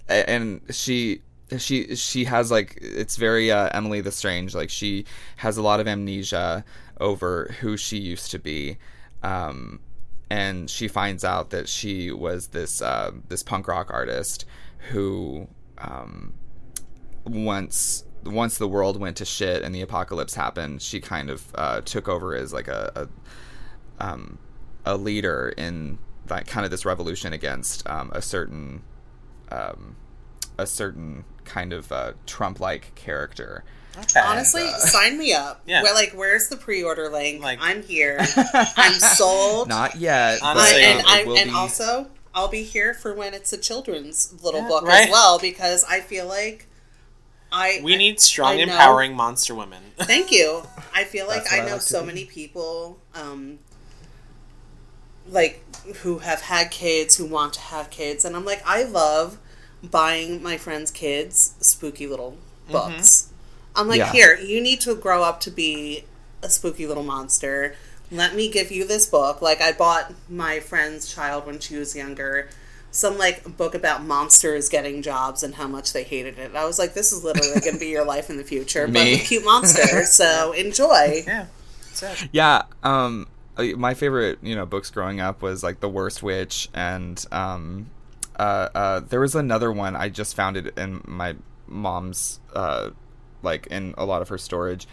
and 0.08 0.60
she 0.70 1.22
she 1.58 1.94
she 1.96 2.24
has 2.24 2.50
like 2.50 2.78
it's 2.80 3.16
very 3.16 3.50
uh, 3.50 3.68
Emily 3.72 4.00
the 4.00 4.12
Strange. 4.12 4.54
Like 4.54 4.70
she 4.70 5.04
has 5.36 5.56
a 5.56 5.62
lot 5.62 5.80
of 5.80 5.88
amnesia 5.88 6.64
over 7.00 7.54
who 7.60 7.76
she 7.76 7.98
used 7.98 8.30
to 8.30 8.38
be, 8.38 8.78
um, 9.22 9.80
and 10.28 10.68
she 10.70 10.88
finds 10.88 11.24
out 11.24 11.50
that 11.50 11.68
she 11.68 12.10
was 12.10 12.48
this 12.48 12.82
uh, 12.82 13.12
this 13.28 13.42
punk 13.42 13.68
rock 13.68 13.90
artist 13.92 14.44
who 14.90 15.48
um, 15.78 16.34
once 17.24 18.04
once 18.24 18.58
the 18.58 18.68
world 18.68 18.98
went 19.00 19.16
to 19.18 19.24
shit 19.24 19.62
and 19.62 19.74
the 19.74 19.80
apocalypse 19.80 20.34
happened, 20.34 20.82
she 20.82 21.00
kind 21.00 21.30
of 21.30 21.44
uh, 21.54 21.80
took 21.82 22.08
over 22.08 22.34
as 22.34 22.52
like 22.52 22.68
a, 22.68 23.08
a 23.98 24.04
um, 24.06 24.38
a 24.84 24.96
leader 24.96 25.52
in 25.56 25.98
that 26.26 26.46
kind 26.46 26.64
of 26.64 26.70
this 26.70 26.84
revolution 26.84 27.32
against 27.32 27.88
um, 27.88 28.10
a 28.14 28.22
certain 28.22 28.82
um, 29.50 29.96
a 30.58 30.66
certain 30.66 31.24
kind 31.44 31.72
of 31.72 31.90
uh, 31.90 32.12
Trump-like 32.26 32.94
character. 32.94 33.64
okay. 33.98 34.20
Honestly, 34.20 34.68
sign 34.78 35.18
me 35.18 35.32
up. 35.32 35.62
Yeah. 35.66 35.82
We're 35.82 35.94
like, 35.94 36.12
where's 36.12 36.48
the 36.48 36.56
pre-order 36.56 37.08
link? 37.08 37.42
Like- 37.42 37.58
I'm 37.60 37.82
here. 37.82 38.18
I'm 38.76 38.92
sold. 38.92 39.68
Not 39.68 39.96
yet, 39.96 40.38
but, 40.40 40.46
Honestly, 40.46 40.84
and 40.84 40.98
um, 41.00 41.04
I 41.08 41.24
will 41.24 41.36
and 41.36 41.50
be- 41.50 41.56
also 41.56 42.08
I'll 42.34 42.48
be 42.48 42.62
here 42.62 42.94
for 42.94 43.12
when 43.14 43.34
it's 43.34 43.52
a 43.52 43.58
children's 43.58 44.32
little 44.42 44.60
Yeah, 44.62 44.68
book 44.68 44.84
right. 44.84 45.04
as 45.06 45.10
well 45.10 45.38
because 45.40 45.82
I 45.84 46.00
feel 46.00 46.26
like 46.26 46.68
I 47.52 47.80
we 47.82 47.96
need 47.96 48.20
strong, 48.20 48.52
I 48.52 48.56
know- 48.56 48.62
empowering 48.72 49.14
monster 49.14 49.54
women. 49.54 49.82
Thank 49.98 50.30
you. 50.30 50.62
I 50.94 51.04
feel 51.04 51.26
like 51.26 51.38
That's 51.44 51.52
what 51.52 51.60
I 51.60 51.62
I 51.62 51.66
know 51.66 51.72
like 51.74 51.82
so 51.82 52.04
many 52.04 52.24
people, 52.24 52.98
um, 53.14 53.58
like 55.28 55.62
who 56.02 56.18
have 56.18 56.42
had 56.42 56.70
kids, 56.70 57.16
who 57.16 57.24
want 57.26 57.54
to 57.54 57.60
have 57.60 57.90
kids, 57.90 58.24
and 58.24 58.34
I'm 58.36 58.44
like, 58.44 58.62
I 58.66 58.84
love 58.84 59.38
buying 59.82 60.42
my 60.42 60.56
friends' 60.56 60.90
kids 60.90 61.54
spooky 61.60 62.06
little 62.06 62.36
books. 62.70 63.30
I'm 63.74 63.88
like, 63.88 63.98
Yeah. 63.98 64.12
here, 64.12 64.34
you 64.38 64.60
need 64.60 64.80
to 64.82 64.94
grow 64.94 65.22
up 65.22 65.40
to 65.40 65.50
be 65.50 66.04
a 66.42 66.48
spooky 66.50 66.86
little 66.86 67.02
monster. 67.04 67.74
Let 68.10 68.34
me 68.34 68.50
give 68.50 68.72
you 68.72 68.84
this 68.84 69.06
book. 69.06 69.40
Like 69.40 69.60
I 69.60 69.72
bought 69.72 70.12
my 70.28 70.58
friend's 70.60 71.12
child 71.12 71.46
when 71.46 71.60
she 71.60 71.76
was 71.76 71.94
younger. 71.94 72.48
Some 72.92 73.18
like 73.18 73.56
book 73.56 73.74
about 73.74 74.04
monsters 74.04 74.68
getting 74.68 75.00
jobs 75.02 75.42
and 75.42 75.54
how 75.54 75.68
much 75.68 75.92
they 75.92 76.02
hated 76.02 76.38
it. 76.38 76.56
I 76.56 76.64
was 76.64 76.78
like, 76.78 76.94
this 76.94 77.12
is 77.12 77.22
literally 77.22 77.60
going 77.60 77.74
to 77.74 77.78
be 77.80 77.88
your 77.88 78.04
life 78.04 78.30
in 78.30 78.36
the 78.36 78.44
future, 78.44 78.86
but 78.86 78.92
Me. 79.04 79.12
with 79.12 79.24
cute 79.24 79.44
monsters. 79.44 80.10
So 80.20 80.52
enjoy. 80.52 81.22
yeah, 81.26 81.46
that's. 82.00 82.26
Yeah, 82.32 82.62
um, 82.82 83.28
uh, 83.56 83.64
my 83.76 83.94
favorite, 83.94 84.38
you 84.42 84.54
know, 84.56 84.66
books 84.66 84.90
growing 84.90 85.20
up 85.20 85.42
was 85.42 85.62
like 85.62 85.80
The 85.80 85.88
Worst 85.88 86.22
Witch, 86.22 86.68
and 86.74 87.24
um, 87.30 87.90
uh, 88.36 88.68
uh, 88.74 89.00
there 89.00 89.20
was 89.20 89.34
another 89.34 89.70
one 89.70 89.94
I 89.94 90.08
just 90.08 90.34
found 90.34 90.56
it 90.56 90.76
in 90.78 91.02
my 91.06 91.36
mom's, 91.66 92.40
uh, 92.54 92.90
like 93.42 93.66
in 93.68 93.94
a 93.98 94.04
lot 94.04 94.22
of 94.22 94.28
her 94.30 94.38
storage, 94.38 94.88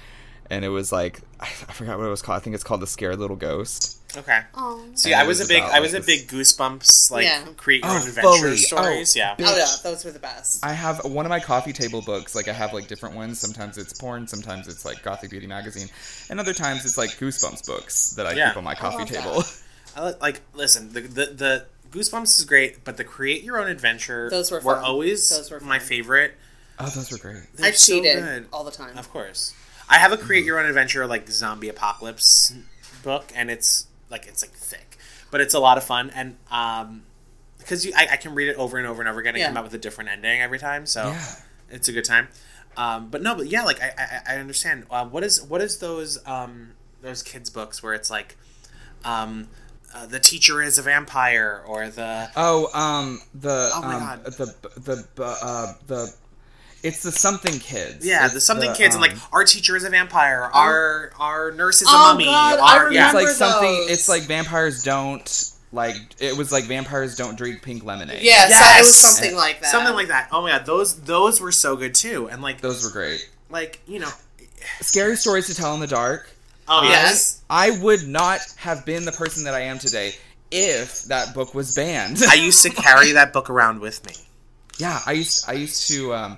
and 0.49 0.63
it 0.63 0.69
was 0.69 0.91
like 0.91 1.21
I, 1.39 1.45
I 1.45 1.73
forgot 1.73 1.97
what 1.97 2.05
it 2.05 2.09
was 2.09 2.21
called. 2.21 2.37
I 2.37 2.43
think 2.43 2.53
it's 2.53 2.63
called 2.63 2.81
The 2.81 2.87
Scared 2.87 3.19
Little 3.19 3.35
Ghost. 3.37 3.96
Okay. 4.17 4.41
Oh. 4.55 4.83
See, 4.95 5.13
And 5.13 5.21
I 5.21 5.25
was 5.27 5.39
was 5.39 5.47
a 5.49 5.53
big, 5.53 5.63
I 5.63 5.79
was 5.79 5.93
a 5.93 6.01
big 6.01 6.27
Goosebumps 6.27 7.11
like 7.11 7.25
Yeah. 7.25 7.45
create 7.55 7.83
your 7.83 7.91
Oh, 7.93 7.95
own 7.95 8.07
adventure 8.07 8.21
fully. 8.39 8.51
Oh, 8.51 8.55
stories. 8.55 9.15
Oh, 9.15 9.19
yeah. 9.19 9.35
bitch. 9.35 9.45
Oh 9.47 9.57
yeah, 9.57 9.67
those 9.83 10.03
were 10.03 10.11
the 10.11 10.19
best. 10.19 10.65
I 10.65 10.73
have 10.73 11.05
one 11.05 11.25
of 11.25 11.29
my 11.29 11.39
coffee 11.39 11.73
table 11.73 12.01
books. 12.01 12.33
Like 12.35 12.47
I 12.47 12.53
have 12.53 12.73
like 12.73 12.87
different 12.87 13.15
ones. 13.15 13.39
Sometimes 13.39 13.77
it's 13.77 13.93
porn. 13.93 14.27
Sometimes 14.27 14.67
it's 14.67 14.85
like 14.85 15.03
Gothic 15.03 15.29
Beauty 15.29 15.47
magazine, 15.47 15.87
and 16.29 16.39
other 16.39 16.53
times 16.53 16.83
it's 16.85 16.97
like 16.97 17.11
Goosebumps 17.11 17.65
books 17.67 18.11
that 18.11 18.25
I 18.25 18.33
Yeah. 18.33 18.49
keep 18.49 18.57
on 18.57 18.63
my 18.63 18.75
coffee 18.75 18.97
love 18.99 19.09
that. 19.09 19.23
table. 19.23 19.43
I 19.95 20.05
li- 20.09 20.15
like 20.21 20.41
listen, 20.53 20.93
the, 20.93 21.01
the 21.01 21.25
the 21.27 21.65
Goosebumps 21.91 22.37
is 22.39 22.45
great, 22.45 22.83
but 22.83 22.97
the 22.97 23.03
create 23.03 23.43
your 23.43 23.59
own 23.59 23.67
adventure 23.67 24.29
Those 24.29 24.51
were 24.51 24.61
fun. 24.61 24.83
always 24.83 25.29
Those 25.29 25.51
were 25.51 25.59
my 25.61 25.79
favorite. 25.79 26.33
oh, 26.79 26.89
those 26.89 27.11
were 27.11 27.17
great. 27.17 27.43
They're 27.55 27.67
I 27.67 27.71
so 27.71 27.93
cheated 27.93 28.23
good. 28.23 28.45
all 28.51 28.63
the 28.63 28.71
time. 28.71 28.97
Of 28.97 29.09
course. 29.09 29.53
I 29.89 29.99
have 29.99 30.11
a 30.11 30.17
create 30.17 30.41
mm-hmm. 30.41 30.47
your 30.47 30.59
own 30.59 30.65
adventure 30.65 31.07
like 31.07 31.29
zombie 31.29 31.69
apocalypse 31.69 32.53
book 33.03 33.31
and 33.35 33.49
it's 33.49 33.87
like 34.09 34.25
it's 34.27 34.41
like 34.43 34.51
thick. 34.51 34.97
But 35.31 35.41
it's 35.41 35.53
a 35.53 35.59
lot 35.59 35.77
of 35.77 35.83
fun 35.83 36.09
and 36.11 36.37
um 36.51 37.03
because 37.59 37.85
I, 37.95 38.07
I 38.13 38.17
can 38.17 38.33
read 38.33 38.47
it 38.49 38.55
over 38.55 38.77
and 38.77 38.87
over 38.87 39.01
and 39.01 39.09
over 39.09 39.19
again 39.19 39.33
and 39.35 39.41
Yeah. 39.41 39.47
come 39.47 39.57
out 39.57 39.63
with 39.65 39.73
a 39.73 39.77
different 39.77 40.09
ending 40.09 40.41
every 40.41 40.59
time. 40.59 40.85
So 40.85 41.07
Yeah. 41.07 41.25
it's 41.69 41.89
a 41.89 41.91
good 41.91 42.05
time. 42.05 42.29
Um, 42.77 43.09
but 43.09 43.21
no, 43.21 43.35
but 43.35 43.47
yeah, 43.47 43.63
like 43.63 43.81
I 43.81 43.91
I, 43.97 44.35
I 44.35 44.37
understand. 44.37 44.85
Uh, 44.89 45.05
what 45.05 45.23
is 45.23 45.41
what 45.41 45.61
is 45.61 45.79
those 45.79 46.19
um 46.27 46.73
those 47.01 47.23
kids 47.23 47.49
books 47.49 47.81
where 47.83 47.93
it's 47.93 48.09
like 48.09 48.37
um 49.03 49.47
uh, 49.95 50.05
the 50.05 50.19
teacher 50.19 50.61
is 50.61 50.77
a 50.77 50.81
vampire 50.81 51.63
or 51.65 51.89
the 51.89 52.29
Oh, 52.35 52.69
um, 52.73 53.19
the 53.33 53.71
Oh 53.73 53.81
my 53.81 53.95
um, 53.95 53.99
God. 53.99 54.25
the 54.25 54.55
the 55.15 55.23
uh, 55.23 55.73
the 55.87 56.13
it's 56.87 57.03
the 57.03 57.11
something 57.11 57.59
kids. 57.59 58.05
yeah 58.05 58.25
It's 58.25 58.33
the 58.33 58.41
something 58.41 58.69
the, 58.71 58.75
kids 58.77 58.95
and 58.95 59.01
like 59.01 59.13
um, 59.13 59.21
our 59.31 59.43
teacher 59.43 59.75
is 59.75 59.83
a 59.83 59.89
vampire 59.89 60.49
our 60.53 61.11
our 61.19 61.51
nurse 61.51 61.81
is 61.81 61.87
a 61.87 61.91
Oh, 61.91 61.97
mummy 62.13 62.25
God, 62.25 62.59
our, 62.59 62.91
yeah 62.93 63.05
it's 63.05 63.13
like 63.13 63.21
remember 63.25 63.33
something. 63.33 63.85
It's 63.89 64.09
like 64.09 64.23
vampires 64.23 64.83
don't 64.83 65.51
like. 65.73 65.95
It 66.19 66.37
was 66.37 66.51
like 66.51 66.63
vampires 66.63 67.15
don't 67.17 67.37
drink 67.37 67.61
pink 67.61 67.83
lemonade. 67.83 68.21
Yes, 68.23 68.49
Yes! 68.49 68.79
it 68.79 68.81
was 68.83 68.95
something 68.95 69.35
like 69.35 69.59
that. 69.61 69.69
something 69.69 69.93
like 69.93 70.07
that 70.07 70.29
oh 70.31 70.41
my 70.41 70.51
god 70.51 70.65
those 70.65 71.01
those 71.01 71.41
were 71.41 71.51
so 71.51 71.75
good 71.75 71.93
too 71.93 72.29
and 72.29 72.41
like 72.41 72.61
those 72.61 72.83
were 72.83 72.91
great. 72.91 73.29
like 73.49 73.79
you 73.87 73.99
know 73.99 74.09
Scary 74.81 75.15
stories 75.15 75.47
to 75.47 75.55
tell 75.55 75.73
in 75.75 75.79
the 75.79 75.87
dark. 75.87 76.29
oh 76.67 76.83
Yes. 76.83 77.41
I 77.49 77.71
would 77.81 78.07
not 78.07 78.39
have 78.57 78.85
been 78.85 79.05
the 79.05 79.11
person 79.11 79.43
that 79.45 79.53
I 79.53 79.61
am 79.61 79.77
today 79.79 80.13
if 80.51 81.03
that 81.03 81.33
book 81.33 81.53
was 81.53 81.75
banned. 81.75 82.21
I 82.27 82.33
used 82.35 82.63
to 82.63 82.69
carry 82.69 83.11
that 83.13 83.33
book 83.33 83.49
around 83.49 83.79
with 83.81 84.05
me. 84.05 84.13
yeah, 84.77 84.99
I 85.05 85.11
used 85.13 85.45
I 85.49 85.53
used 85.53 85.87
to 85.89 86.13
um, 86.13 86.37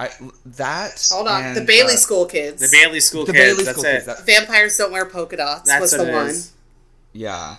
I 0.00 0.08
that. 0.46 1.08
Hold 1.12 1.28
on, 1.28 1.44
and, 1.44 1.56
the 1.56 1.60
Bailey 1.60 1.92
uh, 1.92 1.96
School 1.96 2.24
kids. 2.24 2.62
The 2.62 2.74
Bailey 2.74 3.00
School 3.00 3.26
The 3.26 3.34
Kids. 3.34 3.44
Bailey 3.44 3.64
that's 3.64 3.78
School 3.78 3.84
it. 3.84 3.92
Kids. 3.92 4.06
That, 4.06 4.24
Vampires 4.24 4.78
don't 4.78 4.92
wear 4.92 5.04
polka 5.04 5.36
dots 5.36 5.68
That's 5.68 5.80
was 5.82 5.92
what 5.92 6.04
the 6.04 6.10
it 6.10 6.14
one. 6.14 6.26
is. 6.28 6.52
yeah. 7.12 7.56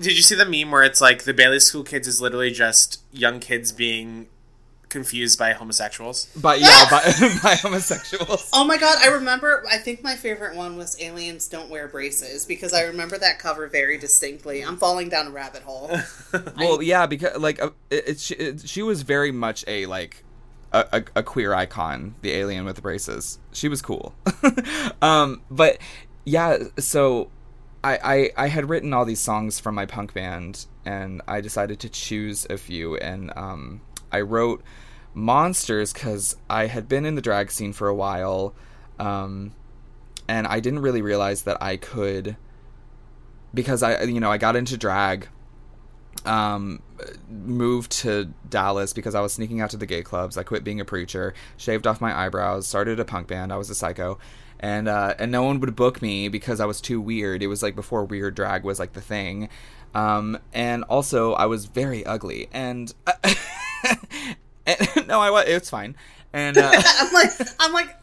Did 0.00 0.16
you 0.16 0.22
see 0.22 0.34
the 0.34 0.46
meme 0.46 0.70
where 0.72 0.82
it's 0.82 1.00
like 1.00 1.24
the 1.24 1.34
Bailey 1.34 1.60
School 1.60 1.84
Kids 1.84 2.08
is 2.08 2.22
literally 2.22 2.50
just 2.50 3.02
young 3.12 3.38
kids 3.38 3.70
being 3.70 4.28
confused 4.88 5.38
by 5.38 5.52
homosexuals? 5.52 6.26
But 6.34 6.58
yeah, 6.58 6.86
by, 6.90 7.02
by 7.42 7.54
homosexuals. 7.56 8.48
Oh 8.54 8.64
my 8.64 8.78
god, 8.78 8.98
I 9.02 9.08
remember. 9.08 9.62
I 9.70 9.76
think 9.76 10.02
my 10.02 10.16
favorite 10.16 10.56
one 10.56 10.78
was 10.78 10.98
Aliens 11.02 11.48
Don't 11.48 11.68
Wear 11.68 11.86
Braces 11.86 12.46
because 12.46 12.72
I 12.72 12.84
remember 12.84 13.18
that 13.18 13.38
cover 13.38 13.68
very 13.68 13.98
distinctly. 13.98 14.64
I'm 14.64 14.78
falling 14.78 15.10
down 15.10 15.26
a 15.26 15.30
rabbit 15.30 15.62
hole. 15.64 15.90
Well, 16.56 16.80
yeah, 16.80 17.04
because 17.04 17.36
like 17.36 17.62
uh, 17.62 17.70
it, 17.90 18.08
it, 18.08 18.20
she, 18.20 18.34
it, 18.36 18.66
she 18.66 18.82
was 18.82 19.02
very 19.02 19.32
much 19.32 19.64
a 19.68 19.84
like 19.84 20.24
a, 20.72 20.86
a, 20.92 21.04
a 21.16 21.22
queer 21.22 21.54
icon, 21.54 22.14
the 22.22 22.32
alien 22.32 22.64
with 22.64 22.76
the 22.76 22.82
braces. 22.82 23.38
She 23.52 23.68
was 23.68 23.82
cool. 23.82 24.14
um, 25.02 25.42
but 25.50 25.78
yeah, 26.24 26.58
so 26.78 27.30
I, 27.84 27.98
I 28.36 28.44
I 28.44 28.48
had 28.48 28.68
written 28.68 28.92
all 28.92 29.04
these 29.04 29.20
songs 29.20 29.60
from 29.60 29.74
my 29.74 29.86
punk 29.86 30.14
band, 30.14 30.66
and 30.84 31.20
I 31.28 31.40
decided 31.40 31.80
to 31.80 31.88
choose 31.88 32.46
a 32.48 32.56
few, 32.56 32.96
and 32.96 33.32
um, 33.36 33.80
I 34.10 34.20
wrote 34.20 34.62
monsters 35.14 35.92
because 35.92 36.36
I 36.48 36.66
had 36.66 36.88
been 36.88 37.04
in 37.04 37.14
the 37.14 37.22
drag 37.22 37.50
scene 37.50 37.72
for 37.72 37.88
a 37.88 37.94
while, 37.94 38.54
um, 38.98 39.52
and 40.28 40.46
I 40.46 40.60
didn't 40.60 40.80
really 40.80 41.02
realize 41.02 41.42
that 41.42 41.62
I 41.62 41.76
could 41.76 42.36
because 43.52 43.82
I 43.82 44.02
you 44.04 44.20
know 44.20 44.30
I 44.30 44.38
got 44.38 44.56
into 44.56 44.76
drag 44.78 45.28
um, 46.24 46.82
moved 47.28 47.92
to 48.02 48.32
Dallas 48.48 48.92
because 48.92 49.14
I 49.14 49.20
was 49.20 49.32
sneaking 49.32 49.60
out 49.60 49.70
to 49.70 49.76
the 49.76 49.86
gay 49.86 50.02
clubs. 50.02 50.36
I 50.36 50.42
quit 50.42 50.64
being 50.64 50.80
a 50.80 50.84
preacher, 50.84 51.34
shaved 51.56 51.86
off 51.86 52.00
my 52.00 52.16
eyebrows, 52.26 52.66
started 52.66 53.00
a 53.00 53.04
punk 53.04 53.28
band. 53.28 53.52
I 53.52 53.56
was 53.56 53.70
a 53.70 53.74
psycho, 53.74 54.18
and 54.60 54.88
uh, 54.88 55.14
and 55.18 55.32
no 55.32 55.42
one 55.42 55.60
would 55.60 55.76
book 55.76 56.02
me 56.02 56.28
because 56.28 56.60
I 56.60 56.66
was 56.66 56.80
too 56.80 57.00
weird. 57.00 57.42
It 57.42 57.48
was 57.48 57.62
like 57.62 57.74
before 57.74 58.04
weird 58.04 58.34
drag 58.34 58.64
was 58.64 58.78
like 58.78 58.92
the 58.92 59.00
thing, 59.00 59.48
um, 59.94 60.38
and 60.52 60.84
also 60.84 61.32
I 61.34 61.46
was 61.46 61.66
very 61.66 62.04
ugly. 62.06 62.48
And, 62.52 62.92
and 64.66 65.06
no, 65.06 65.20
I 65.20 65.30
was. 65.30 65.44
It's 65.46 65.70
fine. 65.70 65.96
And 66.32 66.56
uh, 66.56 66.70
I'm 67.00 67.12
like, 67.12 67.30
I'm 67.60 67.72
like, 67.72 67.96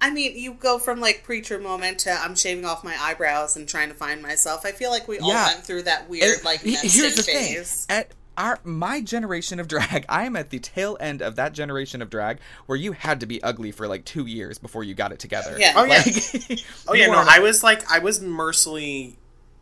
I 0.00 0.10
mean, 0.10 0.36
you 0.36 0.54
go 0.54 0.78
from 0.78 1.00
like 1.00 1.22
preacher 1.22 1.58
moment 1.58 2.00
to 2.00 2.12
I'm 2.12 2.34
shaving 2.34 2.64
off 2.64 2.84
my 2.84 2.96
eyebrows 2.98 3.56
and 3.56 3.68
trying 3.68 3.88
to 3.88 3.94
find 3.94 4.22
myself. 4.22 4.64
I 4.64 4.72
feel 4.72 4.90
like 4.90 5.08
we 5.08 5.18
all 5.18 5.30
went 5.30 5.64
through 5.64 5.82
that 5.82 6.08
weird 6.08 6.36
And 6.36 6.44
like 6.44 6.60
here's 6.60 7.16
the 7.16 7.22
phase. 7.22 7.86
thing 7.86 7.96
at 7.96 8.08
our 8.36 8.58
my 8.64 9.00
generation 9.00 9.60
of 9.60 9.68
drag 9.68 10.04
i 10.08 10.24
am 10.24 10.34
at 10.36 10.50
the 10.50 10.58
tail 10.58 10.96
end 11.00 11.22
of 11.22 11.36
that 11.36 11.52
generation 11.52 12.02
of 12.02 12.10
drag 12.10 12.38
where 12.66 12.76
you 12.76 12.92
had 12.92 13.20
to 13.20 13.26
be 13.26 13.42
ugly 13.42 13.70
for 13.70 13.86
like 13.86 14.04
two 14.04 14.26
years 14.26 14.58
before 14.58 14.82
you 14.84 14.94
got 14.94 15.12
it 15.12 15.18
together 15.18 15.56
Yeah. 15.58 15.72
Oh 15.76 15.84
yeah. 15.84 16.02
Like, 16.04 16.64
Oh 16.88 16.94
yeah, 16.94 17.06
no, 17.06 17.24
I 17.28 17.38
was 17.40 17.62
like 17.62 17.90
I 17.90 17.98
was 18.00 18.20
mercilessly 18.20 19.16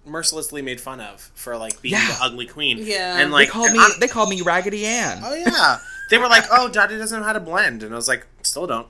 mercilessly 0.04 0.62
made 0.62 0.80
fun 0.80 1.00
of 1.00 1.20
for 1.34 1.56
like 1.56 1.80
being 1.80 1.94
Yeah. 1.94 2.06
the 2.08 2.24
ugly 2.24 2.46
queen. 2.46 2.78
Yeah. 2.80 3.18
And 3.18 3.30
like 3.30 3.48
they 3.48 3.52
called 3.52 3.72
me 3.72 3.78
I'm- 3.78 3.90
they 4.00 4.08
called 4.08 4.28
me 4.30 4.40
raggedy 4.42 4.84
ann 4.86 5.20
Oh 5.24 5.34
yeah. 5.34 5.78
They 6.10 6.18
were 6.18 6.28
like, 6.28 6.44
"Oh, 6.50 6.68
Dottie 6.68 6.98
doesn't 6.98 7.18
know 7.20 7.24
how 7.24 7.32
to 7.32 7.40
blend," 7.40 7.82
and 7.82 7.90
I 7.94 7.96
was 7.96 8.06
like, 8.06 8.26
"Still 8.42 8.66
don't." 8.66 8.86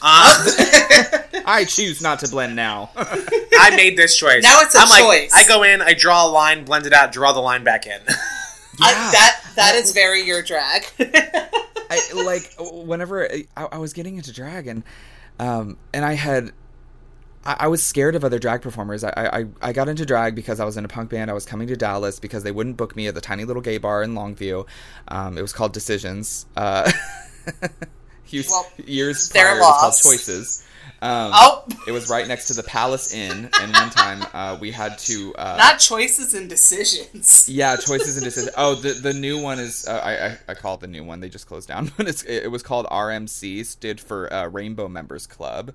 Uh, 0.00 0.46
i 1.44 1.64
choose 1.68 2.00
not 2.00 2.18
to 2.20 2.28
blend 2.28 2.56
now 2.56 2.90
I 2.96 3.72
made 3.76 3.96
this 3.98 4.16
choice. 4.16 4.42
Now 4.42 4.60
it's 4.62 4.74
a 4.74 4.78
I'm 4.78 4.88
like, 4.88 5.02
choice. 5.02 5.32
I 5.34 5.46
go 5.46 5.62
in, 5.64 5.82
I 5.82 5.92
draw 5.92 6.26
a 6.26 6.30
line, 6.30 6.64
blend 6.64 6.86
it 6.86 6.92
out, 6.94 7.12
draw 7.12 7.32
the 7.32 7.40
line 7.40 7.62
back 7.62 7.86
in. 7.86 8.00
I, 8.80 8.90
Yeah. 8.92 9.10
that 9.12 9.40
that 9.56 9.74
is 9.74 9.92
very 9.92 10.22
your 10.22 10.42
drag. 10.42 10.84
I 10.98 12.00
like 12.24 12.54
whenever 12.58 13.30
I, 13.30 13.46
I 13.56 13.78
was 13.78 13.92
getting 13.92 14.16
into 14.16 14.32
drag 14.32 14.66
and 14.66 14.82
um 15.38 15.76
and 15.92 16.04
I 16.04 16.14
had 16.14 16.52
I, 17.44 17.56
I 17.60 17.68
was 17.68 17.82
scared 17.82 18.14
of 18.14 18.24
other 18.24 18.38
drag 18.38 18.62
performers. 18.62 19.04
I, 19.04 19.12
I 19.16 19.46
I 19.60 19.72
got 19.72 19.88
into 19.88 20.06
drag 20.06 20.34
because 20.34 20.60
I 20.60 20.64
was 20.64 20.76
in 20.76 20.84
a 20.84 20.88
punk 20.88 21.10
band. 21.10 21.30
I 21.30 21.34
was 21.34 21.44
coming 21.44 21.68
to 21.68 21.76
Dallas 21.76 22.18
because 22.20 22.44
they 22.44 22.52
wouldn't 22.52 22.76
book 22.76 22.96
me 22.96 23.08
at 23.08 23.14
the 23.14 23.20
tiny 23.20 23.44
little 23.44 23.62
gay 23.62 23.78
bar 23.78 24.02
in 24.02 24.14
Longview. 24.14 24.66
Um, 25.08 25.36
it 25.36 25.42
was 25.42 25.52
called 25.52 25.72
Decisions. 25.72 26.46
Uh, 26.56 26.90
years, 28.28 28.48
Well, 28.48 28.66
years 28.86 29.28
prior, 29.30 29.56
it 29.56 29.60
was 29.60 29.80
called. 29.80 29.94
Choices. 30.14 30.64
Um, 31.02 31.32
Oh. 31.34 31.64
it 31.86 31.90
was 31.90 32.08
right 32.08 32.28
next 32.28 32.46
to 32.46 32.54
the 32.54 32.62
Palace 32.62 33.12
Inn, 33.12 33.50
and 33.60 33.72
one 33.72 33.90
time 33.90 34.24
uh, 34.32 34.56
we 34.60 34.70
had 34.70 34.98
to 35.00 35.34
uh, 35.34 35.56
Not 35.58 35.80
choices 35.80 36.32
and 36.32 36.48
decisions. 36.48 37.48
yeah, 37.48 37.74
choices 37.88 38.16
and 38.16 38.24
decisions. 38.24 38.54
Oh, 38.56 38.76
the 38.76 38.92
the 38.92 39.12
new 39.12 39.42
one 39.42 39.58
is 39.58 39.86
uh, 39.88 39.94
I, 40.02 40.26
I 40.28 40.38
I 40.48 40.54
call 40.54 40.74
it 40.76 40.80
the 40.80 40.86
new 40.86 41.02
one. 41.02 41.18
They 41.18 41.28
just 41.28 41.48
closed 41.48 41.66
down, 41.68 41.90
but 41.96 42.06
it's 42.06 42.22
it 42.22 42.50
was 42.52 42.62
called 42.62 42.86
RMC, 42.86 43.66
stood 43.66 43.98
for 44.00 44.32
uh, 44.32 44.46
Rainbow 44.46 44.86
Members 44.88 45.26
Club. 45.26 45.72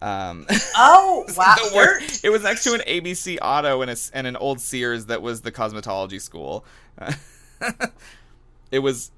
Um, 0.00 0.46
Oh 0.76 1.26
wow! 1.36 1.56
worst- 1.74 2.24
it 2.24 2.30
was 2.30 2.42
next 2.42 2.64
to 2.64 2.72
an 2.72 2.80
ABC 2.80 3.36
Auto 3.42 3.82
and 3.82 3.90
a 3.90 3.96
and 4.14 4.26
an 4.26 4.36
old 4.36 4.60
Sears 4.60 5.06
that 5.06 5.20
was 5.20 5.42
the 5.42 5.52
cosmetology 5.52 6.20
school. 6.20 6.64
it 8.70 8.78
was. 8.80 9.10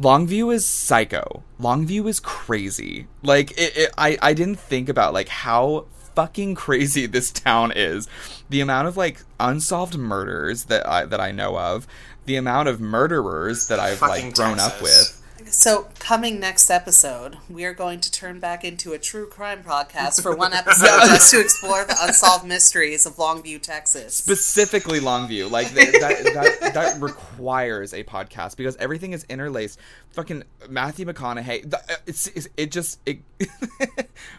Longview 0.00 0.52
is 0.52 0.66
psycho. 0.66 1.42
Longview 1.60 2.06
is 2.08 2.20
crazy. 2.20 3.06
Like 3.22 3.52
it, 3.52 3.76
it, 3.76 3.90
I 3.96 4.18
I 4.20 4.34
didn't 4.34 4.58
think 4.58 4.88
about 4.88 5.14
like 5.14 5.28
how 5.28 5.86
fucking 6.14 6.54
crazy 6.66 7.06
this 7.06 7.30
town 7.30 7.72
is. 7.74 8.08
The 8.50 8.60
amount 8.60 8.88
of 8.88 8.96
like 8.96 9.22
unsolved 9.40 9.96
murders 9.96 10.64
that 10.64 10.86
I 10.86 11.06
that 11.06 11.20
I 11.20 11.32
know 11.32 11.58
of, 11.58 11.86
the 12.26 12.36
amount 12.36 12.68
of 12.68 12.80
murderers 12.80 13.68
that 13.68 13.80
I've 13.80 13.98
Fucking 13.98 14.26
like 14.26 14.34
grown 14.34 14.60
up 14.60 14.82
with. 14.82 15.22
So, 15.58 15.88
coming 15.98 16.38
next 16.38 16.68
episode, 16.68 17.38
we 17.48 17.64
are 17.64 17.72
going 17.72 18.00
to 18.00 18.12
turn 18.12 18.40
back 18.40 18.62
into 18.62 18.92
a 18.92 18.98
true 18.98 19.26
crime 19.26 19.64
podcast 19.64 20.20
for 20.22 20.36
one 20.36 20.52
episode 20.52 20.86
just 21.06 21.30
to 21.30 21.40
explore 21.40 21.82
the 21.86 21.96
unsolved 21.98 22.44
mysteries 22.44 23.06
of 23.06 23.14
Longview, 23.16 23.62
Texas. 23.62 24.14
specifically 24.14 25.00
Longview. 25.00 25.50
Like 25.50 25.72
th- 25.72 25.92
that, 25.92 26.58
that 26.60 26.74
that 26.74 27.00
requires 27.00 27.94
a 27.94 28.04
podcast 28.04 28.58
because 28.58 28.76
everything 28.76 29.14
is 29.14 29.24
interlaced. 29.30 29.80
Fucking 30.10 30.44
Matthew 30.68 31.06
McConaughey. 31.06 31.70
The, 31.70 31.78
uh, 31.78 31.96
it's, 32.06 32.26
it's 32.26 32.48
it 32.58 32.70
just 32.70 33.00
it. 33.06 33.20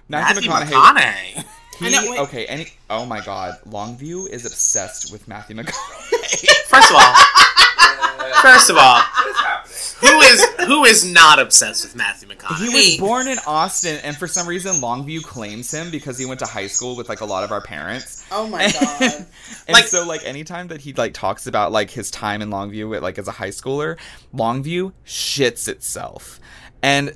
Matthew, 0.08 0.48
Matthew 0.48 0.52
McConaughey. 0.52 0.70
McConaughey. 0.70 1.46
He, 1.80 1.88
I 1.88 1.90
know, 1.90 2.24
okay. 2.26 2.46
Any. 2.46 2.68
Oh 2.92 3.08
my 3.08 3.22
God. 3.22 3.56
Longview 3.68 4.30
is 4.30 4.46
obsessed 4.46 5.12
with 5.12 5.28
Matthew 5.28 5.56
McConaughey. 5.56 6.48
First 6.68 6.92
of 6.92 6.98
all, 6.98 7.16
first 8.42 8.70
of 8.70 8.78
all, 8.78 9.02
What 9.02 9.28
is 9.28 9.38
happening? 9.38 9.74
who 10.00 10.20
is 10.22 10.46
who 10.68 10.86
is 10.86 11.12
not 11.12 11.40
obsessed 11.40 11.84
with 11.84 11.96
Matthew 11.96 12.30
McConaughey? 12.30 12.68
He 12.70 12.70
was 12.70 12.98
born 12.98 13.28
in 13.28 13.38
Austin, 13.48 14.00
and 14.04 14.16
for 14.16 14.28
some 14.28 14.48
reason, 14.48 14.76
Longview 14.76 15.24
claims 15.24 15.72
him 15.74 15.90
because 15.92 16.18
he 16.18 16.26
went 16.26 16.40
to 16.42 16.46
high 16.46 16.68
school 16.68 16.96
with 16.96 17.10
like 17.10 17.22
a 17.22 17.26
lot 17.26 17.44
of 17.44 17.52
our 17.52 17.62
parents. 17.62 18.26
Oh 18.32 18.48
my 18.48 18.72
god. 18.72 19.02
and 19.02 19.28
Like- 19.70 19.86
so 19.86 20.06
like 20.06 20.24
anytime 20.26 20.68
that 20.68 20.82
he 20.82 20.94
like 20.94 21.14
talks 21.14 21.48
about 21.48 21.72
like 21.72 21.90
his 21.90 22.12
time 22.12 22.42
in 22.42 22.50
Longview 22.50 22.90
with, 22.90 23.04
like 23.04 23.18
as 23.18 23.28
a 23.28 23.32
high 23.32 23.50
schooler, 23.50 23.98
Longview 24.34 24.94
shits 25.06 25.68
itself. 25.68 26.40
And 26.84 27.16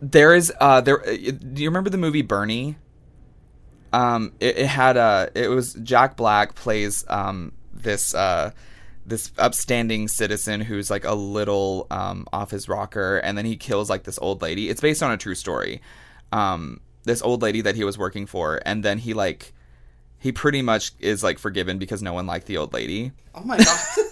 there 0.00 0.34
is 0.34 0.52
uh 0.60 0.80
there 0.82 1.00
uh, 1.00 1.12
do 1.16 1.62
you 1.62 1.68
remember 1.68 1.90
the 1.90 1.98
movie 1.98 2.22
Bernie? 2.22 2.76
Um 3.92 4.32
it, 4.40 4.58
it 4.58 4.66
had 4.66 4.96
uh 4.96 5.28
it 5.34 5.48
was 5.48 5.74
Jack 5.74 6.16
Black 6.16 6.54
plays 6.54 7.04
um 7.08 7.52
this 7.72 8.14
uh 8.14 8.50
this 9.06 9.30
upstanding 9.38 10.08
citizen 10.08 10.60
who's 10.60 10.90
like 10.90 11.04
a 11.04 11.14
little 11.14 11.86
um 11.90 12.26
off 12.32 12.50
his 12.50 12.68
rocker 12.68 13.18
and 13.18 13.38
then 13.38 13.44
he 13.44 13.56
kills 13.56 13.88
like 13.88 14.02
this 14.04 14.18
old 14.20 14.42
lady. 14.42 14.68
It's 14.68 14.80
based 14.80 15.02
on 15.02 15.12
a 15.12 15.16
true 15.16 15.34
story. 15.34 15.80
Um 16.32 16.80
this 17.04 17.22
old 17.22 17.40
lady 17.42 17.60
that 17.60 17.76
he 17.76 17.84
was 17.84 17.96
working 17.96 18.26
for 18.26 18.60
and 18.66 18.82
then 18.84 18.98
he 18.98 19.14
like 19.14 19.52
he 20.18 20.32
pretty 20.32 20.60
much 20.62 20.92
is 20.98 21.22
like 21.22 21.38
forgiven 21.38 21.78
because 21.78 22.02
no 22.02 22.12
one 22.12 22.26
liked 22.26 22.46
the 22.46 22.56
old 22.56 22.72
lady. 22.72 23.12
Oh 23.34 23.42
my 23.44 23.56
god. 23.58 23.78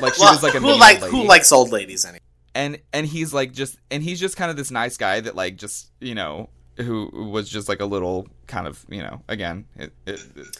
Like 0.00 0.14
she 0.14 0.22
Well, 0.22 0.32
was 0.32 0.42
like 0.42 0.54
a 0.56 0.60
who 0.60 0.76
like 0.76 1.00
old 1.02 1.10
who 1.12 1.22
likes 1.24 1.52
old 1.52 1.70
ladies 1.70 2.04
anyway? 2.04 2.18
and 2.56 2.78
and 2.92 3.06
he's 3.06 3.32
like 3.32 3.52
just 3.52 3.78
and 3.92 4.02
he's 4.02 4.18
just 4.18 4.36
kind 4.36 4.50
of 4.50 4.56
this 4.56 4.72
nice 4.72 4.96
guy 4.96 5.20
that 5.20 5.36
like 5.36 5.56
just 5.56 5.88
you 6.00 6.16
know 6.16 6.50
who 6.78 7.08
was 7.30 7.48
just 7.48 7.68
like 7.68 7.78
a 7.80 7.84
little 7.84 8.26
kind 8.48 8.66
of 8.66 8.84
you 8.88 9.00
know 9.00 9.22
again 9.28 9.66
it, 9.76 9.92
it, 10.04 10.20
it- 10.34 10.58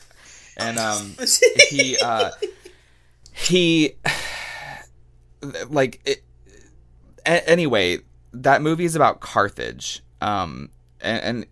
and 0.57 0.79
um 0.79 1.17
he 1.69 1.97
uh 1.99 2.31
he 3.35 3.93
like 5.69 6.01
it 6.07 6.23
a- 7.27 7.49
anyway 7.49 7.99
that 8.33 8.63
movie 8.63 8.85
is 8.85 8.97
about 8.97 9.21
carthage 9.21 10.03
um 10.21 10.71
and, 11.01 11.23
and 11.23 11.47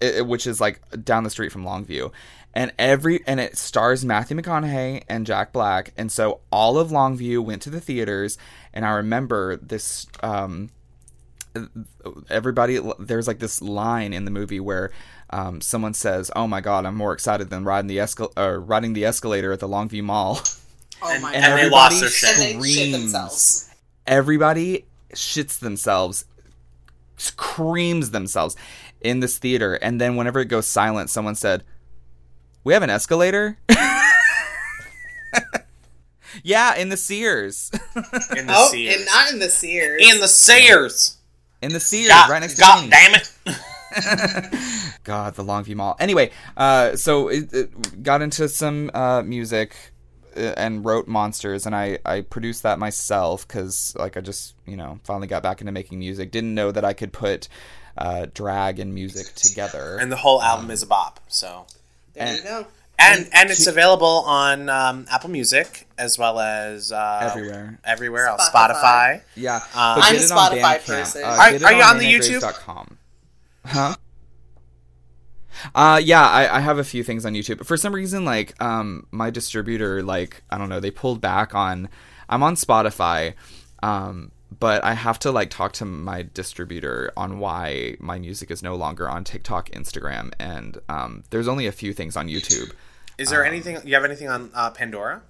it, 0.00 0.26
which 0.26 0.46
is 0.46 0.60
like 0.60 0.80
down 1.04 1.24
the 1.24 1.30
street 1.30 1.50
from 1.50 1.64
longview 1.64 2.12
and 2.54 2.70
every 2.78 3.20
and 3.26 3.40
it 3.40 3.56
stars 3.56 4.04
matthew 4.04 4.36
mcconaughey 4.36 5.02
and 5.08 5.26
jack 5.26 5.52
black 5.52 5.92
and 5.96 6.12
so 6.12 6.40
all 6.52 6.78
of 6.78 6.90
longview 6.90 7.42
went 7.42 7.62
to 7.62 7.70
the 7.70 7.80
theaters 7.80 8.36
and 8.74 8.84
i 8.84 8.90
remember 8.90 9.56
this 9.56 10.06
um 10.22 10.70
everybody 12.28 12.78
there's 12.98 13.26
like 13.26 13.38
this 13.38 13.62
line 13.62 14.12
in 14.12 14.26
the 14.26 14.30
movie 14.30 14.60
where 14.60 14.90
um, 15.30 15.60
someone 15.60 15.94
says, 15.94 16.30
"Oh 16.36 16.46
my 16.46 16.60
God, 16.60 16.86
I'm 16.86 16.94
more 16.94 17.12
excited 17.12 17.50
than 17.50 17.64
riding 17.64 17.88
the 17.88 17.96
escal- 17.96 18.32
riding 18.36 18.92
the 18.92 19.04
escalator 19.04 19.52
at 19.52 19.60
the 19.60 19.68
Longview 19.68 20.04
Mall." 20.04 20.40
Oh 21.02 21.18
my 21.20 21.32
And 21.32 21.42
god. 21.42 21.50
they 21.56 21.60
everybody 21.62 21.70
lost 21.70 22.00
their 22.00 22.08
shit. 22.10 22.30
And 22.38 22.42
they 22.62 22.68
shit 22.68 22.74
screams. 22.88 22.92
themselves. 22.92 23.70
Everybody 24.06 24.84
shits 25.14 25.58
themselves, 25.58 26.24
screams 27.16 28.10
themselves 28.12 28.56
in 29.00 29.20
this 29.20 29.38
theater, 29.38 29.74
and 29.74 30.00
then 30.00 30.16
whenever 30.16 30.40
it 30.40 30.46
goes 30.46 30.66
silent, 30.66 31.10
someone 31.10 31.34
said, 31.34 31.64
We 32.64 32.72
have 32.72 32.82
an 32.82 32.90
escalator. 32.90 33.58
yeah, 36.42 36.74
in 36.76 36.88
the 36.88 36.96
Sears. 36.96 37.70
In 38.36 38.46
the 38.46 38.54
Oh, 38.54 38.68
Sears. 38.70 38.96
and 38.96 39.04
not 39.06 39.32
in 39.32 39.38
the 39.38 39.48
Sears. 39.48 40.02
in 40.02 40.20
the 40.20 40.28
Sears. 40.28 41.16
in 41.62 41.72
the 41.72 41.80
Sears, 41.80 42.08
God, 42.08 42.30
right 42.30 42.40
next 42.40 42.54
to 42.54 42.60
God 42.60 42.90
damn 42.90 43.14
it. 43.14 43.32
God, 45.04 45.34
the 45.34 45.44
Longview 45.44 45.76
Mall. 45.76 45.96
Anyway, 45.98 46.30
uh, 46.56 46.96
so 46.96 47.28
it, 47.28 47.52
it 47.52 48.02
got 48.02 48.22
into 48.22 48.48
some 48.48 48.90
uh, 48.92 49.22
music 49.22 49.74
and 50.36 50.84
wrote 50.84 51.08
monsters, 51.08 51.66
and 51.66 51.74
I 51.74 51.98
I 52.04 52.20
produced 52.20 52.62
that 52.62 52.78
myself 52.78 53.46
because 53.46 53.94
like 53.98 54.16
I 54.16 54.20
just 54.20 54.54
you 54.66 54.76
know 54.76 54.98
finally 55.04 55.26
got 55.26 55.42
back 55.42 55.60
into 55.60 55.72
making 55.72 55.98
music. 55.98 56.30
Didn't 56.30 56.54
know 56.54 56.70
that 56.72 56.84
I 56.84 56.92
could 56.92 57.12
put 57.12 57.48
uh, 57.98 58.26
drag 58.34 58.78
and 58.78 58.94
music 58.94 59.34
together. 59.34 59.98
And 60.00 60.12
the 60.12 60.16
whole 60.16 60.42
album 60.42 60.70
is 60.70 60.82
a 60.82 60.86
bop. 60.86 61.20
So 61.28 61.66
there 62.14 62.26
and- 62.26 62.36
you 62.38 62.42
go. 62.44 62.66
and 62.98 63.28
and 63.32 63.50
it's 63.50 63.66
available 63.66 64.06
on 64.26 64.68
um, 64.68 65.06
Apple 65.10 65.30
Music 65.30 65.86
as 65.98 66.18
well 66.18 66.38
as 66.40 66.92
uh, 66.92 67.30
Everywhere. 67.30 67.78
Everywhere 67.84 68.26
else, 68.26 68.48
Spotify. 68.50 68.74
Spotify. 68.74 69.22
yeah, 69.34 69.60
I'm 69.74 69.98
a 69.98 70.02
on 70.02 70.14
Spotify 70.16 70.84
person. 70.86 71.22
Uh, 71.24 71.26
Are- 71.26 71.64
are 71.66 71.72
you 71.72 71.82
on 71.82 71.98
the 71.98 72.04
YouTube? 72.04 72.40
ManaGraves.com. 72.40 72.98
Huh? 73.64 73.96
Uh 75.74 76.00
yeah, 76.02 76.26
I, 76.26 76.56
I 76.56 76.60
have 76.60 76.78
a 76.78 76.84
few 76.84 77.02
things 77.02 77.24
on 77.26 77.32
YouTube. 77.34 77.64
For 77.66 77.76
some 77.76 77.94
reason, 77.94 78.24
like 78.24 78.60
um 78.62 79.06
my 79.10 79.30
distributor, 79.30 80.02
like 80.02 80.42
I 80.50 80.58
don't 80.58 80.68
know, 80.68 80.80
they 80.80 80.90
pulled 80.90 81.20
back 81.20 81.54
on. 81.54 81.88
I'm 82.28 82.42
on 82.42 82.56
Spotify, 82.56 83.34
um, 83.84 84.32
but 84.58 84.82
I 84.82 84.94
have 84.94 85.18
to 85.20 85.30
like 85.30 85.48
talk 85.50 85.72
to 85.74 85.84
my 85.84 86.26
distributor 86.34 87.12
on 87.16 87.38
why 87.38 87.96
my 88.00 88.18
music 88.18 88.50
is 88.50 88.62
no 88.62 88.74
longer 88.74 89.08
on 89.08 89.22
TikTok, 89.22 89.70
Instagram, 89.70 90.32
and 90.40 90.78
um, 90.88 91.22
there's 91.30 91.46
only 91.46 91.66
a 91.68 91.72
few 91.72 91.92
things 91.92 92.16
on 92.16 92.26
YouTube. 92.28 92.72
Is 93.16 93.28
Um, 93.28 93.34
there 93.34 93.44
anything? 93.44 93.78
You 93.84 93.94
have 93.94 94.04
anything 94.04 94.28
on 94.28 94.50
uh, 94.54 94.70
Pandora? 94.70 95.22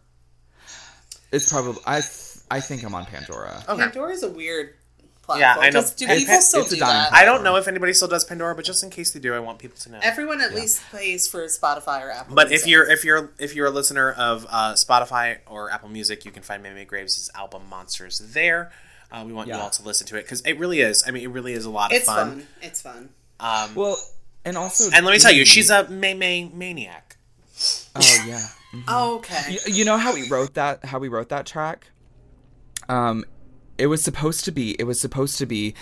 It's 1.32 1.50
probably 1.52 1.80
I 1.86 2.00
th- 2.00 2.36
I 2.50 2.60
think 2.60 2.84
I'm 2.84 2.94
on 2.94 3.04
Pandora. 3.06 3.62
Okay. 3.68 3.82
Pandora's 3.82 4.22
a 4.22 4.30
weird 4.30 4.74
platform. 5.26 5.40
Yeah, 5.40 5.56
I 5.58 5.70
know. 5.70 5.80
'cause 5.82 5.94
Do 5.94 6.06
And 6.06 6.18
people 6.18 6.32
Pan- 6.34 6.42
still 6.42 6.64
do 6.64 6.76
dying 6.76 6.92
that? 7.10 7.12
I 7.12 7.24
don't 7.24 7.42
know 7.44 7.56
if 7.56 7.68
anybody 7.68 7.92
still 7.92 8.08
does 8.08 8.24
Pandora, 8.24 8.54
but 8.54 8.64
just 8.64 8.82
in 8.82 8.90
case 8.90 9.10
they 9.10 9.20
do, 9.20 9.34
I 9.34 9.38
want 9.40 9.58
people 9.58 9.76
to 9.80 9.90
know. 9.92 9.98
Everyone 10.02 10.40
at 10.40 10.54
least 10.54 10.80
pays 10.90 11.26
for 11.28 11.44
Spotify 11.46 12.02
or 12.02 12.10
Apple. 12.10 12.34
But 12.34 12.46
if 12.46 12.50
Music. 12.64 12.68
you're 12.68 12.90
if 12.90 13.04
you're 13.04 13.30
if 13.38 13.54
you're 13.54 13.66
a 13.66 13.70
listener 13.70 14.12
of 14.12 14.46
uh, 14.48 14.72
Spotify 14.74 15.38
or 15.46 15.70
Apple 15.70 15.88
Music, 15.90 16.24
you 16.24 16.30
can 16.30 16.42
find 16.42 16.62
Mamie 16.62 16.84
Graves' 16.84 17.30
album 17.34 17.62
Monsters 17.68 18.18
there. 18.32 18.72
Uh, 19.12 19.22
we 19.26 19.32
want 19.32 19.48
you 19.48 19.54
all 19.54 19.70
to 19.70 19.82
listen 19.82 20.06
to 20.08 20.16
it 20.16 20.22
because 20.22 20.40
it 20.42 20.58
really 20.58 20.80
is. 20.80 21.04
I 21.06 21.10
mean, 21.12 21.22
it 21.22 21.28
really 21.30 21.52
is 21.52 21.64
a 21.64 21.70
lot 21.70 21.94
of 21.94 22.02
fun. 22.02 22.06
it's 22.06 22.06
fun. 22.06 22.30
fun. 22.40 22.46
It's 22.62 22.82
fun. 22.82 23.68
Um, 23.68 23.74
Well, 23.74 23.96
and 24.44 24.56
also, 24.56 24.90
and 24.92 25.04
let 25.06 25.12
me 25.12 25.18
tell 25.18 25.32
you, 25.32 25.44
she's 25.44 25.70
a 25.70 25.88
May 25.88 26.14
May 26.14 26.48
maniac. 26.52 27.16
oh 27.94 28.24
yeah. 28.26 28.46
Oh, 28.88 29.14
okay. 29.18 29.52
You, 29.66 29.74
you 29.74 29.84
know 29.84 29.96
how 29.96 30.12
we 30.14 30.28
wrote 30.28 30.54
that? 30.54 30.84
How 30.84 30.98
we 30.98 31.08
wrote 31.08 31.28
that 31.30 31.46
track? 31.46 31.86
Um, 32.88 33.24
it 33.78 33.86
was 33.86 34.02
supposed 34.02 34.44
to 34.44 34.52
be. 34.52 34.72
It 34.78 34.84
was 34.84 35.00
supposed 35.00 35.38
to 35.38 35.46
be, 35.46 35.74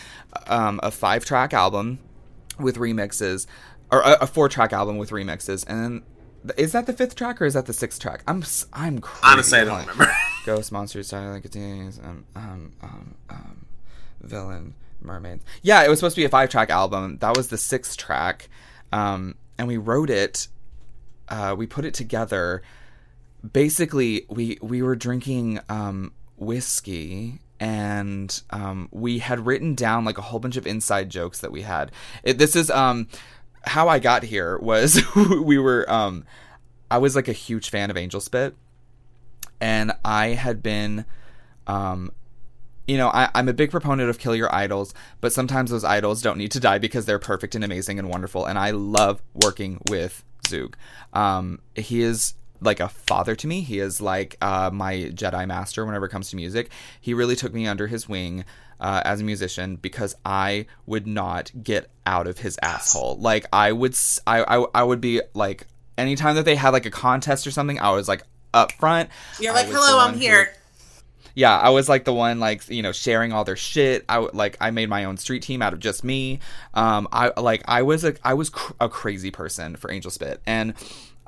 um, 0.47 0.81
a 0.83 0.91
five 0.91 1.25
track 1.25 1.53
album 1.53 1.99
with 2.59 2.77
remixes, 2.77 3.47
or 3.91 4.01
a, 4.01 4.19
a 4.23 4.27
four 4.27 4.49
track 4.49 4.73
album 4.73 4.99
with 4.99 5.11
remixes, 5.11 5.65
and 5.69 5.83
then. 5.83 6.03
Is 6.59 6.73
that 6.73 6.85
the 6.85 6.93
fifth 6.93 7.15
track 7.15 7.41
or 7.41 7.47
is 7.47 7.55
that 7.55 7.65
the 7.65 7.73
sixth 7.73 8.03
track? 8.03 8.23
I'm 8.29 8.45
I'm 8.75 8.99
crazy. 8.99 9.21
Honestly, 9.25 9.59
I 9.61 9.65
don't 9.65 9.81
remember. 9.81 10.13
Ghost 10.45 10.73
monsters, 10.73 11.09
silent 11.09 11.41
continues, 11.43 11.99
um, 12.01 12.27
um, 12.37 12.73
um, 12.83 13.15
um, 13.31 13.67
villain, 14.21 14.75
mermaids. 15.01 15.43
Yeah, 15.63 15.83
it 15.83 15.89
was 15.89 16.01
supposed 16.01 16.17
to 16.17 16.21
be 16.21 16.27
a 16.27 16.29
five 16.29 16.51
track 16.51 16.69
album. 16.69 17.17
That 17.23 17.35
was 17.35 17.49
the 17.49 17.57
sixth 17.57 17.97
track, 17.97 18.51
um, 18.93 19.37
and 19.57 19.69
we 19.69 19.79
wrote 19.79 20.11
it. 20.11 20.49
Uh, 21.31 21.55
we 21.57 21.67
put 21.67 21.87
it 21.87 21.95
together. 21.95 22.63
Basically, 23.53 24.27
we 24.29 24.59
we 24.61 24.83
were 24.83 24.97
drinking 24.97 25.61
um, 25.71 26.13
whiskey. 26.37 27.41
And 27.61 28.43
um, 28.51 28.89
we 28.91 29.19
had 29.19 29.47
written 29.47 29.75
down 29.75 30.05
like 30.05 30.19
a 30.19 30.23
whole 30.23 30.41
bunch 30.41 30.57
of 30.57 30.67
inside 30.67 31.09
jokes 31.09 31.41
that 31.41 31.53
we 31.53 31.63
had. 31.63 31.93
It, 32.23 32.39
this 32.39 32.57
is 32.57 32.71
um, 32.71 33.09
how 33.65 33.89
I 33.89 33.99
got 33.99 34.23
here 34.23 34.59
was 34.59 35.01
we 35.17 35.59
were 35.59 35.91
um, 35.91 36.25
I 36.91 36.99
was 36.99 37.17
like 37.17 37.29
a 37.29 37.33
huge 37.33 37.71
fan 37.71 37.91
of 37.91 37.97
Angelspit, 37.97 38.55
and 39.61 39.93
I 40.05 40.29
had 40.29 40.63
been, 40.63 41.05
um, 41.67 42.13
you 42.87 42.97
know, 42.97 43.09
I, 43.09 43.31
I'm 43.35 43.49
a 43.49 43.53
big 43.53 43.71
proponent 43.71 44.11
of 44.11 44.19
kill 44.19 44.37
your 44.37 44.55
idols, 44.55 44.95
but 45.21 45.33
sometimes 45.33 45.71
those 45.71 45.85
idols 45.85 46.23
don't 46.23 46.39
need 46.39 46.53
to 46.53 46.61
die 46.61 46.79
because 46.79 47.07
they're 47.07 47.19
perfect 47.19 47.55
and 47.55 47.65
amazing 47.65 47.99
and 47.99 48.09
wonderful. 48.09 48.45
And 48.45 48.59
I 48.59 48.71
love 48.71 49.23
working 49.33 49.81
with 49.89 50.23
ZooG. 50.43 50.75
Um, 51.13 51.61
he 51.75 52.03
is 52.03 52.35
like 52.65 52.81
a 52.81 52.89
father 52.89 53.35
to 53.37 53.47
me. 53.47 53.61
He 53.61 53.79
is 53.79 54.01
like 54.01 54.37
uh, 54.43 54.71
my 54.73 54.95
Jedi 55.15 55.47
master 55.47 55.85
whenever 55.87 56.07
it 56.07 56.11
comes 56.11 56.31
to 56.31 56.37
music. 56.37 56.71
He 57.01 57.15
really 57.15 57.37
took 57.37 57.53
me 57.55 57.67
under 57.67 57.87
his 57.87 58.09
wing. 58.09 58.45
Uh, 58.81 59.01
as 59.05 59.21
a 59.21 59.25
musician, 59.25 59.77
because 59.77 60.17
I 60.27 60.67
would 60.85 61.07
not 61.07 61.53
get 61.63 61.89
out 62.05 62.27
of 62.27 62.39
his 62.39 62.59
asshole. 62.61 63.17
Like 63.19 63.47
I 63.53 63.71
would, 63.71 63.97
I, 64.27 64.43
I, 64.43 64.67
I 64.75 64.83
would 64.83 65.01
be 65.01 65.23
like, 65.33 65.69
anytime 65.97 66.35
that 66.35 66.45
they 66.45 66.57
had 66.57 66.71
like 66.71 66.85
a 66.85 66.91
contest 66.91 67.47
or 67.47 67.53
something, 67.53 67.79
I 67.79 67.93
was 67.93 68.09
like 68.09 68.25
up 68.53 68.73
front. 68.73 69.11
You're 69.41 69.53
I 69.53 69.63
like, 69.63 69.67
hello, 69.69 70.01
I'm 70.01 70.07
one 70.07 70.15
who- 70.15 70.21
here. 70.21 70.53
yeah, 71.35 71.57
I 71.57 71.71
was 71.71 71.89
like 71.89 72.05
the 72.05 72.13
one 72.13 72.41
like 72.41 72.69
you 72.69 72.83
know 72.83 72.91
sharing 72.93 73.33
all 73.33 73.45
their 73.45 73.57
shit. 73.57 74.05
I 74.09 74.19
like 74.19 74.57
I 74.61 74.71
made 74.73 74.89
my 74.91 75.05
own 75.05 75.17
street 75.19 75.43
team 75.45 75.63
out 75.63 75.73
of 75.73 75.79
just 75.79 76.03
me. 76.03 76.41
Um, 76.75 77.07
I 77.13 77.31
like 77.41 77.63
I 77.67 77.83
was 77.83 78.05
a 78.05 78.17
I 78.25 78.35
was 78.35 78.51
cr- 78.51 78.73
a 78.81 78.89
crazy 78.89 79.31
person 79.31 79.77
for 79.77 79.89
Angelspit, 79.89 80.39
and 80.47 80.75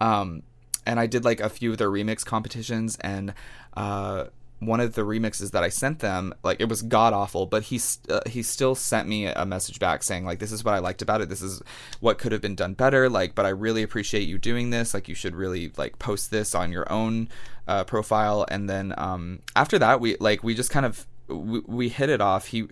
um, 0.01 0.43
and 0.87 0.99
I 1.01 1.07
did 1.07 1.25
like 1.25 1.41
a 1.41 1.49
few 1.49 1.73
of 1.73 1.79
their 1.79 1.91
remix 1.91 2.25
competitions, 2.25 2.97
and 3.01 3.35
uh, 3.77 4.27
one 4.59 4.81
of 4.81 4.95
the 4.95 5.03
remixes 5.03 5.51
that 5.51 5.63
I 5.63 5.69
sent 5.69 5.99
them, 5.99 6.35
like 6.43 6.61
it 6.61 6.69
was 6.69 6.81
god 6.83 7.13
awful, 7.13 7.45
but 7.47 7.65
he 7.65 7.81
uh, 8.09 8.21
he 8.27 8.43
still 8.43 8.75
sent 8.75 9.09
me 9.09 9.27
a 9.27 9.45
message 9.45 9.79
back 9.79 10.03
saying 10.03 10.25
like 10.25 10.39
this 10.39 10.53
is 10.53 10.65
what 10.65 10.75
I 10.75 10.79
liked 10.79 11.03
about 11.03 11.21
it. 11.21 11.29
This 11.29 11.43
is 11.43 11.63
what 12.01 12.19
could 12.19 12.33
have 12.33 12.41
been 12.41 12.55
done 12.55 12.75
better. 12.75 13.11
Like, 13.11 13.35
but 13.35 13.45
I 13.45 13.51
really 13.51 13.83
appreciate 13.83 14.27
you 14.27 14.39
doing 14.39 14.71
this. 14.71 14.95
Like, 14.95 15.09
you 15.09 15.15
should 15.15 15.37
really 15.37 15.73
like 15.77 15.99
post 15.99 16.31
this 16.31 16.55
on 16.55 16.73
your 16.73 16.91
own 16.91 17.29
uh, 17.69 17.85
profile. 17.85 18.47
And 18.49 18.69
then 18.69 18.95
um, 18.97 19.41
after 19.55 19.79
that, 19.79 20.01
we 20.01 20.17
like 20.21 20.43
we 20.43 20.55
just 20.55 20.71
kind 20.71 20.87
of 20.87 21.07
we, 21.29 21.61
we 21.67 21.89
hit 21.89 22.09
it 22.09 22.21
off. 22.21 22.47
He 22.47 22.69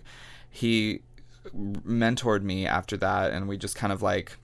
he 0.49 1.01
mentored 1.55 2.41
me 2.41 2.65
after 2.65 2.97
that, 2.97 3.31
and 3.31 3.47
we 3.47 3.57
just 3.57 3.75
kind 3.75 3.93
of 3.93 4.01
like 4.01 4.37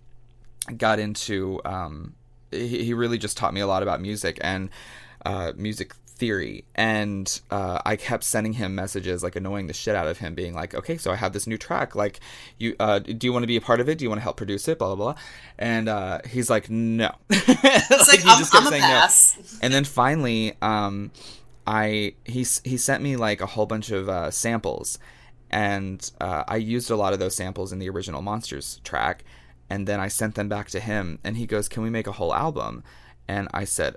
got 0.77 0.99
into 0.99 1.59
um, 1.65 2.13
he, 2.51 2.83
he 2.83 2.93
really 2.93 3.17
just 3.17 3.37
taught 3.37 3.53
me 3.53 3.61
a 3.61 3.67
lot 3.67 3.83
about 3.83 4.01
music 4.01 4.37
and 4.41 4.69
uh, 5.25 5.53
music 5.55 5.93
theory. 6.21 6.63
And 6.75 7.41
uh, 7.49 7.79
i 7.83 7.95
kept 7.95 8.23
sending 8.23 8.53
him 8.53 8.75
messages 8.75 9.23
like 9.23 9.35
annoying 9.35 9.65
the 9.65 9.73
shit 9.73 9.95
out 9.95 10.07
of 10.07 10.19
him 10.19 10.35
being 10.35 10.53
like 10.53 10.75
okay 10.75 10.95
so 10.95 11.11
i 11.11 11.15
have 11.15 11.33
this 11.33 11.47
new 11.47 11.57
track 11.57 11.95
like 11.95 12.19
you 12.59 12.75
uh, 12.79 12.99
do 12.99 13.25
you 13.25 13.33
want 13.33 13.41
to 13.41 13.47
be 13.47 13.57
a 13.57 13.61
part 13.61 13.79
of 13.79 13.89
it? 13.89 13.97
Do 13.97 14.05
you 14.05 14.09
want 14.09 14.19
to 14.19 14.23
help 14.23 14.37
produce 14.37 14.67
it? 14.67 14.77
Blah 14.77 14.93
blah 14.93 15.13
blah. 15.13 15.21
And 15.57 15.89
uh, 15.89 16.19
he's 16.29 16.47
like 16.47 16.69
no. 16.69 17.15
It's 17.29 18.07
like, 18.07 18.21
I'm, 18.23 18.45
I'm 18.53 18.67
a 18.67 18.77
pass. 18.77 19.59
and 19.63 19.73
then 19.73 19.83
finally 19.83 20.55
um 20.61 21.11
i 21.65 22.13
he 22.23 22.45
he 22.63 22.77
sent 22.77 23.01
me 23.01 23.15
like 23.15 23.41
a 23.41 23.47
whole 23.47 23.65
bunch 23.65 23.89
of 23.89 24.07
uh, 24.07 24.29
samples. 24.29 24.99
And 25.49 25.99
uh, 26.21 26.43
i 26.47 26.57
used 26.57 26.91
a 26.91 26.95
lot 26.95 27.13
of 27.13 27.19
those 27.19 27.35
samples 27.35 27.73
in 27.73 27.79
the 27.79 27.89
original 27.89 28.21
monsters 28.21 28.79
track 28.83 29.23
and 29.71 29.87
then 29.87 29.99
i 29.99 30.07
sent 30.07 30.35
them 30.35 30.49
back 30.49 30.69
to 30.69 30.79
him 30.79 31.17
and 31.23 31.37
he 31.37 31.45
goes 31.45 31.69
can 31.69 31.81
we 31.81 31.89
make 31.89 32.07
a 32.07 32.11
whole 32.11 32.33
album 32.33 32.83
and 33.27 33.47
i 33.53 33.63
said 33.63 33.95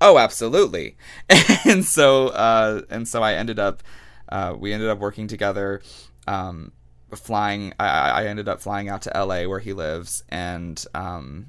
oh 0.00 0.18
absolutely 0.18 0.96
and 1.64 1.84
so 1.84 2.28
uh 2.28 2.82
and 2.90 3.06
so 3.06 3.22
i 3.22 3.34
ended 3.34 3.58
up 3.58 3.82
uh 4.30 4.54
we 4.58 4.72
ended 4.72 4.88
up 4.88 4.98
working 4.98 5.28
together 5.28 5.80
um 6.26 6.72
flying 7.14 7.72
i 7.78 7.86
i 8.10 8.26
ended 8.26 8.48
up 8.48 8.60
flying 8.60 8.88
out 8.88 9.00
to 9.00 9.10
la 9.14 9.44
where 9.44 9.60
he 9.60 9.72
lives 9.72 10.24
and 10.28 10.84
um 10.94 11.46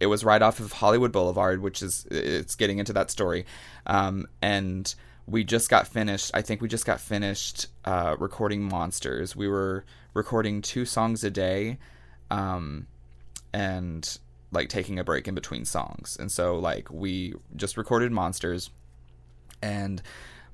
it 0.00 0.06
was 0.06 0.24
right 0.24 0.40
off 0.40 0.60
of 0.60 0.72
Hollywood 0.72 1.10
Boulevard, 1.12 1.60
which 1.60 1.82
is 1.82 2.06
it's 2.10 2.54
getting 2.54 2.78
into 2.78 2.92
that 2.92 3.10
story, 3.10 3.46
um, 3.86 4.28
and 4.40 4.94
we 5.26 5.44
just 5.44 5.68
got 5.68 5.88
finished. 5.88 6.30
I 6.34 6.42
think 6.42 6.60
we 6.60 6.68
just 6.68 6.86
got 6.86 7.00
finished 7.00 7.66
uh, 7.84 8.16
recording 8.18 8.62
Monsters. 8.62 9.34
We 9.34 9.48
were 9.48 9.84
recording 10.14 10.62
two 10.62 10.84
songs 10.84 11.24
a 11.24 11.30
day, 11.30 11.78
um, 12.30 12.86
and 13.52 14.18
like 14.50 14.68
taking 14.68 14.98
a 14.98 15.04
break 15.04 15.28
in 15.28 15.34
between 15.34 15.64
songs. 15.64 16.16
And 16.18 16.30
so 16.30 16.56
like 16.58 16.90
we 16.90 17.34
just 17.56 17.76
recorded 17.76 18.12
Monsters, 18.12 18.70
and 19.62 20.02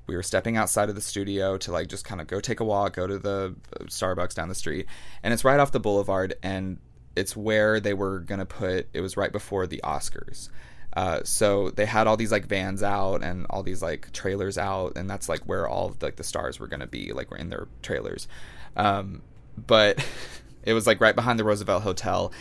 we 0.07 0.15
were 0.15 0.23
stepping 0.23 0.57
outside 0.57 0.89
of 0.89 0.95
the 0.95 1.01
studio 1.01 1.57
to 1.57 1.71
like 1.71 1.87
just 1.87 2.05
kind 2.05 2.21
of 2.21 2.27
go 2.27 2.39
take 2.39 2.59
a 2.59 2.63
walk, 2.65 2.95
go 2.95 3.07
to 3.07 3.17
the 3.17 3.55
uh, 3.79 3.83
Starbucks 3.85 4.35
down 4.35 4.49
the 4.49 4.55
street, 4.55 4.87
and 5.23 5.33
it's 5.33 5.43
right 5.43 5.59
off 5.59 5.71
the 5.71 5.79
boulevard, 5.79 6.35
and 6.43 6.79
it's 7.15 7.35
where 7.35 7.79
they 7.79 7.93
were 7.93 8.19
gonna 8.19 8.45
put. 8.45 8.87
It 8.93 9.01
was 9.01 9.17
right 9.17 9.31
before 9.31 9.67
the 9.67 9.81
Oscars. 9.83 10.49
Uh, 10.95 11.21
so 11.23 11.71
they 11.71 11.85
had 11.85 12.07
all 12.07 12.15
these 12.15 12.31
like 12.31 12.45
vans 12.45 12.81
out 12.81 13.21
and 13.21 13.45
all 13.49 13.63
these 13.63 13.81
like 13.81 14.11
trailers 14.13 14.57
out, 14.57 14.97
and 14.97 15.09
that's 15.09 15.27
like 15.27 15.41
where 15.41 15.67
all 15.67 15.87
of, 15.87 16.01
like 16.01 16.15
the 16.17 16.23
stars 16.23 16.59
were 16.59 16.67
gonna 16.67 16.87
be, 16.87 17.11
like 17.13 17.31
were 17.31 17.37
in 17.37 17.49
their 17.49 17.67
trailers. 17.81 18.27
Um, 18.75 19.21
but 19.57 20.05
it 20.65 20.73
was 20.73 20.87
like 20.87 20.99
right 20.99 21.15
behind 21.15 21.39
the 21.39 21.43
Roosevelt 21.43 21.83
Hotel, 21.83 22.31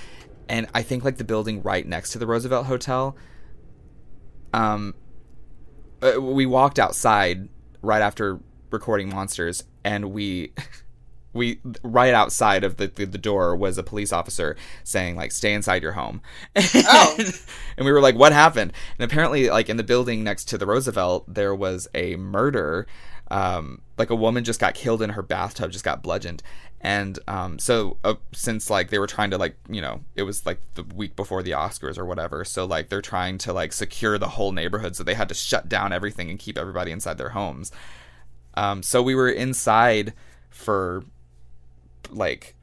and 0.48 0.66
I 0.74 0.82
think 0.82 1.04
like 1.04 1.18
the 1.18 1.24
building 1.24 1.62
right 1.62 1.86
next 1.86 2.10
to 2.12 2.18
the 2.18 2.26
Roosevelt 2.26 2.66
Hotel. 2.66 3.16
Um, 4.52 4.94
uh, 6.02 6.20
we 6.20 6.46
walked 6.46 6.78
outside 6.78 7.48
right 7.82 8.02
after 8.02 8.40
recording 8.70 9.10
Monsters, 9.10 9.64
and 9.84 10.12
we. 10.12 10.52
We 11.36 11.58
right 11.82 12.14
outside 12.14 12.62
of 12.62 12.76
the, 12.76 12.86
the, 12.86 13.06
the 13.06 13.18
door 13.18 13.56
was 13.56 13.76
a 13.76 13.82
police 13.82 14.12
officer 14.12 14.54
saying 14.84 15.16
like 15.16 15.32
stay 15.32 15.52
inside 15.52 15.82
your 15.82 15.90
home. 15.90 16.22
Oh. 16.56 17.16
and 17.76 17.84
we 17.84 17.90
were 17.90 18.00
like 18.00 18.14
what 18.14 18.32
happened? 18.32 18.72
And 18.96 19.04
apparently 19.10 19.50
like 19.50 19.68
in 19.68 19.76
the 19.76 19.82
building 19.82 20.22
next 20.22 20.44
to 20.50 20.58
the 20.58 20.64
Roosevelt 20.64 21.24
there 21.26 21.52
was 21.52 21.88
a 21.92 22.14
murder 22.14 22.86
um, 23.28 23.80
like 23.98 24.10
a 24.10 24.14
woman 24.14 24.44
just 24.44 24.60
got 24.60 24.74
killed 24.74 25.02
in 25.02 25.10
her 25.10 25.22
bathtub, 25.22 25.70
just 25.70 25.84
got 25.84 26.02
bludgeoned, 26.02 26.42
and 26.80 27.18
um, 27.26 27.58
so 27.58 27.96
uh, 28.04 28.14
since 28.32 28.68
like 28.68 28.90
they 28.90 28.98
were 28.98 29.06
trying 29.06 29.30
to 29.30 29.38
like 29.38 29.56
you 29.68 29.80
know 29.80 30.00
it 30.14 30.24
was 30.24 30.44
like 30.44 30.60
the 30.74 30.82
week 30.82 31.16
before 31.16 31.42
the 31.42 31.52
Oscars 31.52 31.98
or 31.98 32.04
whatever, 32.04 32.44
so 32.44 32.64
like 32.64 32.88
they're 32.88 33.00
trying 33.00 33.38
to 33.38 33.52
like 33.52 33.72
secure 33.72 34.18
the 34.18 34.28
whole 34.28 34.52
neighborhood, 34.52 34.94
so 34.94 35.02
they 35.02 35.14
had 35.14 35.28
to 35.28 35.34
shut 35.34 35.68
down 35.68 35.92
everything 35.92 36.28
and 36.30 36.38
keep 36.38 36.58
everybody 36.58 36.92
inside 36.92 37.18
their 37.18 37.30
homes. 37.30 37.72
Um, 38.54 38.82
so 38.82 39.02
we 39.02 39.14
were 39.14 39.30
inside 39.30 40.12
for 40.50 41.04
like 42.10 42.54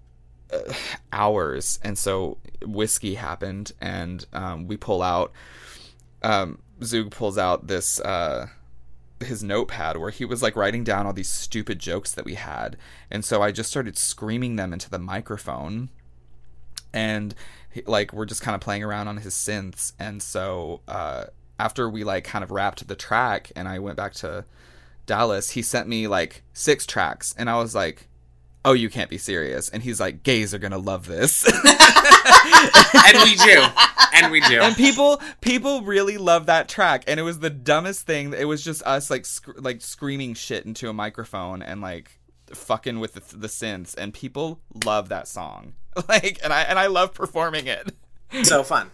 uh, 0.54 0.74
hours, 1.12 1.80
and 1.84 1.98
so 1.98 2.38
whiskey 2.64 3.16
happened, 3.16 3.72
and 3.82 4.26
um, 4.34 4.68
we 4.68 4.78
pull 4.78 5.02
out. 5.02 5.32
Um, 6.24 6.60
ZooG 6.82 7.12
pulls 7.12 7.38
out 7.38 7.68
this. 7.68 8.00
Uh, 8.00 8.48
his 9.24 9.44
notepad 9.44 9.98
where 9.98 10.12
he 10.12 10.26
was 10.26 10.42
like 10.42 10.56
writing 10.56 10.84
down 10.84 11.06
all 11.06 11.14
these 11.14 11.30
stupid 11.30 11.80
jokes 11.80 12.12
that 12.12 12.26
we 12.26 12.36
had. 12.36 12.78
And 13.10 13.24
so 13.24 13.42
i 13.42 13.52
just 13.52 13.70
started 13.70 13.98
screaming 13.98 14.56
them 14.56 14.74
into 14.74 14.90
the 14.90 15.00
microphone. 15.00 15.90
And 16.94 17.34
he, 17.72 17.82
like 17.86 18.14
we're 18.14 18.26
just 18.26 18.42
kind 18.42 18.56
of 18.56 18.62
playing 18.62 18.84
around 18.84 19.08
on 19.08 19.18
his 19.18 19.34
synths. 19.34 19.94
And 20.00 20.22
so 20.22 20.82
uh, 20.88 21.26
after 21.60 21.90
we 21.90 22.04
like 22.04 22.24
kind 22.24 22.44
of 22.44 22.52
wrapped 22.52 22.88
the 22.88 22.96
track 22.96 23.52
and 23.56 23.68
i 23.68 23.80
went 23.80 23.98
back 23.98 24.14
to 24.14 24.46
dallas 25.06 25.52
he 25.52 25.62
sent 25.62 25.88
me 25.88 26.08
like 26.08 26.44
six 26.54 26.86
tracks. 26.86 27.34
And 27.38 27.50
i 27.50 27.58
was 27.58 27.76
like 27.76 28.08
oh 28.66 28.74
you 28.74 28.90
can't 28.90 29.10
be 29.10 29.18
serious 29.18 29.70
and 29.70 29.82
he's 29.84 30.00
like 30.00 30.24
gays 30.24 30.54
are 30.54 30.60
gonna 30.60 30.78
love 30.78 31.08
this 31.08 31.46
and 33.06 33.18
we 33.24 33.36
do, 33.36 33.66
and 34.14 34.32
we 34.32 34.42
do. 34.42 34.60
and 34.62 34.76
people 34.76 35.22
people 35.42 35.82
really 35.82 36.18
love 36.18 36.46
that 36.48 36.70
track 36.70 37.04
and 37.08 37.20
it 37.20 37.24
was 37.24 37.40
the 37.40 37.50
dumbest 37.50 38.06
thing 38.06 38.34
it 38.38 38.46
was 38.46 38.64
just 38.64 38.82
us 38.84 39.10
like 39.10 39.26
sc- 39.26 39.60
like 39.60 39.82
screaming 39.82 40.34
shit 40.34 40.66
into 40.66 40.90
a 40.90 40.94
microphone 40.94 41.62
and 41.62 41.82
like 41.82 42.20
fucking 42.54 43.00
with 43.00 43.14
the, 43.14 43.38
the 43.38 43.48
synths 43.48 43.96
and 43.98 44.14
people 44.14 44.60
love 44.86 45.10
that 45.10 45.28
song 45.28 45.74
like 46.10 46.40
and 46.44 46.52
i 46.54 46.62
and 46.64 46.78
i 46.78 46.88
love 46.88 47.14
performing 47.14 47.68
it 47.68 47.92
so 48.44 48.64
fun. 48.64 48.90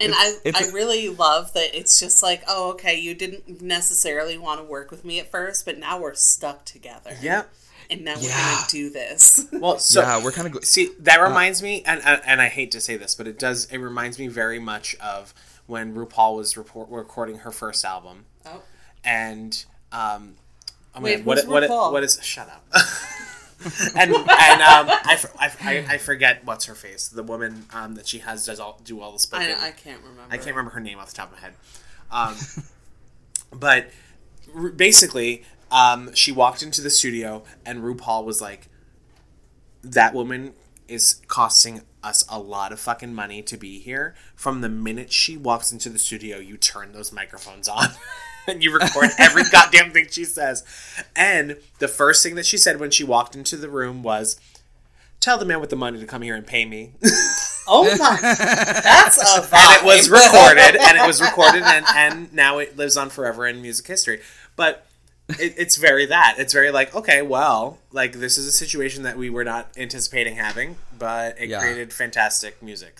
And 0.00 0.12
I, 0.14 0.36
it's- 0.44 0.70
I 0.70 0.72
really 0.74 1.08
love 1.10 1.52
that 1.54 1.74
it's 1.74 1.98
just 1.98 2.22
like, 2.22 2.42
oh, 2.48 2.70
okay, 2.72 2.98
you 2.98 3.14
didn't 3.14 3.60
necessarily 3.62 4.36
want 4.38 4.60
to 4.60 4.64
work 4.64 4.90
with 4.90 5.04
me 5.06 5.20
at 5.20 5.30
first, 5.30 5.64
but 5.66 5.78
now 5.78 5.98
we're 6.00 6.12
stuck 6.14 6.64
together. 6.66 7.16
Yeah. 7.22 7.44
And 7.90 8.04
now 8.04 8.16
we're 8.16 8.22
Yeah. 8.28 8.54
going 8.54 8.64
to 8.66 8.70
do 8.70 8.90
this. 8.90 9.46
Well, 9.52 9.78
so 9.78 10.00
yeah 10.02 10.22
we're 10.22 10.32
kind 10.32 10.54
of 10.54 10.64
See, 10.64 10.90
that 11.00 11.20
reminds 11.20 11.62
me, 11.62 11.82
and, 11.86 12.00
and 12.04 12.20
and 12.26 12.40
I 12.42 12.48
hate 12.48 12.70
to 12.72 12.80
say 12.80 12.96
this, 12.96 13.14
but 13.14 13.26
it 13.26 13.38
does. 13.38 13.66
It 13.66 13.78
reminds 13.78 14.18
me 14.18 14.26
very 14.28 14.58
much 14.58 14.94
of 14.96 15.32
when 15.66 15.94
RuPaul 15.94 16.36
was 16.36 16.56
report, 16.56 16.88
recording 16.90 17.38
her 17.38 17.50
first 17.50 17.84
album, 17.84 18.24
Oh. 18.44 18.62
and 19.04 19.64
um, 19.92 20.34
oh 20.94 21.00
Wait, 21.00 21.16
man, 21.18 21.24
what 21.24 21.38
who's 21.38 21.46
what 21.46 21.62
RuPaul? 21.62 21.92
what 21.92 22.02
is? 22.04 22.18
Shut 22.22 22.48
up. 22.48 22.64
and 23.96 24.12
and 24.14 24.14
um, 24.20 24.28
I, 24.28 25.12
f- 25.14 25.34
I, 25.38 25.46
f- 25.46 25.64
I- 25.64 25.86
I 25.94 25.98
forget 25.98 26.44
what's 26.44 26.66
her 26.66 26.74
face. 26.74 27.08
The 27.08 27.22
woman 27.22 27.64
um, 27.72 27.94
that 27.94 28.06
she 28.06 28.18
has 28.18 28.44
does 28.44 28.60
all 28.60 28.80
do 28.84 29.00
all 29.00 29.12
the 29.12 29.18
spoken. 29.18 29.46
I, 29.58 29.68
I 29.68 29.70
can't 29.70 30.00
remember. 30.02 30.22
I 30.30 30.36
can't 30.36 30.48
remember 30.50 30.72
her 30.72 30.80
name 30.80 30.98
off 30.98 31.08
the 31.10 31.16
top 31.16 31.32
of 31.32 31.38
my 31.38 31.40
head. 31.40 31.54
Um, 32.10 32.36
but 33.58 33.90
basically, 34.76 35.44
um, 35.70 36.14
she 36.14 36.32
walked 36.32 36.62
into 36.62 36.80
the 36.80 36.90
studio, 36.90 37.42
and 37.64 37.80
RuPaul 37.80 38.24
was 38.24 38.40
like, 38.40 38.68
"That 39.82 40.14
woman 40.14 40.54
is 40.88 41.20
costing 41.26 41.82
us 42.02 42.24
a 42.28 42.38
lot 42.38 42.72
of 42.72 42.78
fucking 42.78 43.12
money 43.14 43.42
to 43.42 43.56
be 43.56 43.80
here. 43.80 44.14
From 44.34 44.60
the 44.60 44.68
minute 44.68 45.12
she 45.12 45.36
walks 45.36 45.72
into 45.72 45.88
the 45.88 45.98
studio, 45.98 46.38
you 46.38 46.56
turn 46.56 46.92
those 46.92 47.12
microphones 47.12 47.68
on." 47.68 47.88
And 48.48 48.62
you 48.62 48.72
record 48.72 49.10
every 49.18 49.42
goddamn 49.50 49.90
thing 49.90 50.06
she 50.08 50.24
says. 50.24 50.62
And 51.16 51.56
the 51.80 51.88
first 51.88 52.22
thing 52.22 52.36
that 52.36 52.46
she 52.46 52.56
said 52.56 52.78
when 52.78 52.92
she 52.92 53.02
walked 53.02 53.34
into 53.34 53.56
the 53.56 53.68
room 53.68 54.04
was, 54.04 54.38
Tell 55.18 55.36
the 55.36 55.44
man 55.44 55.60
with 55.60 55.70
the 55.70 55.74
money 55.74 55.98
to 55.98 56.06
come 56.06 56.22
here 56.22 56.36
and 56.36 56.46
pay 56.46 56.64
me. 56.64 56.92
Oh 57.68 57.82
my. 57.98 58.16
That's 58.22 59.18
a 59.18 59.40
vibe. 59.40 59.52
and 59.52 59.82
it 59.82 59.84
was 59.84 60.08
recorded 60.08 60.76
and 60.76 60.96
it 60.96 61.04
was 61.04 61.20
recorded 61.20 61.64
and, 61.64 61.84
and 61.96 62.32
now 62.32 62.58
it 62.58 62.76
lives 62.76 62.96
on 62.96 63.10
forever 63.10 63.44
in 63.44 63.60
music 63.60 63.88
history 63.88 64.20
but 64.54 64.85
it, 65.28 65.54
it's 65.58 65.76
very 65.76 66.06
that 66.06 66.36
it's 66.38 66.52
very 66.52 66.70
like 66.70 66.94
okay 66.94 67.20
well 67.22 67.78
like 67.92 68.12
this 68.12 68.38
is 68.38 68.46
a 68.46 68.52
situation 68.52 69.02
that 69.02 69.16
we 69.16 69.28
were 69.30 69.44
not 69.44 69.68
anticipating 69.76 70.36
having 70.36 70.76
but 70.98 71.38
it 71.40 71.48
Yeah. 71.48 71.60
created 71.60 71.92
fantastic 71.92 72.62
music 72.62 72.98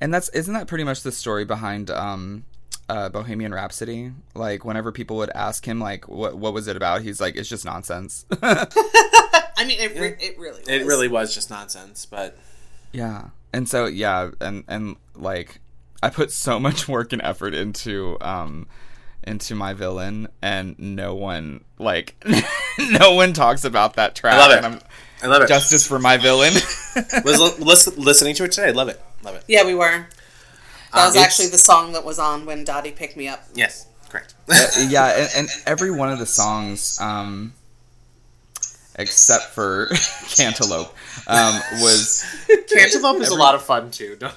and 0.00 0.12
that's 0.14 0.28
isn't 0.30 0.54
that 0.54 0.66
pretty 0.68 0.84
much 0.84 1.02
the 1.02 1.12
story 1.12 1.44
behind 1.44 1.90
um 1.90 2.44
uh, 2.88 3.08
Bohemian 3.08 3.54
Rhapsody. 3.54 4.10
Like 4.34 4.64
whenever 4.64 4.90
people 4.90 5.16
would 5.18 5.30
ask 5.30 5.64
him, 5.64 5.78
like, 5.78 6.08
"What 6.08 6.36
what 6.36 6.52
was 6.52 6.66
it 6.66 6.74
about?" 6.74 7.02
He's 7.02 7.20
like, 7.20 7.36
"It's 7.36 7.48
just 7.48 7.64
nonsense." 7.64 8.26
I 8.42 9.64
mean, 9.64 9.78
it, 9.78 9.94
re- 9.96 10.16
it 10.18 10.36
really 10.36 10.58
was. 10.58 10.68
it 10.68 10.84
really 10.86 11.06
was 11.06 11.32
just 11.32 11.50
nonsense 11.50 12.04
but 12.06 12.36
Yeah. 12.90 13.26
And 13.52 13.68
so 13.68 13.86
yeah, 13.86 14.30
and 14.40 14.64
and 14.66 14.96
like 15.14 15.60
I 16.02 16.10
put 16.10 16.32
so 16.32 16.58
much 16.58 16.88
work 16.88 17.12
and 17.12 17.22
effort 17.22 17.54
into 17.54 18.16
um 18.20 18.66
into 19.24 19.54
my 19.54 19.74
villain 19.74 20.28
and 20.42 20.78
no 20.78 21.14
one 21.14 21.64
like 21.78 22.22
no 22.78 23.14
one 23.14 23.32
talks 23.32 23.64
about 23.64 23.94
that 23.94 24.14
track. 24.14 24.34
I 24.34 24.38
love 24.38 24.50
it. 24.52 24.56
And 24.64 24.66
I'm, 24.66 24.80
i 25.22 25.26
love 25.26 25.42
it 25.42 25.48
justice 25.48 25.86
for 25.86 25.98
my 25.98 26.16
villain. 26.16 26.52
was 27.24 27.58
lis- 27.60 27.96
listening 27.98 28.34
to 28.36 28.44
it 28.44 28.52
today 28.52 28.72
love 28.72 28.88
it 28.88 29.00
love 29.22 29.34
it 29.36 29.44
Yeah, 29.46 29.64
we 29.64 29.74
were. 29.74 30.06
That 30.94 31.06
was 31.06 31.16
actually 31.16 31.48
the 31.48 31.58
song 31.58 31.92
that 31.92 32.04
was 32.04 32.18
on 32.18 32.46
when 32.46 32.64
Dottie 32.64 32.90
picked 32.92 33.16
me 33.16 33.28
up. 33.28 33.44
yes 33.54 33.86
correct 34.08 34.34
yeah, 34.88 35.06
and, 35.16 35.30
and 35.36 35.48
every 35.66 35.90
one 35.90 36.10
of 36.10 36.18
the 36.18 36.26
songs 36.26 36.98
um 37.00 37.52
except 38.96 39.44
for 39.54 39.86
Cantaloupe 40.30 40.92
um 41.28 41.60
was 41.80 42.24
cantaloupe 42.72 43.20
is 43.22 43.28
a 43.30 43.34
lot 43.36 43.54
of 43.54 43.62
fun 43.62 43.90
too 43.90 44.16
don't- 44.18 44.34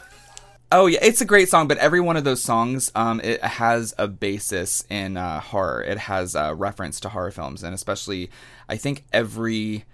Oh 0.75 0.87
yeah, 0.87 0.97
it's 1.03 1.21
a 1.21 1.25
great 1.25 1.49
song, 1.49 1.67
but 1.67 1.77
every 1.77 2.01
one 2.01 2.17
of 2.17 2.23
those 2.23 2.41
songs, 2.41 2.91
um, 2.95 3.21
it 3.23 3.43
has 3.43 3.93
a 3.99 4.07
basis 4.07 4.83
in 4.89 5.17
uh, 5.17 5.39
horror. 5.39 5.83
It 5.83 5.99
has 5.99 6.33
a 6.33 6.55
reference 6.55 6.99
to 7.01 7.09
horror 7.09 7.29
films, 7.29 7.61
and 7.61 7.75
especially, 7.75 8.31
I 8.67 8.77
think 8.77 9.05
every 9.13 9.85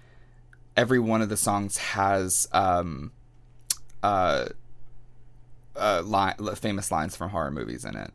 every 0.78 0.98
one 0.98 1.20
of 1.20 1.28
the 1.28 1.36
songs 1.36 1.76
has 1.76 2.48
um, 2.52 3.12
uh, 4.02 4.46
uh, 5.76 6.54
famous 6.54 6.90
lines 6.90 7.14
from 7.14 7.28
horror 7.28 7.50
movies 7.50 7.84
in 7.84 7.94
it. 7.94 8.12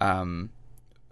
Um, 0.00 0.50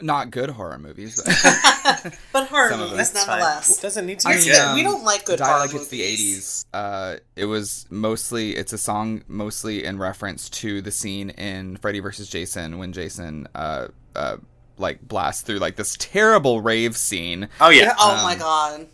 not 0.00 0.30
good 0.30 0.50
horror 0.50 0.78
movies, 0.78 1.20
but 1.24 2.14
But 2.32 2.48
horror 2.48 2.76
movies, 2.76 2.96
That's 3.10 3.24
fine. 3.24 3.38
nonetheless. 3.40 3.80
doesn't 3.80 4.06
need 4.06 4.20
to 4.20 4.28
I 4.28 4.32
be 4.34 4.38
mean, 4.40 4.48
good. 4.50 4.58
um, 4.60 4.74
we 4.76 4.82
don't 4.82 5.04
like 5.04 5.24
good 5.24 5.38
Die 5.38 5.46
horror 5.46 5.60
like 5.60 5.74
it's 5.74 5.88
the 5.88 6.00
80s 6.00 6.64
uh 6.72 7.16
it 7.36 7.46
was 7.46 7.86
mostly 7.90 8.54
it's 8.56 8.72
a 8.72 8.78
song 8.78 9.22
mostly 9.26 9.84
in 9.84 9.98
reference 9.98 10.48
to 10.50 10.80
the 10.82 10.90
scene 10.90 11.30
in 11.30 11.76
freddy 11.78 11.98
vs 12.00 12.28
jason 12.28 12.78
when 12.78 12.92
jason 12.92 13.48
uh 13.54 13.88
uh 14.14 14.36
like 14.76 15.00
blasts 15.08 15.42
through 15.42 15.58
like 15.58 15.76
this 15.76 15.96
terrible 15.98 16.60
rave 16.60 16.96
scene 16.96 17.48
oh 17.60 17.70
yeah 17.70 17.94
Oh 17.98 18.20
my 18.22 18.34
god. 18.36 18.86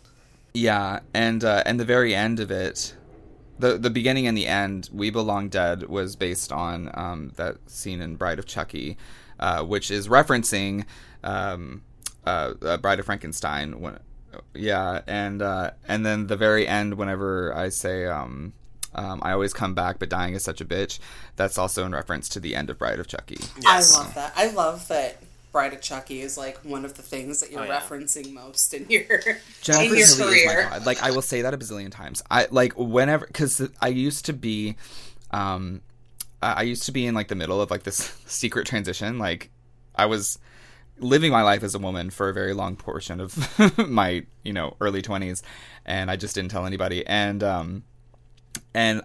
yeah 0.53 1.01
and 1.13 1.43
uh 1.43 1.61
and 1.65 1.79
the 1.79 1.85
very 1.85 2.15
end 2.15 2.39
of 2.39 2.49
it 2.49 2.95
the 3.59 3.77
the 3.77 3.89
beginning 3.89 4.25
and 4.25 4.37
the 4.37 4.47
end 4.47 4.89
we 4.93 5.09
belong 5.09 5.49
dead 5.49 5.83
was 5.89 6.15
based 6.15 6.51
on 6.51 6.89
um 6.93 7.31
that 7.35 7.57
scene 7.67 8.01
in 8.01 8.15
bride 8.15 8.39
of 8.39 8.45
chucky 8.45 8.97
uh 9.39 9.63
which 9.63 9.91
is 9.91 10.07
referencing 10.07 10.85
um 11.23 11.81
uh, 12.25 12.53
uh 12.61 12.77
bride 12.77 12.99
of 12.99 13.05
frankenstein 13.05 13.79
when 13.79 13.99
yeah 14.53 15.01
and 15.07 15.41
uh 15.41 15.71
and 15.87 16.05
then 16.05 16.27
the 16.27 16.35
very 16.35 16.67
end 16.67 16.95
whenever 16.95 17.55
i 17.55 17.69
say 17.69 18.05
um 18.05 18.53
um, 18.97 19.19
I 19.23 19.33
always 19.33 19.53
come 19.53 19.73
back, 19.73 19.99
but 19.99 20.07
dying 20.09 20.35
is 20.35 20.43
such 20.43 20.61
a 20.61 20.65
bitch. 20.65 20.99
That's 21.35 21.57
also 21.57 21.85
in 21.85 21.91
reference 21.91 22.29
to 22.29 22.39
the 22.39 22.55
end 22.55 22.69
of 22.69 22.79
Bride 22.79 22.97
of 22.99 23.07
Chucky. 23.07 23.37
Yes. 23.61 23.93
I 23.93 23.99
love 23.99 24.15
that. 24.15 24.33
I 24.37 24.47
love 24.51 24.87
that 24.87 25.21
Bride 25.51 25.73
of 25.73 25.81
Chucky 25.81 26.21
is 26.21 26.37
like 26.37 26.57
one 26.63 26.85
of 26.85 26.95
the 26.95 27.01
things 27.01 27.41
that 27.41 27.51
you're 27.51 27.61
Oh, 27.61 27.65
yeah. 27.65 27.79
referencing 27.79 28.33
most 28.33 28.73
in 28.73 28.85
your 28.89 29.03
Jennifer 29.61 29.93
in 29.93 29.97
your 29.99 30.07
Tilly 30.07 30.45
career. 30.45 30.71
Like 30.85 31.03
I 31.03 31.11
will 31.11 31.21
say 31.21 31.41
that 31.41 31.53
a 31.53 31.57
bazillion 31.57 31.91
times. 31.91 32.23
I 32.31 32.47
like 32.51 32.73
whenever 32.77 33.27
because 33.27 33.61
I 33.81 33.89
used 33.89 34.25
to 34.25 34.33
be, 34.33 34.75
um, 35.31 35.81
I 36.53 36.61
used 36.63 36.83
to 36.83 36.91
be 36.91 37.05
in 37.05 37.15
like 37.15 37.27
the 37.27 37.35
middle 37.35 37.61
of 37.61 37.71
like 37.71 37.83
this 37.83 37.97
secret 38.25 38.67
transition. 38.67 39.17
Like 39.19 39.49
I 39.95 40.05
was 40.05 40.39
living 40.97 41.31
my 41.31 41.41
life 41.41 41.63
as 41.63 41.75
a 41.75 41.79
woman 41.79 42.09
for 42.09 42.29
a 42.29 42.33
very 42.33 42.53
long 42.53 42.75
portion 42.75 43.19
of 43.19 43.77
my 43.89 44.25
you 44.43 44.53
know 44.53 44.75
early 44.79 45.01
twenties, 45.01 45.43
and 45.85 46.09
I 46.11 46.15
just 46.15 46.35
didn't 46.35 46.51
tell 46.51 46.65
anybody. 46.65 47.05
And 47.05 47.43
um, 47.43 47.83
and 48.73 49.01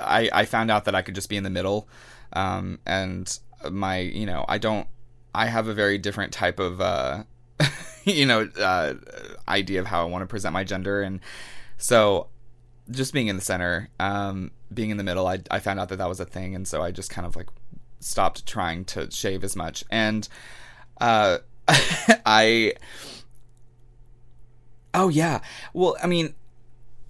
I 0.00 0.30
I 0.32 0.44
found 0.44 0.70
out 0.70 0.84
that 0.86 0.94
I 0.94 1.02
could 1.02 1.14
just 1.14 1.28
be 1.28 1.36
in 1.36 1.44
the 1.44 1.50
middle, 1.50 1.88
um, 2.32 2.78
and 2.86 3.38
my 3.70 3.98
you 3.98 4.26
know 4.26 4.44
I 4.48 4.58
don't 4.58 4.86
I 5.34 5.46
have 5.46 5.68
a 5.68 5.74
very 5.74 5.98
different 5.98 6.32
type 6.32 6.60
of 6.60 6.80
uh, 6.80 7.24
you 8.04 8.26
know 8.26 8.48
uh, 8.58 8.94
idea 9.48 9.80
of 9.80 9.86
how 9.86 10.02
I 10.02 10.08
want 10.08 10.22
to 10.22 10.26
present 10.26 10.52
my 10.52 10.64
gender, 10.64 11.02
and 11.02 11.20
so 11.76 12.28
just 12.90 13.12
being 13.12 13.28
in 13.28 13.36
the 13.36 13.42
center, 13.42 13.88
um, 13.98 14.50
being 14.74 14.90
in 14.90 14.96
the 14.96 15.04
middle, 15.04 15.26
I 15.26 15.40
I 15.50 15.60
found 15.60 15.80
out 15.80 15.88
that 15.90 15.96
that 15.96 16.08
was 16.08 16.20
a 16.20 16.24
thing, 16.24 16.54
and 16.54 16.66
so 16.66 16.82
I 16.82 16.90
just 16.90 17.10
kind 17.10 17.26
of 17.26 17.36
like 17.36 17.48
stopped 18.00 18.46
trying 18.46 18.84
to 18.86 19.10
shave 19.10 19.44
as 19.44 19.56
much, 19.56 19.84
and 19.90 20.28
uh, 21.00 21.38
I 21.68 22.74
oh 24.92 25.08
yeah, 25.08 25.40
well 25.72 25.96
I 26.02 26.06
mean 26.06 26.34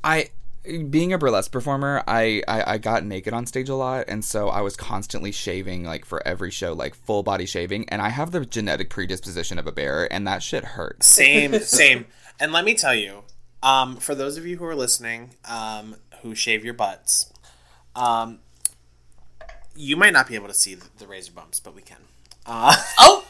I 0.02 0.30
being 0.88 1.12
a 1.12 1.18
burlesque 1.18 1.52
performer, 1.52 2.02
I, 2.06 2.42
I 2.48 2.74
I 2.74 2.78
got 2.78 3.04
naked 3.04 3.34
on 3.34 3.46
stage 3.46 3.68
a 3.68 3.74
lot, 3.74 4.06
and 4.08 4.24
so 4.24 4.48
I 4.48 4.62
was 4.62 4.76
constantly 4.76 5.30
shaving 5.30 5.84
like 5.84 6.04
for 6.06 6.26
every 6.26 6.50
show, 6.50 6.72
like 6.72 6.94
full 6.94 7.22
body 7.22 7.44
shaving, 7.46 7.88
and 7.90 8.00
I 8.00 8.08
have 8.08 8.30
the 8.30 8.46
genetic 8.46 8.88
predisposition 8.88 9.58
of 9.58 9.66
a 9.66 9.72
bear, 9.72 10.10
and 10.12 10.26
that 10.26 10.42
shit 10.42 10.64
hurts. 10.64 11.06
Same, 11.06 11.52
same. 11.60 12.06
And 12.40 12.52
let 12.52 12.64
me 12.64 12.74
tell 12.74 12.94
you, 12.94 13.24
um, 13.62 13.96
for 13.96 14.14
those 14.14 14.38
of 14.38 14.46
you 14.46 14.56
who 14.56 14.64
are 14.64 14.74
listening, 14.74 15.36
um, 15.44 15.96
who 16.22 16.34
shave 16.34 16.64
your 16.64 16.74
butts, 16.74 17.30
um, 17.96 18.38
you 19.76 19.96
might 19.96 20.12
not 20.12 20.28
be 20.28 20.34
able 20.34 20.48
to 20.48 20.54
see 20.54 20.74
the, 20.74 20.86
the 20.98 21.06
razor 21.06 21.32
bumps, 21.32 21.60
but 21.60 21.74
we 21.74 21.82
can. 21.82 21.98
Uh, 22.46 22.74
Oh, 22.98 23.24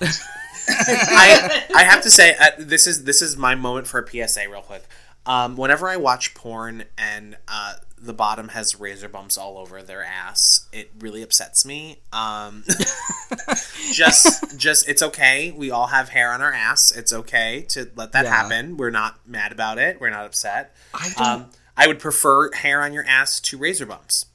I 0.68 1.64
I 1.74 1.84
have 1.84 2.02
to 2.02 2.10
say 2.10 2.34
uh, 2.40 2.50
this 2.58 2.86
is 2.86 3.04
this 3.04 3.20
is 3.22 3.36
my 3.36 3.54
moment 3.54 3.86
for 3.86 4.00
a 4.00 4.06
PSA 4.28 4.48
real 4.48 4.62
quick. 4.62 4.84
Um, 5.26 5.56
whenever 5.56 5.88
I 5.88 5.96
watch 5.96 6.34
porn 6.34 6.84
and 6.98 7.36
uh, 7.48 7.74
the 7.98 8.12
bottom 8.12 8.48
has 8.48 8.78
razor 8.78 9.08
bumps 9.08 9.38
all 9.38 9.56
over 9.56 9.82
their 9.82 10.04
ass, 10.04 10.68
it 10.72 10.90
really 10.98 11.22
upsets 11.22 11.64
me. 11.64 12.00
Um, 12.12 12.64
just 13.92 14.58
just 14.58 14.88
it's 14.88 15.02
okay. 15.02 15.50
We 15.50 15.70
all 15.70 15.86
have 15.88 16.10
hair 16.10 16.32
on 16.32 16.42
our 16.42 16.52
ass. 16.52 16.92
It's 16.92 17.12
okay 17.12 17.62
to 17.70 17.90
let 17.96 18.12
that 18.12 18.24
Yeah. 18.24 18.30
happen. 18.42 18.76
We're 18.76 18.90
not 18.90 19.26
mad 19.26 19.52
about 19.52 19.78
it. 19.78 20.00
We're 20.00 20.10
not 20.10 20.26
upset. 20.26 20.74
I 20.92 21.12
Um, 21.16 21.50
I 21.76 21.86
would 21.86 21.98
prefer 21.98 22.52
hair 22.52 22.82
on 22.82 22.92
your 22.92 23.04
ass 23.06 23.40
to 23.40 23.58
razor 23.58 23.86
bumps. 23.86 24.26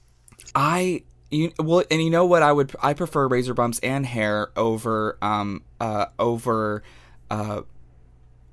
I 0.55 1.03
you 1.31 1.51
well, 1.59 1.83
and 1.91 2.01
you 2.01 2.09
know 2.09 2.25
what? 2.25 2.43
I 2.43 2.51
would 2.51 2.75
I 2.81 2.93
prefer 2.93 3.27
razor 3.27 3.53
bumps 3.53 3.79
and 3.79 4.05
hair 4.05 4.51
over 4.55 5.17
um 5.21 5.63
uh 5.79 6.07
over 6.17 6.83
uh 7.29 7.61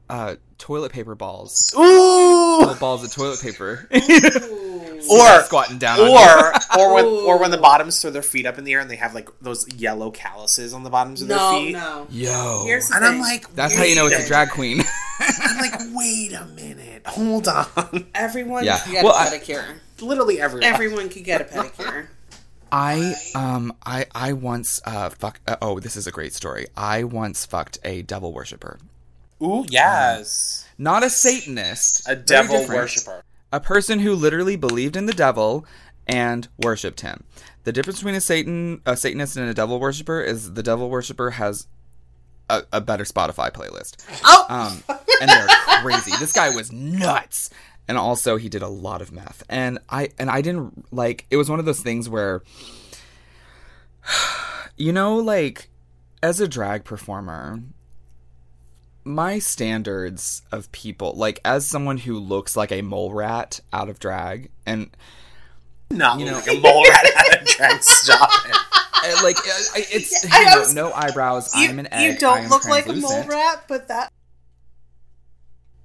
uh 0.08 0.36
toilet 0.58 0.92
paper 0.92 1.14
balls. 1.14 1.74
Ooh. 1.76 2.58
Little 2.60 2.74
balls 2.76 3.04
of 3.04 3.12
toilet 3.12 3.40
paper. 3.40 3.88
Or 5.10 5.42
squatting 5.42 5.78
down 5.78 6.00
on 6.00 6.08
or 6.08 6.52
or 6.78 6.94
when 6.94 7.04
or 7.04 7.38
when 7.38 7.50
the 7.50 7.58
bottoms 7.58 8.00
throw 8.00 8.10
their 8.10 8.22
feet 8.22 8.46
up 8.46 8.58
in 8.58 8.64
the 8.64 8.72
air 8.72 8.80
and 8.80 8.90
they 8.90 8.96
have 8.96 9.14
like 9.14 9.28
those 9.40 9.66
yellow 9.74 10.10
calluses 10.10 10.72
on 10.74 10.82
the 10.84 10.90
bottoms 10.90 11.22
of 11.22 11.28
no, 11.28 11.36
their 11.36 11.60
feet. 11.60 11.72
no. 11.72 12.06
Yo. 12.10 12.62
Here's 12.66 12.88
the 12.88 12.96
And 12.96 13.04
thing. 13.04 13.14
I'm 13.14 13.20
like, 13.20 13.54
That's 13.54 13.74
how 13.76 13.84
you 13.84 13.94
know 13.94 14.06
it's 14.06 14.24
a 14.24 14.26
drag 14.26 14.50
queen. 14.50 14.80
I'm 15.20 15.58
like, 15.58 15.80
wait 15.94 16.32
a 16.32 16.44
minute, 16.46 17.06
hold 17.06 17.48
on. 17.48 17.66
everyone 18.14 18.64
Yeah. 18.64 18.78
can 18.78 18.92
get 18.92 19.04
Well, 19.04 19.14
a 19.14 19.18
I- 19.18 19.26
pedicure. 19.38 19.64
Literally 20.00 20.40
everyone. 20.40 20.64
Everyone 20.64 21.08
can 21.08 21.22
get 21.22 21.40
a 21.40 21.44
pedicure. 21.44 22.08
I 22.72 23.14
um 23.34 23.72
I 23.86 24.06
I 24.14 24.32
once 24.32 24.80
uh 24.84 25.08
fuck 25.10 25.40
uh, 25.46 25.56
oh 25.62 25.78
this 25.78 25.96
is 25.96 26.06
a 26.06 26.10
great 26.12 26.34
story. 26.34 26.66
I 26.76 27.04
once 27.04 27.46
fucked 27.46 27.78
a 27.84 28.02
devil 28.02 28.32
worshiper. 28.32 28.78
Ooh, 29.42 29.64
yes, 29.68 30.66
Not 30.78 31.04
a 31.04 31.10
satanist. 31.10 32.08
a 32.08 32.16
devil 32.16 32.66
worshiper. 32.66 33.22
A 33.52 33.60
person 33.60 34.00
who 34.00 34.14
literally 34.14 34.56
believed 34.56 34.96
in 34.96 35.06
the 35.06 35.12
devil 35.12 35.64
and 36.06 36.48
worshipped 36.62 37.00
him. 37.00 37.24
The 37.64 37.72
difference 37.72 37.98
between 37.98 38.14
a 38.14 38.20
Satan, 38.20 38.80
a 38.86 38.96
Satanist, 38.96 39.36
and 39.36 39.48
a 39.48 39.54
devil 39.54 39.80
worshiper 39.80 40.20
is 40.20 40.52
the 40.54 40.62
devil 40.62 40.88
worshiper 40.88 41.30
has 41.30 41.66
a, 42.48 42.62
a 42.72 42.80
better 42.80 43.04
Spotify 43.04 43.50
playlist. 43.52 43.96
Oh, 44.24 44.46
Um, 44.48 44.82
and 45.20 45.30
they're 45.30 45.48
crazy. 45.82 46.12
This 46.18 46.32
guy 46.32 46.54
was 46.54 46.70
nuts, 46.70 47.50
and 47.88 47.98
also 47.98 48.36
he 48.36 48.48
did 48.48 48.62
a 48.62 48.68
lot 48.68 49.02
of 49.02 49.10
meth. 49.10 49.42
And 49.48 49.78
I 49.90 50.10
and 50.18 50.30
I 50.30 50.42
didn't 50.42 50.92
like. 50.92 51.26
It 51.30 51.36
was 51.36 51.50
one 51.50 51.58
of 51.58 51.64
those 51.64 51.80
things 51.80 52.08
where, 52.08 52.42
you 54.76 54.92
know, 54.92 55.16
like 55.16 55.68
as 56.22 56.40
a 56.40 56.48
drag 56.48 56.84
performer, 56.84 57.62
my 59.06 59.38
standards 59.38 60.42
of 60.52 60.70
people, 60.72 61.14
like 61.14 61.40
as 61.44 61.66
someone 61.66 61.96
who 61.96 62.18
looks 62.18 62.56
like 62.56 62.72
a 62.72 62.82
mole 62.82 63.12
rat 63.12 63.60
out 63.72 63.88
of 63.88 63.98
drag, 63.98 64.50
and 64.66 64.90
Not 65.90 66.18
You 66.20 66.26
know- 66.26 66.32
like 66.34 66.48
a 66.56 66.60
mole 66.60 66.84
rat 66.88 67.06
out 67.16 67.40
of 67.40 67.46
drag. 67.46 67.82
Stop 67.82 68.30
it. 68.46 68.56
like 69.22 69.38
uh, 69.38 69.42
it's 69.92 70.26
I 70.32 70.40
you 70.40 70.46
know, 70.50 70.58
was- 70.58 70.74
no 70.74 70.92
eyebrows. 70.92 71.54
you, 71.54 71.68
I'm 71.68 71.78
an 71.78 71.88
egg. 71.92 72.14
you 72.14 72.18
don't 72.18 72.48
look 72.50 72.66
like 72.68 72.86
a 72.88 72.92
mole 72.92 73.22
rat, 73.24 73.64
but 73.68 73.86
that 73.88 74.10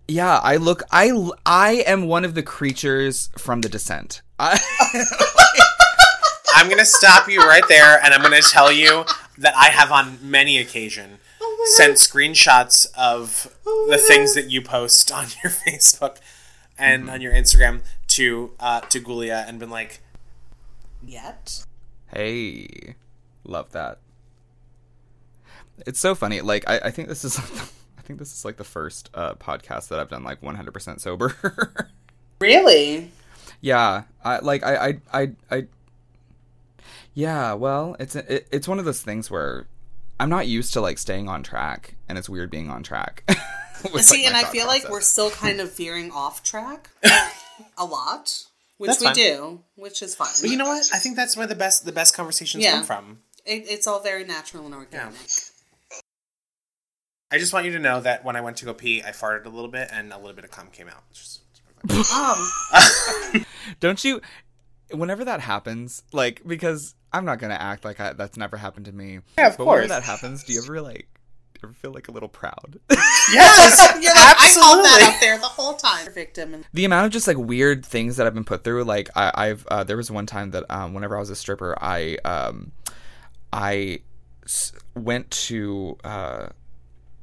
Yeah, 0.07 0.39
I 0.39 0.56
look. 0.57 0.81
I 0.91 1.11
I 1.45 1.84
am 1.85 2.07
one 2.07 2.26
of 2.26 2.34
the 2.34 2.43
creatures 2.43 3.30
from 3.38 3.61
the 3.61 3.69
Descent. 3.69 4.22
I, 4.39 4.60
I'm 6.56 6.69
gonna 6.69 6.85
stop 6.85 7.30
you 7.30 7.39
right 7.41 7.64
there, 7.69 7.99
and 8.03 8.14
I'm 8.14 8.22
gonna 8.23 8.41
tell 8.41 8.72
you 8.72 9.06
that 9.38 9.56
I 9.56 9.68
have 9.68 9.91
on 9.91 10.18
many 10.23 10.57
occasion 10.57 11.19
Oh 11.64 11.74
sent 11.78 11.94
screenshots 11.98 12.88
of 12.98 13.56
Oh 13.66 13.86
the 13.90 13.98
my 13.98 14.04
things 14.04 14.34
that 14.36 14.50
you 14.50 14.62
post 14.62 15.12
on 15.20 15.28
your 15.44 15.52
Facebook 15.52 16.18
and 16.78 17.04
Mm-hmm. 17.04 17.14
on 17.14 17.22
your 17.22 17.34
Instagram 17.34 17.82
to 18.08 18.52
uh, 18.60 18.82
to 18.82 19.00
Gulia 19.00 19.48
and 19.48 19.60
been 19.60 19.70
like, 19.70 20.02
yet. 21.06 21.64
hey, 22.14 22.96
love 23.44 23.72
that. 23.74 24.00
It's 25.86 26.00
so 26.00 26.16
funny. 26.16 26.42
Like 26.42 26.68
I, 26.70 26.80
I 26.86 26.92
think 26.92 27.08
this 27.08 27.24
is. 27.24 27.38
I 27.98 28.02
think 28.04 28.18
this 28.18 28.34
is 28.34 28.44
like 28.44 28.58
the 28.58 28.64
first 28.64 29.10
uh, 29.14 29.36
podcast 29.36 29.90
that 29.90 30.00
I've 30.00 30.10
done 30.10 30.24
like 30.24 30.42
100% 30.42 31.00
sober. 31.00 31.36
Really? 32.40 33.12
yeah, 33.62 34.04
I 34.26 34.40
like 34.40 34.64
I 34.64 34.76
I 34.88 35.22
I, 35.22 35.32
I 35.52 35.66
Yeah, 37.14 37.54
well, 37.54 37.96
it's 38.00 38.16
it, 38.16 38.48
it's 38.52 38.68
one 38.68 38.80
of 38.80 38.86
those 38.86 39.04
things 39.04 39.30
where 39.30 39.68
I'm 40.22 40.30
not 40.30 40.48
used 40.48 40.73
to 40.73 40.81
like 40.81 40.98
staying 40.99 41.27
on 41.27 41.41
track, 41.43 41.95
and 42.07 42.18
it's 42.18 42.30
weird 42.30 42.52
being 42.52 42.69
on 42.69 42.84
track. 42.84 43.23
with, 43.93 44.03
See, 44.06 44.18
like, 44.19 44.27
and 44.27 44.38
I 44.38 44.43
thought 44.43 44.52
feel 44.52 44.68
like 44.68 44.88
we're 44.89 45.02
still 45.02 45.31
kind 45.31 45.60
of 45.60 45.76
veering 45.76 46.11
off 46.11 46.43
track 46.43 46.89
a 47.77 47.85
lot, 47.85 48.43
which 48.77 48.89
That's 48.89 48.99
we 49.02 49.06
fine. 49.07 49.15
do, 49.15 49.64
which 49.76 50.02
is 50.03 50.14
fine. 50.14 50.30
but 50.39 50.49
you 50.52 50.57
know 50.57 50.65
what? 50.68 50.85
I 50.93 50.99
think 50.99 51.15
that's 51.15 51.35
where 51.35 51.48
the 51.48 51.56
best 51.56 51.85
the 51.85 51.91
best 51.91 52.15
conversations 52.15 52.64
Yeah. 52.64 52.73
come 52.73 52.84
from. 52.84 53.19
It, 53.45 53.64
it's 53.68 53.88
all 53.88 53.99
very 54.02 54.23
natural 54.23 54.65
and 54.65 54.76
organic. 54.76 55.15
I 57.31 57.38
just 57.39 57.53
want 57.53 57.65
you 57.65 57.72
to 57.72 57.80
know 57.80 57.99
that 58.02 58.23
when 58.23 58.35
I 58.35 58.41
went 58.41 58.57
to 58.57 58.65
go 58.65 58.73
pee, 58.76 59.02
I 59.02 59.11
farted 59.11 59.45
a 59.45 59.49
little 59.49 59.72
bit, 59.72 59.89
and 59.91 60.14
a 60.14 60.18
little 60.18 60.34
bit 60.35 60.43
of 60.45 60.52
cum 60.52 60.68
came 60.72 60.88
out. 60.88 61.03
Just- 61.14 61.41
Um, 62.14 63.45
Don't 63.80 64.03
you? 64.03 64.22
Whenever 64.91 65.26
that 65.26 65.39
happens, 65.39 66.03
like 66.14 66.41
because 66.45 66.93
I'm 67.14 67.26
not 67.26 67.40
gonna 67.40 67.56
act 67.56 67.84
like 67.86 68.00
I, 68.00 68.14
that's 68.14 68.38
never 68.38 68.58
happened 68.58 68.86
to 68.86 68.92
me. 68.92 69.20
Yeah, 69.38 69.48
of 69.48 69.58
but 69.58 69.64
course. 69.66 69.84
Whenever 69.84 70.00
that 70.00 70.04
happens, 70.04 70.44
do 70.44 70.54
you 70.54 70.62
ever 70.64 70.82
like? 70.82 71.08
Ever 71.64 71.74
feel 71.74 71.92
like 71.92 72.08
a 72.08 72.12
little 72.12 72.30
proud? 72.30 72.80
yes, 72.90 73.78
you're 74.02 74.16
like, 74.16 74.36
I 74.40 74.52
called 74.60 74.84
that 74.84 74.98
absolutely. 75.00 75.04
up 75.04 75.20
there 75.22 75.38
the 75.38 75.46
whole 75.46 75.76
time. 75.76 76.12
Victim 76.12 76.66
the 76.74 76.86
amount 76.86 77.06
of 77.06 77.12
just 77.12 77.28
like 77.28 77.38
weird 77.38 77.86
things 77.86 78.18
that 78.18 78.26
I've 78.26 78.34
been 78.34 78.44
put 78.46 78.64
through. 78.64 78.84
Like 78.86 79.10
I, 79.16 79.32
I've 79.36 79.68
uh, 79.68 79.84
there 79.84 79.98
was 79.98 80.10
one 80.10 80.26
time 80.26 80.52
that 80.52 80.64
um, 80.72 80.96
whenever 80.96 81.16
I 81.16 81.20
was 81.20 81.30
a 81.30 81.36
stripper, 81.36 81.78
I 81.80 82.18
um, 82.26 82.72
I 83.54 84.00
s- 84.44 84.72
went 84.96 85.30
to 85.32 85.98
uh, 86.04 86.48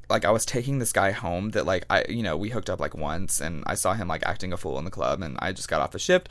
like 0.08 0.24
I 0.24 0.30
was 0.30 0.46
taking 0.46 0.78
this 0.78 0.92
guy 0.92 1.10
home 1.10 1.50
that 1.50 1.66
like 1.66 1.84
I 1.90 2.04
you 2.08 2.22
know 2.22 2.36
we 2.36 2.50
hooked 2.50 2.70
up 2.70 2.78
like 2.78 2.94
once 2.96 3.40
and 3.40 3.64
I 3.66 3.74
saw 3.74 3.94
him 3.94 4.06
like 4.06 4.22
acting 4.24 4.52
a 4.52 4.56
fool 4.56 4.78
in 4.78 4.84
the 4.84 4.90
club 4.92 5.20
and 5.20 5.36
I 5.40 5.50
just 5.52 5.68
got 5.68 5.80
off 5.80 5.94
a 5.96 5.98
shift. 5.98 6.28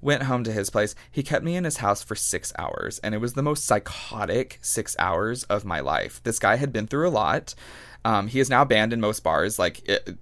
Went 0.00 0.24
home 0.24 0.44
to 0.44 0.52
his 0.52 0.70
place. 0.70 0.94
He 1.10 1.22
kept 1.22 1.44
me 1.44 1.56
in 1.56 1.64
his 1.64 1.78
house 1.78 2.02
for 2.02 2.14
six 2.14 2.52
hours, 2.58 2.98
and 3.00 3.14
it 3.14 3.18
was 3.18 3.32
the 3.32 3.42
most 3.42 3.64
psychotic 3.64 4.58
six 4.62 4.94
hours 4.98 5.44
of 5.44 5.64
my 5.64 5.80
life. 5.80 6.22
This 6.22 6.38
guy 6.38 6.56
had 6.56 6.72
been 6.72 6.86
through 6.86 7.08
a 7.08 7.10
lot. 7.10 7.54
Um, 8.04 8.28
he 8.28 8.40
is 8.40 8.48
now 8.48 8.64
banned 8.64 8.92
in 8.92 9.00
most 9.00 9.24
bars. 9.24 9.58
Like 9.58 9.86
it, 9.88 10.18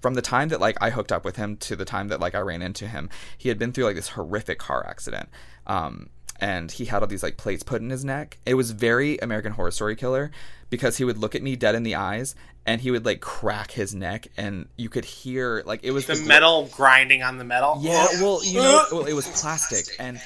from 0.00 0.14
the 0.14 0.22
time 0.22 0.48
that 0.48 0.60
like 0.60 0.76
I 0.80 0.90
hooked 0.90 1.12
up 1.12 1.24
with 1.24 1.36
him 1.36 1.56
to 1.58 1.76
the 1.76 1.84
time 1.84 2.08
that 2.08 2.20
like 2.20 2.34
I 2.34 2.40
ran 2.40 2.62
into 2.62 2.86
him, 2.86 3.10
he 3.36 3.48
had 3.48 3.58
been 3.58 3.72
through 3.72 3.84
like 3.84 3.96
this 3.96 4.10
horrific 4.10 4.58
car 4.58 4.86
accident. 4.86 5.28
Um, 5.66 6.10
and 6.40 6.70
he 6.70 6.84
had 6.86 7.02
all 7.02 7.08
these 7.08 7.22
like 7.22 7.36
plates 7.36 7.62
put 7.62 7.80
in 7.82 7.90
his 7.90 8.04
neck. 8.04 8.38
It 8.46 8.54
was 8.54 8.70
very 8.72 9.18
American 9.18 9.52
Horror 9.52 9.70
Story 9.70 9.96
killer 9.96 10.30
because 10.70 10.96
he 10.98 11.04
would 11.04 11.18
look 11.18 11.34
at 11.34 11.42
me 11.42 11.56
dead 11.56 11.74
in 11.74 11.82
the 11.82 11.94
eyes 11.94 12.34
and 12.66 12.80
he 12.80 12.90
would 12.90 13.04
like 13.06 13.20
crack 13.20 13.70
his 13.72 13.94
neck 13.94 14.28
and 14.36 14.68
you 14.76 14.88
could 14.88 15.04
hear 15.04 15.62
like 15.66 15.80
it 15.82 15.90
was 15.92 16.06
the 16.06 16.12
gl- 16.14 16.26
metal 16.26 16.68
grinding 16.72 17.22
on 17.22 17.38
the 17.38 17.44
metal. 17.44 17.78
yeah, 17.80 18.06
well, 18.20 18.44
you 18.44 18.54
know, 18.54 18.84
well, 18.92 19.04
it 19.06 19.14
was 19.14 19.26
plastic, 19.40 19.86
and 19.98 20.20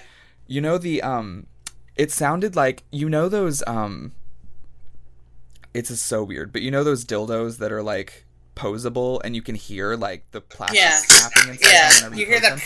you 0.48 0.60
know 0.60 0.76
the 0.78 1.01
um, 1.02 1.47
it 1.97 2.10
sounded 2.10 2.56
like 2.56 2.82
you 2.90 3.09
know 3.09 3.28
those 3.28 3.62
um. 3.66 4.12
It's 5.74 5.89
just 5.89 6.05
so 6.05 6.22
weird, 6.22 6.52
but 6.52 6.60
you 6.62 6.70
know 6.70 6.84
those 6.84 7.05
dildos 7.05 7.56
that 7.59 7.72
are 7.72 7.82
like 7.82 8.26
posable, 8.55 9.20
and 9.24 9.34
you 9.34 9.40
can 9.40 9.55
hear 9.55 9.97
like 9.97 10.24
the 10.32 10.40
plastic 10.40 10.78
Yeah. 10.80 10.97
snapping 10.97 11.51
inside 11.55 11.70
Yeah, 11.72 11.89
them 11.89 11.97
whenever 12.10 12.20
you 12.20 12.26
hear 12.26 12.40
that-? 12.40 12.60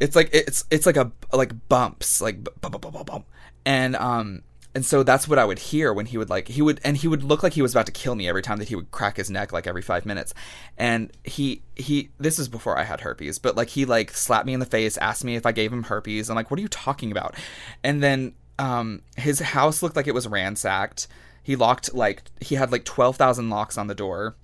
It's 0.00 0.16
like 0.16 0.30
it's 0.32 0.64
it's 0.70 0.86
like 0.86 0.96
a 0.96 1.12
like 1.32 1.68
bumps, 1.68 2.20
like 2.20 2.42
bump, 2.42 2.60
bump, 2.60 2.92
bump, 2.92 3.06
bump, 3.06 3.26
and 3.64 3.94
um 3.96 4.42
and 4.74 4.86
so 4.86 5.02
that's 5.02 5.26
what 5.26 5.38
I 5.38 5.44
would 5.44 5.58
hear 5.58 5.92
when 5.92 6.06
he 6.06 6.16
would 6.16 6.30
like 6.30 6.48
he 6.48 6.62
would 6.62 6.80
and 6.84 6.96
he 6.96 7.08
would 7.08 7.22
look 7.22 7.42
like 7.42 7.54
he 7.54 7.62
was 7.62 7.74
about 7.74 7.86
to 7.86 7.92
kill 7.92 8.14
me 8.14 8.28
every 8.28 8.40
time 8.40 8.58
that 8.58 8.68
he 8.68 8.76
would 8.76 8.90
crack 8.92 9.16
his 9.16 9.28
neck 9.28 9.52
like 9.52 9.66
every 9.66 9.82
five 9.82 10.06
minutes, 10.06 10.32
and 10.78 11.12
he 11.24 11.62
he 11.76 12.10
this 12.18 12.38
is 12.38 12.48
before 12.48 12.78
I 12.78 12.84
had 12.84 13.00
herpes, 13.00 13.38
but 13.38 13.56
like 13.56 13.68
he 13.68 13.84
like 13.84 14.12
slapped 14.12 14.46
me 14.46 14.54
in 14.54 14.60
the 14.60 14.66
face, 14.66 14.96
asked 14.98 15.24
me 15.24 15.36
if 15.36 15.44
I 15.44 15.52
gave 15.52 15.72
him 15.72 15.84
herpes. 15.84 16.30
I'm 16.30 16.36
like, 16.36 16.50
what 16.50 16.58
are 16.58 16.62
you 16.62 16.68
talking 16.68 17.10
about? 17.10 17.34
And 17.82 18.02
then 18.02 18.34
um 18.58 19.02
his 19.16 19.40
house 19.40 19.82
looked 19.82 19.96
like 19.96 20.06
it 20.06 20.14
was 20.14 20.28
ransacked. 20.28 21.08
He 21.42 21.56
locked 21.56 21.92
like 21.92 22.22
he 22.40 22.54
had 22.54 22.70
like 22.70 22.84
twelve 22.84 23.16
thousand 23.16 23.50
locks 23.50 23.76
on 23.76 23.88
the 23.88 23.94
door. 23.94 24.36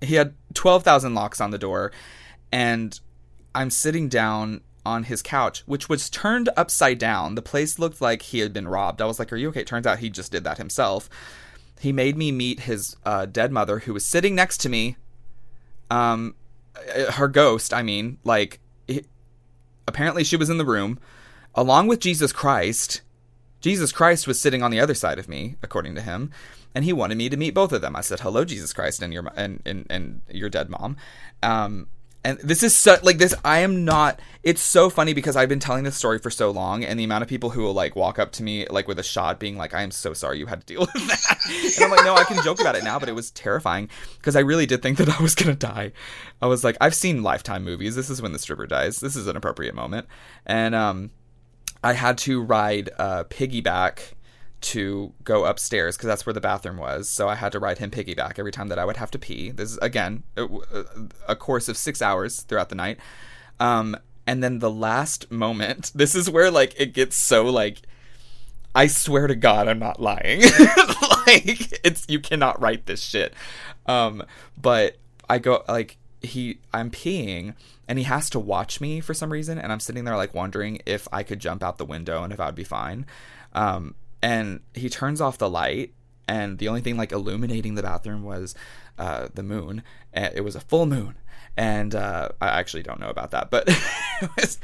He 0.00 0.14
had 0.14 0.34
twelve 0.54 0.84
thousand 0.84 1.14
locks 1.14 1.40
on 1.40 1.50
the 1.50 1.58
door, 1.58 1.90
and 2.52 2.98
I'm 3.58 3.70
sitting 3.70 4.08
down 4.08 4.60
on 4.86 5.02
his 5.02 5.20
couch, 5.20 5.64
which 5.66 5.88
was 5.88 6.08
turned 6.08 6.48
upside 6.56 6.98
down. 6.98 7.34
The 7.34 7.42
place 7.42 7.76
looked 7.76 8.00
like 8.00 8.22
he 8.22 8.38
had 8.38 8.52
been 8.52 8.68
robbed. 8.68 9.02
I 9.02 9.06
was 9.06 9.18
like, 9.18 9.32
Are 9.32 9.36
you 9.36 9.48
okay? 9.48 9.64
Turns 9.64 9.84
out 9.84 9.98
he 9.98 10.10
just 10.10 10.30
did 10.30 10.44
that 10.44 10.58
himself. 10.58 11.10
He 11.80 11.90
made 11.90 12.16
me 12.16 12.30
meet 12.30 12.60
his 12.60 12.94
uh, 13.04 13.26
dead 13.26 13.50
mother, 13.50 13.80
who 13.80 13.92
was 13.92 14.06
sitting 14.06 14.36
next 14.36 14.58
to 14.58 14.68
me. 14.68 14.96
Um, 15.90 16.36
uh, 16.76 17.10
her 17.12 17.26
ghost, 17.26 17.74
I 17.74 17.82
mean, 17.82 18.18
like, 18.22 18.60
he, 18.86 19.04
apparently 19.88 20.22
she 20.22 20.36
was 20.36 20.50
in 20.50 20.58
the 20.58 20.64
room, 20.64 21.00
along 21.52 21.88
with 21.88 21.98
Jesus 21.98 22.32
Christ. 22.32 23.00
Jesus 23.60 23.90
Christ 23.90 24.28
was 24.28 24.40
sitting 24.40 24.62
on 24.62 24.70
the 24.70 24.78
other 24.78 24.94
side 24.94 25.18
of 25.18 25.28
me, 25.28 25.56
according 25.64 25.96
to 25.96 26.00
him, 26.00 26.30
and 26.76 26.84
he 26.84 26.92
wanted 26.92 27.18
me 27.18 27.28
to 27.28 27.36
meet 27.36 27.54
both 27.54 27.72
of 27.72 27.80
them. 27.80 27.96
I 27.96 28.02
said, 28.02 28.20
"Hello, 28.20 28.44
Jesus 28.44 28.72
Christ, 28.72 29.02
and 29.02 29.12
your 29.12 29.32
and 29.34 29.60
and, 29.66 29.84
and 29.90 30.22
your 30.30 30.48
dead 30.48 30.70
mom." 30.70 30.96
Um, 31.42 31.88
and 32.28 32.38
this 32.40 32.62
is 32.62 32.76
so 32.76 32.98
like 33.02 33.16
this 33.16 33.34
i 33.42 33.60
am 33.60 33.84
not 33.86 34.20
it's 34.42 34.60
so 34.60 34.90
funny 34.90 35.14
because 35.14 35.34
i've 35.34 35.48
been 35.48 35.58
telling 35.58 35.82
this 35.82 35.96
story 35.96 36.18
for 36.18 36.30
so 36.30 36.50
long 36.50 36.84
and 36.84 37.00
the 37.00 37.04
amount 37.04 37.22
of 37.22 37.28
people 37.28 37.50
who 37.50 37.62
will 37.62 37.72
like 37.72 37.96
walk 37.96 38.18
up 38.18 38.32
to 38.32 38.42
me 38.42 38.66
like 38.68 38.86
with 38.86 38.98
a 38.98 39.02
shot 39.02 39.40
being 39.40 39.56
like 39.56 39.72
i 39.72 39.82
am 39.82 39.90
so 39.90 40.12
sorry 40.12 40.38
you 40.38 40.46
had 40.46 40.60
to 40.60 40.66
deal 40.66 40.80
with 40.94 41.08
that. 41.08 41.36
And 41.76 41.84
i'm 41.84 41.90
like 41.90 42.04
no 42.04 42.14
i 42.14 42.24
can 42.24 42.42
joke 42.44 42.60
about 42.60 42.76
it 42.76 42.84
now 42.84 42.98
but 42.98 43.08
it 43.08 43.14
was 43.14 43.30
terrifying 43.30 43.88
because 44.18 44.36
i 44.36 44.40
really 44.40 44.66
did 44.66 44.82
think 44.82 44.98
that 44.98 45.08
i 45.08 45.22
was 45.22 45.34
gonna 45.34 45.54
die. 45.56 45.92
I 46.42 46.46
was 46.46 46.62
like 46.62 46.76
i've 46.80 46.94
seen 46.94 47.22
lifetime 47.22 47.64
movies. 47.64 47.96
This 47.96 48.10
is 48.10 48.20
when 48.20 48.32
the 48.32 48.38
stripper 48.38 48.66
dies. 48.66 49.00
This 49.00 49.16
is 49.16 49.26
an 49.26 49.36
appropriate 49.36 49.74
moment. 49.74 50.06
And 50.44 50.74
um 50.74 51.10
i 51.82 51.94
had 51.94 52.18
to 52.18 52.42
ride 52.42 52.90
uh 52.98 53.24
piggyback 53.24 54.12
to 54.60 55.12
go 55.22 55.44
upstairs 55.44 55.96
because 55.96 56.08
that's 56.08 56.26
where 56.26 56.32
the 56.32 56.40
bathroom 56.40 56.78
was. 56.78 57.08
So 57.08 57.28
I 57.28 57.36
had 57.36 57.52
to 57.52 57.58
ride 57.58 57.78
him 57.78 57.90
piggyback 57.90 58.38
every 58.38 58.52
time 58.52 58.68
that 58.68 58.78
I 58.78 58.84
would 58.84 58.96
have 58.96 59.10
to 59.12 59.18
pee. 59.18 59.50
This 59.50 59.72
is 59.72 59.78
again 59.78 60.24
a, 60.36 61.36
course 61.36 61.68
of 61.68 61.76
six 61.76 62.02
hours 62.02 62.40
throughout 62.42 62.68
the 62.68 62.74
night. 62.74 62.98
Um, 63.60 63.96
and 64.26 64.42
then 64.42 64.58
the 64.58 64.70
last 64.70 65.30
moment, 65.30 65.92
this 65.94 66.14
is 66.14 66.28
where 66.28 66.50
like 66.50 66.78
it 66.78 66.92
gets 66.92 67.16
so 67.16 67.44
like. 67.44 67.82
I 68.74 68.86
swear 68.86 69.26
to 69.26 69.34
God, 69.34 69.66
I'm 69.66 69.78
not 69.78 69.98
lying. 69.98 70.42
like 71.26 71.80
it's 71.82 72.04
you 72.08 72.20
cannot 72.20 72.60
write 72.60 72.86
this 72.86 73.02
shit. 73.02 73.32
Um, 73.86 74.22
but 74.60 74.98
I 75.28 75.38
go 75.38 75.64
like 75.66 75.96
he, 76.20 76.58
I'm 76.72 76.90
peeing, 76.90 77.54
and 77.88 77.98
he 77.98 78.04
has 78.04 78.28
to 78.30 78.38
watch 78.38 78.80
me 78.80 79.00
for 79.00 79.14
some 79.14 79.32
reason, 79.32 79.58
and 79.58 79.72
I'm 79.72 79.80
sitting 79.80 80.04
there 80.04 80.16
like 80.16 80.34
wondering 80.34 80.80
if 80.84 81.08
I 81.12 81.22
could 81.22 81.40
jump 81.40 81.62
out 81.62 81.78
the 81.78 81.86
window 81.86 82.22
and 82.22 82.32
if 82.32 82.38
I'd 82.38 82.54
be 82.54 82.62
fine. 82.62 83.06
Um, 83.52 83.94
and 84.22 84.60
he 84.74 84.88
turns 84.88 85.20
off 85.20 85.38
the 85.38 85.48
light 85.48 85.92
and 86.26 86.58
the 86.58 86.68
only 86.68 86.80
thing 86.80 86.96
like 86.96 87.12
illuminating 87.12 87.74
the 87.74 87.82
bathroom 87.82 88.22
was 88.22 88.54
uh, 88.98 89.28
the 89.34 89.42
moon. 89.42 89.82
And 90.12 90.32
it 90.34 90.42
was 90.42 90.54
a 90.54 90.60
full 90.60 90.86
moon. 90.86 91.16
And 91.56 91.94
uh, 91.94 92.28
i 92.40 92.46
actually 92.46 92.84
don't 92.84 93.00
know 93.00 93.08
about 93.08 93.32
that 93.32 93.50
but 93.50 93.64
it 94.22 94.30
was 94.36 94.60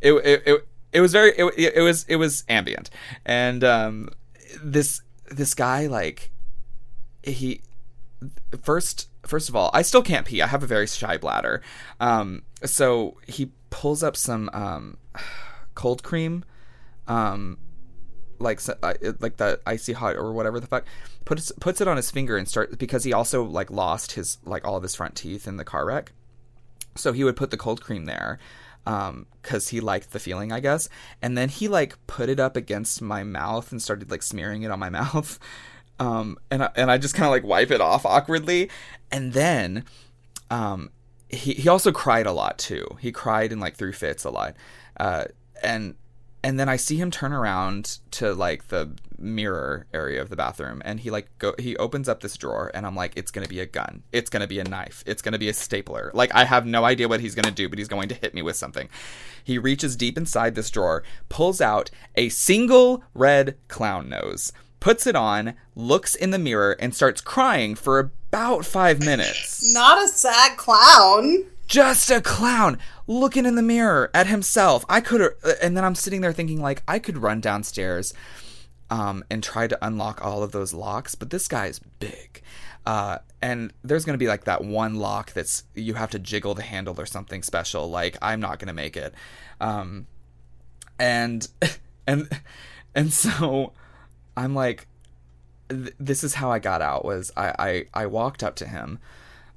it, 0.00 0.12
it, 0.12 0.42
it, 0.46 0.68
it 0.92 1.00
was 1.02 1.12
very 1.12 1.32
it, 1.36 1.74
it 1.74 1.82
was 1.82 2.04
it 2.08 2.16
was 2.16 2.44
ambient. 2.48 2.88
And 3.26 3.62
um, 3.62 4.10
this 4.62 5.02
this 5.30 5.54
guy 5.54 5.86
like 5.86 6.30
he 7.22 7.60
first 8.62 9.08
first 9.26 9.48
of 9.48 9.54
all 9.54 9.70
i 9.74 9.82
still 9.82 10.02
can't 10.02 10.26
pee. 10.26 10.40
I 10.40 10.46
have 10.46 10.62
a 10.62 10.66
very 10.66 10.86
shy 10.86 11.18
bladder. 11.18 11.62
Um, 12.00 12.42
so 12.64 13.18
he 13.26 13.52
pulls 13.70 14.02
up 14.02 14.16
some 14.16 14.48
um, 14.52 14.96
cold 15.74 16.02
cream 16.02 16.44
um, 17.06 17.58
like 18.40 18.60
like 19.20 19.36
the 19.36 19.60
icy 19.66 19.92
hot 19.92 20.16
or 20.16 20.32
whatever 20.32 20.60
the 20.60 20.66
fuck 20.66 20.84
puts 21.24 21.52
puts 21.60 21.80
it 21.80 21.88
on 21.88 21.96
his 21.96 22.10
finger 22.10 22.36
and 22.36 22.48
start 22.48 22.78
because 22.78 23.04
he 23.04 23.12
also 23.12 23.44
like 23.44 23.70
lost 23.70 24.12
his 24.12 24.38
like 24.44 24.66
all 24.66 24.76
of 24.76 24.82
his 24.82 24.94
front 24.94 25.14
teeth 25.14 25.46
in 25.46 25.56
the 25.56 25.64
car 25.64 25.86
wreck. 25.86 26.12
So 26.96 27.12
he 27.12 27.24
would 27.24 27.36
put 27.36 27.50
the 27.50 27.56
cold 27.56 27.80
cream 27.80 28.04
there 28.04 28.38
um 28.86 29.26
cuz 29.42 29.68
he 29.68 29.80
liked 29.80 30.12
the 30.12 30.18
feeling 30.20 30.52
I 30.52 30.60
guess. 30.60 30.88
And 31.20 31.36
then 31.36 31.48
he 31.48 31.68
like 31.68 31.96
put 32.06 32.28
it 32.28 32.40
up 32.40 32.56
against 32.56 33.02
my 33.02 33.22
mouth 33.22 33.70
and 33.72 33.82
started 33.82 34.10
like 34.10 34.22
smearing 34.22 34.62
it 34.62 34.70
on 34.70 34.78
my 34.78 34.90
mouth. 35.00 35.38
Um 35.98 36.38
and 36.50 36.62
I, 36.64 36.70
and 36.76 36.90
I 36.90 36.98
just 36.98 37.14
kind 37.14 37.26
of 37.26 37.32
like 37.32 37.44
wipe 37.44 37.70
it 37.70 37.80
off 37.80 38.06
awkwardly. 38.06 38.70
And 39.10 39.32
then 39.32 39.84
um 40.50 40.90
he 41.28 41.54
he 41.54 41.68
also 41.68 41.92
cried 41.92 42.26
a 42.26 42.32
lot 42.32 42.58
too. 42.58 42.86
He 43.00 43.12
cried 43.12 43.52
and 43.52 43.60
like 43.60 43.76
threw 43.76 43.92
fits 43.92 44.24
a 44.24 44.30
lot. 44.30 44.54
Uh 44.98 45.24
and 45.62 45.96
and 46.42 46.58
then 46.58 46.68
I 46.68 46.76
see 46.76 46.96
him 46.96 47.10
turn 47.10 47.32
around 47.32 47.98
to 48.12 48.32
like 48.32 48.68
the 48.68 48.90
mirror 49.18 49.86
area 49.92 50.22
of 50.22 50.28
the 50.28 50.36
bathroom 50.36 50.80
and 50.84 51.00
he 51.00 51.10
like 51.10 51.28
go 51.38 51.52
he 51.58 51.76
opens 51.76 52.08
up 52.08 52.20
this 52.20 52.36
drawer 52.36 52.70
and 52.72 52.86
I'm 52.86 52.94
like 52.94 53.12
it's 53.16 53.32
going 53.32 53.44
to 53.44 53.48
be 53.48 53.60
a 53.60 53.66
gun. 53.66 54.02
It's 54.12 54.30
going 54.30 54.42
to 54.42 54.46
be 54.46 54.60
a 54.60 54.64
knife. 54.64 55.02
It's 55.06 55.22
going 55.22 55.32
to 55.32 55.38
be 55.38 55.48
a 55.48 55.54
stapler. 55.54 56.10
Like 56.14 56.34
I 56.34 56.44
have 56.44 56.66
no 56.66 56.84
idea 56.84 57.08
what 57.08 57.20
he's 57.20 57.34
going 57.34 57.44
to 57.44 57.50
do, 57.50 57.68
but 57.68 57.78
he's 57.78 57.88
going 57.88 58.08
to 58.08 58.14
hit 58.14 58.34
me 58.34 58.42
with 58.42 58.56
something. 58.56 58.88
He 59.42 59.58
reaches 59.58 59.96
deep 59.96 60.16
inside 60.16 60.54
this 60.54 60.70
drawer, 60.70 61.02
pulls 61.28 61.60
out 61.60 61.90
a 62.14 62.28
single 62.28 63.02
red 63.14 63.56
clown 63.66 64.08
nose, 64.08 64.52
puts 64.78 65.06
it 65.06 65.16
on, 65.16 65.54
looks 65.74 66.14
in 66.14 66.30
the 66.30 66.38
mirror 66.38 66.76
and 66.78 66.94
starts 66.94 67.20
crying 67.20 67.74
for 67.74 67.98
about 67.98 68.64
5 68.64 69.00
minutes. 69.00 69.64
Not 69.72 70.04
a 70.04 70.08
sad 70.08 70.56
clown. 70.56 71.44
Just 71.68 72.10
a 72.10 72.22
clown 72.22 72.78
looking 73.06 73.44
in 73.44 73.54
the 73.54 73.62
mirror 73.62 74.10
at 74.14 74.26
himself. 74.26 74.86
I 74.88 75.00
could, 75.02 75.20
uh, 75.20 75.52
and 75.62 75.76
then 75.76 75.84
I'm 75.84 75.94
sitting 75.94 76.22
there 76.22 76.32
thinking, 76.32 76.62
like, 76.62 76.82
I 76.88 76.98
could 76.98 77.18
run 77.18 77.40
downstairs 77.40 78.14
um, 78.90 79.22
and 79.30 79.42
try 79.42 79.66
to 79.66 79.86
unlock 79.86 80.24
all 80.24 80.42
of 80.42 80.52
those 80.52 80.72
locks, 80.72 81.14
but 81.14 81.28
this 81.28 81.46
guy's 81.46 81.78
big. 81.78 82.42
Uh, 82.86 83.18
and 83.42 83.72
there's 83.84 84.06
going 84.06 84.14
to 84.14 84.18
be 84.18 84.28
like 84.28 84.44
that 84.44 84.64
one 84.64 84.94
lock 84.94 85.34
that's 85.34 85.64
you 85.74 85.92
have 85.92 86.10
to 86.10 86.18
jiggle 86.18 86.54
the 86.54 86.62
handle 86.62 86.98
or 86.98 87.04
something 87.04 87.42
special. 87.42 87.90
Like, 87.90 88.16
I'm 88.22 88.40
not 88.40 88.58
going 88.58 88.68
to 88.68 88.74
make 88.74 88.96
it. 88.96 89.12
Um, 89.60 90.06
and, 90.98 91.46
and, 92.06 92.28
and 92.94 93.12
so 93.12 93.74
I'm 94.38 94.54
like, 94.54 94.86
th- 95.68 95.92
this 96.00 96.24
is 96.24 96.34
how 96.34 96.50
I 96.50 96.60
got 96.60 96.80
out 96.80 97.04
was 97.04 97.30
I, 97.36 97.54
I, 97.58 98.02
I 98.02 98.06
walked 98.06 98.42
up 98.42 98.54
to 98.56 98.66
him. 98.66 98.98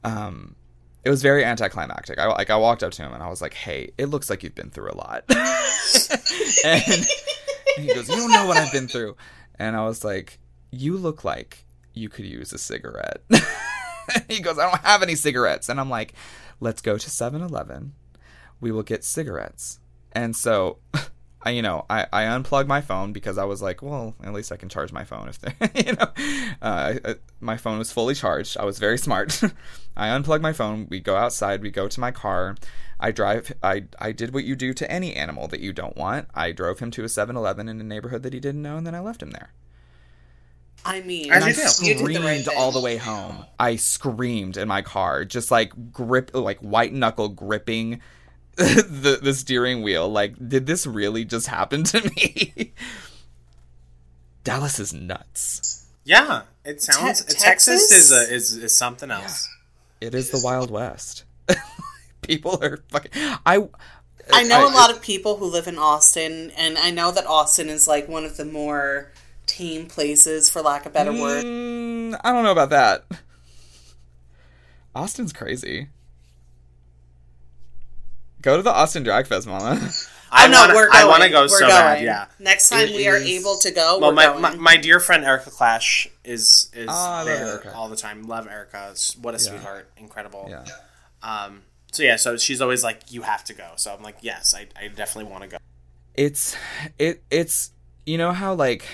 Um, 0.04 0.56
it 1.04 1.10
was 1.10 1.22
very 1.22 1.44
anticlimactic. 1.44 2.20
I 2.20 2.28
like 2.28 2.50
I 2.50 2.58
walked 2.58 2.84
up 2.84 2.92
to 2.94 3.02
him 3.02 3.14
and 3.14 3.24
I 3.24 3.30
was 3.30 3.42
like, 3.42 3.54
"Hey, 3.54 3.92
it 3.98 4.08
looks 4.08 4.30
like 4.30 4.44
you've 4.44 4.56
been 4.56 4.70
through 4.70 4.92
a 4.92 4.96
lot." 4.96 5.24
and, 6.66 7.06
he 7.78 7.88
goes, 7.88 8.10
"You 8.10 8.16
don't 8.18 8.32
know 8.32 8.46
what 8.46 8.58
I've 8.58 8.72
been 8.72 8.88
through." 8.88 9.16
And 9.58 9.76
I 9.76 9.86
was 9.86 10.04
like, 10.04 10.40
"You 10.72 10.98
look 10.98 11.24
like 11.24 11.66
you 11.94 12.10
could 12.10 12.26
use 12.26 12.54
a 12.54 12.58
cigarette." 12.58 13.22
he 14.28 14.42
goes, 14.42 14.60
"I 14.60 14.70
don't 14.70 14.82
have 14.82 15.02
any 15.02 15.16
cigarettes." 15.16 15.70
And 15.70 15.80
I'm 15.80 15.90
like, 15.90 16.14
"Let's 16.60 16.82
go 16.82 16.98
to 16.98 17.10
7-Eleven. 17.10 17.94
We 18.60 18.72
will 18.72 18.84
get 18.84 19.04
cigarettes." 19.04 19.80
And 20.12 20.36
so 20.36 20.80
I, 21.44 21.52
you 21.52 21.62
know, 21.62 21.86
I, 21.90 22.06
I 22.14 22.24
unplugged 22.24 22.70
my 22.70 22.82
phone 22.82 23.14
because 23.14 23.38
I 23.38 23.46
was 23.46 23.62
like, 23.62 23.82
well, 23.82 24.16
at 24.24 24.34
least 24.34 24.52
I 24.52 24.58
can 24.58 24.70
charge 24.70 24.92
my 24.92 25.04
phone 25.04 25.28
if 25.28 25.40
they, 25.40 25.54
you 25.86 25.94
know, 25.94 26.08
uh, 26.62 26.94
I, 27.04 27.16
my 27.40 27.58
phone 27.58 27.80
was 27.80 27.92
fully 27.92 28.14
charged. 28.14 28.58
I 28.58 28.66
was 28.66 28.78
very 28.78 28.98
smart. 28.98 29.42
I 29.98 30.10
unplugged 30.10 30.44
my 30.44 30.54
phone. 30.54 30.88
We 30.90 31.00
go 31.00 31.16
outside. 31.16 31.62
We 31.62 31.72
go 31.72 31.88
to 31.88 32.00
my 32.00 32.12
car. 32.12 32.56
I 33.00 33.12
drive. 33.12 33.52
I 33.64 33.86
I 33.98 34.12
did 34.12 34.34
what 34.34 34.44
you 34.44 34.56
do 34.56 34.74
to 34.76 34.92
any 34.92 35.16
animal 35.16 35.48
that 35.48 35.60
you 35.60 35.74
don't 35.74 35.98
want. 35.98 36.28
I 36.36 36.52
drove 36.52 36.80
him 36.80 36.92
to 36.92 37.02
a 37.04 37.08
7-Eleven 37.08 37.68
in 37.68 37.82
a 37.82 37.84
neighborhood 37.84 38.22
that 38.24 38.34
he 38.34 38.40
didn't 38.40 38.62
know, 38.62 38.78
and 38.78 38.86
then 38.86 38.94
I 38.94 39.00
left 39.00 39.24
him 39.24 39.32
there. 39.32 39.52
I 40.86 41.02
mean, 41.02 41.32
And 41.32 41.44
I 41.44 41.50
you 41.50 41.54
screamed 41.54 42.16
the 42.16 42.22
right 42.22 42.48
all 42.56 42.72
the 42.72 42.80
way 42.80 42.98
home. 42.98 43.46
I 43.60 43.76
screamed 43.76 44.58
in 44.58 44.68
my 44.68 44.82
car, 44.82 45.26
just 45.26 45.52
like 45.52 45.92
grip, 45.92 46.32
like 46.34 46.60
white 46.60 46.94
knuckle 46.94 47.30
gripping 47.30 48.02
the 49.02 49.20
the 49.22 49.34
steering 49.34 49.82
wheel. 49.82 50.10
Like, 50.10 50.36
did 50.48 50.66
this 50.66 50.86
really 50.86 51.26
just 51.26 51.48
happen 51.48 51.84
to 51.86 52.02
me? 52.16 52.74
Dallas 54.44 54.80
is 54.80 54.94
nuts. 54.94 55.86
Yeah, 56.04 56.44
it 56.66 56.82
sounds. 56.82 57.24
Te- 57.24 57.34
Texas, 57.34 57.90
Texas? 57.90 57.92
is 57.92 58.12
a 58.12 58.34
is, 58.34 58.58
is 58.58 58.78
something 58.78 59.12
else. 59.12 59.48
It 60.00 60.16
is 60.16 60.32
the 60.32 60.42
Wild 60.44 60.72
West. 60.72 61.26
People 62.22 62.58
are 62.64 62.78
fucking. 62.90 63.12
I 63.46 63.68
I 64.34 64.44
know 64.44 64.68
a 64.68 64.70
lot 64.70 64.92
of 64.92 65.02
people 65.02 65.38
who 65.38 65.46
live 65.46 65.68
in 65.68 65.78
Austin, 65.78 66.52
and 66.58 66.78
I 66.78 66.92
know 66.92 67.12
that 67.12 67.26
Austin 67.26 67.70
is 67.70 67.88
like 67.88 68.08
one 68.08 68.26
of 68.26 68.38
the 68.38 68.46
more 68.46 69.12
tame 69.46 69.88
places, 69.88 70.50
for 70.50 70.62
lack 70.62 70.86
of 70.86 70.92
a 70.92 70.94
better 70.94 71.12
word. 71.12 71.44
Mm, 71.44 72.20
I 72.24 72.32
don't 72.32 72.44
know 72.44 72.52
about 72.52 72.70
that. 72.70 73.06
Austin's 74.96 75.34
crazy. 75.34 75.90
Go 78.42 78.58
to 78.58 78.64
the 78.64 78.72
Austin 78.72 79.04
Drag 79.04 79.28
Fest, 79.28 79.48
Mama. 79.48 79.80
I 80.34 80.46
oh 80.46 80.50
no, 80.50 80.60
wanna, 80.60 80.74
we're 80.76 80.86
going. 80.90 80.98
I 81.04 81.08
want 81.08 81.24
to 81.24 81.30
go 81.30 81.42
We're 81.42 81.48
so 81.50 81.60
going. 81.60 81.72
bad. 81.72 82.04
Yeah. 82.04 82.26
Next 82.40 82.70
time 82.70 82.88
It 82.88 82.96
we 82.96 83.06
are 83.10 83.18
able 83.18 83.58
to 83.60 83.72
go, 83.72 84.00
Well, 84.00 84.12
we're 84.12 84.16
my, 84.16 84.26
going. 84.28 84.42
my 84.42 84.56
my 84.56 84.78
dear 84.78 85.02
friend 85.02 85.26
Erica 85.26 85.50
Clash 85.52 86.08
is 86.24 86.70
is 86.74 86.88
Oh, 86.90 87.26
there 87.26 87.74
all 87.76 87.90
the 87.90 87.98
time. 87.98 88.24
Love 88.24 88.48
Erica. 88.48 88.94
What 89.22 89.36
a 89.36 89.40
sweetheart. 89.40 89.90
Incredible. 89.98 90.48
yeah. 90.50 90.64
Um. 91.22 91.64
So 91.92 92.04
yeah. 92.04 92.16
So 92.16 92.38
she's 92.38 92.62
always 92.62 92.82
like, 92.84 93.12
you 93.12 93.24
have 93.24 93.44
to 93.46 93.54
go. 93.54 93.72
So 93.76 93.94
I'm 93.94 94.02
like, 94.04 94.18
yes, 94.22 94.56
I, 94.56 94.68
I 94.82 94.88
definitely 94.88 95.30
want 95.30 95.44
to 95.44 95.50
go. 95.50 95.58
it's 96.16 96.56
it 96.98 97.22
it's 97.30 97.72
you 98.06 98.18
know 98.18 98.32
how 98.32 98.54
like 98.54 98.86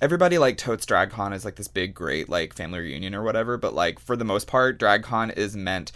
everybody 0.00 0.38
like 0.38 0.56
totes 0.56 0.86
dragcon 0.86 1.34
is 1.34 1.44
like 1.44 1.56
this 1.56 1.68
big 1.68 1.94
great 1.94 2.28
like 2.28 2.52
family 2.54 2.78
reunion 2.80 3.14
or 3.14 3.22
whatever 3.22 3.56
but 3.56 3.72
like 3.74 3.98
for 4.00 4.16
the 4.16 4.24
most 4.24 4.46
part 4.48 4.78
dragcon 4.78 5.36
is 5.36 5.54
meant 5.56 5.92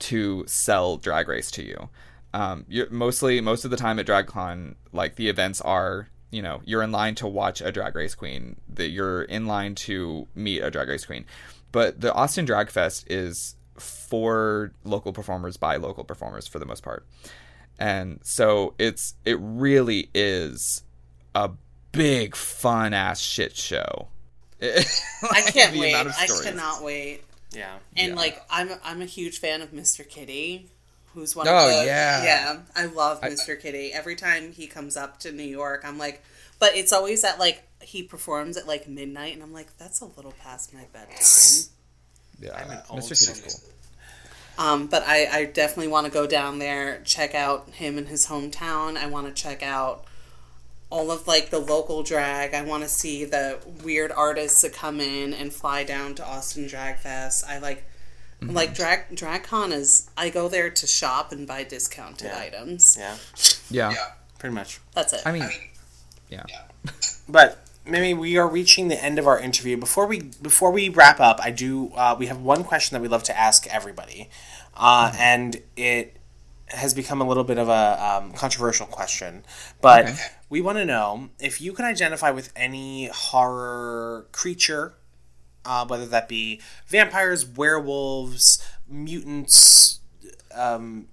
to 0.00 0.44
sell 0.46 0.96
drag 0.96 1.28
race 1.28 1.50
to 1.52 1.64
you. 1.64 1.88
Um 2.32 2.64
you're 2.68 2.90
mostly 2.90 3.40
most 3.40 3.64
of 3.64 3.70
the 3.70 3.76
time 3.76 3.98
at 3.98 4.06
dragcon 4.06 4.74
like 4.92 5.16
the 5.16 5.28
events 5.28 5.60
are 5.60 6.08
you 6.30 6.42
know 6.42 6.60
you're 6.64 6.82
in 6.82 6.92
line 6.92 7.14
to 7.16 7.28
watch 7.28 7.60
a 7.60 7.70
drag 7.70 7.94
race 7.94 8.14
queen 8.14 8.56
that 8.68 8.88
you're 8.88 9.22
in 9.22 9.46
line 9.46 9.74
to 9.74 10.26
meet 10.34 10.60
a 10.60 10.70
drag 10.70 10.88
race 10.88 11.06
queen. 11.06 11.24
But 11.72 12.00
the 12.00 12.12
austin 12.12 12.44
drag 12.44 12.70
fest 12.70 13.10
is 13.10 13.56
for 13.78 14.72
local 14.84 15.12
performers 15.12 15.56
by 15.56 15.76
local 15.76 16.04
performers 16.04 16.46
for 16.46 16.58
the 16.58 16.66
most 16.66 16.82
part. 16.82 17.06
And 17.78 18.20
so 18.22 18.74
it's 18.78 19.14
it 19.24 19.38
really 19.40 20.10
is 20.14 20.82
a 21.34 21.50
big 21.92 22.36
fun 22.36 22.92
ass 22.92 23.20
shit 23.20 23.56
show. 23.56 24.08
I 24.62 25.40
can't 25.46 25.76
wait. 25.76 25.94
I 25.94 26.26
cannot 26.42 26.82
wait. 26.82 27.22
Yeah. 27.54 27.78
And 27.96 28.10
Yeah. 28.10 28.14
like 28.16 28.42
I'm 28.50 28.70
I'm 28.84 29.02
a 29.02 29.06
huge 29.06 29.38
fan 29.38 29.62
of 29.62 29.70
Mr. 29.72 30.08
Kitty, 30.08 30.68
who's 31.14 31.34
one 31.36 31.46
Oh, 31.48 31.56
of 31.56 31.80
the 31.80 31.86
yeah. 31.86 32.24
yeah. 32.24 32.60
I 32.76 32.86
love 32.86 33.20
Mr. 33.20 33.60
Kitty. 33.60 33.92
Every 33.92 34.16
time 34.16 34.52
he 34.52 34.66
comes 34.66 34.96
up 34.96 35.20
to 35.20 35.32
New 35.32 35.42
York, 35.44 35.82
I'm 35.84 35.98
like, 35.98 36.22
but 36.58 36.74
it's 36.76 36.92
always 36.92 37.24
at 37.24 37.38
like 37.38 37.62
he 37.80 38.02
performs 38.02 38.56
at 38.56 38.66
like 38.66 38.88
midnight, 38.88 39.34
and 39.34 39.42
I'm 39.42 39.52
like, 39.52 39.76
that's 39.78 40.00
a 40.00 40.06
little 40.06 40.32
past 40.32 40.72
my 40.74 40.84
bedtime. 40.92 41.16
yeah 42.40 42.82
i 42.88 42.92
old 42.92 43.00
mr 43.02 43.10
kitty's 43.10 43.52
soul. 43.52 43.60
cool 44.56 44.64
Um, 44.66 44.86
but 44.86 45.02
I, 45.06 45.26
I 45.40 45.44
definitely 45.46 45.88
want 45.88 46.06
to 46.06 46.12
go 46.12 46.26
down 46.26 46.58
there, 46.60 47.00
check 47.04 47.34
out 47.34 47.68
him 47.70 47.98
in 47.98 48.06
his 48.06 48.26
hometown. 48.28 48.96
I 48.96 49.06
want 49.06 49.26
to 49.26 49.32
check 49.42 49.62
out 49.64 50.04
all 50.94 51.10
of 51.10 51.26
like 51.26 51.50
the 51.50 51.58
local 51.58 52.04
drag. 52.04 52.54
I 52.54 52.62
want 52.62 52.84
to 52.84 52.88
see 52.88 53.24
the 53.24 53.58
weird 53.82 54.12
artists 54.12 54.62
that 54.62 54.72
come 54.72 55.00
in 55.00 55.34
and 55.34 55.52
fly 55.52 55.82
down 55.82 56.14
to 56.14 56.24
Austin 56.24 56.68
Drag 56.68 56.98
Fest. 56.98 57.44
I 57.48 57.58
like 57.58 57.84
like 58.40 58.74
drag 58.74 59.08
DragCon 59.10 59.72
is 59.72 60.08
I 60.16 60.28
go 60.30 60.48
there 60.48 60.70
to 60.70 60.86
shop 60.86 61.32
and 61.32 61.46
buy 61.46 61.64
discounted 61.64 62.28
Yeah. 62.28 62.38
items. 62.38 62.96
Yeah. 62.98 63.16
yeah, 63.70 63.94
Pretty 64.38 64.54
much. 64.54 64.80
That's 64.92 65.12
it. 65.14 65.22
i 65.26 65.32
mean 65.32 65.48
yeah 66.28 66.44
But 67.28 67.64
maybe 67.86 68.12
we 68.14 68.36
are 68.36 68.46
reaching 68.48 68.88
the 68.88 69.02
end 69.02 69.18
of 69.18 69.26
our 69.26 69.38
interview. 69.40 69.76
Before 69.76 70.06
we 70.06 70.20
before 70.42 70.70
we 70.70 70.88
wrap 70.90 71.18
up, 71.20 71.40
I 71.42 71.50
do 71.50 71.90
uh, 71.96 72.14
we 72.18 72.26
have 72.26 72.40
one 72.40 72.62
question 72.64 72.94
that 72.94 73.02
we 73.02 73.08
love 73.08 73.22
to 73.24 73.38
ask 73.38 73.66
everybody, 73.66 74.28
uh, 74.76 75.12
and 75.18 75.60
it 75.76 76.16
has 76.68 76.92
become 76.94 77.20
a 77.20 77.26
little 77.28 77.44
bit 77.44 77.58
of 77.58 77.68
a 77.68 77.84
um, 78.08 78.32
controversial 78.32 78.86
question. 78.86 79.44
But 79.80 80.04
Okay. 80.06 80.18
We 80.54 80.60
want 80.60 80.78
to 80.78 80.84
know 80.84 81.30
if 81.40 81.60
you 81.60 81.72
can 81.72 81.84
identify 81.84 82.30
with 82.30 82.52
any 82.54 83.08
horror 83.08 84.28
creature, 84.30 84.94
uh, 85.64 85.84
whether 85.84 86.06
that 86.06 86.28
be 86.28 86.60
vampires, 86.86 87.44
werewolves, 87.44 88.64
mutants, 88.88 89.98
um, 90.54 91.08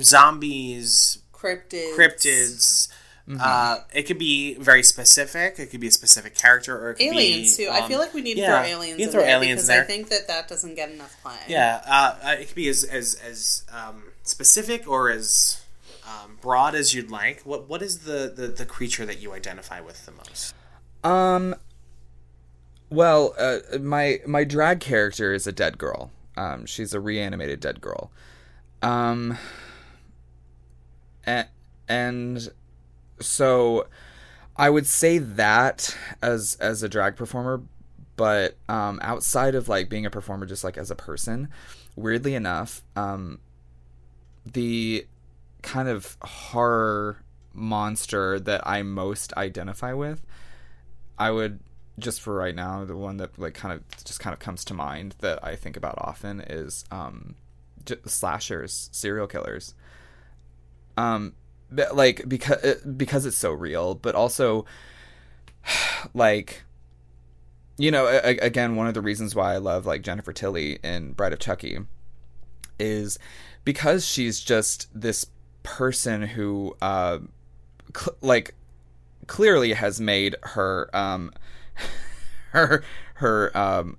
zombies, 0.00 1.18
cryptids. 1.30 1.94
cryptids. 1.94 2.88
Mm-hmm. 3.28 3.38
Uh, 3.38 3.76
it 3.92 4.04
could 4.04 4.18
be 4.18 4.54
very 4.54 4.82
specific. 4.82 5.58
It 5.58 5.66
could 5.66 5.80
be 5.80 5.88
a 5.88 5.92
specific 5.92 6.34
character, 6.34 6.74
or 6.74 6.92
it 6.92 6.94
could 6.94 7.08
Aliens 7.08 7.54
be, 7.54 7.64
too. 7.64 7.70
I 7.70 7.80
um, 7.80 7.88
feel 7.90 7.98
like 7.98 8.14
we 8.14 8.22
need 8.22 8.36
to 8.36 8.40
yeah, 8.40 8.62
throw 8.62 8.70
aliens. 8.70 8.98
You 8.98 9.08
in 9.08 9.12
there 9.12 9.20
aliens 9.20 9.56
because 9.56 9.68
in 9.68 9.74
there. 9.74 9.84
I 9.84 9.86
think 9.86 10.08
that 10.08 10.26
that 10.28 10.48
doesn't 10.48 10.74
get 10.74 10.90
enough 10.90 11.14
play. 11.20 11.36
yeah, 11.48 11.82
uh, 11.86 12.16
uh, 12.22 12.36
it 12.40 12.46
could 12.46 12.56
be 12.56 12.68
as 12.68 12.82
as 12.82 13.14
as 13.16 13.64
um, 13.70 14.04
specific 14.22 14.88
or 14.88 15.10
as 15.10 15.60
um, 16.06 16.38
broad 16.40 16.74
as 16.74 16.94
you'd 16.94 17.10
like. 17.10 17.42
What 17.42 17.68
what 17.68 17.82
is 17.82 18.00
the, 18.00 18.32
the 18.34 18.48
the 18.48 18.66
creature 18.66 19.04
that 19.06 19.20
you 19.20 19.32
identify 19.32 19.80
with 19.80 20.06
the 20.06 20.12
most? 20.12 20.54
Um. 21.04 21.54
Well, 22.88 23.34
uh, 23.38 23.78
my 23.80 24.20
my 24.26 24.44
drag 24.44 24.80
character 24.80 25.32
is 25.32 25.46
a 25.46 25.52
dead 25.52 25.78
girl. 25.78 26.12
Um, 26.36 26.66
she's 26.66 26.94
a 26.94 27.00
reanimated 27.00 27.60
dead 27.60 27.80
girl. 27.80 28.10
Um. 28.82 29.38
And, 31.24 31.48
and 31.88 32.48
so, 33.20 33.88
I 34.56 34.70
would 34.70 34.86
say 34.86 35.18
that 35.18 35.96
as 36.22 36.56
as 36.60 36.82
a 36.84 36.88
drag 36.88 37.16
performer, 37.16 37.62
but 38.16 38.56
um, 38.68 39.00
outside 39.02 39.54
of 39.54 39.68
like 39.68 39.88
being 39.88 40.06
a 40.06 40.10
performer, 40.10 40.46
just 40.46 40.62
like 40.62 40.78
as 40.78 40.90
a 40.90 40.94
person, 40.94 41.48
weirdly 41.96 42.34
enough, 42.34 42.82
um, 42.94 43.40
the 44.44 45.06
kind 45.66 45.88
of 45.88 46.16
horror 46.22 47.22
monster 47.52 48.38
that 48.40 48.66
I 48.66 48.82
most 48.82 49.32
identify 49.36 49.92
with 49.92 50.22
I 51.18 51.30
would 51.30 51.60
just 51.98 52.20
for 52.20 52.34
right 52.34 52.54
now, 52.54 52.84
the 52.84 52.96
one 52.96 53.16
that 53.18 53.38
like 53.38 53.54
kind 53.54 53.72
of 53.72 54.04
just 54.04 54.20
kind 54.20 54.34
of 54.34 54.40
comes 54.40 54.64
to 54.66 54.74
mind 54.74 55.14
that 55.20 55.42
I 55.42 55.56
think 55.56 55.76
about 55.76 55.94
often 55.98 56.40
is 56.40 56.84
um, 56.90 57.36
slashers, 58.04 58.90
serial 58.92 59.26
killers. 59.26 59.74
Um, 60.96 61.34
like 61.70 62.28
because 62.28 62.82
because 62.82 63.26
it's 63.26 63.38
so 63.38 63.52
real, 63.52 63.94
but 63.94 64.14
also 64.14 64.66
like 66.14 66.64
you 67.78 67.90
know 67.90 68.06
a- 68.06 68.38
again 68.38 68.76
one 68.76 68.86
of 68.86 68.94
the 68.94 69.02
reasons 69.02 69.34
why 69.34 69.54
I 69.54 69.58
love 69.58 69.86
like 69.86 70.02
Jennifer 70.02 70.32
Tilly 70.32 70.78
in 70.84 71.12
Bride 71.12 71.32
of 71.32 71.38
Chucky 71.38 71.78
is 72.78 73.18
because 73.64 74.06
she's 74.06 74.40
just 74.40 74.88
this 74.94 75.26
person 75.66 76.22
who 76.22 76.76
uh 76.80 77.18
cl- 77.94 78.16
like 78.20 78.54
clearly 79.26 79.72
has 79.72 80.00
made 80.00 80.36
her 80.42 80.88
um 80.96 81.32
her 82.52 82.84
her 83.14 83.56
um 83.58 83.98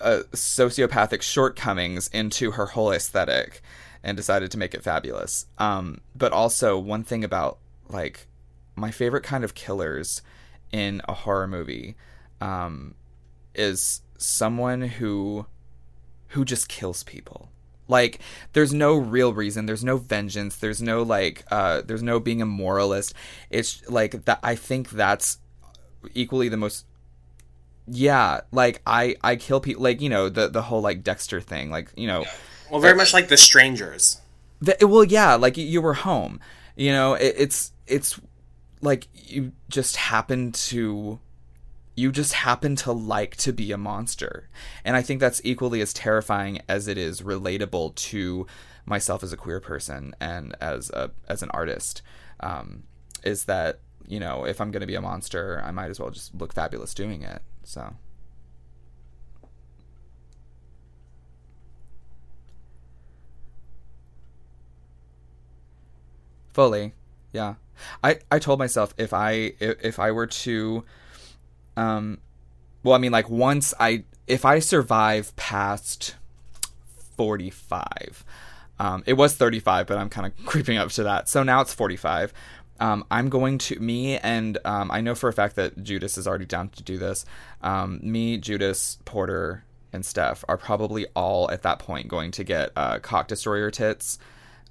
uh, 0.00 0.22
sociopathic 0.32 1.22
shortcomings 1.22 2.08
into 2.08 2.50
her 2.52 2.66
whole 2.66 2.92
aesthetic 2.92 3.62
and 4.02 4.16
decided 4.16 4.50
to 4.50 4.58
make 4.58 4.74
it 4.74 4.82
fabulous. 4.82 5.46
Um 5.58 6.00
but 6.16 6.32
also 6.32 6.76
one 6.76 7.04
thing 7.04 7.22
about 7.22 7.58
like 7.88 8.26
my 8.74 8.90
favorite 8.90 9.22
kind 9.22 9.44
of 9.44 9.54
killers 9.54 10.22
in 10.72 11.00
a 11.08 11.14
horror 11.14 11.46
movie 11.46 11.94
um 12.40 12.94
is 13.54 14.02
someone 14.16 14.82
who 14.82 15.46
who 16.28 16.44
just 16.44 16.68
kills 16.68 17.04
people 17.04 17.48
like 17.88 18.20
there's 18.52 18.72
no 18.72 18.94
real 18.96 19.32
reason 19.32 19.66
there's 19.66 19.82
no 19.84 19.96
vengeance 19.96 20.56
there's 20.56 20.80
no 20.82 21.02
like 21.02 21.44
uh 21.50 21.80
there's 21.82 22.02
no 22.02 22.20
being 22.20 22.40
a 22.42 22.46
moralist. 22.46 23.14
It's 23.50 23.82
like 23.88 24.24
that 24.26 24.38
i 24.42 24.54
think 24.54 24.90
that's 24.90 25.38
equally 26.14 26.48
the 26.48 26.56
most 26.56 26.84
yeah 27.86 28.40
like 28.52 28.82
i 28.86 29.16
i 29.24 29.34
kill 29.36 29.60
people 29.60 29.82
like 29.82 30.00
you 30.00 30.08
know 30.10 30.28
the 30.28 30.48
the 30.48 30.62
whole 30.62 30.80
like 30.82 31.02
dexter 31.02 31.40
thing 31.40 31.70
like 31.70 31.90
you 31.96 32.06
know. 32.06 32.24
Well, 32.70 32.80
very 32.80 32.94
much 32.94 33.14
like 33.14 33.28
the 33.28 33.38
strangers. 33.38 34.20
the, 34.60 34.76
well 34.86 35.04
yeah 35.04 35.34
like 35.36 35.56
you- 35.56 35.64
you 35.64 35.80
were 35.80 35.94
home 35.94 36.38
you 36.76 36.92
know 36.92 37.14
it, 37.14 37.34
it's 37.38 37.72
it's 37.86 38.20
like 38.82 39.08
you 39.14 39.52
just 39.70 39.96
happened 39.96 40.54
to 40.54 41.18
you 41.98 42.12
just 42.12 42.32
happen 42.32 42.76
to 42.76 42.92
like 42.92 43.34
to 43.36 43.52
be 43.52 43.72
a 43.72 43.76
monster. 43.76 44.48
And 44.84 44.96
i 44.96 45.02
think 45.02 45.20
that's 45.20 45.40
equally 45.44 45.80
as 45.80 45.92
terrifying 45.92 46.60
as 46.68 46.86
it 46.86 46.96
is 46.96 47.22
relatable 47.22 47.94
to 47.96 48.46
myself 48.86 49.22
as 49.22 49.32
a 49.32 49.36
queer 49.36 49.60
person 49.60 50.14
and 50.20 50.56
as 50.60 50.90
a 50.90 51.10
as 51.28 51.42
an 51.42 51.50
artist 51.50 52.02
um, 52.40 52.84
is 53.22 53.44
that 53.44 53.80
you 54.06 54.18
know 54.18 54.44
if 54.44 54.60
i'm 54.60 54.70
going 54.70 54.80
to 54.80 54.86
be 54.86 54.94
a 54.94 55.00
monster 55.00 55.62
i 55.64 55.70
might 55.70 55.90
as 55.90 56.00
well 56.00 56.10
just 56.10 56.34
look 56.34 56.52
fabulous 56.54 56.94
doing 56.94 57.22
it 57.22 57.42
so. 57.64 57.94
Fully 66.52 66.94
yeah. 67.32 67.54
I 68.02 68.18
i 68.30 68.38
told 68.38 68.58
myself 68.58 68.94
if 68.96 69.12
i 69.12 69.52
if, 69.60 69.76
if 69.82 69.98
i 69.98 70.10
were 70.10 70.26
to 70.26 70.84
um 71.78 72.18
well 72.82 72.94
i 72.94 72.98
mean 72.98 73.12
like 73.12 73.28
once 73.30 73.72
i 73.78 74.02
if 74.26 74.44
i 74.44 74.58
survive 74.58 75.34
past 75.36 76.16
45 77.16 78.24
um 78.78 79.02
it 79.06 79.14
was 79.14 79.34
35 79.34 79.86
but 79.86 79.98
i'm 79.98 80.08
kind 80.08 80.26
of 80.26 80.46
creeping 80.46 80.76
up 80.76 80.90
to 80.90 81.02
that. 81.04 81.28
So 81.28 81.42
now 81.42 81.60
it's 81.60 81.72
45 81.72 82.32
um, 82.80 83.04
I'm 83.10 83.28
going 83.28 83.58
to 83.58 83.80
me 83.80 84.18
and 84.18 84.58
um, 84.64 84.90
I 84.90 85.00
know 85.00 85.14
for 85.14 85.28
a 85.28 85.32
fact 85.32 85.56
that 85.56 85.82
Judas 85.82 86.16
is 86.16 86.26
already 86.26 86.46
down 86.46 86.68
to 86.70 86.82
do 86.82 86.96
this. 86.96 87.24
Um, 87.62 88.00
me, 88.02 88.38
Judas, 88.38 88.98
Porter, 89.04 89.64
and 89.92 90.04
Steph 90.04 90.44
are 90.48 90.56
probably 90.56 91.06
all 91.16 91.50
at 91.50 91.62
that 91.62 91.78
point 91.78 92.08
going 92.08 92.30
to 92.32 92.44
get 92.44 92.70
uh, 92.76 92.98
cock 92.98 93.26
destroyer 93.26 93.70
tits, 93.70 94.18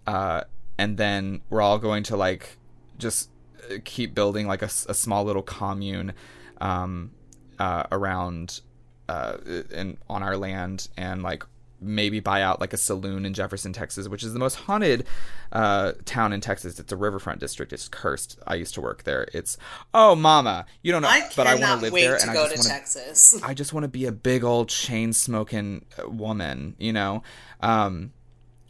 uh, 0.05 0.43
and 0.77 0.97
then 0.97 1.41
we're 1.49 1.61
all 1.61 1.79
going 1.79 2.03
to 2.03 2.15
like 2.15 2.57
just 2.97 3.29
uh, 3.69 3.77
keep 3.84 4.13
building 4.13 4.47
like 4.47 4.61
a 4.61 4.69
small 4.69 5.23
little 5.23 5.41
commune 5.41 6.13
um, 6.59 7.11
uh, 7.59 7.84
around 7.91 8.61
uh, 9.09 9.38
in 9.71 9.97
on 10.09 10.23
our 10.23 10.38
land 10.38 10.88
and 10.97 11.23
like 11.23 11.43
maybe 11.79 12.19
buy 12.19 12.41
out 12.41 12.59
like 12.59 12.73
a 12.73 12.77
saloon 12.77 13.25
in 13.25 13.34
Jefferson, 13.34 13.71
Texas, 13.71 14.07
which 14.07 14.23
is 14.23 14.34
the 14.34 14.39
most 14.39 14.55
haunted 14.55 15.05
uh, 15.51 15.93
town 16.05 16.34
in 16.34 16.41
Texas. 16.41 16.79
It's 16.79 16.91
a 16.91 16.97
riverfront 16.97 17.39
district. 17.39 17.71
It's 17.71 17.88
cursed. 17.88 18.39
I 18.47 18.55
used 18.55 18.73
to 18.75 18.81
work 18.81 19.03
there. 19.03 19.27
It's 19.34 19.57
oh 19.93 20.15
mama, 20.15 20.65
you 20.81 20.91
don't 20.91 21.01
know, 21.01 21.07
I 21.07 21.29
but 21.35 21.47
I 21.47 21.55
want 21.55 21.81
to 21.81 21.91
live 21.91 21.93
there, 21.93 22.17
to 22.17 22.21
and 22.21 22.31
I 22.31 22.34
just 22.34 22.53
to 22.53 22.59
want 22.59 22.69
Texas. 22.69 23.41
I 23.43 23.53
just 23.53 23.73
want 23.73 23.84
to 23.84 23.89
be 23.89 24.05
a 24.05 24.11
big 24.11 24.43
old 24.43 24.69
chain 24.69 25.13
smoking 25.13 25.85
woman, 26.05 26.75
you 26.79 26.93
know, 26.93 27.23
um, 27.61 28.11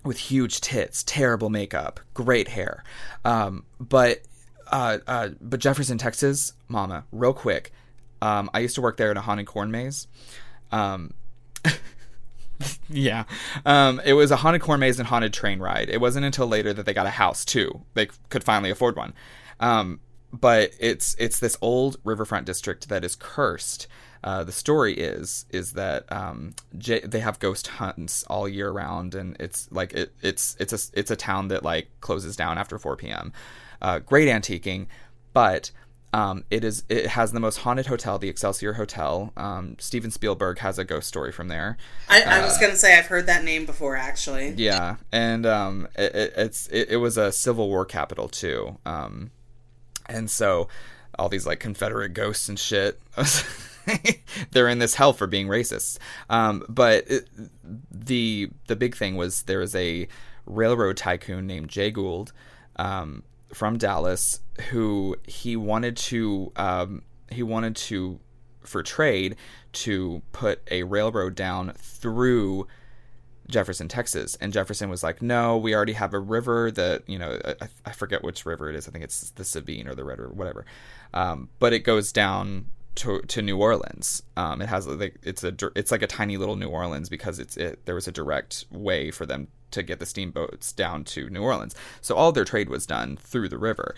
with 0.04 0.18
huge 0.18 0.62
tits, 0.62 1.04
terrible 1.04 1.50
makeup, 1.50 2.00
great 2.14 2.50
hair. 2.50 2.84
Um, 3.24 3.64
but 3.80 4.22
uh, 4.72 4.98
uh, 5.08 5.30
but 5.42 5.60
Jefferson, 5.60 5.98
Texas, 5.98 6.54
mama, 6.68 7.06
real 7.12 7.34
quick. 7.34 7.72
Um, 8.22 8.50
I 8.54 8.60
used 8.60 8.76
to 8.76 8.82
work 8.82 8.98
there 8.98 9.12
in 9.12 9.18
a 9.18 9.22
haunted 9.22 9.46
corn 9.46 9.72
maze. 9.72 10.08
Um, 10.72 11.14
yeah, 12.90 13.26
um, 13.66 14.02
it 14.06 14.14
was 14.14 14.32
a 14.32 14.38
haunted 14.38 14.62
corn 14.62 14.80
maze 14.80 15.00
and 15.00 15.08
haunted 15.08 15.34
train 15.34 15.60
ride. 15.60 15.90
It 15.90 16.02
wasn't 16.02 16.26
until 16.26 16.48
later 16.48 16.74
that 16.74 16.86
they 16.86 16.94
got 16.94 17.06
a 17.06 17.12
house 17.12 17.46
too. 17.46 17.82
They 17.94 18.08
could 18.30 18.44
finally 18.44 18.72
afford 18.72 18.96
one. 18.96 19.14
Um, 19.60 20.00
but 20.34 20.72
it's 20.80 21.16
it's 21.20 21.40
this 21.40 21.58
old 21.62 21.98
riverfront 22.04 22.46
district 22.46 22.90
that 22.90 23.04
is 23.04 23.16
cursed. 23.16 23.88
Uh, 24.24 24.44
the 24.44 24.52
story 24.52 24.94
is 24.94 25.46
is 25.52 25.74
that 25.74 26.12
um, 26.12 26.54
J- 26.78 27.02
they 27.02 27.20
have 27.20 27.40
ghost 27.40 27.68
hunts 27.68 28.24
all 28.24 28.48
year 28.48 28.72
round, 28.72 29.16
and 29.16 29.38
it's 29.40 29.72
like 29.72 29.94
it, 29.94 30.14
it's 30.22 30.58
it's 30.60 30.74
a 30.74 31.00
it's 31.00 31.12
a 31.12 31.16
town 31.16 31.48
that 31.50 31.64
like 31.64 31.90
closes 32.02 32.36
down 32.36 32.58
after 32.58 32.78
4 32.78 32.98
p.m. 32.98 33.32
Uh, 33.82 34.00
great 34.00 34.28
antiquing, 34.28 34.88
but 35.34 35.72
um, 36.14 36.46
it 36.50 36.64
is 36.64 36.84
it 36.90 37.08
has 37.08 37.32
the 37.32 37.40
most 37.40 37.58
haunted 37.58 37.88
hotel, 37.88 38.18
the 38.18 38.30
Excelsior 38.30 38.74
Hotel. 38.74 39.34
Um, 39.36 39.76
Steven 39.78 40.10
Spielberg 40.10 40.60
has 40.60 40.80
a 40.80 40.86
ghost 40.86 41.08
story 41.08 41.32
from 41.32 41.50
there. 41.50 41.78
I, 42.10 42.22
I 42.24 42.42
was 42.42 42.58
gonna 42.58 42.76
say 42.76 42.98
I've 42.98 43.08
heard 43.08 43.28
that 43.28 43.44
name 43.44 43.66
before, 43.66 43.96
actually. 43.96 44.50
Yeah, 44.52 44.96
and 45.12 45.46
um, 45.46 45.88
it, 45.96 46.16
it, 46.16 46.34
it's 46.38 46.68
it, 46.68 46.90
it 46.92 46.98
was 46.98 47.18
a 47.18 47.32
Civil 47.32 47.68
War 47.68 47.86
capital 47.86 48.30
too, 48.30 48.78
um, 48.86 49.32
and 50.08 50.32
so 50.32 50.70
all 51.20 51.30
these 51.30 51.46
like 51.46 51.60
Confederate 51.60 52.14
ghosts 52.14 52.48
and 52.48 52.58
shit, 52.58 53.02
they're 54.52 54.70
in 54.70 54.80
this 54.80 54.96
hell 54.96 55.14
for 55.14 55.28
being 55.28 55.48
racist. 55.48 56.00
Um, 56.30 56.64
but 56.70 57.04
it, 57.12 57.30
the 57.92 58.50
the 58.68 58.76
big 58.76 58.96
thing 58.96 59.18
was 59.18 59.44
there 59.44 59.60
was 59.60 59.76
a 59.76 60.08
railroad 60.46 60.96
tycoon 60.96 61.46
named 61.46 61.70
Jay 61.70 61.92
Gould 61.92 62.32
um, 62.78 63.24
from 63.54 63.78
Dallas 63.78 64.42
who 64.70 65.16
he 65.26 65.56
wanted 65.56 65.96
to 65.98 66.52
um, 66.56 67.04
he 67.32 67.44
wanted 67.44 67.76
to 67.76 68.20
for 68.64 68.84
trade 68.84 69.36
to 69.72 70.22
put 70.32 70.62
a 70.70 70.84
railroad 70.84 71.36
down 71.36 71.74
through 71.78 72.68
Jefferson, 73.48 73.88
Texas. 73.88 74.36
And 74.42 74.52
Jefferson 74.52 74.90
was 74.90 75.04
like, 75.04 75.22
no, 75.22 75.58
we 75.58 75.74
already 75.74 75.94
have 75.94 76.14
a 76.14 76.20
river 76.20 76.70
that, 76.72 77.08
you 77.08 77.18
know, 77.18 77.40
I, 77.46 77.68
I 77.86 77.92
forget 77.92 78.24
which 78.24 78.46
river 78.46 78.70
it 78.70 78.76
is. 78.76 78.88
I 78.88 78.92
think 78.92 79.04
it's 79.04 79.32
the 79.32 79.46
Sabine 79.46 79.88
or 79.88 79.96
the 79.96 80.04
Red 80.04 80.20
River, 80.20 80.34
whatever. 80.34 80.66
Um, 81.14 81.50
but 81.60 81.74
it 81.74 81.80
goes 81.80 82.12
down 82.12 82.66
to, 82.96 83.22
to 83.22 83.42
New 83.42 83.58
Orleans. 83.58 84.22
Um, 84.36 84.62
it 84.62 84.68
has 84.68 84.86
like, 84.88 85.18
it's 85.24 85.44
a, 85.44 85.56
it's 85.76 85.92
like 85.92 86.02
a 86.02 86.08
tiny 86.08 86.36
little 86.36 86.58
New 86.58 86.68
Orleans 86.68 87.08
because 87.08 87.40
it's, 87.40 87.56
it, 87.56 87.86
there 87.86 87.96
was 87.96 88.08
a 88.08 88.12
direct 88.12 88.66
way 88.70 89.12
for 89.12 89.26
them 89.26 89.48
to 89.72 89.84
get 89.84 90.00
the 90.00 90.06
steamboats 90.06 90.72
down 90.72 91.04
to 91.06 91.30
New 91.30 91.42
Orleans. 91.42 91.76
So 92.02 92.16
all 92.16 92.32
their 92.32 92.46
trade 92.46 92.70
was 92.70 92.86
done 92.86 93.18
through 93.18 93.50
the 93.50 93.58
river. 93.58 93.96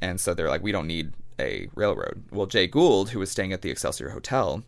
And 0.00 0.20
so 0.20 0.34
they're 0.34 0.48
like, 0.48 0.62
we 0.62 0.72
don't 0.72 0.86
need 0.86 1.12
a 1.38 1.68
railroad. 1.74 2.24
Well, 2.30 2.46
Jay 2.46 2.66
Gould, 2.66 3.10
who 3.10 3.18
was 3.18 3.30
staying 3.30 3.52
at 3.52 3.62
the 3.62 3.70
Excelsior 3.70 4.10
Hotel, 4.10 4.62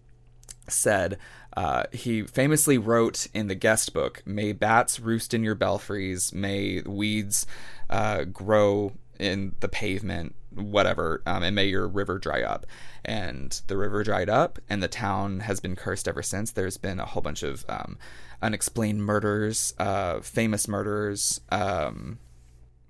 said 0.68 1.18
uh, 1.56 1.85
he 1.93 2.22
famously 2.22 2.78
wrote 2.78 3.26
in 3.35 3.48
the 3.48 3.55
guest 3.55 3.93
book, 3.93 4.22
"May 4.24 4.52
bats 4.52 4.98
roost 4.98 5.35
in 5.35 5.44
your 5.44 5.55
belfries, 5.55 6.32
may 6.32 6.82
weeds 6.82 7.47
uh, 7.90 8.24
grow 8.24 8.93
in 9.18 9.55
the 9.60 9.68
pavement, 9.68 10.35
whatever, 10.56 11.22
um, 11.26 11.43
and 11.43 11.55
may 11.55 11.66
your 11.66 11.86
river 11.89 12.18
dry 12.18 12.43
up." 12.43 12.66
And 13.05 13.60
the 13.66 13.76
river 13.76 14.02
dried 14.02 14.28
up, 14.31 14.59
and 14.68 14.82
the 14.82 14.89
town 14.89 15.40
has 15.40 15.60
been 15.60 15.76
cursed 15.76 16.09
ever 16.09 16.22
since. 16.22 16.52
There's 16.52 16.76
been 16.78 16.98
a 17.01 17.05
whole 17.06 17.22
bunch 17.22 17.43
of 17.43 17.64
um, 17.68 17.98
unexplained 18.40 19.05
murders, 19.05 19.74
uh, 19.78 20.20
famous 20.20 20.66
murders. 20.68 21.40
Um, 21.51 22.18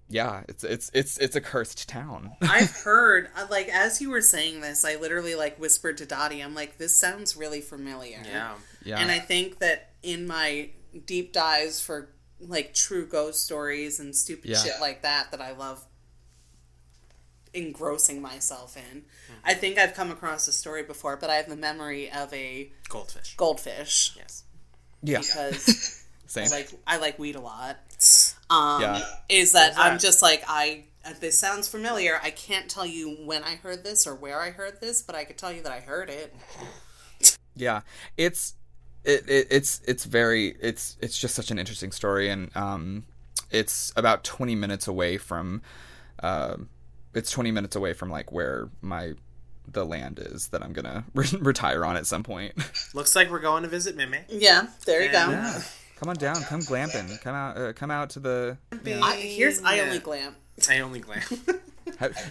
yeah, 0.09 0.43
it's 0.49 0.63
it's 0.63 0.91
it's 0.95 1.19
it's 1.19 1.35
a 1.35 1.41
cursed 1.41 1.89
town. 1.89 2.33
I've 2.43 2.71
heard, 2.71 3.29
uh, 3.37 3.47
like, 3.51 3.69
as 3.69 4.01
you 4.01 4.11
were 4.11 4.21
saying 4.21 4.61
this, 4.61 4.85
I 4.85 4.97
literally 4.97 5.35
like 5.35 5.59
whispered 5.59 5.97
to 5.99 6.07
Dottie, 6.07 6.41
I'm 6.43 6.55
like, 6.55 6.79
this 6.79 6.97
sounds 6.97 7.37
really 7.37 7.61
familiar. 7.61 8.21
Yeah. 8.25 8.55
yeah, 8.85 9.01
And 9.01 9.11
I 9.11 9.19
think 9.19 9.59
that 9.61 9.93
in 10.03 10.27
my 10.27 10.71
deep 11.07 11.33
dives 11.33 11.81
for 11.81 12.11
like 12.39 12.75
true 12.75 13.07
ghost 13.07 13.43
stories 13.45 13.99
and 13.99 14.15
stupid 14.15 14.51
Yeah. 14.51 14.59
shit 14.59 14.75
like 14.81 15.03
that, 15.03 15.31
that 15.31 15.41
I 15.41 15.53
love 15.53 15.85
engrossing 17.55 18.21
myself 18.21 18.77
in, 18.77 19.03
Hmm. 19.27 19.33
I 19.45 19.55
think 19.55 19.79
I've 19.79 19.95
come 19.95 20.11
across 20.11 20.49
a 20.49 20.53
story 20.53 20.83
before, 20.83 21.17
but 21.17 21.31
I 21.31 21.37
have 21.37 21.49
the 21.49 21.57
memory 21.57 22.11
of 22.11 22.33
a 22.35 22.71
Goldfish. 22.89 23.35
goldfish 23.37 24.13
Yes. 24.17 24.45
yeah, 25.03 25.19
because 25.21 26.05
same. 26.27 26.47
I 26.47 26.49
like 26.49 26.71
I 26.87 26.97
like 26.99 27.19
weed 27.19 27.37
a 27.37 27.41
lot. 27.41 27.79
Um, 28.51 28.81
Yeah. 28.83 29.05
is 29.29 29.53
that 29.53 29.75
I'm 29.79 29.99
just 29.99 30.21
like 30.23 30.43
I. 30.49 30.85
uh, 31.05 31.13
This 31.21 31.39
sounds 31.39 31.69
familiar. 31.69 32.19
I 32.23 32.31
can't 32.31 32.69
tell 32.71 32.87
you 32.87 33.17
when 33.25 33.43
I 33.45 33.57
heard 33.57 33.85
this 33.85 34.07
or 34.07 34.15
where 34.15 34.41
I 34.41 34.51
heard 34.51 34.81
this, 34.81 35.03
but 35.03 35.15
I 35.15 35.25
could 35.25 35.39
tell 35.39 35.53
you 35.53 35.63
that 35.63 35.73
I 35.73 35.81
heard 35.81 36.11
it. 36.11 36.35
yeah 37.57 37.83
it's 38.17 38.55
it, 39.05 39.29
it 39.29 39.47
it's 39.51 39.81
it's 39.87 40.05
very 40.05 40.57
it's 40.61 40.97
it's 41.01 41.17
just 41.17 41.35
such 41.35 41.51
an 41.51 41.59
interesting 41.59 41.93
story 41.93 42.29
and 42.29 42.51
um 42.57 43.05
it's 43.51 43.93
about 43.97 44.25
20 44.25 44.55
minutes 44.57 44.89
away 44.89 45.17
from 45.19 45.63
uh 46.23 46.57
it's 47.15 47.31
20 47.31 47.51
minutes 47.51 47.77
away 47.77 47.93
from 47.93 48.11
like 48.11 48.33
where 48.33 48.69
my 48.81 49.13
the 49.67 49.85
land 49.85 50.19
is 50.19 50.49
that 50.49 50.63
i'm 50.63 50.73
gonna 50.73 51.05
re- 51.15 51.27
retire 51.41 51.85
on 51.85 51.97
at 51.97 52.07
some 52.07 52.23
point 52.23 52.53
Looks 52.95 53.17
like 53.17 53.31
we're 53.31 53.39
going 53.41 53.63
to 53.63 53.69
visit 53.69 53.97
Mimi. 53.97 54.19
Yeah, 54.29 54.67
there 54.87 55.03
you 55.03 55.09
go. 55.11 55.31
Yeah. 55.31 55.61
come 55.97 56.09
on 56.11 56.17
down 56.17 56.37
come 56.43 56.61
glamping 56.61 57.21
come 57.23 57.35
out 57.35 57.57
uh, 57.57 57.73
come 57.73 57.91
out 57.91 58.11
to 58.11 58.21
the 58.21 58.59
I, 58.87 59.17
here's 59.17 59.63
I 59.63 59.77
Yeah. 59.77 59.83
only 59.85 59.99
glam. 60.01 60.37
I 60.69 60.81
only 60.81 61.01
glam. 61.01 61.23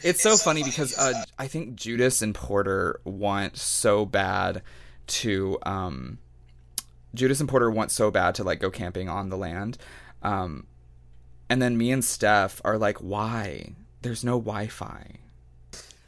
It's 0.03 0.21
so 0.21 0.35
funny 0.35 0.63
because 0.63 0.97
uh, 0.97 1.13
I 1.37 1.47
think 1.47 1.75
Judas 1.75 2.21
and 2.21 2.33
Porter 2.35 2.99
want 3.05 3.55
so 3.57 4.05
bad 4.05 4.61
to 5.07 5.57
um, 5.63 6.17
Judas 7.13 7.39
and 7.39 7.47
Porter 7.47 7.69
want 7.69 7.91
so 7.91 8.09
bad 8.11 8.35
to 8.35 8.43
like 8.43 8.59
go 8.59 8.71
camping 8.71 9.09
on 9.09 9.29
the 9.29 9.37
land, 9.37 9.77
um, 10.23 10.65
and 11.49 11.61
then 11.61 11.77
me 11.77 11.91
and 11.91 12.03
Steph 12.03 12.61
are 12.65 12.77
like, 12.79 12.97
why? 12.97 13.75
There's 14.03 14.23
no 14.23 14.39
Wi-Fi. 14.39 15.15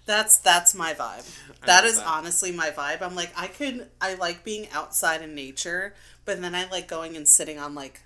That's 0.05 0.37
that's 0.37 0.75
my 0.75 0.93
vibe. 0.93 1.25
That 1.65 1.83
is 1.83 1.95
that. 1.97 2.05
honestly 2.05 2.51
my 2.51 2.69
vibe. 2.69 3.01
I'm 3.01 3.15
like 3.15 3.31
I 3.35 3.47
could 3.47 3.87
I 3.99 4.13
like 4.13 4.43
being 4.43 4.67
outside 4.71 5.23
in 5.23 5.33
nature, 5.33 5.95
but 6.25 6.39
then 6.41 6.53
I 6.53 6.69
like 6.69 6.87
going 6.87 7.15
and 7.17 7.27
sitting 7.27 7.57
on 7.57 7.73
like 7.73 8.01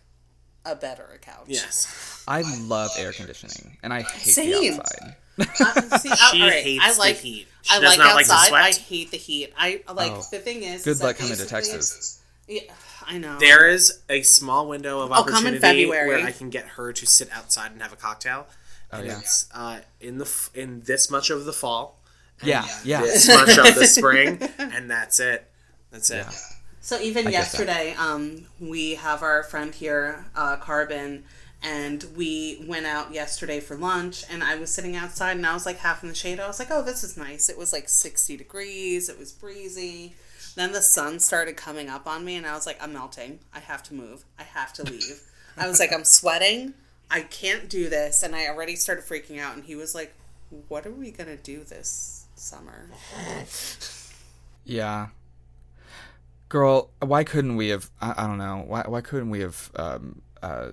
a 0.65 0.75
bed 0.75 0.99
or 0.99 1.13
a 1.13 1.17
couch. 1.17 1.45
yes. 1.47 2.23
I 2.27 2.41
love 2.61 2.91
air 2.97 3.11
conditioning, 3.11 3.77
and 3.83 3.91
I 3.91 4.03
hate 4.03 4.33
Same. 4.33 4.49
the 4.51 4.79
outside. 4.79 5.15
Uh, 5.39 5.97
see, 5.97 6.09
I, 6.11 6.15
She 6.15 6.41
all 6.41 6.47
right, 6.49 6.63
hates 6.63 6.85
I 6.85 6.93
the 6.93 6.99
like 6.99 7.15
heat. 7.17 7.47
She 7.63 7.75
I 7.75 7.79
does 7.81 7.89
like 7.89 7.99
not 7.99 8.15
like 8.15 8.25
to 8.27 8.31
outside. 8.33 8.47
sweat. 8.49 8.61
I 8.63 8.71
hate 8.71 9.11
the 9.11 9.17
heat. 9.17 9.53
I 9.57 9.81
like 9.93 10.11
Oh. 10.11 10.23
the 10.31 10.39
thing 10.39 10.63
is. 10.63 10.83
Good 10.85 10.91
is 10.91 11.03
luck 11.03 11.17
coming 11.17 11.33
to 11.33 11.39
basically- 11.39 11.55
Texas. 11.61 12.21
Yeah, 12.47 12.61
I 13.05 13.17
know. 13.17 13.37
There 13.39 13.67
is 13.67 13.99
a 14.09 14.21
small 14.21 14.67
window 14.69 15.01
of 15.01 15.11
I'll 15.11 15.23
come 15.23 15.45
in 15.47 15.55
opportunity 15.55 15.83
February. 15.85 16.07
where 16.07 16.25
I 16.25 16.31
can 16.31 16.49
get 16.49 16.65
her 16.65 16.93
to 16.93 17.05
sit 17.05 17.29
outside 17.31 17.71
and 17.71 17.81
have 17.81 17.91
a 17.93 17.95
cocktail. 17.97 18.47
And 18.91 19.05
yeah. 19.07 19.19
it's 19.19 19.47
uh, 19.53 19.79
in 20.01 20.17
the 20.17 20.25
f- 20.25 20.49
in 20.53 20.81
this 20.81 21.09
much 21.11 21.29
of 21.29 21.45
the 21.45 21.53
fall, 21.53 21.99
Yeah, 22.43 22.65
yeah. 22.83 23.01
this 23.01 23.27
much 23.27 23.57
of 23.57 23.75
the 23.75 23.85
spring, 23.97 24.39
and 24.57 24.89
that's 24.89 25.19
it. 25.19 25.49
That's 25.91 26.09
it. 26.09 26.25
Yeah. 26.27 26.31
So 26.81 26.99
even 26.99 27.25
get 27.25 27.31
that. 27.31 27.31
yesterday, 27.33 27.93
um, 27.99 28.45
we 28.59 28.95
have 28.95 29.21
our 29.21 29.43
friend 29.43 29.73
here, 29.75 30.25
uh, 30.35 30.55
Carbon, 30.57 31.25
and 31.61 32.03
we 32.15 32.63
went 32.67 32.85
out 32.85 33.13
yesterday 33.13 33.59
for 33.59 33.75
lunch. 33.75 34.23
And 34.29 34.43
I 34.43 34.55
was 34.55 34.73
sitting 34.73 34.95
outside, 34.95 35.35
and 35.35 35.45
I 35.45 35.53
was 35.53 35.65
like 35.65 35.77
half 35.79 36.03
in 36.03 36.09
the 36.09 36.15
shade. 36.15 36.39
I 36.39 36.47
was 36.47 36.57
like, 36.57 36.69
"Oh, 36.71 36.81
this 36.81 37.03
is 37.03 37.17
nice." 37.17 37.49
It 37.49 37.57
was 37.57 37.73
like 37.73 37.89
sixty 37.89 38.37
degrees. 38.37 39.09
It 39.09 39.19
was 39.19 39.31
breezy. 39.31 40.15
Then 40.55 40.71
the 40.71 40.81
sun 40.81 41.19
started 41.19 41.55
coming 41.57 41.89
up 41.89 42.07
on 42.07 42.25
me, 42.25 42.35
and 42.35 42.45
I 42.47 42.53
was 42.53 42.65
like, 42.65 42.81
"I'm 42.81 42.93
melting. 42.93 43.39
I 43.53 43.59
have 43.59 43.83
to 43.83 43.93
move. 43.93 44.23
I 44.39 44.43
have 44.43 44.73
to 44.73 44.83
leave." 44.83 45.21
I 45.57 45.67
was 45.67 45.79
like, 45.79 45.91
"I'm 45.93 46.05
sweating. 46.05 46.73
I 47.09 47.21
can't 47.21 47.69
do 47.69 47.89
this." 47.89 48.23
And 48.23 48.35
I 48.35 48.47
already 48.47 48.75
started 48.75 49.05
freaking 49.05 49.39
out. 49.39 49.55
And 49.55 49.65
he 49.65 49.75
was 49.75 49.95
like, 49.95 50.13
"What 50.67 50.85
are 50.85 50.91
we 50.91 51.11
gonna 51.11 51.37
do 51.37 51.63
this 51.63 52.25
summer?" 52.35 52.89
Yeah. 54.65 55.07
Girl, 56.47 56.89
why 56.99 57.23
couldn't 57.23 57.55
we 57.55 57.69
have? 57.69 57.89
I, 58.01 58.23
I 58.23 58.27
don't 58.27 58.37
know. 58.37 58.63
Why 58.67 58.83
why 58.87 59.01
couldn't 59.01 59.29
we 59.29 59.39
have 59.41 59.71
um, 59.75 60.21
uh, 60.41 60.71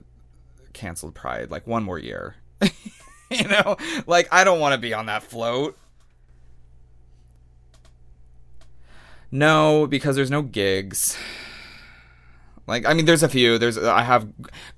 canceled 0.72 1.14
Pride 1.14 1.50
like 1.50 1.66
one 1.66 1.82
more 1.82 1.98
year? 1.98 2.36
you 3.30 3.48
know, 3.48 3.76
like 4.06 4.28
I 4.32 4.44
don't 4.44 4.60
want 4.60 4.74
to 4.74 4.78
be 4.78 4.94
on 4.94 5.06
that 5.06 5.22
float. 5.22 5.78
No, 9.30 9.86
because 9.86 10.16
there's 10.16 10.30
no 10.30 10.42
gigs. 10.42 11.16
Like 12.66 12.86
I 12.86 12.94
mean, 12.94 13.04
there's 13.04 13.22
a 13.22 13.28
few. 13.28 13.58
There's 13.58 13.78
I 13.78 14.02
have 14.02 14.28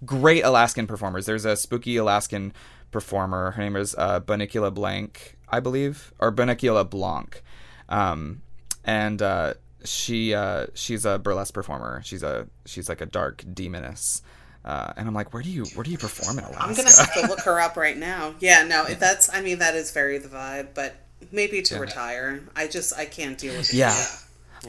great 0.04 0.44
Alaskan 0.44 0.86
performers. 0.86 1.26
There's 1.26 1.44
a 1.44 1.56
spooky 1.56 1.96
Alaskan 1.96 2.52
performer. 2.90 3.52
Her 3.52 3.62
name 3.62 3.76
is 3.76 3.94
uh, 3.96 4.20
Bonicula 4.20 4.72
Blank, 4.72 5.36
I 5.48 5.60
believe, 5.60 6.12
or 6.18 6.30
Bonicula 6.32 6.88
Blanc, 6.88 7.42
um, 7.88 8.42
and 8.84 9.22
uh, 9.22 9.54
she 9.84 10.34
uh, 10.34 10.66
she's 10.74 11.04
a 11.04 11.18
burlesque 11.18 11.54
performer. 11.54 12.02
She's 12.04 12.22
a 12.22 12.46
she's 12.66 12.88
like 12.88 13.00
a 13.00 13.06
dark 13.06 13.44
demoness. 13.52 14.22
Uh, 14.64 14.92
and 14.96 15.08
I'm 15.08 15.14
like, 15.14 15.32
where 15.32 15.42
do 15.42 15.48
you 15.48 15.64
where 15.74 15.84
do 15.84 15.90
you 15.90 15.96
perform 15.96 16.38
in 16.38 16.44
Alaska? 16.44 16.62
I'm 16.62 16.74
gonna 16.74 16.90
have 16.90 17.14
to 17.14 17.26
look 17.26 17.40
her 17.40 17.58
up 17.60 17.76
right 17.76 17.96
now. 17.96 18.34
Yeah, 18.40 18.64
no, 18.64 18.84
that's. 18.98 19.32
I 19.32 19.40
mean, 19.40 19.60
that 19.60 19.74
is 19.74 19.92
very 19.92 20.18
the 20.18 20.28
vibe, 20.28 20.68
but 20.74 20.94
maybe 21.32 21.62
to 21.62 21.78
retire. 21.80 22.42
I 22.54 22.66
just 22.66 22.94
I 22.96 23.06
can't 23.06 23.38
deal 23.38 23.56
with 23.56 23.72
it. 23.72 23.76
Yeah. 23.76 24.06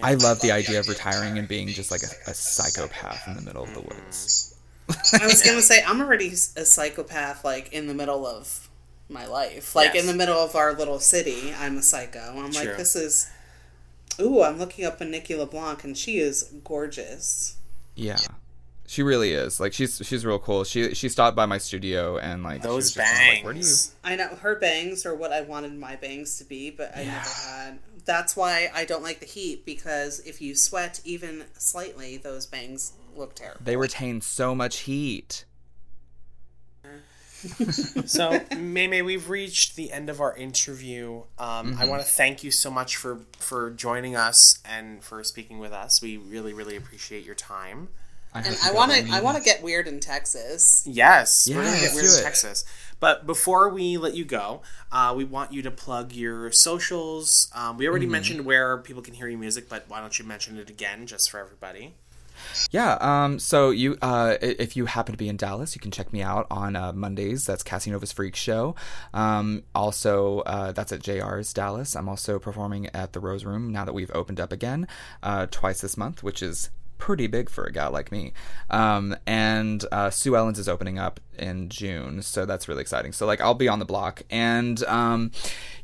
I 0.01 0.15
love 0.15 0.41
the 0.41 0.51
idea 0.51 0.79
of 0.79 0.87
retiring 0.87 1.37
and 1.37 1.47
being 1.47 1.67
just 1.69 1.91
like 1.91 2.01
a, 2.03 2.31
a 2.31 2.33
psychopath 2.33 3.27
in 3.27 3.35
the 3.35 3.41
middle 3.41 3.63
of 3.63 3.73
the 3.73 3.81
mm-hmm. 3.81 4.03
woods. 4.03 4.55
I 4.89 5.25
was 5.25 5.41
gonna 5.43 5.61
say 5.61 5.83
I'm 5.85 6.01
already 6.01 6.29
a 6.29 6.65
psychopath, 6.65 7.43
like 7.45 7.71
in 7.73 7.87
the 7.87 7.93
middle 7.93 8.25
of 8.25 8.69
my 9.09 9.25
life, 9.25 9.75
like 9.75 9.93
Yes. 9.93 10.03
in 10.03 10.07
the 10.07 10.15
middle 10.15 10.37
of 10.37 10.55
our 10.55 10.73
little 10.73 10.99
city. 10.99 11.53
I'm 11.57 11.77
a 11.77 11.81
psycho. 11.81 12.19
I'm 12.19 12.51
True. 12.51 12.65
like, 12.65 12.77
this 12.77 12.95
is. 12.95 13.29
Ooh, 14.19 14.43
I'm 14.43 14.57
looking 14.57 14.85
up 14.85 14.99
a 14.99 15.05
Nikki 15.05 15.35
LeBlanc, 15.35 15.83
and 15.83 15.97
she 15.97 16.17
is 16.17 16.51
gorgeous. 16.63 17.55
Yeah. 17.95 18.17
She 18.89 19.03
really 19.03 19.33
is. 19.33 19.59
Like 19.59 19.71
she's 19.71 20.01
she's 20.03 20.25
real 20.25 20.39
cool. 20.39 20.63
She 20.63 20.95
she 20.95 21.09
stopped 21.09 21.35
by 21.35 21.45
my 21.45 21.59
studio 21.59 22.17
and 22.17 22.41
like 22.43 22.63
Those 22.63 22.75
was 22.75 22.93
just 22.95 23.05
kinda 23.05 23.19
bangs. 23.19 23.35
like, 23.37 23.45
Where 23.45 23.53
do 23.53 23.59
you 23.59 23.75
I 24.03 24.15
know 24.15 24.35
her 24.37 24.55
bangs 24.55 25.05
are 25.05 25.13
what 25.13 25.31
I 25.31 25.41
wanted 25.41 25.73
my 25.75 25.95
bangs 25.95 26.39
to 26.39 26.43
be, 26.43 26.71
but 26.71 26.97
I 26.97 27.03
never 27.03 27.19
had. 27.19 27.79
That's 28.10 28.36
why 28.36 28.72
I 28.73 28.86
don't 28.86 29.03
like 29.03 29.19
the 29.19 29.27
heat 29.27 29.68
because 29.68 30.19
if 30.22 30.41
you 30.41 30.56
sweat 30.56 30.99
even 31.06 31.45
slightly, 31.60 32.18
those 32.18 32.48
bangs 32.48 32.94
look 33.15 33.36
terrible. 33.36 33.61
They 33.64 33.76
retain 33.76 34.22
so 34.22 34.56
much 34.56 34.80
heat. 34.80 35.45
So, 37.40 38.31
Maymay, 38.52 39.06
we've 39.06 39.30
reached 39.30 39.77
the 39.77 39.94
end 39.94 40.10
of 40.10 40.19
our 40.19 40.36
interview. 40.36 41.22
Um, 41.38 41.77
I 41.80 41.88
want 41.88 42.02
to 42.02 42.07
thank 42.07 42.44
you 42.44 42.52
so 42.52 42.69
much 42.69 42.98
for 42.98 43.22
for 43.38 43.69
joining 43.69 44.18
us 44.18 44.60
and 44.65 45.02
for 45.02 45.23
speaking 45.23 45.57
with 45.57 45.72
us. 45.72 46.02
We 46.02 46.18
really, 46.18 46.52
really 46.52 46.76
appreciate 46.76 47.23
your 47.23 47.36
time. 47.36 47.88
I 48.34 48.41
And 48.41 48.57
I 48.64 48.73
want 48.73 48.91
to. 48.91 49.07
I 49.10 49.22
want 49.22 49.38
to 49.38 49.44
get 49.44 49.64
weird 49.64 49.88
in 49.88 50.02
Texas. 50.02 50.84
Yes, 50.86 51.48
we're 51.48 51.64
gonna 51.64 51.80
get 51.80 51.94
weird 51.94 52.07
do 52.07 52.11
in 52.11 52.19
it. 52.19 52.23
Texas. 52.23 52.65
But 52.99 53.26
before 53.26 53.69
we 53.69 53.97
let 53.97 54.15
you 54.15 54.26
go, 54.26 54.61
uh, 54.91 55.13
we 55.15 55.23
want 55.23 55.53
you 55.53 55.61
to 55.61 55.71
plug 55.71 56.11
your 56.13 56.51
socials. 56.51 57.49
Um, 57.55 57.77
we 57.77 57.85
Mm-hmm. 57.85 57.89
already 57.91 58.05
mentioned 58.07 58.45
where 58.45 58.77
people 58.77 59.01
can 59.01 59.13
hear 59.13 59.27
your 59.27 59.39
music, 59.39 59.69
but 59.69 59.85
why 59.88 59.99
don't 60.01 60.17
you 60.19 60.26
mention 60.26 60.57
it 60.57 60.69
again, 60.69 61.07
just 61.07 61.30
for 61.30 61.39
everybody? 61.39 61.93
Yeah. 62.71 62.97
Um. 63.01 63.38
So 63.39 63.69
you, 63.69 63.97
uh, 64.01 64.38
if 64.41 64.77
you 64.77 64.85
happen 64.85 65.11
to 65.13 65.17
be 65.17 65.27
in 65.27 65.35
Dallas, 65.38 65.76
you 65.76 65.81
can 65.81 65.91
check 65.91 66.13
me 66.13 66.21
out 66.21 66.47
on 66.49 66.76
uh, 66.76 66.93
Mondays. 66.93 67.45
That's 67.45 67.63
Casinova's 67.63 68.11
Freak 68.13 68.35
Show. 68.35 68.76
Um. 69.13 69.63
Also, 69.76 70.39
uh, 70.41 70.71
that's 70.71 70.91
at 70.91 71.01
JR's 71.01 71.51
Dallas. 71.53 71.95
I'm 71.95 72.07
also 72.07 72.39
performing 72.39 72.88
at 72.95 73.13
the 73.13 73.19
Rose 73.19 73.43
Room 73.43 73.71
now 73.71 73.84
that 73.85 73.93
we've 73.93 74.11
opened 74.13 74.39
up 74.39 74.51
again, 74.53 74.88
uh, 75.21 75.47
twice 75.51 75.81
this 75.81 75.97
month, 75.97 76.23
which 76.23 76.41
is 76.41 76.69
pretty 76.99 77.26
big 77.26 77.49
for 77.49 77.63
a 77.63 77.71
gal 77.71 77.91
like 77.91 78.11
me. 78.11 78.34
Um. 78.69 79.15
And 79.26 79.84
uh, 79.91 80.11
Sue 80.11 80.35
Ellen's 80.35 80.59
is 80.59 80.69
opening 80.69 80.99
up 80.99 81.19
in 81.38 81.69
June, 81.69 82.21
so 82.21 82.45
that's 82.45 82.67
really 82.67 82.81
exciting. 82.81 83.13
So 83.13 83.26
like, 83.26 83.41
I'll 83.41 83.53
be 83.53 83.67
on 83.67 83.80
the 83.80 83.85
block, 83.85 84.21
and 84.30 84.84
um, 84.84 85.31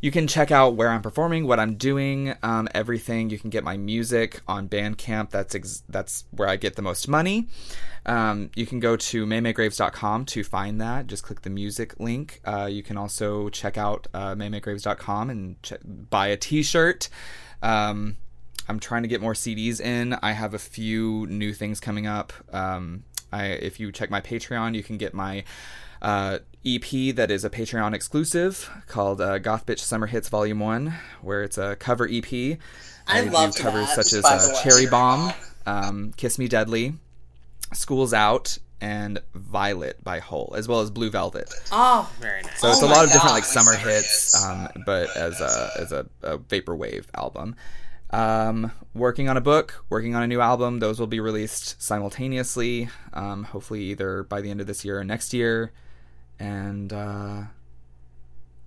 you 0.01 0.11
can 0.11 0.27
check 0.27 0.51
out 0.51 0.75
where 0.75 0.89
I'm 0.89 1.01
performing, 1.01 1.47
what 1.47 1.59
I'm 1.59 1.75
doing, 1.75 2.35
um, 2.43 2.67
everything. 2.75 3.29
You 3.29 3.39
can 3.39 3.49
get 3.49 3.63
my 3.63 3.77
music 3.77 4.41
on 4.47 4.67
Bandcamp. 4.69 5.31
That's 5.31 5.55
ex- 5.55 5.83
that's 5.89 6.25
where 6.31 6.47
I 6.47 6.57
get 6.57 6.75
the 6.75 6.81
most 6.81 7.07
money. 7.07 7.47
Um, 8.05 8.51
you 8.55 8.65
can 8.67 8.79
go 8.79 8.95
to 8.95 9.25
maymaygraves.com 9.25 10.25
to 10.25 10.43
find 10.43 10.79
that. 10.81 11.07
Just 11.07 11.23
click 11.23 11.41
the 11.41 11.49
music 11.49 11.99
link. 11.99 12.41
Uh, 12.45 12.67
you 12.69 12.83
can 12.83 12.97
also 12.97 13.49
check 13.49 13.77
out 13.77 14.07
uh, 14.13 14.35
maymaygraves.com 14.35 15.29
and 15.29 15.63
ch- 15.63 15.73
buy 15.83 16.27
a 16.27 16.37
T-shirt. 16.37 17.09
Um, 17.63 18.17
I'm 18.67 18.79
trying 18.79 19.03
to 19.03 19.07
get 19.07 19.21
more 19.21 19.33
CDs 19.33 19.79
in. 19.79 20.13
I 20.21 20.31
have 20.31 20.53
a 20.53 20.59
few 20.59 21.27
new 21.27 21.53
things 21.53 21.79
coming 21.79 22.07
up. 22.07 22.33
Um, 22.51 23.03
I, 23.31 23.45
if 23.47 23.79
you 23.79 23.91
check 23.91 24.09
my 24.09 24.21
Patreon, 24.21 24.75
you 24.75 24.83
can 24.83 24.97
get 24.97 25.13
my 25.13 25.43
uh, 26.01 26.39
EP 26.65 27.15
that 27.15 27.29
is 27.31 27.45
a 27.45 27.49
Patreon 27.49 27.93
exclusive 27.93 28.69
called 28.87 29.21
uh, 29.21 29.37
Goth 29.39 29.65
Bitch 29.65 29.79
Summer 29.79 30.07
Hits 30.07 30.29
Volume 30.29 30.59
One, 30.59 30.93
where 31.21 31.43
it's 31.43 31.57
a 31.57 31.75
cover 31.75 32.07
EP. 32.11 32.57
I 33.07 33.23
do 33.23 33.29
loved 33.29 33.57
covers 33.57 33.87
that, 33.95 34.05
such 34.05 34.13
as 34.13 34.25
uh. 34.25 34.63
Cherry 34.63 34.87
Bomb, 34.87 35.33
um, 35.65 36.13
Kiss 36.17 36.39
Me 36.39 36.47
Deadly, 36.47 36.93
School's 37.73 38.13
Out, 38.13 38.57
and 38.81 39.19
Violet 39.33 40.03
by 40.03 40.19
Hole, 40.19 40.53
as 40.57 40.67
well 40.67 40.81
as 40.81 40.89
Blue 40.89 41.09
Velvet. 41.09 41.53
Oh, 41.71 42.11
Very 42.19 42.41
nice. 42.41 42.59
So 42.59 42.69
it's 42.69 42.81
Oh 42.81 42.87
a 42.87 42.89
lot 42.89 43.05
of 43.05 43.11
different 43.11 43.33
like 43.33 43.43
summer 43.45 43.75
hits, 43.75 44.43
um, 44.43 44.69
but 44.85 45.15
as 45.15 45.39
a 45.41 45.69
as 45.79 45.91
a, 45.91 46.05
a 46.23 46.37
vaporwave 46.37 47.05
album. 47.15 47.55
Um, 48.11 48.71
working 48.93 49.29
on 49.29 49.37
a 49.37 49.41
book, 49.41 49.83
working 49.89 50.15
on 50.15 50.23
a 50.23 50.27
new 50.27 50.39
album. 50.39 50.79
Those 50.79 50.99
will 50.99 51.07
be 51.07 51.19
released 51.19 51.81
simultaneously. 51.81 52.89
Um, 53.13 53.43
hopefully 53.43 53.81
either 53.83 54.23
by 54.23 54.41
the 54.41 54.51
end 54.51 54.61
of 54.61 54.67
this 54.67 54.85
year 54.85 54.99
or 54.99 55.03
next 55.03 55.33
year. 55.33 55.71
And 56.39 56.91
uh, 56.93 57.43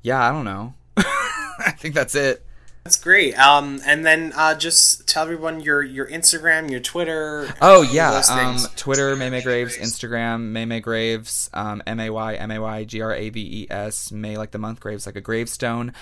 yeah, 0.02 0.28
I 0.28 0.32
don't 0.32 0.44
know. 0.44 0.74
I 0.96 1.72
think 1.76 1.94
that's 1.94 2.14
it. 2.14 2.44
That's 2.84 2.96
great. 2.96 3.38
Um, 3.38 3.82
and 3.84 4.06
then 4.06 4.32
uh, 4.34 4.54
just 4.54 5.06
tell 5.06 5.22
everyone 5.24 5.60
your 5.60 5.82
your 5.82 6.06
Instagram, 6.06 6.70
your 6.70 6.80
Twitter. 6.80 7.54
Oh 7.60 7.82
yeah, 7.82 8.22
um. 8.30 8.56
Twitter 8.76 9.14
Maymay 9.14 9.42
Graves, 9.42 9.76
Instagram 9.76 10.52
Maymay 10.52 10.80
Graves, 10.80 11.50
um, 11.52 11.82
M 11.86 12.00
A 12.00 12.08
Y 12.08 12.34
M 12.36 12.50
A 12.50 12.58
Y 12.58 12.84
G 12.84 13.02
R 13.02 13.14
A 13.14 13.28
V 13.28 13.40
E 13.40 13.66
S 13.68 14.10
May 14.10 14.38
like 14.38 14.52
the 14.52 14.58
month, 14.58 14.80
Graves 14.80 15.04
like 15.04 15.16
a 15.16 15.20
gravestone. 15.20 15.92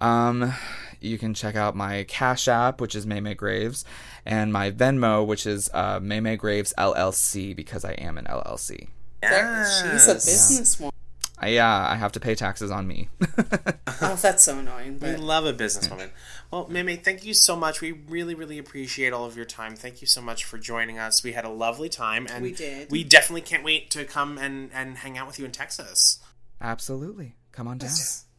Um, 0.00 0.52
you 1.00 1.18
can 1.18 1.34
check 1.34 1.56
out 1.56 1.74
my 1.76 2.04
Cash 2.04 2.48
App, 2.48 2.80
which 2.80 2.94
is 2.94 3.06
Maymay 3.06 3.36
Graves, 3.36 3.84
and 4.26 4.52
my 4.52 4.70
Venmo, 4.70 5.26
which 5.26 5.46
is 5.46 5.70
uh, 5.72 5.98
Maymay 6.00 6.38
Graves 6.38 6.72
LLC, 6.76 7.54
because 7.56 7.84
I 7.84 7.92
am 7.92 8.18
an 8.18 8.26
LLC. 8.26 8.88
there- 9.22 9.66
she's 9.92 10.08
a 10.08 10.14
businesswoman. 10.16 10.90
I, 11.42 11.48
yeah, 11.48 11.88
I 11.88 11.94
have 11.94 12.12
to 12.12 12.20
pay 12.20 12.34
taxes 12.34 12.70
on 12.70 12.86
me. 12.86 13.08
Oh, 14.02 14.16
that's 14.16 14.44
so 14.44 14.58
annoying. 14.58 14.98
We 14.98 15.14
love 15.16 15.44
a 15.44 15.52
businesswoman. 15.52 16.08
Well, 16.50 16.66
Meme, 16.68 16.96
thank 16.98 17.22
you 17.22 17.34
so 17.34 17.54
much. 17.54 17.82
We 17.82 17.92
really, 17.92 18.34
really 18.34 18.56
appreciate 18.56 19.12
all 19.12 19.26
of 19.26 19.36
your 19.36 19.44
time. 19.44 19.76
Thank 19.76 20.00
you 20.00 20.06
so 20.06 20.22
much 20.22 20.44
for 20.44 20.56
joining 20.56 20.98
us. 20.98 21.22
We 21.22 21.32
had 21.32 21.44
a 21.44 21.50
lovely 21.50 21.90
time, 21.90 22.26
and 22.30 22.42
We 22.42 22.52
did. 22.52 22.90
We 22.90 23.04
definitely 23.04 23.42
can't 23.42 23.62
wait 23.62 23.90
to 23.90 24.06
come 24.06 24.38
and 24.38 24.70
and 24.72 24.96
hang 24.96 25.18
out 25.18 25.26
with 25.26 25.38
you 25.38 25.44
in 25.44 25.52
Texas. 25.52 26.18
Absolutely, 26.62 27.34
come 27.52 27.68
on 27.68 27.76
down. 27.76 27.90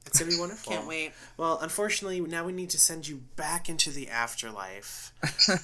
It's 0.06 0.20
gonna 0.20 0.32
be 0.32 0.40
wonderful. 0.40 0.74
can't 0.74 0.88
wait. 0.88 1.14
Well, 1.38 1.60
unfortunately, 1.62 2.20
now 2.22 2.46
we 2.46 2.52
need 2.52 2.70
to 2.72 2.80
send 2.80 3.08
you 3.08 3.22
back 3.36 3.70
into 3.70 3.92
the 3.92 4.10
afterlife. 4.10 5.14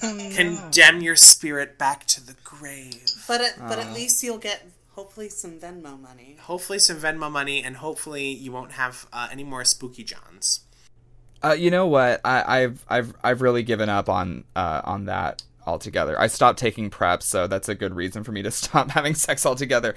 Condemn 0.00 1.00
your 1.02 1.16
spirit 1.16 1.78
back 1.78 2.06
to 2.06 2.24
the 2.24 2.34
grave. 2.44 3.04
But 3.26 3.40
at, 3.40 3.58
but 3.58 3.78
at 3.78 3.92
least 3.92 4.22
you'll 4.22 4.38
get 4.38 4.64
hopefully 4.92 5.28
some 5.28 5.60
Venmo 5.60 6.00
money. 6.00 6.36
Hopefully, 6.40 6.78
some 6.78 6.96
Venmo 6.96 7.30
money, 7.30 7.62
and 7.62 7.76
hopefully, 7.76 8.30
you 8.30 8.50
won't 8.50 8.72
have 8.72 9.06
uh, 9.12 9.28
any 9.30 9.44
more 9.44 9.64
spooky 9.64 10.02
Johns. 10.02 10.60
Uh, 11.42 11.52
you 11.52 11.70
know 11.70 11.86
what? 11.86 12.20
I, 12.24 12.62
I've 12.62 12.84
I've 12.88 13.14
I've 13.22 13.42
really 13.42 13.62
given 13.62 13.88
up 13.88 14.08
on 14.08 14.44
uh, 14.56 14.82
on 14.84 15.04
that 15.04 15.42
altogether. 15.66 16.18
I 16.18 16.26
stopped 16.26 16.58
taking 16.58 16.90
PrEPs, 16.90 17.22
so 17.22 17.46
that's 17.46 17.68
a 17.68 17.74
good 17.74 17.94
reason 17.94 18.24
for 18.24 18.32
me 18.32 18.42
to 18.42 18.50
stop 18.62 18.90
having 18.90 19.14
sex 19.14 19.46
altogether. 19.46 19.94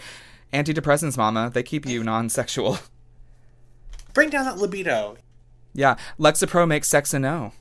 Antidepressants, 0.54 1.18
mama, 1.18 1.50
they 1.52 1.64
keep 1.64 1.86
you 1.86 2.04
non-sexual. 2.04 2.78
Bring 4.14 4.30
down 4.30 4.46
that 4.46 4.58
libido. 4.58 5.18
Yeah, 5.74 5.96
Lexapro 6.20 6.68
makes 6.68 6.88
sex 6.90 7.14
a 7.14 7.20
no. 7.20 7.54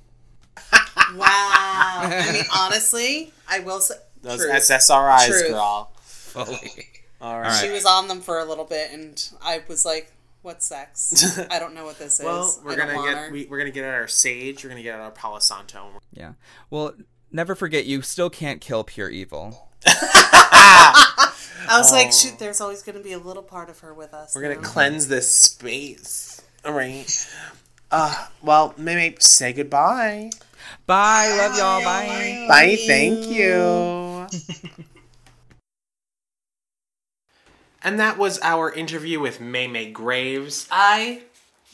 Wow. 1.16 1.26
I 1.26 2.30
mean, 2.32 2.44
honestly, 2.56 3.32
I 3.48 3.58
will 3.60 3.80
say. 3.80 3.96
Those 4.22 4.38
truth. 4.40 4.52
SSRIs, 4.52 5.26
Truth. 5.26 5.48
girl. 5.48 5.90
Fully. 6.02 6.86
All 7.20 7.40
right. 7.40 7.52
She 7.60 7.68
was 7.70 7.84
on 7.84 8.06
them 8.06 8.20
for 8.20 8.38
a 8.38 8.44
little 8.44 8.64
bit, 8.64 8.92
and 8.92 9.28
I 9.42 9.60
was 9.66 9.84
like, 9.84 10.12
"What 10.42 10.62
sex? 10.62 11.36
I 11.50 11.58
don't 11.58 11.74
know 11.74 11.84
what 11.84 11.98
this 11.98 12.20
is. 12.20 12.24
Well, 12.24 12.56
we're 12.64 12.72
I 12.72 12.76
don't 12.76 12.86
gonna 12.86 12.98
want 12.98 13.08
get 13.10 13.18
her." 13.18 13.32
we, 13.32 13.46
we're 13.46 13.58
gonna 13.58 13.70
get 13.72 13.84
at 13.84 13.94
our 13.94 14.06
sage. 14.06 14.62
We're 14.62 14.70
gonna 14.70 14.82
get 14.84 14.94
at 14.94 15.00
our 15.00 15.10
Palo 15.10 15.40
Santo. 15.40 15.82
and 15.84 15.92
we're- 15.94 16.00
Yeah. 16.12 16.32
Well, 16.70 16.94
never 17.32 17.54
forget 17.56 17.86
you 17.86 18.02
still 18.02 18.30
can't 18.30 18.60
kill 18.60 18.84
pure 18.84 19.08
evil. 19.10 19.68
I 21.68 21.78
was 21.78 21.92
like, 21.92 22.12
"Shoot, 22.12 22.38
there's 22.38 22.60
always 22.60 22.82
going 22.82 22.96
to 22.96 23.04
be 23.04 23.12
a 23.12 23.18
little 23.18 23.42
part 23.42 23.68
of 23.70 23.80
her 23.80 23.92
with 23.94 24.14
us." 24.14 24.34
We're 24.34 24.42
gonna 24.42 24.56
cleanse 24.56 25.08
this 25.08 25.28
space. 25.30 26.40
All 26.64 26.72
right. 26.72 27.28
Uh, 27.90 28.26
well, 28.42 28.74
Mimi, 28.76 29.16
say 29.20 29.52
goodbye. 29.52 30.30
Bye. 30.86 31.34
Love 31.36 31.58
y'all. 31.58 31.82
Bye. 31.82 32.46
Bye. 32.48 32.76
Thank 32.86 33.26
you. 33.26 34.26
And 37.82 37.98
that 37.98 38.18
was 38.18 38.38
our 38.42 38.70
interview 38.70 39.20
with 39.20 39.40
May 39.40 39.66
May 39.66 39.90
Graves, 39.90 40.68
I 40.70 41.22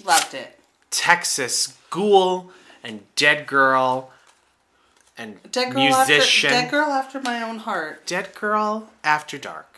loved 0.05 0.35
it. 0.35 0.59
Texas 0.91 1.77
ghoul 1.91 2.53
and 2.85 3.03
dead 3.17 3.47
girl 3.47 4.13
and 5.19 5.41
Dead 5.51 5.73
girl 5.73 5.83
musician. 5.85 6.51
after 6.51 6.63
dead 6.63 6.71
girl 6.71 6.87
after 6.93 7.21
my 7.21 7.43
own 7.43 7.59
heart. 7.59 8.07
Dead 8.07 8.35
Girl 8.35 8.91
After 9.03 9.39
Dark. 9.39 9.76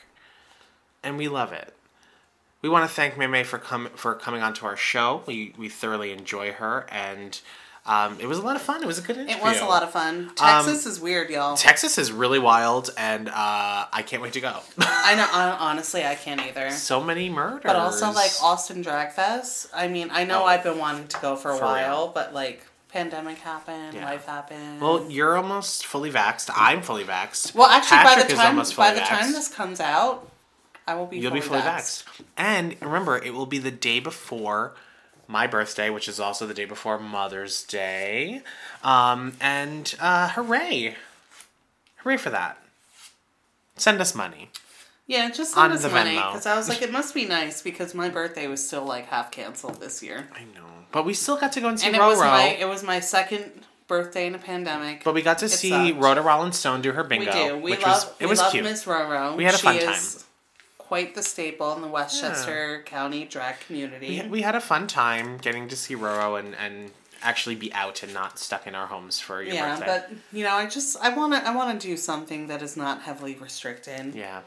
And 1.09 1.17
we 1.17 1.27
love 1.29 1.53
it. 1.53 1.73
We 2.61 2.69
want 2.69 2.89
to 2.89 2.95
thank 2.95 3.17
May 3.17 3.27
May 3.27 3.45
for 3.45 3.57
com- 3.59 3.89
for 3.95 4.15
coming 4.15 4.43
onto 4.43 4.67
our 4.67 4.77
show. 4.77 5.23
We 5.27 5.55
we 5.57 5.69
thoroughly 5.69 6.13
enjoy 6.13 6.53
her 6.53 6.87
and 6.91 7.41
um, 7.87 8.19
it 8.21 8.27
was 8.27 8.37
a 8.37 8.43
lot 8.43 8.55
of 8.57 8.61
fun. 8.61 8.83
It 8.83 8.87
was 8.87 8.99
a 8.99 9.01
good 9.01 9.17
interview. 9.17 9.37
It 9.37 9.43
was 9.43 9.61
a 9.63 9.65
lot 9.65 9.83
of 9.83 9.91
fun. 9.91 10.33
Texas 10.37 10.85
is 10.85 11.01
weird, 11.01 11.31
y'all. 11.31 11.57
Texas 11.57 11.97
is 11.97 12.13
really 12.13 12.39
wild 12.39 12.91
and 12.99 13.29
uh, 13.31 13.33
I 13.91 14.05
can't 14.07 14.21
wait 14.21 14.35
to 14.35 14.41
go. 14.43 14.57
I 14.79 15.15
know. 15.15 15.23
hon- 15.23 15.57
Honestly, 15.59 16.05
I 16.05 16.15
can't 16.15 16.41
either. 16.43 16.71
so 16.71 17.01
many 17.03 17.31
murders. 17.31 17.63
But 17.65 17.77
also 17.77 18.11
like 18.11 18.33
Austin 18.43 18.83
Drag 18.83 19.13
Fest. 19.13 19.69
I 19.75 19.89
mean, 19.89 20.09
I 20.13 20.25
know 20.25 20.43
Oh. 20.43 20.47
I've 20.47 20.63
been 20.63 20.77
wanting 20.79 21.09
to 21.09 21.19
go 21.23 21.35
for 21.37 21.53
a 21.53 21.57
For 21.57 21.65
while, 21.65 22.05
real. 22.05 22.13
but 22.13 22.35
like 22.35 22.67
pandemic 22.91 23.39
happened, 23.39 23.95
Yeah. 23.95 24.05
life 24.05 24.27
happened. 24.27 24.81
Well, 24.83 25.11
you're 25.11 25.37
almost 25.39 25.87
fully 25.87 26.11
vaxxed. 26.11 26.51
I'm 26.55 26.83
fully 26.83 27.05
vaxxed. 27.05 27.55
Well, 27.55 27.69
actually, 27.69 27.99
Patrick 27.99 28.27
by 28.27 28.29
the 28.35 28.35
time 28.37 28.47
almost 28.51 28.77
by 28.77 28.93
the 28.93 29.01
time 29.01 29.33
this 29.33 29.49
comes 29.49 29.81
out, 29.81 30.29
I 30.89 30.95
will 30.95 31.07
be. 31.07 31.19
You'll 31.19 31.31
fully 31.31 31.41
be 31.41 31.47
fully 31.47 31.61
vaxxed. 31.61 32.05
vaxxed. 32.05 32.25
And 32.37 32.77
remember, 32.81 33.17
it 33.19 33.35
will 33.35 33.47
be 33.47 33.59
the 33.59 33.71
day 33.71 34.01
before 34.01 34.75
my 35.27 35.47
birthday, 35.47 35.91
which 35.91 36.09
is 36.09 36.19
also 36.19 36.47
the 36.47 36.55
day 36.55 36.65
before 36.65 36.99
Mother's 36.99 37.63
Day. 37.65 38.43
Um, 38.83 39.35
and 39.41 39.95
uh, 40.01 40.31
hooray! 40.31 40.97
Hooray 41.99 42.17
for 42.17 42.31
that. 42.31 42.59
Send 43.77 44.01
us 44.01 44.15
money. 44.15 44.51
Yeah, 45.07 45.31
just 45.31 45.57
On 45.57 45.65
send 45.71 45.73
us 45.75 45.83
the 45.83 45.89
money 45.91 46.17
Venmo. 46.17 46.33
because 46.33 46.47
I 46.47 46.57
was 46.57 46.69
like, 46.69 46.83
it 46.83 46.93
must 46.93 47.15
be 47.15 47.25
nice 47.25 47.63
because 47.63 47.95
my 47.95 48.09
birthday 48.09 48.47
was 48.47 48.67
still 48.67 48.85
like 48.85 49.07
half 49.07 49.31
canceled 49.31 49.81
this 49.81 50.03
year, 50.03 50.29
I 50.35 50.41
know. 50.55 50.67
But 50.93 51.05
we 51.07 51.15
still 51.15 51.39
got 51.39 51.53
to 51.53 51.61
go 51.61 51.69
and 51.69 51.81
see 51.81 51.87
and 51.87 51.97
it 51.97 52.01
Roro. 52.01 52.09
was 52.09 52.19
my 52.21 52.45
it 52.61 52.69
was 52.69 52.83
my 52.83 53.01
second 53.01 53.53
birthday 53.87 54.27
in 54.27 54.35
a 54.35 54.39
pandemic. 54.39 55.05
but 55.05 55.15
we 55.15 55.23
got 55.23 55.39
to 55.39 55.49
see 55.49 55.71
sucked. 55.71 55.99
Rhoda 56.03 56.21
Rollins 56.21 56.59
Stone 56.59 56.83
do 56.83 56.93
her 56.93 57.05
bingo. 57.05 57.25
we 57.27 57.49
do. 57.49 57.57
We 57.57 57.71
which 57.73 57.83
love 57.83 58.05
was, 58.05 58.05
it 58.21 58.25
we 58.25 58.27
was 58.27 58.39
love 58.39 58.53
cute. 58.53 58.65
Miss 58.65 58.85
Roro. 58.85 59.35
We 59.37 59.45
had 59.45 59.55
a 59.55 59.59
fun 59.59 59.77
is 59.77 60.25
Quite 60.89 61.15
the 61.15 61.23
staple 61.23 61.75
in 61.75 61.83
the 61.83 61.89
Westchester 61.89 62.83
County 62.87 63.27
drag 63.27 63.61
community. 63.61 64.23
We, 64.23 64.29
we 64.29 64.43
had 64.43 64.55
a 64.55 64.61
fun 64.61 64.87
time 64.87 65.37
getting 65.37 65.69
to 65.69 65.77
see 65.77 65.95
Roro 65.95 66.39
and, 66.39 66.55
and 66.55 66.93
actually 67.23 67.57
be 67.57 67.71
out 67.75 68.03
and 68.03 68.15
not 68.15 68.39
stuck 68.39 68.67
in 68.67 68.75
our 68.75 68.87
homes 68.87 69.21
for 69.21 69.43
your 69.43 69.55
yeah, 69.55 69.77
birthday. 69.77 69.87
but 69.87 70.19
you 70.33 70.45
know, 70.45 70.55
I 70.55 70.67
just 70.67 70.97
I 70.99 71.15
want 71.15 71.35
to 71.35 71.47
I 71.47 71.55
want 71.55 71.79
to 71.79 71.87
do 71.87 71.97
something 71.99 72.47
that 72.47 72.63
is 72.63 72.75
not 72.75 73.03
heavily 73.03 73.35
restricted. 73.35 74.15
Yeah. 74.15 74.41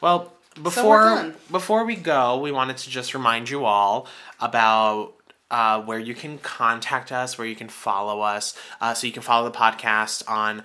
Well, 0.00 0.32
before 0.62 1.04
done. 1.04 1.34
before 1.50 1.84
we 1.84 1.96
go, 1.96 2.38
we 2.38 2.50
wanted 2.50 2.78
to 2.78 2.90
just 2.90 3.14
remind 3.14 3.50
you 3.50 3.66
all 3.66 4.06
about 4.40 5.12
uh, 5.50 5.82
where 5.82 5.98
you 5.98 6.14
can 6.14 6.38
contact 6.38 7.12
us, 7.12 7.36
where 7.36 7.46
you 7.46 7.54
can 7.56 7.68
follow 7.68 8.22
us. 8.22 8.56
Uh, 8.80 8.94
so 8.94 9.06
you 9.06 9.12
can 9.12 9.22
follow 9.22 9.48
the 9.50 9.56
podcast 9.56 10.28
on 10.28 10.62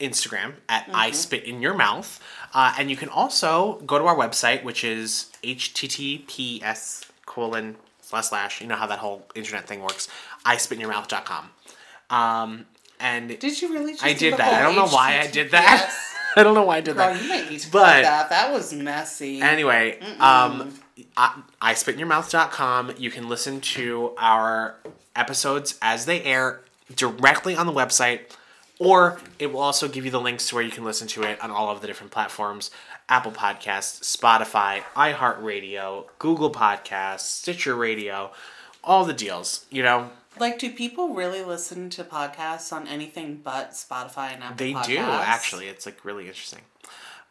Instagram 0.00 0.54
at 0.68 0.88
I 0.92 1.12
Spit 1.12 1.44
in 1.44 1.62
Your 1.62 1.74
Mouth, 1.74 2.20
uh, 2.54 2.74
and 2.78 2.90
you 2.90 2.96
can 2.96 3.08
also 3.08 3.80
go 3.86 3.98
to 3.98 4.04
our 4.04 4.16
website, 4.16 4.62
which 4.64 4.84
is 4.84 5.30
https 5.42 7.08
colon 7.26 7.76
slash 8.00 8.26
slash. 8.26 8.60
You 8.60 8.66
know 8.66 8.76
how 8.76 8.86
that 8.86 8.98
whole 8.98 9.26
internet 9.34 9.66
thing 9.66 9.80
works. 9.82 10.08
i 10.44 10.56
spit 10.56 10.78
in 10.80 10.86
ispitinyourmouth.com. 10.88 11.50
Um, 12.10 12.66
and 13.00 13.38
Did 13.38 13.60
you 13.60 13.72
really? 13.72 13.92
Just 13.92 14.04
I 14.04 14.12
did 14.12 14.36
that. 14.36 14.52
I 14.60 14.62
don't 14.62 14.76
know 14.76 14.86
why 14.86 15.18
I 15.18 15.26
did 15.26 15.50
that. 15.52 15.92
I 16.36 16.42
don't 16.42 16.54
know 16.54 16.62
why 16.62 16.76
I 16.78 16.80
did 16.80 16.96
that. 16.96 17.20
you 17.20 17.28
might 17.28 17.50
need 17.50 17.60
to 17.60 17.70
But- 17.70 18.02
that. 18.02 18.30
That 18.30 18.52
was 18.52 18.72
messy. 18.72 19.40
Anyway, 19.40 19.98
um, 20.20 20.72
I, 21.16 21.42
ispitinyourmouth.com. 21.60 22.94
You 22.98 23.10
can 23.10 23.28
listen 23.28 23.60
to 23.60 24.12
our 24.18 24.76
episodes 25.16 25.78
as 25.82 26.06
they 26.06 26.22
air 26.22 26.60
directly 26.94 27.56
on 27.56 27.66
the 27.66 27.72
website, 27.72 28.20
or 28.82 29.20
it 29.38 29.52
will 29.52 29.60
also 29.60 29.86
give 29.88 30.04
you 30.04 30.10
the 30.10 30.20
links 30.20 30.48
to 30.48 30.54
where 30.56 30.64
you 30.64 30.70
can 30.70 30.84
listen 30.84 31.06
to 31.08 31.22
it 31.22 31.42
on 31.42 31.50
all 31.50 31.70
of 31.70 31.80
the 31.80 31.86
different 31.86 32.12
platforms 32.12 32.70
Apple 33.08 33.32
Podcasts, 33.32 34.00
Spotify, 34.16 34.80
iHeartRadio, 34.96 36.06
Google 36.18 36.50
Podcasts, 36.50 37.20
Stitcher 37.20 37.74
Radio, 37.74 38.32
all 38.82 39.04
the 39.04 39.12
deals. 39.12 39.66
You 39.70 39.82
know, 39.82 40.10
like, 40.38 40.58
do 40.58 40.70
people 40.72 41.14
really 41.14 41.42
listen 41.44 41.90
to 41.90 42.04
podcasts 42.04 42.72
on 42.72 42.88
anything 42.88 43.40
but 43.42 43.72
Spotify 43.72 44.32
and 44.34 44.42
Apple? 44.42 44.56
They 44.56 44.72
Podcasts? 44.72 44.86
do 44.86 44.98
actually. 44.98 45.66
It's 45.68 45.86
like 45.86 46.04
really 46.04 46.26
interesting. 46.26 46.60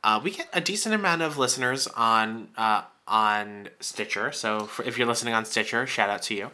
Uh, 0.04 0.20
we 0.24 0.32
get 0.32 0.50
a 0.54 0.62
decent 0.62 0.96
amount 0.96 1.22
of 1.22 1.38
listeners 1.38 1.88
on 1.88 2.50
uh, 2.58 2.84
on 3.08 3.70
Stitcher. 3.80 4.32
So 4.32 4.66
for, 4.66 4.84
if 4.84 4.98
you're 4.98 5.08
listening 5.08 5.34
on 5.34 5.46
Stitcher, 5.46 5.86
shout 5.86 6.10
out 6.10 6.22
to 6.24 6.36
you. 6.36 6.52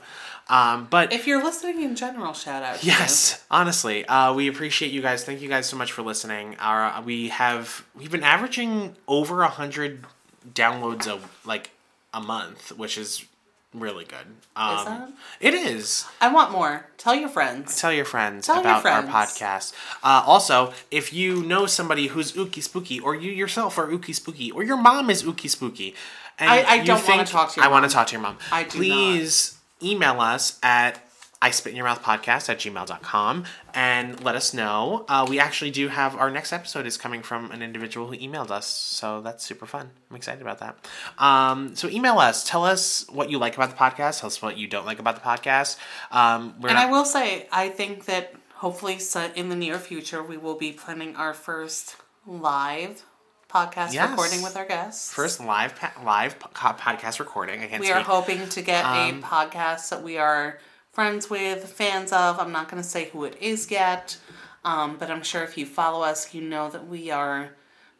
Um, 0.49 0.87
but 0.89 1.11
If 1.11 1.27
you're 1.27 1.43
listening 1.43 1.81
in 1.83 1.95
general, 1.95 2.33
shout 2.33 2.63
out. 2.63 2.79
to 2.79 2.85
yes, 2.85 3.43
honestly, 3.51 4.05
uh, 4.05 4.33
we 4.33 4.47
appreciate 4.47 4.91
you 4.91 5.01
guys. 5.01 5.23
Thank 5.25 5.41
you 5.41 5.49
guys 5.49 5.67
so 5.67 5.75
much 5.77 5.91
for 5.91 6.01
listening. 6.03 6.55
Our 6.59 7.01
we 7.01 7.29
have 7.29 7.85
we've 7.95 8.11
been 8.11 8.23
averaging 8.23 8.95
over 9.07 9.41
a 9.43 9.49
hundred 9.49 10.05
downloads 10.53 11.05
a 11.07 11.19
like 11.47 11.71
a 12.13 12.21
month, 12.21 12.71
which 12.77 12.97
is 12.97 13.25
really 13.73 14.05
good. 14.05 14.25
Um, 14.55 14.85
that? 14.85 15.09
It 15.41 15.53
is. 15.53 16.05
I 16.21 16.31
want 16.33 16.51
more. 16.51 16.87
Tell 16.97 17.13
your 17.13 17.27
friends. 17.29 17.79
Tell 17.79 17.91
your 17.91 18.05
friends 18.05 18.45
Tell 18.47 18.55
your 18.63 18.79
about 18.79 18.85
our 18.85 19.03
podcast. 19.03 19.73
Uh, 20.01 20.23
also, 20.25 20.73
if 20.89 21.11
you 21.11 21.43
know 21.43 21.65
somebody 21.65 22.07
who's 22.07 22.31
ookie 22.31 22.63
spooky, 22.63 22.99
or 23.01 23.13
you 23.13 23.31
yourself 23.31 23.77
are 23.77 23.87
ookie 23.87 24.15
spooky, 24.15 24.49
or 24.51 24.63
your 24.63 24.77
mom 24.77 25.09
is 25.09 25.23
ookie 25.23 25.49
spooky, 25.49 25.93
and 26.39 26.49
I- 26.49 26.61
I 26.61 26.75
you 26.75 26.85
don't 26.85 27.05
wanna 27.07 27.25
talk 27.25 27.51
to 27.51 27.57
your 27.57 27.65
I 27.65 27.67
want 27.67 27.83
to 27.83 27.91
talk 27.91 28.07
to 28.07 28.13
your 28.13 28.21
mom. 28.21 28.37
I 28.51 28.63
do 28.63 28.69
Please 28.69 29.56
email 29.81 30.19
us 30.21 30.59
at 30.63 31.03
I 31.39 31.51
spit 31.51 31.69
in 31.69 31.77
your 31.77 31.85
mouth 31.85 32.01
podcast 32.01 32.49
at 32.49 32.57
gmail.com 32.57 33.45
and 33.75 34.23
let 34.23 34.33
us 34.35 34.55
know. 34.55 35.05
Uh, 35.07 35.23
we 35.29 35.39
actually 35.39 35.69
do 35.69 35.87
have 35.87 36.15
our 36.15 36.31
next 36.31 36.51
episode 36.51 36.87
is 36.87 36.97
coming 36.97 37.21
from 37.21 37.51
an 37.51 37.61
individual 37.61 38.07
who 38.07 38.17
emailed 38.17 38.49
us, 38.49 38.65
so 38.65 39.21
that's 39.21 39.45
super 39.45 39.67
fun. 39.67 39.91
I'm 40.09 40.15
excited 40.15 40.41
about 40.41 40.57
that. 40.59 40.87
Um, 41.19 41.75
so 41.75 41.89
email 41.89 42.17
us, 42.17 42.43
tell 42.43 42.65
us 42.65 43.05
what 43.09 43.29
you 43.29 43.37
like 43.37 43.55
about 43.55 43.69
the 43.69 43.75
podcast, 43.75 44.21
tell 44.21 44.27
us 44.27 44.41
what 44.41 44.57
you 44.57 44.67
don't 44.67 44.87
like 44.87 44.97
about 44.97 45.13
the 45.13 45.21
podcast. 45.21 45.77
Um, 46.09 46.55
we're 46.59 46.69
And 46.69 46.75
not- 46.77 46.87
I 46.87 46.91
will 46.91 47.05
say, 47.05 47.47
I 47.51 47.69
think 47.69 48.05
that 48.05 48.33
hopefully 48.55 48.97
in 49.35 49.49
the 49.49 49.55
near 49.55 49.77
future, 49.77 50.23
we 50.23 50.37
will 50.37 50.55
be 50.55 50.71
planning 50.71 51.15
our 51.15 51.35
first 51.35 51.97
live 52.25 53.03
podcast 53.47 53.93
Yes. 53.93 54.09
recording 54.09 54.41
with 54.41 54.55
our 54.57 54.65
guests. 54.65 55.13
First 55.13 55.39
live 55.39 55.75
pa- 55.75 55.93
live 56.03 56.37
po- 56.39 56.49
podcast 56.73 57.19
recording. 57.19 57.61
I 57.63 57.67
can't 57.67 57.81
we 57.81 57.91
are 57.91 58.01
hoping 58.01 58.47
to 58.49 58.61
get 58.61 58.85
Um, 58.85 59.19
a 59.19 59.21
podcast 59.25 59.89
that 59.89 60.03
we 60.03 60.17
are 60.17 60.59
friends 60.91 61.29
with, 61.29 61.71
fans 61.71 62.11
of. 62.11 62.39
I'm 62.39 62.51
not 62.51 62.69
going 62.69 62.81
to 62.81 62.87
say 62.87 63.09
who 63.09 63.23
it 63.23 63.37
is 63.39 63.69
yet, 63.71 64.17
um, 64.65 64.97
but 64.97 65.09
I'm 65.11 65.23
sure 65.23 65.43
if 65.43 65.57
you 65.57 65.65
follow 65.65 66.03
us, 66.03 66.33
you 66.33 66.41
know 66.41 66.69
that 66.69 66.87
we 66.87 67.11
are 67.11 67.51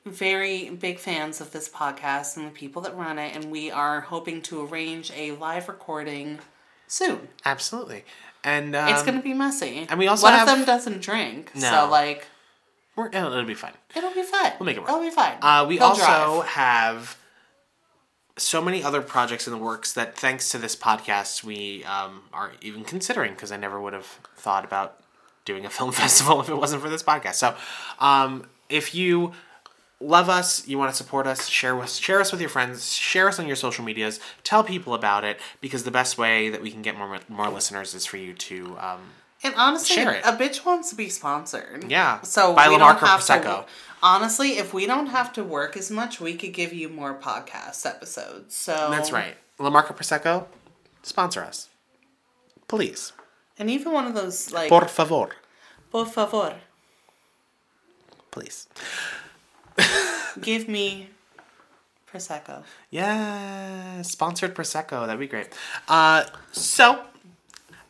very 0.06 0.70
big 0.70 1.00
fans 1.00 1.42
of 1.42 1.52
this 1.52 1.68
podcast 1.70 2.38
and 2.38 2.48
the 2.48 2.52
people 2.52 2.82
that 2.84 2.96
run 2.96 3.20
it, 3.20 3.36
and 3.36 3.52
we 3.52 3.70
are 3.72 4.02
hoping 4.02 4.42
to 4.44 4.66
arrange 4.66 5.12
a 5.16 5.32
live 5.34 5.68
recording 5.68 6.40
soon. 6.88 7.28
Absolutely, 7.46 8.06
and 8.44 8.76
um, 8.76 8.88
It's 8.90 9.04
going 9.04 9.18
to 9.18 9.24
be 9.24 9.34
messy. 9.34 9.86
and 9.90 10.00
we 10.00 10.08
also 10.08 10.24
one 10.24 10.34
have- 10.34 10.48
of 10.48 10.56
them 10.58 10.66
doesn't 10.66 11.02
drink, 11.02 11.52
No. 11.56 11.70
so 11.70 11.90
like 11.90 12.26
we're, 12.98 13.08
it'll, 13.08 13.32
it'll 13.32 13.46
be 13.46 13.54
fine. 13.54 13.72
it'll 13.96 14.14
be 14.14 14.24
fine. 14.24 14.52
We'll 14.60 14.66
make 14.66 14.76
it 14.76 14.82
work. 14.82 14.90
It'll 14.90 15.02
be 15.02 15.10
fine. 15.12 15.38
Uh, 15.42 15.66
we 15.68 15.76
He'll 15.76 15.86
also 15.86 16.04
drive. 16.04 16.46
have 16.48 17.18
so 18.38 18.62
many 18.62 18.84
other 18.84 19.02
projects 19.02 19.48
in 19.48 19.54
the 19.54 19.60
works 19.60 19.94
that, 19.94 20.18
thanks 20.18 20.50
to 20.50 20.58
this 20.58 20.76
podcast, 20.76 21.44
we 21.44 21.84
um, 21.86 22.24
are 22.34 22.52
even 22.62 22.84
considering 22.84 23.32
because 23.34 23.52
I 23.52 23.58
never 23.58 23.80
would 23.80 23.94
have 23.94 24.06
thought 24.36 24.66
about 24.66 25.00
doing 25.46 25.66
a 25.66 25.70
film 25.78 25.92
festival 25.92 26.42
if 26.42 26.50
it 26.50 26.56
wasn't 26.56 26.82
for 26.82 26.90
this 26.90 27.04
podcast. 27.04 27.36
So, 27.36 27.56
um, 28.00 28.48
if 28.70 28.94
you 28.94 29.32
love 30.00 30.30
us, 30.30 30.68
you 30.68 30.78
want 30.78 30.92
to 30.92 30.96
support 30.98 31.26
us, 31.26 31.48
share 31.48 31.80
us, 31.82 31.98
share 31.98 32.20
us 32.20 32.32
with 32.32 32.42
your 32.42 32.50
friends, 32.50 32.94
share 32.94 33.28
us 33.28 33.40
on 33.40 33.48
your 33.48 33.56
social 33.56 33.84
medias, 33.84 34.20
tell 34.44 34.64
people 34.64 34.94
about 34.94 35.24
it 35.24 35.40
because 35.62 35.84
the 35.84 35.92
best 35.92 36.18
way 36.18 36.50
that 36.50 36.62
we 36.62 36.70
can 36.70 36.82
get 36.82 36.96
more 36.98 37.20
more 37.30 37.50
listeners 37.50 37.94
is 37.96 38.06
for 38.06 38.18
you 38.18 38.34
to 38.34 38.78
um, 38.80 39.02
And 39.48 39.56
honestly, 39.56 40.02
a 40.04 40.34
bitch 40.34 40.66
wants 40.66 40.90
to 40.90 40.96
be 40.96 41.10
sponsored. 41.10 41.86
Yeah. 41.90 42.22
So 42.22 42.54
By 42.54 42.70
we 42.70 42.78
don't 42.78 42.98
have 43.00 43.22
Prosecco. 43.22 43.66
to. 43.66 43.66
Honestly, 44.04 44.58
if 44.58 44.74
we 44.74 44.86
don't 44.86 45.08
have 45.08 45.32
to 45.34 45.44
work 45.44 45.76
as 45.78 45.90
much, 45.90 46.20
we 46.20 46.36
could 46.36 46.54
give 46.54 46.74
you 46.74 46.90
more 46.90 47.14
podcast 47.16 47.86
episodes. 47.86 48.56
So 48.56 48.74
That's 48.92 49.12
right. 49.12 49.36
La 49.58 49.70
Marca 49.70 49.94
Prosecco, 49.94 50.46
sponsor 51.02 51.42
us. 51.44 51.70
Please. 52.68 53.14
And 53.58 53.70
even 53.70 53.92
one 53.94 54.06
of 54.06 54.14
those 54.14 54.52
like 54.52 54.70
Por 54.70 54.88
favor. 54.88 55.30
por 55.92 56.06
favor, 56.06 56.56
Please. 58.30 58.68
give 60.42 60.68
me 60.68 61.10
prosecco. 62.12 62.64
Yeah, 62.92 64.02
sponsored 64.04 64.54
Prosecco. 64.54 65.08
That'd 65.08 65.20
be 65.20 65.28
great. 65.28 65.50
Uh, 65.88 66.26
so, 66.52 67.02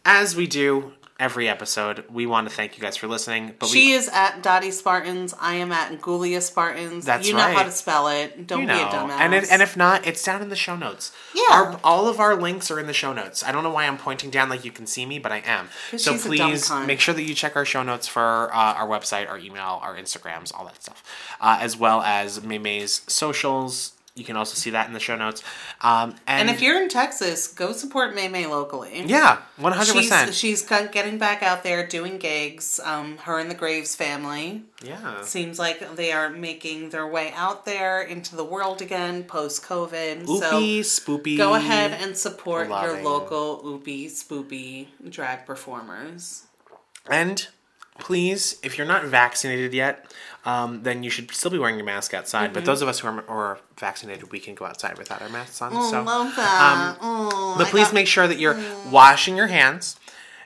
as 0.05 0.35
we 0.37 0.47
do 0.47 0.93
every 1.19 1.49
episode. 1.49 2.05
We 2.09 2.25
want 2.25 2.47
to 2.49 2.55
thank 2.55 2.77
you 2.77 2.81
guys 2.81 2.97
for 2.97 3.07
listening. 3.07 3.55
But 3.57 3.69
She 3.69 3.87
we, 3.87 3.93
is 3.93 4.09
at 4.09 4.43
Dottie 4.43 4.71
Spartans. 4.71 5.33
I 5.39 5.55
am 5.55 5.71
at 5.71 5.99
Gulia 6.01 6.41
Spartans. 6.41 7.05
That's 7.05 7.27
you 7.27 7.33
know 7.33 7.39
how 7.39 7.63
to 7.63 7.71
spell 7.71 8.07
it. 8.07 8.47
Don't 8.47 8.61
you 8.61 8.67
be 8.67 8.73
a 8.73 8.85
dumbass. 8.85 9.19
and 9.19 9.33
it, 9.33 9.51
and 9.51 9.61
if 9.61 9.75
not, 9.75 10.05
it's 10.05 10.23
down 10.23 10.41
in 10.41 10.49
the 10.49 10.55
show 10.55 10.75
notes. 10.75 11.11
Yeah. 11.33 11.43
Our, 11.51 11.79
all 11.83 12.07
of 12.07 12.19
our 12.19 12.35
links 12.35 12.69
are 12.71 12.79
in 12.79 12.87
the 12.87 12.93
show 12.93 13.13
notes. 13.13 13.43
I 13.43 13.51
don't 13.51 13.63
know 13.63 13.71
why 13.71 13.85
I'm 13.87 13.97
pointing 13.97 14.29
down 14.29 14.49
like 14.49 14.63
you 14.63 14.71
can 14.71 14.85
see 14.85 15.05
me, 15.05 15.19
but 15.19 15.31
I 15.31 15.39
am. 15.45 15.69
So 15.91 16.13
she's 16.13 16.25
a 16.25 16.35
dumb 16.37 16.51
please 16.51 16.71
make 16.85 16.99
sure 16.99 17.13
that 17.13 17.23
you 17.23 17.33
check 17.33 17.55
our 17.55 17.65
show 17.65 17.83
notes 17.83 18.07
for 18.07 18.49
uh, 18.53 18.73
our 18.73 18.87
website, 18.87 19.29
our 19.29 19.37
email, 19.37 19.79
our 19.81 19.95
Instagrams, 19.95 20.53
all 20.53 20.65
that 20.65 20.81
stuff, 20.81 21.03
uh, 21.41 21.57
as 21.61 21.77
well 21.77 22.01
as 22.01 22.39
Maymay's 22.41 23.01
socials. 23.11 23.93
You 24.17 24.23
can 24.23 24.35
also 24.35 24.55
see 24.55 24.71
that 24.71 24.87
in 24.87 24.93
the 24.93 24.99
show 24.99 25.15
notes. 25.15 25.43
Um, 25.81 26.15
and, 26.25 26.41
and 26.41 26.49
if 26.49 26.61
you're 26.61 26.81
in 26.81 26.89
Texas, 26.89 27.47
go 27.47 27.71
support 27.71 28.15
May 28.15 28.27
May 28.27 28.47
locally. 28.47 29.03
yeah, 29.05 29.41
one 29.57 29.73
hundred 29.73 29.93
She's, 29.93 30.09
percent. 30.09 30.33
she's 30.33 30.61
getting 30.63 31.17
back 31.19 31.43
out 31.43 31.63
there 31.63 31.85
doing 31.85 32.17
gigs. 32.17 32.79
Um, 32.83 33.17
her 33.19 33.37
and 33.39 33.49
the 33.51 33.55
Graves 33.55 33.95
family 33.95 34.63
Yeah, 34.83 35.21
seems 35.21 35.59
like 35.59 35.95
they 35.95 36.11
are 36.11 36.29
making 36.29 36.89
their 36.89 37.05
way 37.07 37.31
out 37.35 37.65
there 37.65 38.01
into 38.01 38.35
the 38.35 38.43
world 38.43 38.81
again 38.81 39.23
post 39.23 39.63
COVID. 39.63 40.25
oopy 40.25 40.83
So 40.83 41.01
spoopy. 41.01 41.37
go 41.37 41.53
ahead 41.53 41.91
and 42.01 42.17
support 42.17 42.69
your 42.69 43.03
local 43.03 43.61
oopy 43.63 44.05
spoopy 44.07 44.87
drag 45.09 45.45
performers. 45.45 46.43
And 47.09 47.47
please, 47.99 48.59
if 48.63 48.77
you're 48.77 48.87
not 48.87 49.05
vaccinated 49.05 49.73
yet, 49.73 50.11
um, 50.47 50.81
then 50.83 51.03
you 51.03 51.09
should 51.09 51.29
still 51.31 51.51
be 51.51 51.57
wearing 51.59 51.75
your 51.75 51.85
mask 51.85 52.13
outside. 52.13 52.45
Mm-hmm. 52.45 52.53
But 52.53 52.65
those 52.65 52.81
of 52.81 52.87
us 52.87 52.99
who 52.99 53.09
are, 53.09 53.23
are 53.27 53.59
vaccinated, 53.77 54.31
we 54.31 54.39
can 54.39 54.55
go 54.55 54.63
outside 54.65 54.97
without 54.97 55.21
our 55.21 55.27
masks 55.27 55.61
on. 55.61 55.73
Oh, 55.73 55.91
so, 55.91 56.01
love 56.01 56.33
that. 56.37 56.97
oh, 57.01 57.55
but 57.57 57.67
I 57.67 57.69
please 57.69 57.87
got- 57.87 57.93
make 57.93 58.07
sure 58.07 58.29
that 58.29 58.39
you're 58.39 58.57
washing 58.89 59.35
your 59.35 59.47
hands. 59.47 59.99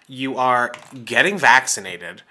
You 0.07 0.38
are 0.38 0.73
getting 1.06 1.38
vaccinated 1.38 2.23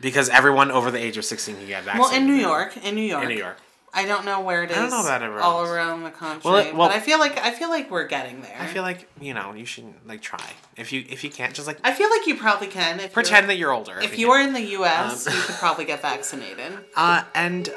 because 0.00 0.30
everyone 0.30 0.70
over 0.70 0.90
the 0.90 0.98
age 0.98 1.18
of 1.18 1.26
16 1.26 1.54
can 1.54 1.66
get 1.66 1.84
vaccinated. 1.84 2.10
Well, 2.10 2.18
in 2.18 2.26
New 2.26 2.40
York, 2.40 2.76
in 2.78 2.94
New 2.94 3.02
York, 3.02 3.22
In 3.24 3.28
New 3.28 3.36
York. 3.36 3.58
I 3.94 4.06
don't 4.06 4.24
know 4.24 4.40
where 4.40 4.64
it 4.64 4.70
is. 4.70 4.76
I 4.76 4.80
don't 4.80 4.90
know 4.90 5.00
about 5.02 5.22
everywhere 5.22 5.42
all 5.42 5.60
else. 5.60 5.68
around 5.70 6.02
the 6.04 6.10
country. 6.10 6.50
Well, 6.50 6.58
it- 6.60 6.74
well- 6.74 6.88
but 6.88 6.96
I 6.96 7.00
feel 7.00 7.18
like 7.18 7.36
I 7.38 7.50
feel 7.50 7.68
like 7.68 7.90
we're 7.90 8.06
getting 8.06 8.40
there. 8.40 8.56
I 8.58 8.66
feel 8.66 8.82
like 8.82 9.06
you 9.20 9.34
know 9.34 9.52
you 9.52 9.66
should 9.66 9.92
like 10.06 10.22
try. 10.22 10.44
If 10.76 10.92
you 10.92 11.04
if 11.08 11.22
you 11.24 11.30
can't, 11.30 11.52
just 11.54 11.66
like 11.66 11.78
I 11.84 11.92
feel 11.92 12.08
like 12.10 12.26
you 12.26 12.36
probably 12.36 12.68
can. 12.68 13.00
If 13.00 13.12
pretend 13.12 13.48
that 13.50 13.56
you're 13.58 13.72
older. 13.72 13.98
if 14.00 14.18
you 14.18 14.30
are 14.30 14.40
in 14.40 14.54
the 14.54 14.62
U.S., 14.78 15.26
you 15.26 15.32
could 15.42 15.54
probably 15.64 15.84
get 15.84 16.00
vaccinated. 16.00 16.72
Uh, 16.96 17.24
and 17.34 17.68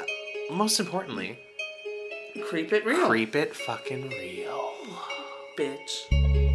most 0.50 0.80
importantly, 0.80 1.38
Creep 2.48 2.72
it 2.72 2.84
real, 2.86 3.08
creep 3.08 3.34
it 3.36 3.54
fucking 3.56 4.08
real. 4.10 4.72
bitch. 5.58 6.45